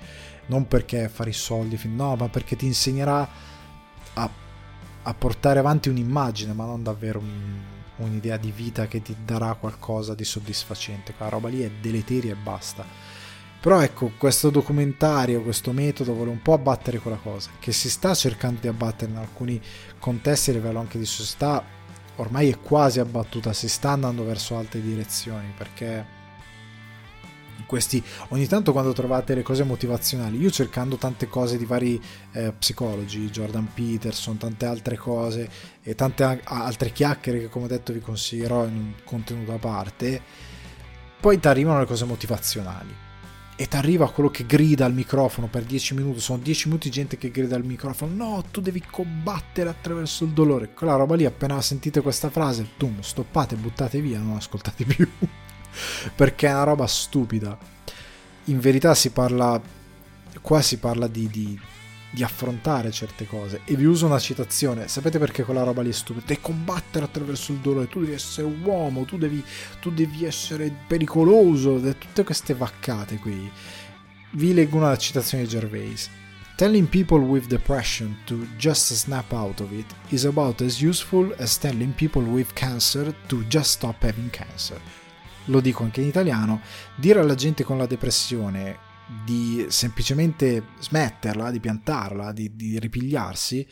Non 0.46 0.68
perché 0.68 1.08
fare 1.08 1.30
i 1.30 1.34
soldi 1.34 1.78
no 1.84 2.14
ma 2.16 2.28
perché 2.28 2.54
ti 2.54 2.66
insegnerà 2.66 3.28
a, 4.14 4.30
a 5.02 5.14
portare 5.14 5.58
avanti 5.58 5.88
un'immagine 5.88 6.52
ma 6.52 6.66
non 6.66 6.82
davvero 6.82 7.18
un 7.18 7.72
un'idea 7.96 8.36
di 8.36 8.50
vita 8.50 8.86
che 8.86 9.02
ti 9.02 9.16
darà 9.24 9.54
qualcosa 9.54 10.14
di 10.14 10.24
soddisfacente. 10.24 11.14
Quella 11.14 11.30
roba 11.30 11.48
lì 11.48 11.62
è 11.62 11.70
deleteria 11.80 12.32
e 12.32 12.36
basta. 12.36 12.84
Però 13.60 13.80
ecco, 13.80 14.12
questo 14.18 14.50
documentario, 14.50 15.42
questo 15.42 15.72
metodo 15.72 16.12
vuole 16.12 16.30
un 16.30 16.42
po' 16.42 16.52
abbattere 16.52 16.98
quella 16.98 17.16
cosa, 17.16 17.48
che 17.58 17.72
si 17.72 17.88
sta 17.88 18.14
cercando 18.14 18.60
di 18.60 18.68
abbattere 18.68 19.10
in 19.10 19.16
alcuni 19.16 19.60
contesti 19.98 20.50
a 20.50 20.52
livello 20.52 20.80
anche 20.80 20.98
di 20.98 21.06
società, 21.06 21.64
ormai 22.16 22.50
è 22.50 22.60
quasi 22.60 23.00
abbattuta, 23.00 23.54
si 23.54 23.68
sta 23.68 23.90
andando 23.90 24.22
verso 24.22 24.58
altre 24.58 24.82
direzioni, 24.82 25.50
perché 25.56 26.13
questi 27.66 28.02
ogni 28.28 28.46
tanto 28.46 28.72
quando 28.72 28.92
trovate 28.92 29.34
le 29.34 29.42
cose 29.42 29.64
motivazionali 29.64 30.38
io 30.38 30.50
cercando 30.50 30.96
tante 30.96 31.28
cose 31.28 31.56
di 31.56 31.64
vari 31.64 32.00
eh, 32.32 32.52
psicologi 32.52 33.30
Jordan 33.30 33.68
Peterson 33.72 34.36
tante 34.36 34.66
altre 34.66 34.96
cose 34.96 35.48
e 35.82 35.94
tante 35.94 36.24
a- 36.24 36.40
altre 36.44 36.92
chiacchiere 36.92 37.40
che 37.40 37.48
come 37.48 37.66
detto 37.66 37.92
vi 37.92 38.00
consiglierò 38.00 38.64
in 38.66 38.76
un 38.76 38.92
contenuto 39.04 39.52
a 39.52 39.58
parte 39.58 40.22
poi 41.24 41.40
ti 41.40 41.48
arrivano 41.48 41.78
le 41.78 41.86
cose 41.86 42.04
motivazionali. 42.04 42.94
E 43.56 43.66
ti 43.66 43.76
arriva 43.76 44.10
quello 44.10 44.28
che 44.28 44.44
grida 44.44 44.84
al 44.84 44.92
microfono 44.92 45.46
per 45.46 45.62
10 45.62 45.94
minuti 45.94 46.20
sono 46.20 46.36
10 46.36 46.68
minuti 46.68 46.90
gente 46.90 47.16
che 47.16 47.30
grida 47.30 47.56
al 47.56 47.64
microfono 47.64 48.12
no 48.12 48.44
tu 48.50 48.60
devi 48.60 48.82
combattere 48.90 49.70
attraverso 49.70 50.24
il 50.24 50.32
dolore. 50.32 50.74
Quella 50.74 50.96
roba 50.96 51.14
lì 51.14 51.24
appena 51.24 51.62
sentite 51.62 52.02
questa 52.02 52.28
frase 52.28 52.72
tum, 52.76 53.00
stoppate 53.00 53.56
buttate 53.56 54.02
via 54.02 54.18
non 54.18 54.36
ascoltate 54.36 54.84
più 54.84 55.08
perché 56.14 56.48
è 56.48 56.52
una 56.52 56.64
roba 56.64 56.86
stupida. 56.86 57.56
In 58.44 58.60
verità 58.60 58.94
si 58.94 59.10
parla 59.10 59.60
qua 60.40 60.60
si 60.60 60.78
parla 60.78 61.06
di, 61.06 61.28
di, 61.28 61.58
di, 62.10 62.22
affrontare 62.22 62.90
certe 62.90 63.26
cose. 63.26 63.60
E 63.64 63.76
vi 63.76 63.84
uso 63.84 64.06
una 64.06 64.18
citazione. 64.18 64.88
Sapete 64.88 65.18
perché 65.18 65.42
quella 65.42 65.62
roba 65.62 65.82
lì 65.82 65.90
è 65.90 65.92
stupida? 65.92 66.26
Devi 66.26 66.40
combattere 66.40 67.04
attraverso 67.04 67.52
il 67.52 67.58
dolore. 67.58 67.88
Tu 67.88 68.00
devi 68.00 68.12
essere 68.12 68.46
uomo 68.62 69.04
tu 69.04 69.16
devi, 69.16 69.42
tu 69.80 69.90
devi 69.90 70.24
essere 70.24 70.70
pericoloso. 70.86 71.80
Tutte 71.80 72.24
queste 72.24 72.54
vaccate 72.54 73.16
qui. 73.18 73.50
Vi 74.32 74.52
leggo 74.52 74.76
una 74.76 74.96
citazione 74.96 75.44
di 75.44 75.50
Gervais. 75.50 76.10
Telling 76.56 76.86
people 76.86 77.18
with 77.18 77.48
depression 77.48 78.16
to 78.26 78.46
just 78.56 78.92
snap 78.92 79.32
out 79.32 79.58
of 79.60 79.72
it 79.72 79.86
is 80.10 80.24
about 80.24 80.60
as 80.60 80.80
useful 80.80 81.34
as 81.38 81.58
telling 81.58 81.92
people 81.94 82.22
with 82.22 82.52
cancer 82.52 83.12
to 83.26 83.42
just 83.48 83.72
stop 83.72 84.00
having 84.04 84.30
cancer. 84.30 84.80
Lo 85.46 85.60
dico 85.60 85.82
anche 85.82 86.00
in 86.00 86.08
italiano, 86.08 86.60
dire 86.96 87.20
alla 87.20 87.34
gente 87.34 87.64
con 87.64 87.78
la 87.78 87.86
depressione 87.86 88.92
di 89.24 89.66
semplicemente 89.68 90.68
smetterla, 90.78 91.50
di 91.50 91.60
piantarla, 91.60 92.32
di, 92.32 92.54
di 92.54 92.78
ripigliarsi, 92.78 93.66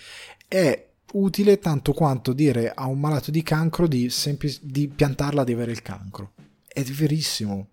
è 0.46 0.88
utile 1.12 1.58
tanto 1.58 1.92
quanto 1.92 2.32
dire 2.32 2.72
a 2.74 2.86
un 2.86 3.00
malato 3.00 3.30
di 3.30 3.42
cancro 3.42 3.86
di, 3.86 4.10
sempli- 4.10 4.58
di 4.60 4.88
piantarla 4.88 5.44
di 5.44 5.52
avere 5.52 5.72
il 5.72 5.82
cancro. 5.82 6.32
È 6.66 6.82
verissimo. 6.82 7.68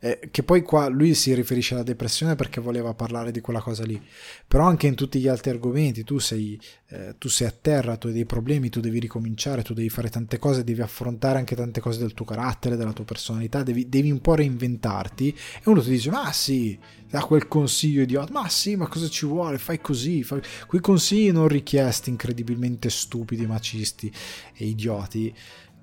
Eh, 0.00 0.28
che 0.30 0.44
poi 0.44 0.62
qua 0.62 0.86
lui 0.86 1.12
si 1.12 1.34
riferisce 1.34 1.74
alla 1.74 1.82
depressione 1.82 2.36
perché 2.36 2.60
voleva 2.60 2.94
parlare 2.94 3.32
di 3.32 3.40
quella 3.40 3.60
cosa 3.60 3.84
lì, 3.84 4.00
però 4.46 4.64
anche 4.64 4.86
in 4.86 4.94
tutti 4.94 5.18
gli 5.18 5.26
altri 5.26 5.50
argomenti 5.50 6.04
tu 6.04 6.20
sei, 6.20 6.56
eh, 6.90 7.16
tu 7.18 7.28
sei 7.28 7.48
a 7.48 7.50
terra, 7.50 7.96
tu 7.96 8.06
hai 8.06 8.12
dei 8.12 8.24
problemi, 8.24 8.68
tu 8.68 8.78
devi 8.78 9.00
ricominciare, 9.00 9.62
tu 9.62 9.74
devi 9.74 9.88
fare 9.88 10.08
tante 10.08 10.38
cose, 10.38 10.62
devi 10.62 10.82
affrontare 10.82 11.38
anche 11.38 11.56
tante 11.56 11.80
cose 11.80 11.98
del 11.98 12.14
tuo 12.14 12.24
carattere, 12.24 12.76
della 12.76 12.92
tua 12.92 13.04
personalità, 13.04 13.64
devi, 13.64 13.88
devi 13.88 14.12
un 14.12 14.20
po' 14.20 14.36
reinventarti. 14.36 15.30
E 15.30 15.62
uno 15.64 15.82
ti 15.82 15.90
dice 15.90 16.10
ma 16.10 16.30
sì, 16.30 16.78
dà 17.10 17.24
quel 17.24 17.48
consiglio 17.48 18.02
idiota, 18.02 18.32
ma 18.32 18.48
sì, 18.48 18.76
ma 18.76 18.86
cosa 18.86 19.08
ci 19.08 19.26
vuole, 19.26 19.58
fai 19.58 19.80
così, 19.80 20.22
fai... 20.22 20.40
quei 20.68 20.80
consigli 20.80 21.32
non 21.32 21.48
richiesti 21.48 22.08
incredibilmente 22.10 22.88
stupidi, 22.88 23.46
macisti 23.46 24.12
e 24.54 24.64
idioti 24.64 25.34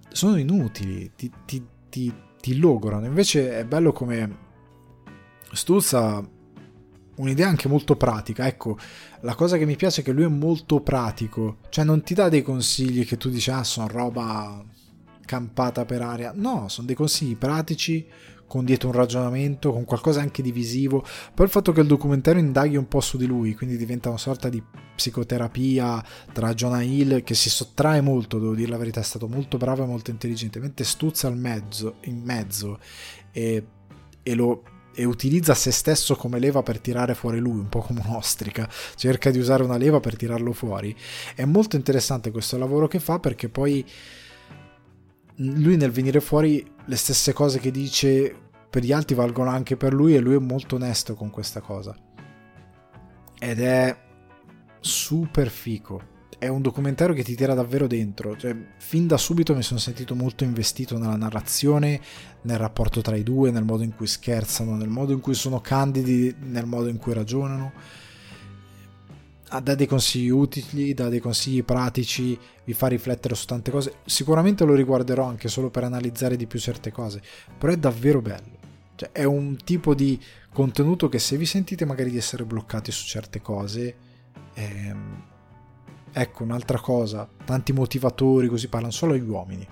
sono 0.09 0.37
inutili, 0.37 1.11
ti, 1.17 1.29
ti, 1.45 1.61
ti 1.89 2.13
ti 2.45 2.59
logorano. 2.59 3.07
Invece 3.07 3.57
è 3.57 3.65
bello 3.65 3.91
come 3.91 4.43
Stuzza 5.51 6.23
un'idea 7.15 7.47
anche 7.47 7.67
molto 7.67 7.95
pratica. 7.95 8.45
Ecco, 8.45 8.77
la 9.21 9.33
cosa 9.33 9.57
che 9.57 9.65
mi 9.65 9.75
piace 9.75 10.01
è 10.01 10.03
che 10.03 10.11
lui 10.11 10.25
è 10.25 10.27
molto 10.27 10.79
pratico, 10.81 11.57
cioè 11.69 11.83
non 11.83 12.03
ti 12.03 12.13
dà 12.13 12.29
dei 12.29 12.43
consigli 12.43 13.03
che 13.03 13.17
tu 13.17 13.29
dici 13.29 13.49
ah, 13.49 13.63
sono 13.63 13.87
roba 13.87 14.63
campata 15.25 15.85
per 15.85 16.03
aria. 16.03 16.33
No, 16.35 16.67
sono 16.67 16.85
dei 16.85 16.95
consigli 16.95 17.35
pratici 17.35 18.05
con 18.47 18.65
dietro 18.65 18.89
un 18.89 18.95
ragionamento, 18.95 19.71
con 19.71 19.85
qualcosa 19.85 20.21
anche 20.21 20.41
di 20.41 20.51
visivo. 20.51 21.03
Poi 21.33 21.45
il 21.45 21.51
fatto 21.51 21.71
che 21.71 21.81
il 21.81 21.87
documentario 21.87 22.41
indaghi 22.41 22.77
un 22.77 22.87
po' 22.87 23.01
su 23.01 23.17
di 23.17 23.25
lui, 23.25 23.55
quindi 23.55 23.77
diventa 23.77 24.09
una 24.09 24.17
sorta 24.17 24.49
di 24.49 24.61
psicoterapia 24.95 26.03
tra 26.31 26.53
Jonah 26.53 26.81
Hill 26.81 27.23
che 27.23 27.33
si 27.33 27.49
sottrae 27.49 28.01
molto, 28.01 28.39
devo 28.39 28.55
dire 28.55 28.69
la 28.69 28.77
verità, 28.77 28.99
è 28.99 29.03
stato 29.03 29.27
molto 29.27 29.57
bravo 29.57 29.83
e 29.83 29.87
molto 29.87 30.11
intelligente, 30.11 30.59
mentre 30.59 30.85
stuzza 30.85 31.29
mezzo, 31.29 31.95
in 32.01 32.21
mezzo 32.23 32.79
e, 33.31 33.65
e 34.23 34.35
lo 34.35 34.63
e 34.95 35.03
utilizza 35.03 35.53
se 35.53 35.71
stesso 35.71 36.15
come 36.15 36.39
leva 36.39 36.63
per 36.63 36.79
tirare 36.79 37.13
fuori 37.13 37.39
lui, 37.39 37.59
un 37.59 37.67
po' 37.67 37.81
come 37.81 38.01
un'ostrica, 38.05 38.67
cerca 38.95 39.29
di 39.29 39.37
usare 39.37 39.61
una 39.61 39.75
leva 39.75 39.99
per 39.99 40.15
tirarlo 40.15 40.53
fuori. 40.53 40.95
È 41.35 41.43
molto 41.43 41.75
interessante 41.75 42.31
questo 42.31 42.57
lavoro 42.57 42.87
che 42.87 42.99
fa 42.99 43.19
perché 43.19 43.49
poi 43.49 43.85
lui 45.35 45.75
nel 45.75 45.91
venire 45.91 46.21
fuori 46.21 46.65
le 46.85 46.95
stesse 46.95 47.33
cose 47.33 47.59
che 47.59 47.71
dice 47.71 48.35
per 48.69 48.83
gli 48.83 48.91
altri 48.91 49.15
valgono 49.15 49.49
anche 49.49 49.77
per 49.77 49.93
lui 49.93 50.15
e 50.15 50.19
lui 50.19 50.35
è 50.35 50.39
molto 50.39 50.75
onesto 50.75 51.15
con 51.15 51.29
questa 51.29 51.61
cosa. 51.61 51.95
Ed 53.39 53.61
è 53.61 53.97
super 54.79 55.49
fico. 55.49 56.13
È 56.37 56.47
un 56.47 56.61
documentario 56.61 57.15
che 57.15 57.23
ti 57.23 57.35
tira 57.35 57.53
davvero 57.53 57.87
dentro. 57.87 58.35
Cioè, 58.35 58.55
fin 58.77 59.07
da 59.07 59.17
subito 59.17 59.55
mi 59.55 59.63
sono 59.63 59.79
sentito 59.79 60.15
molto 60.15 60.43
investito 60.43 60.97
nella 60.97 61.15
narrazione, 61.15 62.01
nel 62.41 62.57
rapporto 62.57 63.01
tra 63.01 63.15
i 63.15 63.23
due, 63.23 63.51
nel 63.51 63.63
modo 63.63 63.83
in 63.83 63.95
cui 63.95 64.07
scherzano, 64.07 64.75
nel 64.75 64.89
modo 64.89 65.13
in 65.13 65.21
cui 65.21 65.33
sono 65.33 65.61
candidi, 65.61 66.35
nel 66.39 66.65
modo 66.65 66.89
in 66.89 66.97
cui 66.97 67.13
ragionano 67.13 68.03
dà 69.61 69.75
dei 69.75 69.87
consigli 69.87 70.29
utili, 70.29 70.93
dà 70.93 71.07
dei 71.07 71.19
consigli 71.19 71.63
pratici, 71.63 72.37
vi 72.63 72.73
fa 72.73 72.87
riflettere 72.87 73.35
su 73.35 73.45
tante 73.45 73.71
cose. 73.71 73.95
Sicuramente 74.05 74.65
lo 74.65 74.73
riguarderò 74.73 75.25
anche 75.25 75.47
solo 75.47 75.69
per 75.69 75.83
analizzare 75.83 76.35
di 76.35 76.47
più 76.47 76.59
certe 76.59 76.91
cose, 76.91 77.21
però 77.57 77.71
è 77.71 77.77
davvero 77.77 78.21
bello. 78.21 78.63
Cioè, 78.95 79.11
è 79.11 79.23
un 79.23 79.57
tipo 79.63 79.93
di 79.93 80.19
contenuto 80.53 81.09
che 81.09 81.19
se 81.19 81.37
vi 81.37 81.45
sentite 81.45 81.85
magari 81.85 82.09
di 82.09 82.17
essere 82.17 82.45
bloccati 82.45 82.91
su 82.91 83.05
certe 83.05 83.41
cose, 83.41 83.95
ehm, 84.53 85.23
ecco 86.11 86.43
un'altra 86.43 86.79
cosa, 86.79 87.29
tanti 87.43 87.73
motivatori 87.73 88.47
così 88.47 88.67
parlano 88.69 88.93
solo 88.93 89.13
agli 89.13 89.27
uomini 89.27 89.67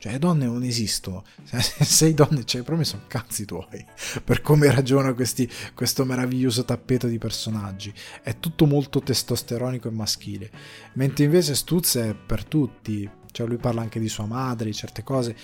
cioè, 0.00 0.12
le 0.12 0.18
donne 0.18 0.46
non 0.46 0.62
esistono. 0.62 1.24
Se 1.44 1.60
sei 1.84 2.14
donne, 2.14 2.46
cioè, 2.46 2.62
però 2.62 2.74
mi 2.74 2.86
sono 2.86 3.02
cazzi 3.06 3.44
tuoi. 3.44 3.84
Per 4.24 4.40
come 4.40 4.72
ragiona 4.72 5.12
questi, 5.12 5.46
questo 5.74 6.06
meraviglioso 6.06 6.64
tappeto 6.64 7.06
di 7.06 7.18
personaggi. 7.18 7.92
È 8.22 8.38
tutto 8.40 8.64
molto 8.64 9.00
testosteronico 9.00 9.88
e 9.88 9.90
maschile. 9.90 10.50
Mentre 10.94 11.24
invece 11.26 11.54
Stutz 11.54 11.98
è 11.98 12.14
per 12.14 12.46
tutti. 12.46 13.08
Cioè, 13.30 13.46
lui 13.46 13.58
parla 13.58 13.82
anche 13.82 14.00
di 14.00 14.08
sua 14.08 14.24
madre, 14.24 14.70
di 14.70 14.74
certe 14.74 15.02
cose. 15.02 15.36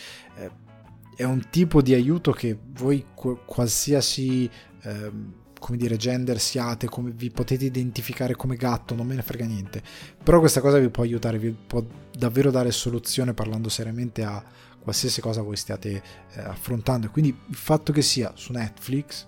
È 1.15 1.25
un 1.25 1.51
tipo 1.51 1.83
di 1.83 1.93
aiuto 1.93 2.33
che 2.33 2.59
voi, 2.73 3.05
qualsiasi. 3.15 4.51
Eh, 4.81 5.45
come 5.59 5.77
dire, 5.77 5.97
gender 5.97 6.39
siate, 6.39 6.87
come 6.89 7.11
vi 7.11 7.31
potete 7.31 7.65
identificare 7.65 8.35
come 8.35 8.57
gatto, 8.57 8.95
non 8.95 9.07
me 9.07 9.15
ne 9.15 9.23
frega 9.23 9.45
niente. 9.45 9.83
Però 10.23 10.39
questa 10.39 10.61
cosa 10.61 10.79
vi 10.79 10.89
può 10.89 11.03
aiutare, 11.03 11.39
vi 11.39 11.51
può 11.51 11.85
davvero 12.17 12.51
dare 12.51 12.71
soluzione 12.71 13.35
parlando 13.35 13.69
seriamente 13.69 14.23
a 14.23 14.43
qualsiasi 14.81 15.21
cosa 15.21 15.43
voi 15.43 15.57
stiate 15.57 15.91
eh, 15.91 16.41
affrontando. 16.41 17.11
Quindi 17.11 17.37
il 17.49 17.57
fatto 17.57 17.93
che 17.93 18.03
sia 18.03 18.33
su 18.37 18.53
Netflix, 18.53 19.27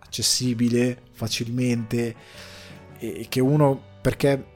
accessibile 0.00 1.02
facilmente, 1.12 2.14
e 2.98 3.26
che 3.28 3.40
uno, 3.40 3.80
perché 4.00 4.52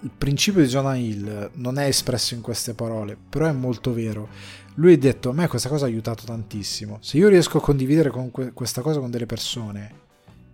il 0.00 0.10
principio 0.16 0.62
di 0.62 0.68
Jonah 0.68 0.96
Hill 0.96 1.50
non 1.54 1.78
è 1.78 1.84
espresso 1.84 2.34
in 2.34 2.40
queste 2.40 2.74
parole, 2.74 3.16
però 3.16 3.46
è 3.46 3.52
molto 3.52 3.92
vero. 3.92 4.28
Lui 4.74 4.94
ha 4.94 4.98
detto: 4.98 5.30
A 5.30 5.32
me 5.32 5.46
questa 5.46 5.68
cosa 5.68 5.84
ha 5.84 5.88
aiutato 5.88 6.24
tantissimo. 6.24 6.98
Se 7.00 7.16
io 7.16 7.28
riesco 7.28 7.58
a 7.58 7.60
condividere 7.60 8.10
que- 8.10 8.52
questa 8.52 8.80
cosa 8.80 9.00
con 9.00 9.10
delle 9.10 9.26
persone 9.26 10.06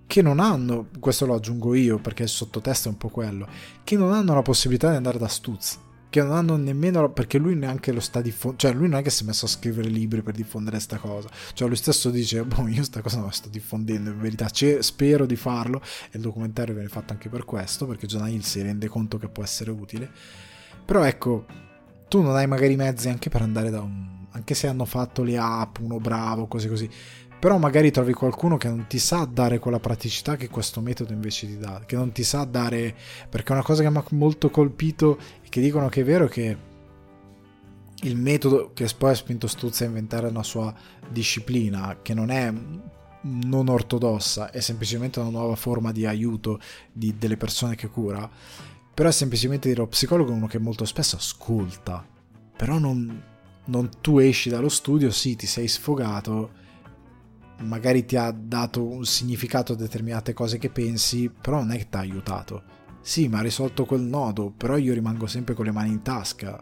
che 0.07 0.23
non 0.23 0.39
hanno, 0.41 0.89
questo 1.01 1.27
lo 1.27 1.35
aggiungo 1.35 1.75
io 1.75 1.99
perché 1.99 2.25
il 2.25 2.29
sottotesto 2.29 2.89
è 2.89 2.93
un 2.93 2.99
po' 2.99 3.09
quello, 3.09 3.49
che 3.83 3.97
non 3.97 4.13
hanno 4.13 4.35
la 4.35 4.43
possibilità 4.43 4.91
di 4.91 4.97
andare 4.97 5.19
da 5.19 5.29
Stutz, 5.29 5.79
che 6.11 6.23
non 6.23 6.33
hanno 6.33 6.57
nemmeno, 6.57 7.11
perché 7.11 7.39
lui 7.39 7.57
neanche 7.57 7.91
lo 7.91 7.99
sta 7.99 8.21
diffondendo, 8.21 8.61
cioè 8.61 8.73
lui 8.73 8.89
non 8.89 9.01
è 9.01 9.03
che 9.03 9.11
si 9.11 9.25
è 9.25 9.27
messo 9.27 9.47
a 9.47 9.49
scrivere 9.49 9.89
libri 9.89 10.23
per 10.23 10.35
diffondere 10.35 10.77
questa 10.77 10.99
cosa, 10.99 11.29
cioè 11.55 11.67
lui 11.67 11.77
stesso 11.77 12.11
dice, 12.11 12.45
boh 12.45 12.69
io 12.69 12.85
sta 12.85 13.01
cosa 13.01 13.17
non 13.17 13.27
la 13.27 13.33
sto 13.33 13.49
diffondendo, 13.49 14.11
in 14.11 14.21
verità 14.21 14.49
spero 14.81 15.27
di 15.27 15.37
farlo 15.37 15.81
e 16.05 16.17
il 16.17 16.21
documentario 16.21 16.75
viene 16.75 16.89
fatto 16.89 17.13
anche 17.13 17.29
per 17.29 17.45
questo, 17.45 17.87
perché 17.87 18.07
Jonah 18.07 18.29
Hill 18.29 18.43
si 18.43 18.63
rende 18.63 18.87
conto 18.87 19.19
che 19.19 19.29
può 19.29 19.43
essere 19.43 19.73
utile, 19.73 20.09
però 20.85 21.03
ecco, 21.03 21.47
tu 22.07 22.23
non 22.23 22.37
hai 22.37 22.47
magari 22.47 22.77
mezzi 22.77 23.09
anche 23.09 23.29
per 23.29 23.43
andare 23.43 23.71
da 23.71 23.81
un, 23.81 24.27
anche 24.31 24.55
se 24.55 24.67
hanno 24.67 24.85
fatto 24.85 25.23
le 25.23 25.37
app, 25.37 25.79
uno 25.79 25.99
bravo, 25.99 26.47
così 26.47 26.69
così, 26.69 26.89
però 27.45 27.59
magari 27.59 27.91
trovi 27.91 28.15
qualcuno 28.15 28.57
che 28.57 28.69
non 28.69 28.87
ti 28.87 28.99
sa 28.99 29.29
dare 29.31 29.59
quella 29.59 29.79
praticità 29.79 30.35
che 30.35 30.49
questo 30.49 30.81
metodo 30.81 31.13
invece 31.13 31.47
ti 31.47 31.59
dà, 31.59 31.83
che 31.85 31.95
non 31.95 32.11
ti 32.11 32.25
sa 32.25 32.45
dare, 32.45 32.97
perché 33.29 33.53
una 33.53 33.63
cosa 33.63 33.83
che 33.83 33.91
mi 33.91 33.99
ha 33.99 34.05
molto 34.13 34.49
colpito 34.49 35.19
e 35.43 35.51
che 35.51 35.61
dicono 35.61 35.91
che 35.91 36.01
è 36.01 36.05
vero 36.05 36.27
che 36.27 36.57
il 38.01 38.17
metodo 38.17 38.71
che 38.73 38.89
poi 38.97 39.11
ha 39.11 39.15
spinto 39.15 39.47
Stuzza 39.47 39.85
a 39.85 39.89
inventare 39.89 40.29
una 40.29 40.43
sua 40.43 40.75
disciplina, 41.07 41.99
che 42.01 42.15
non 42.15 42.31
è 42.31 42.51
non 43.21 43.69
ortodossa, 43.69 44.51
è 44.51 44.61
semplicemente 44.61 45.21
una 45.21 45.29
nuova 45.29 45.55
forma 45.55 45.93
di 45.93 46.07
aiuto 46.07 46.59
di, 46.91 47.19
delle 47.19 47.37
persone 47.37 47.75
che 47.75 47.89
cura, 47.89 48.27
però 48.95 49.11
è 49.11 49.13
semplicemente 49.13 49.69
dire 49.69 49.81
lo 49.81 49.89
psicologo 49.89 50.33
è 50.33 50.35
uno 50.35 50.47
che 50.47 50.59
molto 50.59 50.87
spesso 50.87 51.17
ascolta, 51.17 52.09
però 52.57 52.79
non, 52.79 53.23
non 53.67 53.91
tu 54.01 54.17
esci 54.17 54.49
dallo 54.49 54.71
studio, 54.71 55.11
sì, 55.11 55.37
ti 55.37 55.47
sei 55.47 55.69
sfogato, 55.69 56.63
magari 57.61 58.05
ti 58.05 58.17
ha 58.17 58.31
dato 58.31 58.85
un 58.85 59.05
significato 59.05 59.73
a 59.73 59.77
determinate 59.77 60.33
cose 60.33 60.59
che 60.59 60.71
pensi, 60.71 61.31
però 61.31 61.59
non 61.59 61.73
è 61.73 61.79
che 61.79 61.89
ti 61.89 61.97
ha 61.97 62.01
aiutato. 62.01 62.63
Sì, 63.01 63.29
ma 63.29 63.39
ha 63.39 63.43
risolto 63.43 63.85
quel 63.85 64.01
nodo, 64.01 64.51
però 64.51 64.77
io 64.77 64.95
rimango 64.95 65.27
sempre 65.27 65.55
con 65.55 65.67
le 65.67 65.73
mani 65.73 65.91
in 65.91 66.03
tasca, 66.03 66.61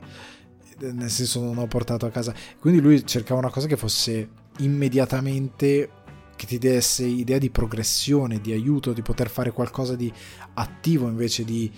nel 0.80 1.10
senso 1.10 1.40
non 1.40 1.58
ho 1.58 1.66
portato 1.66 2.06
a 2.06 2.10
casa. 2.10 2.34
Quindi 2.58 2.80
lui 2.80 3.06
cercava 3.06 3.40
una 3.40 3.50
cosa 3.50 3.66
che 3.66 3.76
fosse 3.76 4.28
immediatamente 4.58 5.90
che 6.34 6.46
ti 6.46 6.58
desse 6.58 7.04
idea 7.04 7.38
di 7.38 7.50
progressione, 7.50 8.40
di 8.40 8.52
aiuto, 8.52 8.92
di 8.92 9.02
poter 9.02 9.30
fare 9.30 9.52
qualcosa 9.52 9.94
di 9.94 10.12
attivo 10.54 11.06
invece 11.06 11.44
di 11.44 11.70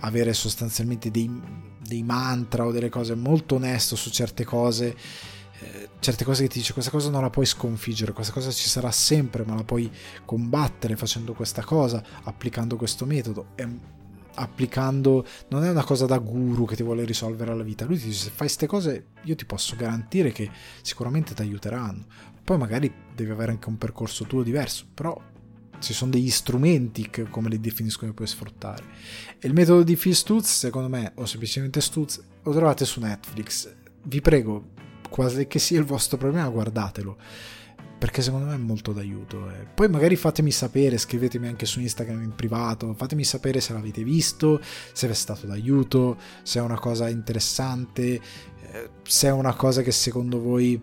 avere 0.00 0.32
sostanzialmente 0.32 1.10
dei, 1.10 1.30
dei 1.80 2.02
mantra 2.02 2.66
o 2.66 2.72
delle 2.72 2.88
cose 2.88 3.14
molto 3.14 3.56
onesto 3.56 3.96
su 3.96 4.10
certe 4.10 4.44
cose 4.44 4.96
eh, 5.60 5.88
certe 5.98 6.24
cose 6.24 6.42
che 6.42 6.48
ti 6.48 6.58
dice 6.58 6.72
questa 6.72 6.90
cosa 6.90 7.10
non 7.10 7.22
la 7.22 7.30
puoi 7.30 7.46
sconfiggere, 7.46 8.12
questa 8.12 8.32
cosa 8.32 8.50
ci 8.50 8.68
sarà 8.68 8.90
sempre, 8.90 9.44
ma 9.44 9.54
la 9.54 9.64
puoi 9.64 9.90
combattere 10.24 10.96
facendo 10.96 11.32
questa 11.32 11.62
cosa, 11.62 12.02
applicando 12.22 12.76
questo 12.76 13.04
metodo. 13.04 13.48
E 13.56 13.96
applicando, 14.34 15.26
non 15.48 15.64
è 15.64 15.70
una 15.70 15.84
cosa 15.84 16.06
da 16.06 16.18
guru 16.18 16.64
che 16.64 16.76
ti 16.76 16.82
vuole 16.82 17.04
risolvere 17.04 17.54
la 17.54 17.62
vita. 17.62 17.84
Lui 17.84 17.98
ti 17.98 18.06
dice: 18.06 18.24
Se 18.24 18.28
fai 18.28 18.46
queste 18.46 18.66
cose, 18.66 19.06
io 19.24 19.34
ti 19.34 19.44
posso 19.44 19.76
garantire 19.76 20.32
che 20.32 20.50
sicuramente 20.82 21.34
ti 21.34 21.42
aiuteranno. 21.42 22.06
Poi 22.42 22.56
magari 22.56 22.92
devi 23.14 23.30
avere 23.30 23.52
anche 23.52 23.68
un 23.68 23.76
percorso 23.76 24.24
tuo 24.24 24.42
diverso, 24.42 24.86
però 24.94 25.20
ci 25.80 25.92
sono 25.92 26.10
degli 26.10 26.30
strumenti 26.30 27.10
che, 27.10 27.24
come 27.24 27.48
li 27.48 27.60
definiscono, 27.60 28.10
che 28.10 28.16
puoi 28.16 28.28
sfruttare. 28.28 28.84
E 29.38 29.46
il 29.46 29.52
metodo 29.52 29.82
di 29.82 29.96
Phil 29.96 30.14
Stutz, 30.14 30.58
secondo 30.58 30.88
me, 30.88 31.12
o 31.16 31.26
semplicemente 31.26 31.80
Stutz, 31.80 32.22
lo 32.42 32.52
trovate 32.52 32.84
su 32.84 33.00
Netflix. 33.00 33.74
Vi 34.04 34.20
prego, 34.20 34.70
quasi 35.08 35.46
che 35.46 35.58
sia 35.58 35.78
il 35.78 35.84
vostro 35.84 36.16
problema, 36.16 36.48
guardatelo 36.48 37.16
perché 37.98 38.22
secondo 38.22 38.46
me 38.46 38.54
è 38.54 38.58
molto 38.58 38.92
d'aiuto. 38.92 39.50
Eh. 39.50 39.66
Poi 39.74 39.88
magari 39.88 40.14
fatemi 40.14 40.52
sapere, 40.52 40.96
scrivetemi 40.96 41.48
anche 41.48 41.66
su 41.66 41.80
Instagram 41.80 42.22
in 42.22 42.34
privato, 42.34 42.94
fatemi 42.94 43.24
sapere 43.24 43.60
se 43.60 43.72
l'avete 43.72 44.04
visto, 44.04 44.60
se 44.92 45.06
vi 45.08 45.12
è 45.12 45.16
stato 45.16 45.46
d'aiuto, 45.46 46.16
se 46.42 46.60
è 46.60 46.62
una 46.62 46.78
cosa 46.78 47.08
interessante, 47.08 48.20
eh, 48.70 48.90
se 49.02 49.26
è 49.26 49.32
una 49.32 49.54
cosa 49.54 49.82
che 49.82 49.90
secondo 49.90 50.40
voi 50.40 50.80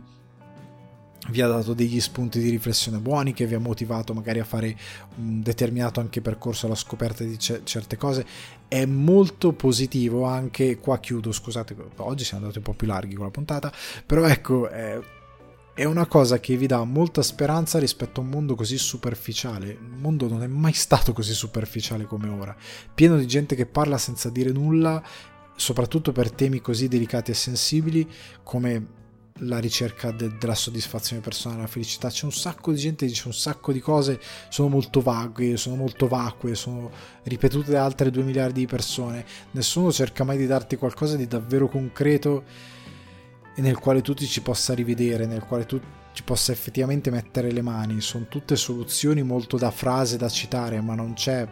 vi 1.30 1.41
ha 1.41 1.47
dato 1.47 1.73
degli 1.73 1.99
spunti 1.99 2.39
di 2.39 2.49
riflessione 2.49 2.97
buoni, 2.99 3.34
che 3.34 3.45
vi 3.45 3.56
ha 3.56 3.60
motivato 3.60 4.14
magari 4.14 4.39
a 4.39 4.45
fare 4.45 4.77
un 5.18 5.41
determinato 5.41 5.99
anche 5.99 6.22
percorso 6.22 6.65
alla 6.65 6.76
scoperta 6.76 7.23
di 7.23 7.38
c- 7.38 7.64
certe 7.64 7.97
cose. 7.97 8.26
È 8.68 8.85
molto 8.85 9.53
positivo 9.53 10.26
anche, 10.26 10.77
qua 10.77 10.99
chiudo, 10.99 11.31
scusate, 11.31 11.76
oggi 11.97 12.23
siamo 12.23 12.43
andati 12.43 12.60
un 12.60 12.64
po' 12.64 12.73
più 12.73 12.88
larghi 12.88 13.15
con 13.15 13.26
la 13.26 13.31
puntata, 13.31 13.72
però 14.06 14.26
ecco, 14.26 14.69
eh, 14.69 15.02
è 15.73 15.84
una 15.84 16.06
cosa 16.06 16.39
che 16.39 16.56
vi 16.56 16.68
dà 16.68 16.84
molta 16.84 17.22
speranza 17.22 17.80
rispetto 17.80 18.22
a 18.22 18.23
un 18.23 18.30
mondo 18.30 18.56
così 18.56 18.77
superficiale. 18.77 19.72
Il 19.72 19.97
mondo 19.97 20.27
non 20.30 20.41
è 20.43 20.47
mai 20.47 20.73
stato 20.73 21.11
così 21.11 21.34
superficiale 21.34 22.06
come 22.06 22.30
ora, 22.30 22.56
pieno 22.93 23.18
di 23.18 23.27
gente 23.27 23.56
che 23.56 23.65
parla 23.65 23.97
senza 23.97 24.30
dire 24.30 24.52
nulla, 24.52 25.03
soprattutto 25.56 26.11
per 26.11 26.31
temi 26.31 26.61
così 26.61 26.88
delicati 26.88 27.31
e 27.31 27.34
sensibili 27.34 28.10
come 28.43 29.03
la 29.40 29.57
ricerca 29.60 30.12
de- 30.12 30.38
della 30.38 30.56
soddisfazione 30.56 31.22
personale, 31.22 31.62
la 31.62 31.68
felicità. 31.68 32.10
C'è 32.10 32.24
un 32.24 32.32
sacco 32.32 32.72
di 32.72 32.78
gente 32.78 33.06
che 33.06 33.12
dice 33.12 33.28
un 33.28 33.34
sacco 33.34 33.74
di 33.74 33.80
cose, 33.80 34.20
sono 34.49 34.70
molto 34.70 35.02
vaghe, 35.02 35.57
sono 35.57 35.76
molto 35.76 36.07
vacue, 36.07 36.56
sono 36.56 36.90
ripetute 37.24 37.72
da 37.72 37.84
altre 37.84 38.12
2 38.12 38.24
miliardi 38.24 38.62
di 38.62 38.66
persone. 38.66 39.26
Nessuno 39.52 39.91
cerca 39.91 40.24
mai 40.24 40.38
di 40.38 40.48
darti 40.48 40.78
qualcosa 40.78 41.18
di 41.18 41.28
davvero 41.28 41.68
concreto 41.68 42.44
e 43.53 43.62
nel 43.62 43.78
quale 43.78 44.02
tu 44.02 44.14
ti 44.14 44.26
ci 44.26 44.41
possa 44.41 44.74
rivedere, 44.74 45.26
nel 45.26 45.44
quale 45.44 45.66
tu 45.66 45.82
ci 46.14 46.24
possa 46.24 46.53
effettivamente 46.53 47.12
mettere 47.12 47.52
le 47.52 47.62
mani. 47.62 47.99
Sono 47.99 48.28
tutte 48.30 48.56
soluzioni 48.56 49.22
molto 49.22 49.57
da 49.57 49.72
frase 49.72 50.16
da 50.16 50.30
citare, 50.30 50.80
ma 50.80 50.95
non 50.95 51.14
c'è 51.14 51.45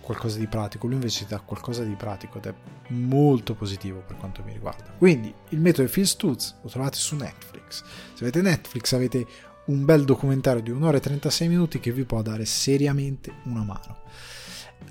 qualcosa 0.00 0.38
di 0.38 0.46
pratico. 0.46 0.86
Lui 0.86 0.96
invece 0.96 1.26
dà 1.28 1.40
qualcosa 1.40 1.84
di 1.84 1.94
pratico 1.94 2.38
ed 2.38 2.46
è 2.46 2.54
molto 2.88 3.54
positivo 3.54 4.02
per 4.06 4.16
quanto 4.16 4.42
mi 4.44 4.52
riguarda. 4.52 4.90
Quindi 4.96 5.32
il 5.50 5.60
metodo 5.60 5.88
Phil 5.88 6.06
Stutz 6.06 6.56
lo 6.62 6.68
trovate 6.68 6.96
su 6.96 7.16
Netflix. 7.16 7.82
Se 8.14 8.22
avete 8.22 8.42
Netflix 8.42 8.92
avete 8.92 9.26
un 9.66 9.84
bel 9.84 10.04
documentario 10.04 10.62
di 10.62 10.70
un'ora 10.70 10.96
e 10.96 11.00
36 11.00 11.48
minuti 11.48 11.80
che 11.80 11.92
vi 11.92 12.04
può 12.04 12.22
dare 12.22 12.44
seriamente 12.44 13.32
una 13.44 13.62
mano. 13.62 13.98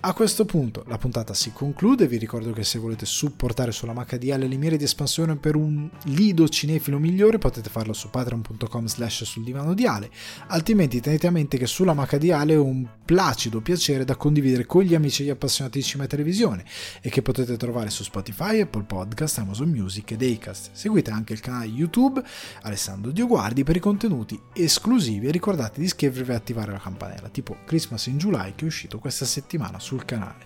A 0.01 0.13
questo 0.13 0.45
punto 0.45 0.85
la 0.87 0.97
puntata 0.97 1.33
si 1.33 1.51
conclude, 1.51 2.07
vi 2.07 2.15
ricordo 2.15 2.53
che 2.53 2.63
se 2.63 2.79
volete 2.79 3.05
supportare 3.05 3.73
sulla 3.73 3.91
MHDL 3.91 4.47
le 4.47 4.55
mire 4.55 4.77
di 4.77 4.85
espansione 4.85 5.35
per 5.35 5.57
un 5.57 5.89
lido 6.05 6.47
cinefilo 6.47 6.99
migliore 6.99 7.37
potete 7.37 7.69
farlo 7.69 7.91
su 7.91 8.09
patreon.com 8.09 8.85
slash 8.85 9.25
sul 9.25 9.43
divano 9.43 9.73
di 9.73 9.85
Ale, 9.85 10.09
altrimenti 10.47 11.01
tenete 11.01 11.27
a 11.27 11.31
mente 11.31 11.57
che 11.57 11.67
sulla 11.67 11.93
MHDL 11.93 12.49
è 12.51 12.57
un 12.57 12.87
placido 13.03 13.59
piacere 13.59 14.05
da 14.05 14.15
condividere 14.15 14.65
con 14.65 14.83
gli 14.83 14.95
amici 14.95 15.23
e 15.23 15.25
gli 15.25 15.29
appassionati 15.31 15.79
di 15.79 15.83
cinema 15.83 16.05
e 16.05 16.09
televisione 16.09 16.63
e 17.01 17.09
che 17.09 17.21
potete 17.21 17.57
trovare 17.57 17.89
su 17.89 18.03
Spotify, 18.03 18.61
Apple 18.61 18.83
Podcast, 18.83 19.39
Amazon 19.39 19.69
Music 19.69 20.11
ed 20.11 20.21
Acast. 20.21 20.69
Seguite 20.71 21.11
anche 21.11 21.33
il 21.33 21.41
canale 21.41 21.65
YouTube 21.65 22.23
Alessandro 22.61 23.11
Dioguardi 23.11 23.65
per 23.65 23.75
i 23.75 23.79
contenuti 23.79 24.39
esclusivi 24.53 25.27
e 25.27 25.31
ricordate 25.31 25.79
di 25.79 25.87
iscrivervi 25.87 26.31
e 26.31 26.35
attivare 26.35 26.71
la 26.71 26.79
campanella, 26.79 27.27
tipo 27.27 27.57
Christmas 27.65 28.05
in 28.05 28.17
July 28.17 28.53
che 28.55 28.63
è 28.63 28.67
uscito 28.67 28.99
questa 28.99 29.25
settimana 29.25 29.78
sul 29.79 30.05
canale. 30.05 30.45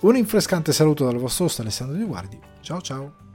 Un 0.00 0.12
rinfrescante 0.12 0.72
saluto 0.72 1.04
dal 1.04 1.16
vostro 1.16 1.44
host 1.44 1.60
Alessandro 1.60 1.96
Di 1.96 2.04
Guardi. 2.04 2.38
Ciao 2.60 2.80
ciao! 2.80 3.31